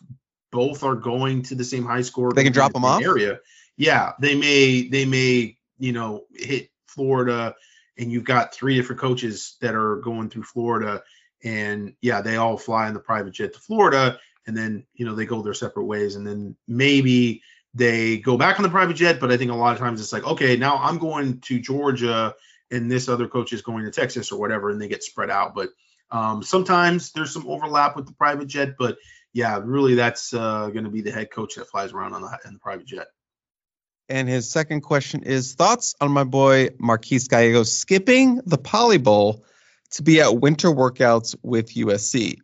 [0.51, 3.39] both are going to the same high school, they can drop them off area.
[3.75, 7.55] Yeah, they may they may you know hit Florida,
[7.97, 11.01] and you've got three different coaches that are going through Florida
[11.43, 15.15] and yeah, they all fly in the private jet to Florida, and then you know
[15.15, 17.41] they go their separate ways, and then maybe
[17.73, 19.19] they go back on the private jet.
[19.19, 22.35] But I think a lot of times it's like, okay, now I'm going to Georgia,
[22.71, 25.55] and this other coach is going to Texas or whatever, and they get spread out.
[25.55, 25.69] But
[26.11, 28.97] um, sometimes there's some overlap with the private jet, but
[29.33, 32.37] yeah, really that's uh, going to be the head coach that flies around on the,
[32.45, 33.07] the private jet.
[34.09, 39.43] And his second question is thoughts on my boy Marquise Gallegos skipping the Poly Bowl
[39.93, 42.37] to be at winter workouts with USC.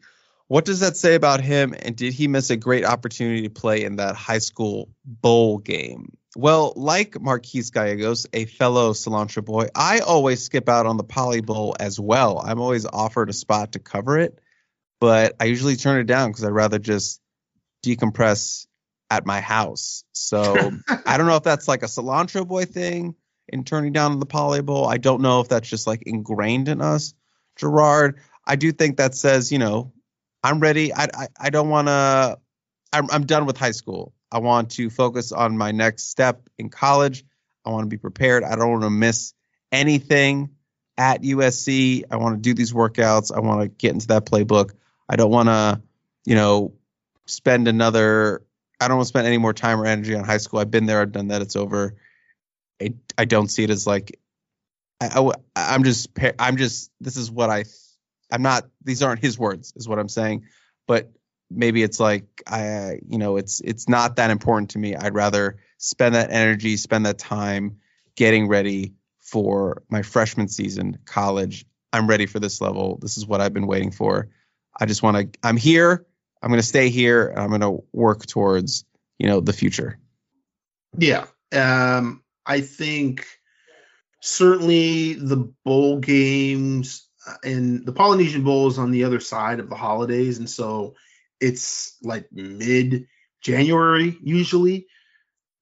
[0.48, 1.76] What does that say about him?
[1.78, 6.18] And did he miss a great opportunity to play in that high school bowl game?
[6.36, 11.42] Well, like Marquise Gallegos, a fellow cilantro boy, I always skip out on the Poly
[11.42, 12.40] Bowl as well.
[12.44, 14.40] I'm always offered a spot to cover it,
[15.00, 17.19] but I usually turn it down because I'd rather just
[17.84, 18.68] decompress
[19.10, 20.03] at my house.
[20.11, 20.72] So
[21.06, 23.16] I don't know if that's like a cilantro boy thing
[23.48, 24.88] in turning down the Poly Bowl.
[24.88, 27.16] I don't know if that's just like ingrained in us.
[27.60, 29.92] Gerard, I do think that says, you know,
[30.44, 30.94] I'm ready.
[30.94, 32.40] I I, I don't want to.
[32.94, 34.14] I'm I'm done with high school.
[34.32, 37.26] I want to focus on my next step in college.
[37.66, 38.44] I want to be prepared.
[38.44, 39.34] I don't want to miss
[39.72, 40.52] anything
[40.98, 42.04] at USC.
[42.10, 43.36] I want to do these workouts.
[43.36, 44.72] I want to get into that playbook.
[45.08, 45.82] I don't want to,
[46.26, 46.74] you know,
[47.26, 48.44] spend another.
[48.80, 50.60] I don't want to spend any more time or energy on high school.
[50.60, 51.02] I've been there.
[51.02, 51.42] I've done that.
[51.42, 51.96] It's over.
[52.82, 54.18] I, I don't see it as like
[55.02, 57.66] I, I, am just I'm just this is what I
[58.32, 60.45] I'm not these aren't his words is what I'm saying,
[60.88, 61.11] but
[61.50, 64.95] maybe it's like I you know it's it's not that important to me.
[64.95, 67.78] I'd rather spend that energy, spend that time
[68.16, 71.66] getting ready for my freshman season, college.
[71.94, 73.00] I'm ready for this level.
[73.02, 74.30] This is what I've been waiting for.
[74.78, 76.06] I just want to I'm here.
[76.42, 78.86] I'm going to stay here and I'm going to work towards,
[79.18, 79.98] you know, the future.
[80.98, 81.26] Yeah.
[81.53, 83.26] Um I think
[84.20, 89.70] certainly the bowl games uh, and the Polynesian Bowl is on the other side of
[89.70, 90.96] the holidays, and so
[91.40, 93.08] it's like mid
[93.42, 94.88] January usually,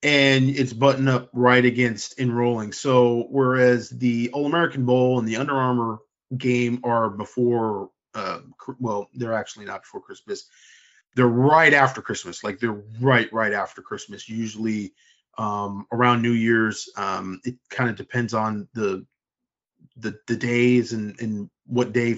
[0.04, 2.74] and it's button up right against enrolling.
[2.74, 6.00] So whereas the All American Bowl and the Under Armour
[6.36, 8.40] game are before, uh,
[8.80, 10.48] well, they're actually not before Christmas.
[11.16, 14.30] They're right after Christmas, like they're right right after Christmas.
[14.30, 14.94] Usually
[15.38, 16.90] um, around New Year's.
[16.96, 19.06] Um, it kind of depends on the
[19.98, 22.18] the the days and and what day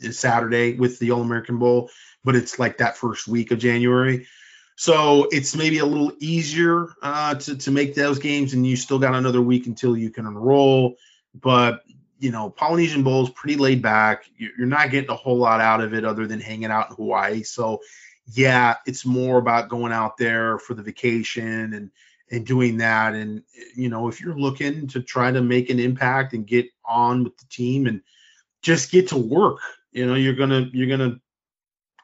[0.00, 1.90] is Saturday with the All American Bowl,
[2.24, 4.26] but it's like that first week of January.
[4.76, 8.98] So it's maybe a little easier uh, to to make those games, and you still
[8.98, 10.96] got another week until you can enroll.
[11.34, 11.82] But
[12.20, 14.28] you know, Polynesian Bowl is pretty laid back.
[14.36, 17.42] You're not getting a whole lot out of it other than hanging out in Hawaii.
[17.44, 17.80] So,
[18.32, 21.90] yeah, it's more about going out there for the vacation and
[22.30, 23.14] and doing that.
[23.14, 23.42] And
[23.74, 27.36] you know, if you're looking to try to make an impact and get on with
[27.38, 28.02] the team and
[28.62, 29.60] just get to work,
[29.92, 31.20] you know, you're gonna you're gonna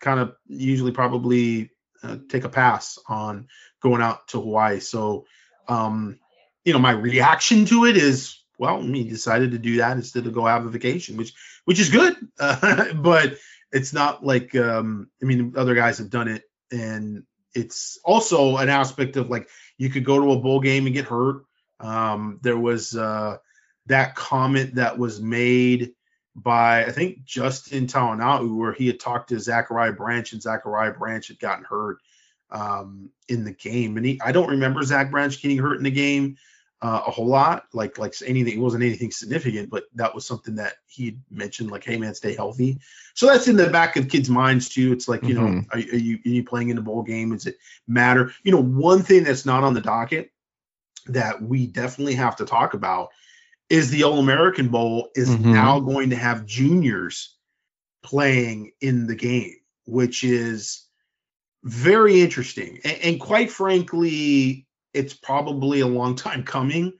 [0.00, 1.70] kind of usually probably
[2.02, 3.48] uh, take a pass on
[3.80, 4.80] going out to Hawaii.
[4.80, 5.26] So,
[5.68, 6.18] um,
[6.64, 10.32] you know, my reaction to it is well, he decided to do that instead of
[10.32, 13.36] go have a vacation, which which is good, uh, but
[13.72, 18.68] it's not like um, I mean other guys have done it, and it's also an
[18.68, 21.44] aspect of like you could go to a bowl game and get hurt.
[21.80, 23.38] Um, there was uh,
[23.86, 25.92] that comment that was made
[26.34, 31.26] by I think Justin Taonau where he had talked to Zachariah Branch and Zachariah Branch
[31.26, 31.98] had gotten hurt
[32.50, 35.90] um, in the game, and he I don't remember Zach Branch getting hurt in the
[35.90, 36.36] game
[36.82, 37.64] uh, a whole lot.
[37.72, 41.70] Like like anything, it wasn't anything significant, but that was something that he mentioned.
[41.70, 42.78] Like, hey man, stay healthy.
[43.14, 44.92] So that's in the back of kids' minds too.
[44.92, 45.54] It's like you mm-hmm.
[45.54, 47.30] know, are, are, you are you playing in the bowl game?
[47.30, 48.32] Does it matter?
[48.42, 50.30] You know, one thing that's not on the docket
[51.06, 53.10] that we definitely have to talk about
[53.70, 55.52] is the All American Bowl is mm-hmm.
[55.52, 57.36] now going to have juniors
[58.02, 60.86] playing in the game, which is
[61.62, 62.78] very interesting.
[62.84, 64.63] and, and quite frankly,
[64.94, 66.92] it's probably a long time coming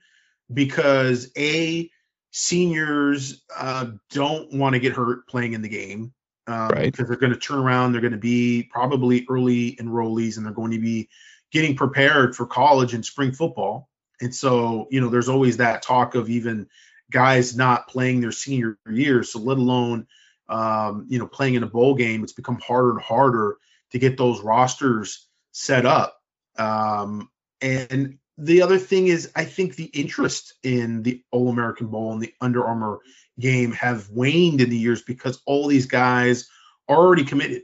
[0.53, 1.89] because a
[2.31, 6.13] seniors uh, don't want to get hurt playing in the game
[6.47, 6.91] um, right.
[6.91, 7.93] because they're going to turn around.
[7.93, 11.09] They're going to be probably early enrollees and they're going to be
[11.51, 13.89] getting prepared for college and spring football.
[14.21, 16.67] And so, you know, there's always that talk of even
[17.11, 19.23] guys not playing their senior year.
[19.23, 20.07] So, let alone,
[20.47, 23.57] um, you know, playing in a bowl game, it's become harder and harder
[23.91, 26.17] to get those rosters set up.
[26.57, 27.29] Um,
[27.61, 32.21] and the other thing is, I think the interest in the All American Bowl and
[32.21, 32.99] the Under Armour
[33.39, 36.49] game have waned in the years because all these guys
[36.87, 37.63] are already committed.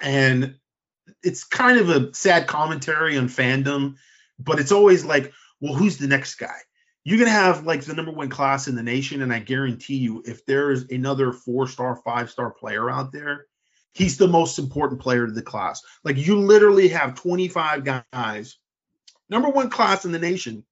[0.00, 0.56] And
[1.22, 3.96] it's kind of a sad commentary on fandom,
[4.38, 6.56] but it's always like, well, who's the next guy?
[7.04, 9.22] You're going to have like the number one class in the nation.
[9.22, 13.46] And I guarantee you, if there's another four star, five star player out there,
[13.92, 15.82] he's the most important player to the class.
[16.04, 18.56] Like you literally have 25 guys
[19.28, 20.64] number one class in the nation,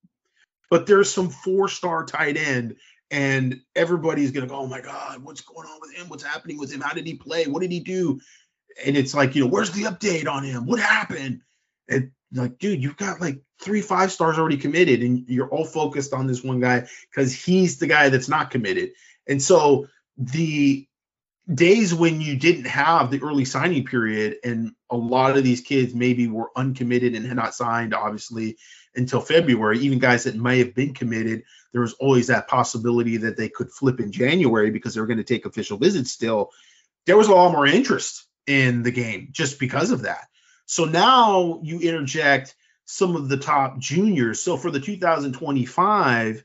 [0.71, 2.77] but there's some four star tight end,
[3.11, 6.09] and everybody's gonna go, oh my god, what's going on with him?
[6.09, 6.81] What's happening with him?
[6.81, 7.47] How did he play?
[7.47, 8.21] What did he do?
[8.85, 10.67] And it's like, you know, where's the update on him?
[10.67, 11.41] What happened?
[11.89, 16.13] And like, dude, you've got like three five stars already committed, and you're all focused
[16.13, 18.93] on this one guy because he's the guy that's not committed.
[19.27, 20.87] And so the
[21.53, 25.95] days when you didn't have the early signing period and a lot of these kids
[25.95, 28.57] maybe were uncommitted and had not signed obviously
[28.95, 29.79] until February.
[29.81, 33.71] Even guys that may have been committed there was always that possibility that they could
[33.71, 36.51] flip in January because they were going to take official visits still.
[37.07, 40.27] There was a lot more interest in the game just because of that.
[40.67, 42.55] So now you interject
[42.85, 44.41] some of the top juniors.
[44.41, 46.45] So for the 2025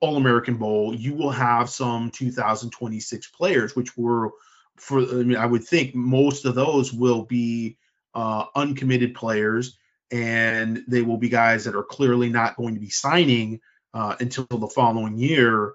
[0.00, 4.30] all American Bowl, you will have some 2026 players, which were
[4.76, 7.76] for I mean, I would think most of those will be
[8.14, 9.78] uh, uncommitted players,
[10.10, 13.60] and they will be guys that are clearly not going to be signing
[13.94, 15.74] uh, until the following year.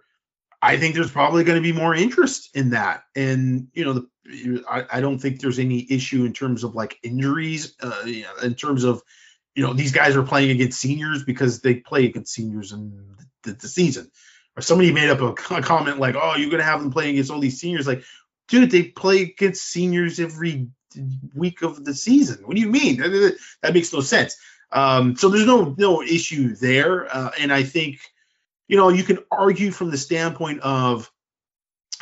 [0.62, 4.64] I think there's probably going to be more interest in that, and you know, the,
[4.68, 8.08] I, I, don't think there's any issue in terms of like injuries, uh,
[8.42, 9.04] in terms of
[9.54, 13.16] you know these guys are playing against seniors because they play against seniors in
[13.46, 14.12] the, the season.
[14.58, 17.40] Or somebody made up a comment like, "Oh, you're gonna have them playing against all
[17.40, 18.04] these seniors." Like,
[18.48, 20.70] dude, they play against seniors every
[21.34, 22.46] week of the season.
[22.46, 22.98] What do you mean?
[22.98, 24.38] That, that makes no sense.
[24.72, 28.00] Um, so there's no no issue there, uh, and I think
[28.68, 31.12] you know you can argue from the standpoint of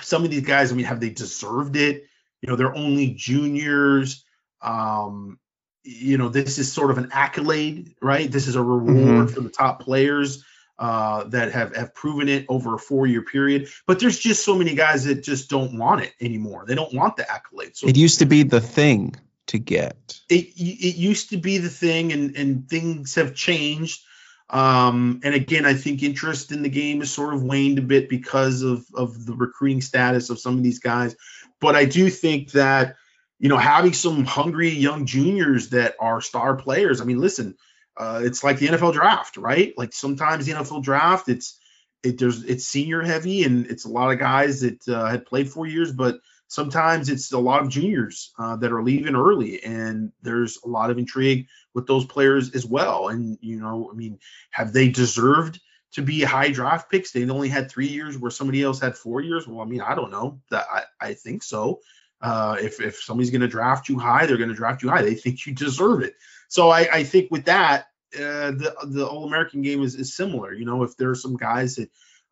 [0.01, 0.71] some of these guys.
[0.71, 2.05] I mean, have they deserved it?
[2.41, 4.23] You know, they're only juniors.
[4.61, 5.39] Um,
[5.83, 8.31] you know, this is sort of an accolade, right?
[8.31, 9.33] This is a reward mm-hmm.
[9.33, 10.43] for the top players
[10.83, 13.69] uh, that have have proven it over a four year period.
[13.87, 16.65] But there's just so many guys that just don't want it anymore.
[16.67, 17.77] They don't want the accolades.
[17.77, 19.15] So it used to be the thing
[19.47, 20.19] to get.
[20.27, 24.01] It it used to be the thing, and and things have changed.
[24.49, 28.09] Um, and again, I think interest in the game has sort of waned a bit
[28.09, 31.15] because of of the recruiting status of some of these guys.
[31.61, 32.97] But I do think that
[33.39, 36.99] you know having some hungry young juniors that are star players.
[36.99, 37.55] I mean, listen
[37.97, 39.73] uh, it's like the NFL draft, right?
[39.77, 41.59] Like sometimes the NFL draft, it's
[42.03, 45.49] it there's it's senior heavy and it's a lot of guys that uh, had played
[45.49, 50.11] four years, but sometimes it's a lot of juniors uh, that are leaving early, and
[50.21, 53.09] there's a lot of intrigue with those players as well.
[53.09, 54.19] And you know, I mean,
[54.51, 55.59] have they deserved
[55.93, 57.11] to be high draft picks.
[57.11, 59.47] They only had three years where somebody else had four years.
[59.47, 60.41] Well, I mean, I don't know.
[60.49, 61.81] That I, I think so.
[62.21, 65.01] Uh, if if somebody's going to draft you high, they're going to draft you high.
[65.01, 66.15] They think you deserve it.
[66.53, 70.53] So I, I think with that, uh, the the All American game is, is similar.
[70.53, 71.89] You know, if there are some guys that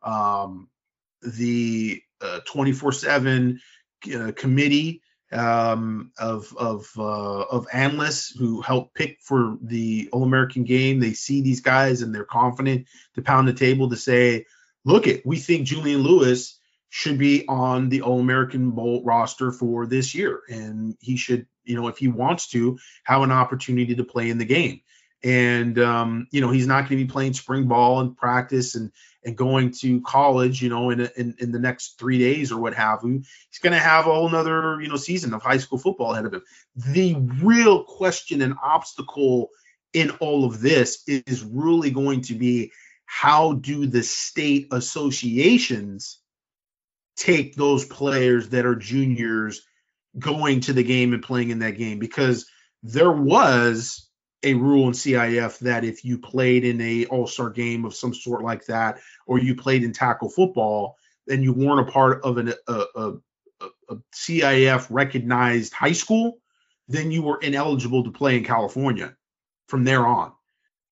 [0.08, 0.68] um,
[1.22, 3.60] the uh, 24 7
[4.14, 5.02] uh, committee
[5.32, 7.02] um, of of uh,
[7.50, 11.00] of analysts who help pick for the All American game.
[11.00, 12.86] They see these guys and they're confident
[13.16, 14.46] to pound the table to say,
[14.84, 16.60] "Look, it we think Julian Lewis
[16.94, 21.74] should be on the All American Bowl roster for this year, and he should, you
[21.74, 24.82] know, if he wants to, have an opportunity to play in the game."
[25.24, 28.92] And um, you know, he's not going to be playing spring ball and practice and
[29.24, 32.74] and going to college, you know, in, in, in the next three days or what
[32.74, 35.78] have you, he's going to have a whole nother, you know, season of high school
[35.78, 36.42] football ahead of him.
[36.74, 39.48] The real question and obstacle
[39.94, 42.72] in all of this is really going to be
[43.06, 46.18] how do the state associations
[47.22, 49.62] take those players that are juniors
[50.18, 51.98] going to the game and playing in that game?
[51.98, 52.46] Because
[52.82, 54.08] there was
[54.42, 58.42] a rule in CIF that if you played in a all-star game of some sort
[58.42, 60.96] like that, or you played in tackle football,
[61.28, 63.12] and you weren't a part of an, a, a,
[63.88, 66.38] a CIF recognized high school,
[66.88, 69.14] then you were ineligible to play in California
[69.68, 70.32] from there on.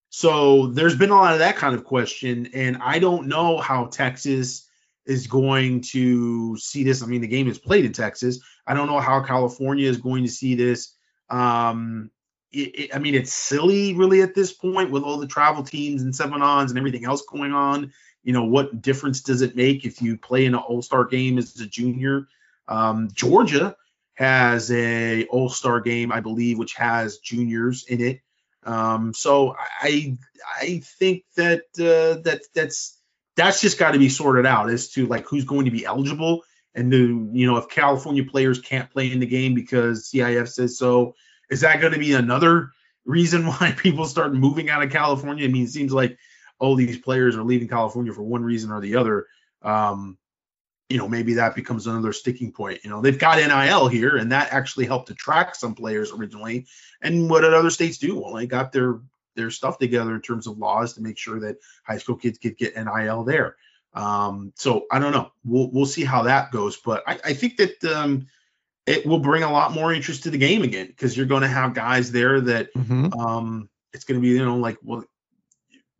[0.09, 3.85] So there's been a lot of that kind of question, and I don't know how
[3.85, 4.67] Texas
[5.11, 7.03] is going to see this.
[7.03, 8.39] I mean, the game is played in Texas.
[8.65, 10.93] I don't know how California is going to see this.
[11.29, 12.09] Um,
[12.51, 16.01] it, it, I mean, it's silly really at this point with all the travel teams
[16.01, 17.91] and seven ons and everything else going on.
[18.23, 21.37] You know, what difference does it make if you play in an All Star game
[21.37, 22.27] as a junior?
[22.67, 23.75] Um, Georgia
[24.13, 28.21] has a All Star game, I believe, which has juniors in it.
[28.63, 30.17] Um, so I
[30.59, 33.00] I think that uh, that that's
[33.35, 36.43] that's just got to be sorted out as to like who's going to be eligible
[36.75, 40.77] and do you know if California players can't play in the game because CIF says
[40.77, 41.15] so
[41.49, 42.71] is that going to be another
[43.05, 45.45] reason why people start moving out of California?
[45.45, 46.17] I mean, it seems like
[46.59, 49.27] all these players are leaving California for one reason or the other.
[49.61, 50.17] Um,
[50.89, 52.81] you know, maybe that becomes another sticking point.
[52.83, 56.67] You know, they've got NIL here, and that actually helped attract some players originally.
[57.01, 58.19] And what did other states do?
[58.19, 58.99] Well, they got their
[59.35, 62.57] their stuff together in terms of laws to make sure that high school kids could
[62.57, 63.55] get NIL there.
[63.93, 65.31] Um, so I don't know.
[65.43, 66.77] We'll we'll see how that goes.
[66.77, 68.27] But I, I think that um,
[68.85, 71.47] it will bring a lot more interest to the game again because you're going to
[71.47, 73.13] have guys there that mm-hmm.
[73.19, 75.03] um, it's going to be you know like well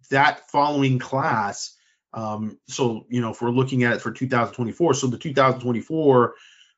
[0.10, 1.76] that following class.
[2.14, 6.36] Um, so you know if we're looking at it for 2024, so the 2024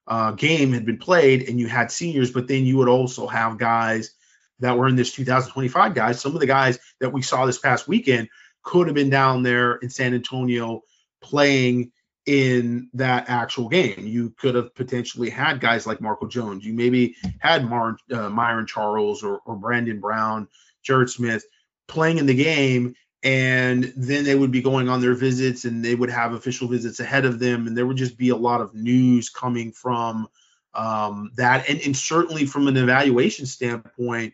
[0.07, 3.57] uh, game had been played and you had seniors, but then you would also have
[3.57, 4.15] guys
[4.64, 6.22] that were in this 2025 guys.
[6.22, 8.30] Some of the guys that we saw this past weekend
[8.64, 10.83] could have been down there in San Antonio
[11.22, 11.92] playing
[12.25, 14.08] in that actual game.
[14.08, 16.66] You could have potentially had guys like Marco Jones.
[16.66, 20.48] You maybe had Mar- uh, Myron Charles or, or Brandon Brown,
[20.82, 21.43] Jared Smith
[21.90, 25.95] playing in the game, and then they would be going on their visits and they
[25.95, 28.74] would have official visits ahead of them, and there would just be a lot of
[28.74, 30.30] news coming from
[30.74, 34.33] um, that, and, and certainly from an evaluation standpoint.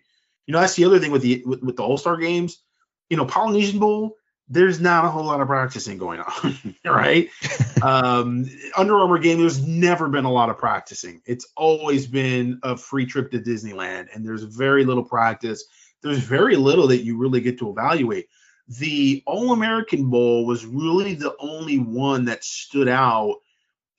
[0.50, 2.58] You know, that's the other thing with the with, with the All Star games.
[3.08, 4.16] You know, Polynesian Bowl
[4.52, 7.30] there's not a whole lot of practicing going on, right?
[7.84, 11.22] um, Under Armour game, there's never been a lot of practicing.
[11.28, 15.66] It's always been a free trip to Disneyland, and there's very little practice.
[16.02, 18.28] There's very little that you really get to evaluate.
[18.80, 23.36] The All American Bowl was really the only one that stood out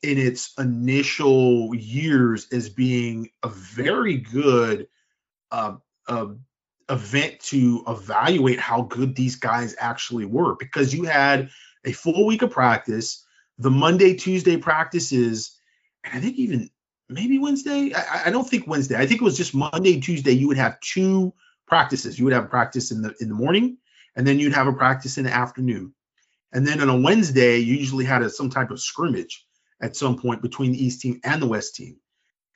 [0.02, 4.88] in its initial years as being a very good
[5.52, 5.76] uh,
[6.10, 6.26] uh,
[6.90, 11.50] event to evaluate how good these guys actually were because you had
[11.84, 13.24] a full week of practice,
[13.58, 15.56] the Monday, Tuesday practices,
[16.04, 16.68] and I think even
[17.08, 17.92] maybe Wednesday.
[17.94, 18.96] I, I, don't think Wednesday.
[18.96, 20.32] I think it was just Monday, Tuesday.
[20.32, 21.32] You would have two
[21.66, 22.18] practices.
[22.18, 23.78] You would have a practice in the in the morning,
[24.16, 25.94] and then you'd have a practice in the afternoon.
[26.52, 29.46] And then on a Wednesday, you usually had a, some type of scrimmage
[29.80, 31.98] at some point between the East team and the West team.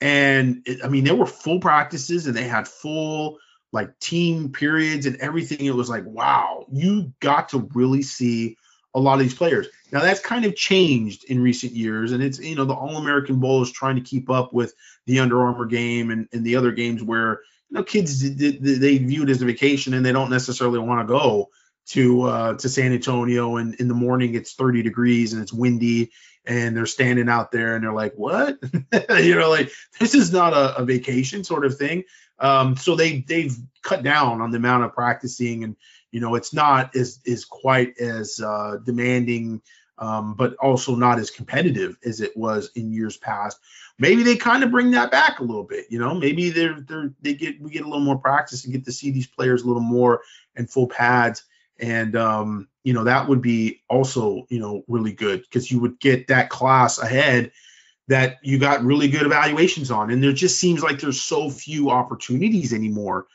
[0.01, 3.39] And it, I mean, there were full practices, and they had full
[3.75, 5.67] like team periods and everything.
[5.67, 8.57] It was like, wow, you got to really see
[8.95, 9.67] a lot of these players.
[9.91, 13.41] Now that's kind of changed in recent years, and it's you know the All American
[13.41, 14.73] Bowl is trying to keep up with
[15.07, 19.25] the Under Armour game and, and the other games where you know kids they view
[19.25, 21.51] it as a vacation and they don't necessarily want to go
[21.87, 26.13] to uh, to San Antonio and in the morning it's 30 degrees and it's windy
[26.47, 28.59] and they're standing out there and they're like what
[29.21, 32.05] you know like this is not a, a vacation sort of thing
[32.39, 35.77] um, so they they've cut down on the amount of practicing and
[36.11, 39.63] You know, it's not as is quite as uh, demanding,
[39.99, 43.59] um, but also not as competitive as it was in years past.
[43.99, 45.87] Maybe they kind of bring that back a little bit.
[45.91, 48.85] You know, maybe they're they're they get we get a little more practice and get
[48.85, 50.23] to see these players a little more
[50.55, 51.43] in full pads,
[51.81, 55.99] and um, you know that would be also you know really good because you would
[55.99, 57.51] get that class ahead
[58.09, 60.11] that you got really good evaluations on.
[60.11, 63.27] And there just seems like there's so few opportunities anymore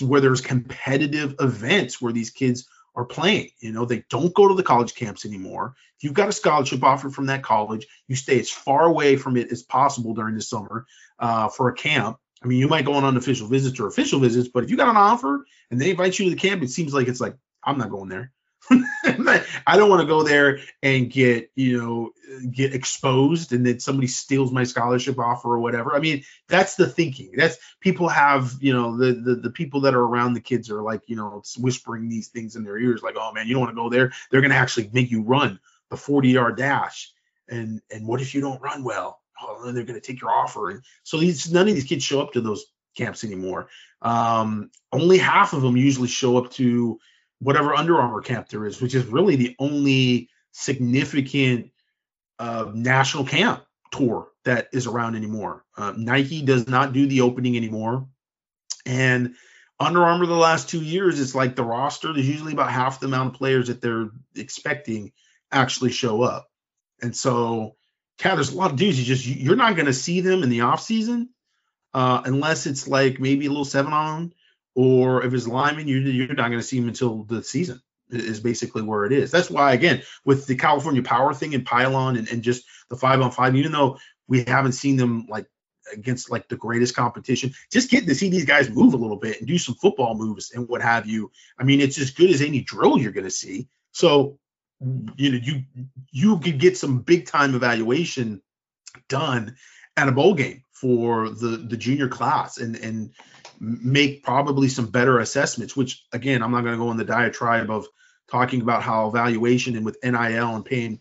[0.00, 3.50] where there's competitive events where these kids are playing.
[3.60, 5.74] You know, they don't go to the college camps anymore.
[5.96, 9.36] If you've got a scholarship offer from that college, you stay as far away from
[9.36, 10.86] it as possible during the summer
[11.18, 12.18] uh, for a camp.
[12.42, 14.88] I mean, you might go on unofficial visits or official visits, but if you got
[14.88, 17.78] an offer and they invite you to the camp, it seems like it's like, I'm
[17.78, 18.32] not going there.
[19.66, 22.10] I don't want to go there and get you know
[22.50, 25.94] get exposed and then somebody steals my scholarship offer or whatever.
[25.94, 27.32] I mean, that's the thinking.
[27.36, 30.82] That's people have you know the the, the people that are around the kids are
[30.82, 33.72] like you know whispering these things in their ears like, oh man, you don't want
[33.72, 34.12] to go there.
[34.30, 35.60] They're going to actually make you run
[35.90, 37.12] the 40 yard dash.
[37.48, 39.20] And and what if you don't run well?
[39.40, 40.70] Oh, they're going to take your offer.
[40.70, 42.64] And so these none of these kids show up to those
[42.96, 43.68] camps anymore.
[44.00, 46.98] Um, only half of them usually show up to
[47.42, 51.72] whatever Under Armour camp there is, which is really the only significant
[52.38, 55.64] uh, national camp tour that is around anymore.
[55.76, 58.06] Uh, Nike does not do the opening anymore,
[58.86, 59.34] and
[59.80, 62.12] Under Armour the last two years, it's like the roster.
[62.12, 65.12] There's usually about half the amount of players that they're expecting
[65.50, 66.48] actually show up,
[67.02, 67.76] and so,
[68.18, 68.98] Cat, there's a lot of dudes.
[68.98, 71.30] You just you're not going to see them in the off season
[71.94, 74.32] uh, unless it's like maybe a little seven on
[74.74, 78.40] or if it's lineman, you're, you're not going to see him until the season is
[78.40, 79.30] basically where it is.
[79.30, 83.20] That's why, again, with the California Power thing and Pylon and, and just the five
[83.20, 85.46] on five, even though we haven't seen them like
[85.92, 89.38] against like the greatest competition, just getting to see these guys move a little bit
[89.38, 91.30] and do some football moves and what have you.
[91.58, 93.68] I mean, it's as good as any drill you're going to see.
[93.92, 94.38] So,
[95.16, 95.62] you know, you
[96.10, 98.42] you could get some big time evaluation
[99.08, 99.56] done
[99.96, 103.12] at a bowl game for the the junior class and and
[103.62, 107.70] make probably some better assessments, which again, I'm not going to go in the diatribe
[107.70, 107.86] of
[108.28, 111.00] talking about how evaluation and with NIL and paying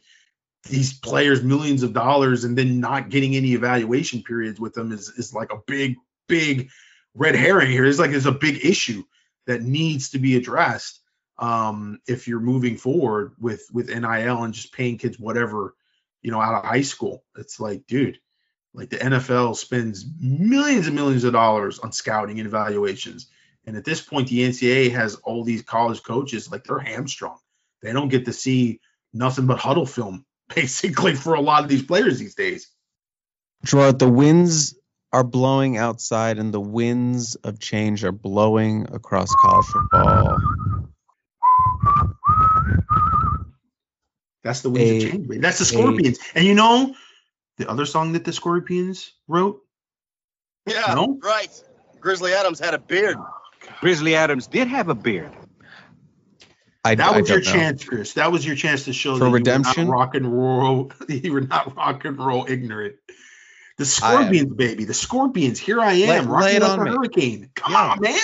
[0.69, 5.09] these players millions of dollars and then not getting any evaluation periods with them is,
[5.09, 5.95] is like a big,
[6.27, 6.69] big
[7.15, 7.83] red herring here.
[7.83, 9.03] It's like it's a big issue
[9.47, 10.99] that needs to be addressed
[11.39, 15.73] um, if you're moving forward with with NIL and just paying kids whatever,
[16.21, 17.23] you know, out of high school.
[17.35, 18.19] It's like, dude,
[18.73, 23.27] like the NFL spends millions and millions of dollars on scouting and evaluations.
[23.65, 27.37] And at this point, the NCAA has all these college coaches like they're hamstrung.
[27.81, 28.79] They don't get to see
[29.13, 30.25] nothing but Hudl film
[30.55, 32.69] basically for a lot of these players these days.
[33.63, 34.75] Gerard, the winds
[35.13, 40.37] are blowing outside and the winds of change are blowing across college football.
[44.43, 45.41] That's the winds a, of change.
[45.41, 46.17] That's the Scorpions.
[46.33, 46.95] A, and you know,
[47.61, 49.61] the other song that the Scorpions wrote?
[50.65, 51.19] Yeah, no?
[51.23, 51.63] right.
[51.99, 53.17] Grizzly Adams had a beard.
[53.19, 53.27] Oh,
[53.79, 55.31] Grizzly Adams did have a beard.
[56.83, 57.51] I, that was I your know.
[57.51, 58.13] chance, Chris.
[58.13, 59.85] That was your chance to show for that redemption.
[59.85, 60.91] You rock and roll.
[61.07, 62.95] you were not rock and roll ignorant.
[63.77, 64.85] The Scorpions, baby.
[64.85, 65.59] The Scorpions.
[65.59, 66.91] Here I am, lay, rocking like a me.
[66.91, 67.49] hurricane.
[67.53, 67.91] Come yeah.
[67.91, 68.19] on, man.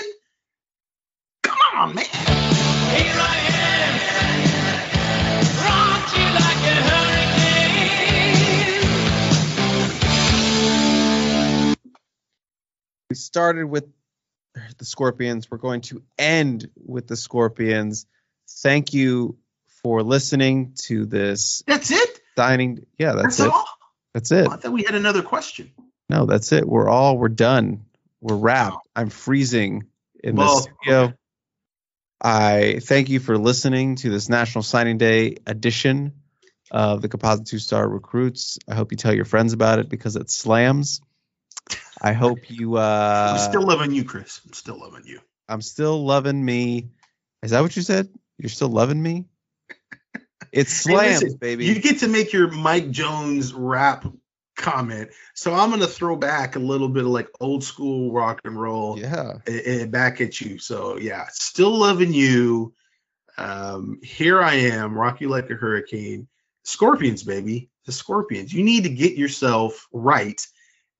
[13.09, 13.85] We started with
[14.77, 15.49] the Scorpions.
[15.49, 18.05] We're going to end with the Scorpions.
[18.49, 19.37] Thank you
[19.83, 21.63] for listening to this.
[21.67, 22.21] That's it.
[22.35, 22.85] Dining.
[22.97, 23.53] Yeah, that's, that's it.
[23.53, 23.65] All?
[24.13, 24.47] That's it.
[24.47, 25.71] Oh, I thought we had another question.
[26.09, 26.67] No, that's it.
[26.67, 27.17] We're all.
[27.17, 27.85] We're done.
[28.19, 28.75] We're wrapped.
[28.75, 28.89] Oh.
[28.95, 29.85] I'm freezing
[30.23, 31.03] in well, the studio.
[31.03, 31.13] Okay.
[32.19, 36.13] I thank you for listening to this National Signing Day edition
[36.71, 38.57] of the Composite Two Star Recruits.
[38.67, 40.99] I hope you tell your friends about it because it slams.
[42.01, 42.75] I hope you.
[42.77, 44.41] Uh, I'm still loving you, Chris.
[44.45, 45.19] I'm still loving you.
[45.49, 46.89] I'm still loving me.
[47.41, 48.09] Is that what you said?
[48.37, 49.25] You're still loving me?
[50.51, 51.65] It's slams, hey, baby.
[51.65, 54.05] You get to make your Mike Jones rap
[54.55, 55.09] comment.
[55.33, 58.99] So I'm gonna throw back a little bit of like old school rock and roll.
[58.99, 59.33] Yeah.
[59.47, 60.57] And back at you.
[60.59, 62.73] So yeah, still loving you.
[63.37, 66.27] Um, here I am, rock you like a hurricane.
[66.63, 67.69] Scorpions, baby.
[67.85, 68.51] The Scorpions.
[68.51, 70.45] You need to get yourself right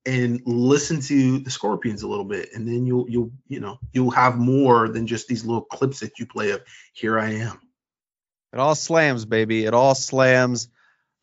[0.07, 4.11] and listen to the Scorpions a little bit, and then you'll you'll you know you'll
[4.11, 6.63] have more than just these little clips that you play of
[6.93, 7.59] "Here I Am."
[8.53, 9.65] It all slams, baby.
[9.65, 10.69] It all slams.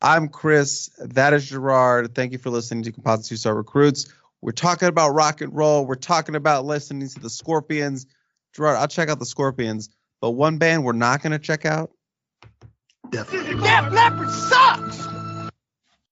[0.02, 0.90] I'm Chris.
[0.98, 2.14] That is Gerard.
[2.14, 4.12] Thank you for listening to Composite Two Star Recruits.
[4.42, 5.86] We're talking about rock and roll.
[5.86, 8.06] We're talking about listening to the Scorpions.
[8.54, 9.88] Gerard, I'll check out the Scorpions,
[10.20, 11.90] But one band we're not going to check out.
[13.10, 13.54] Definitely.
[13.54, 15.23] Def Leppard sucks.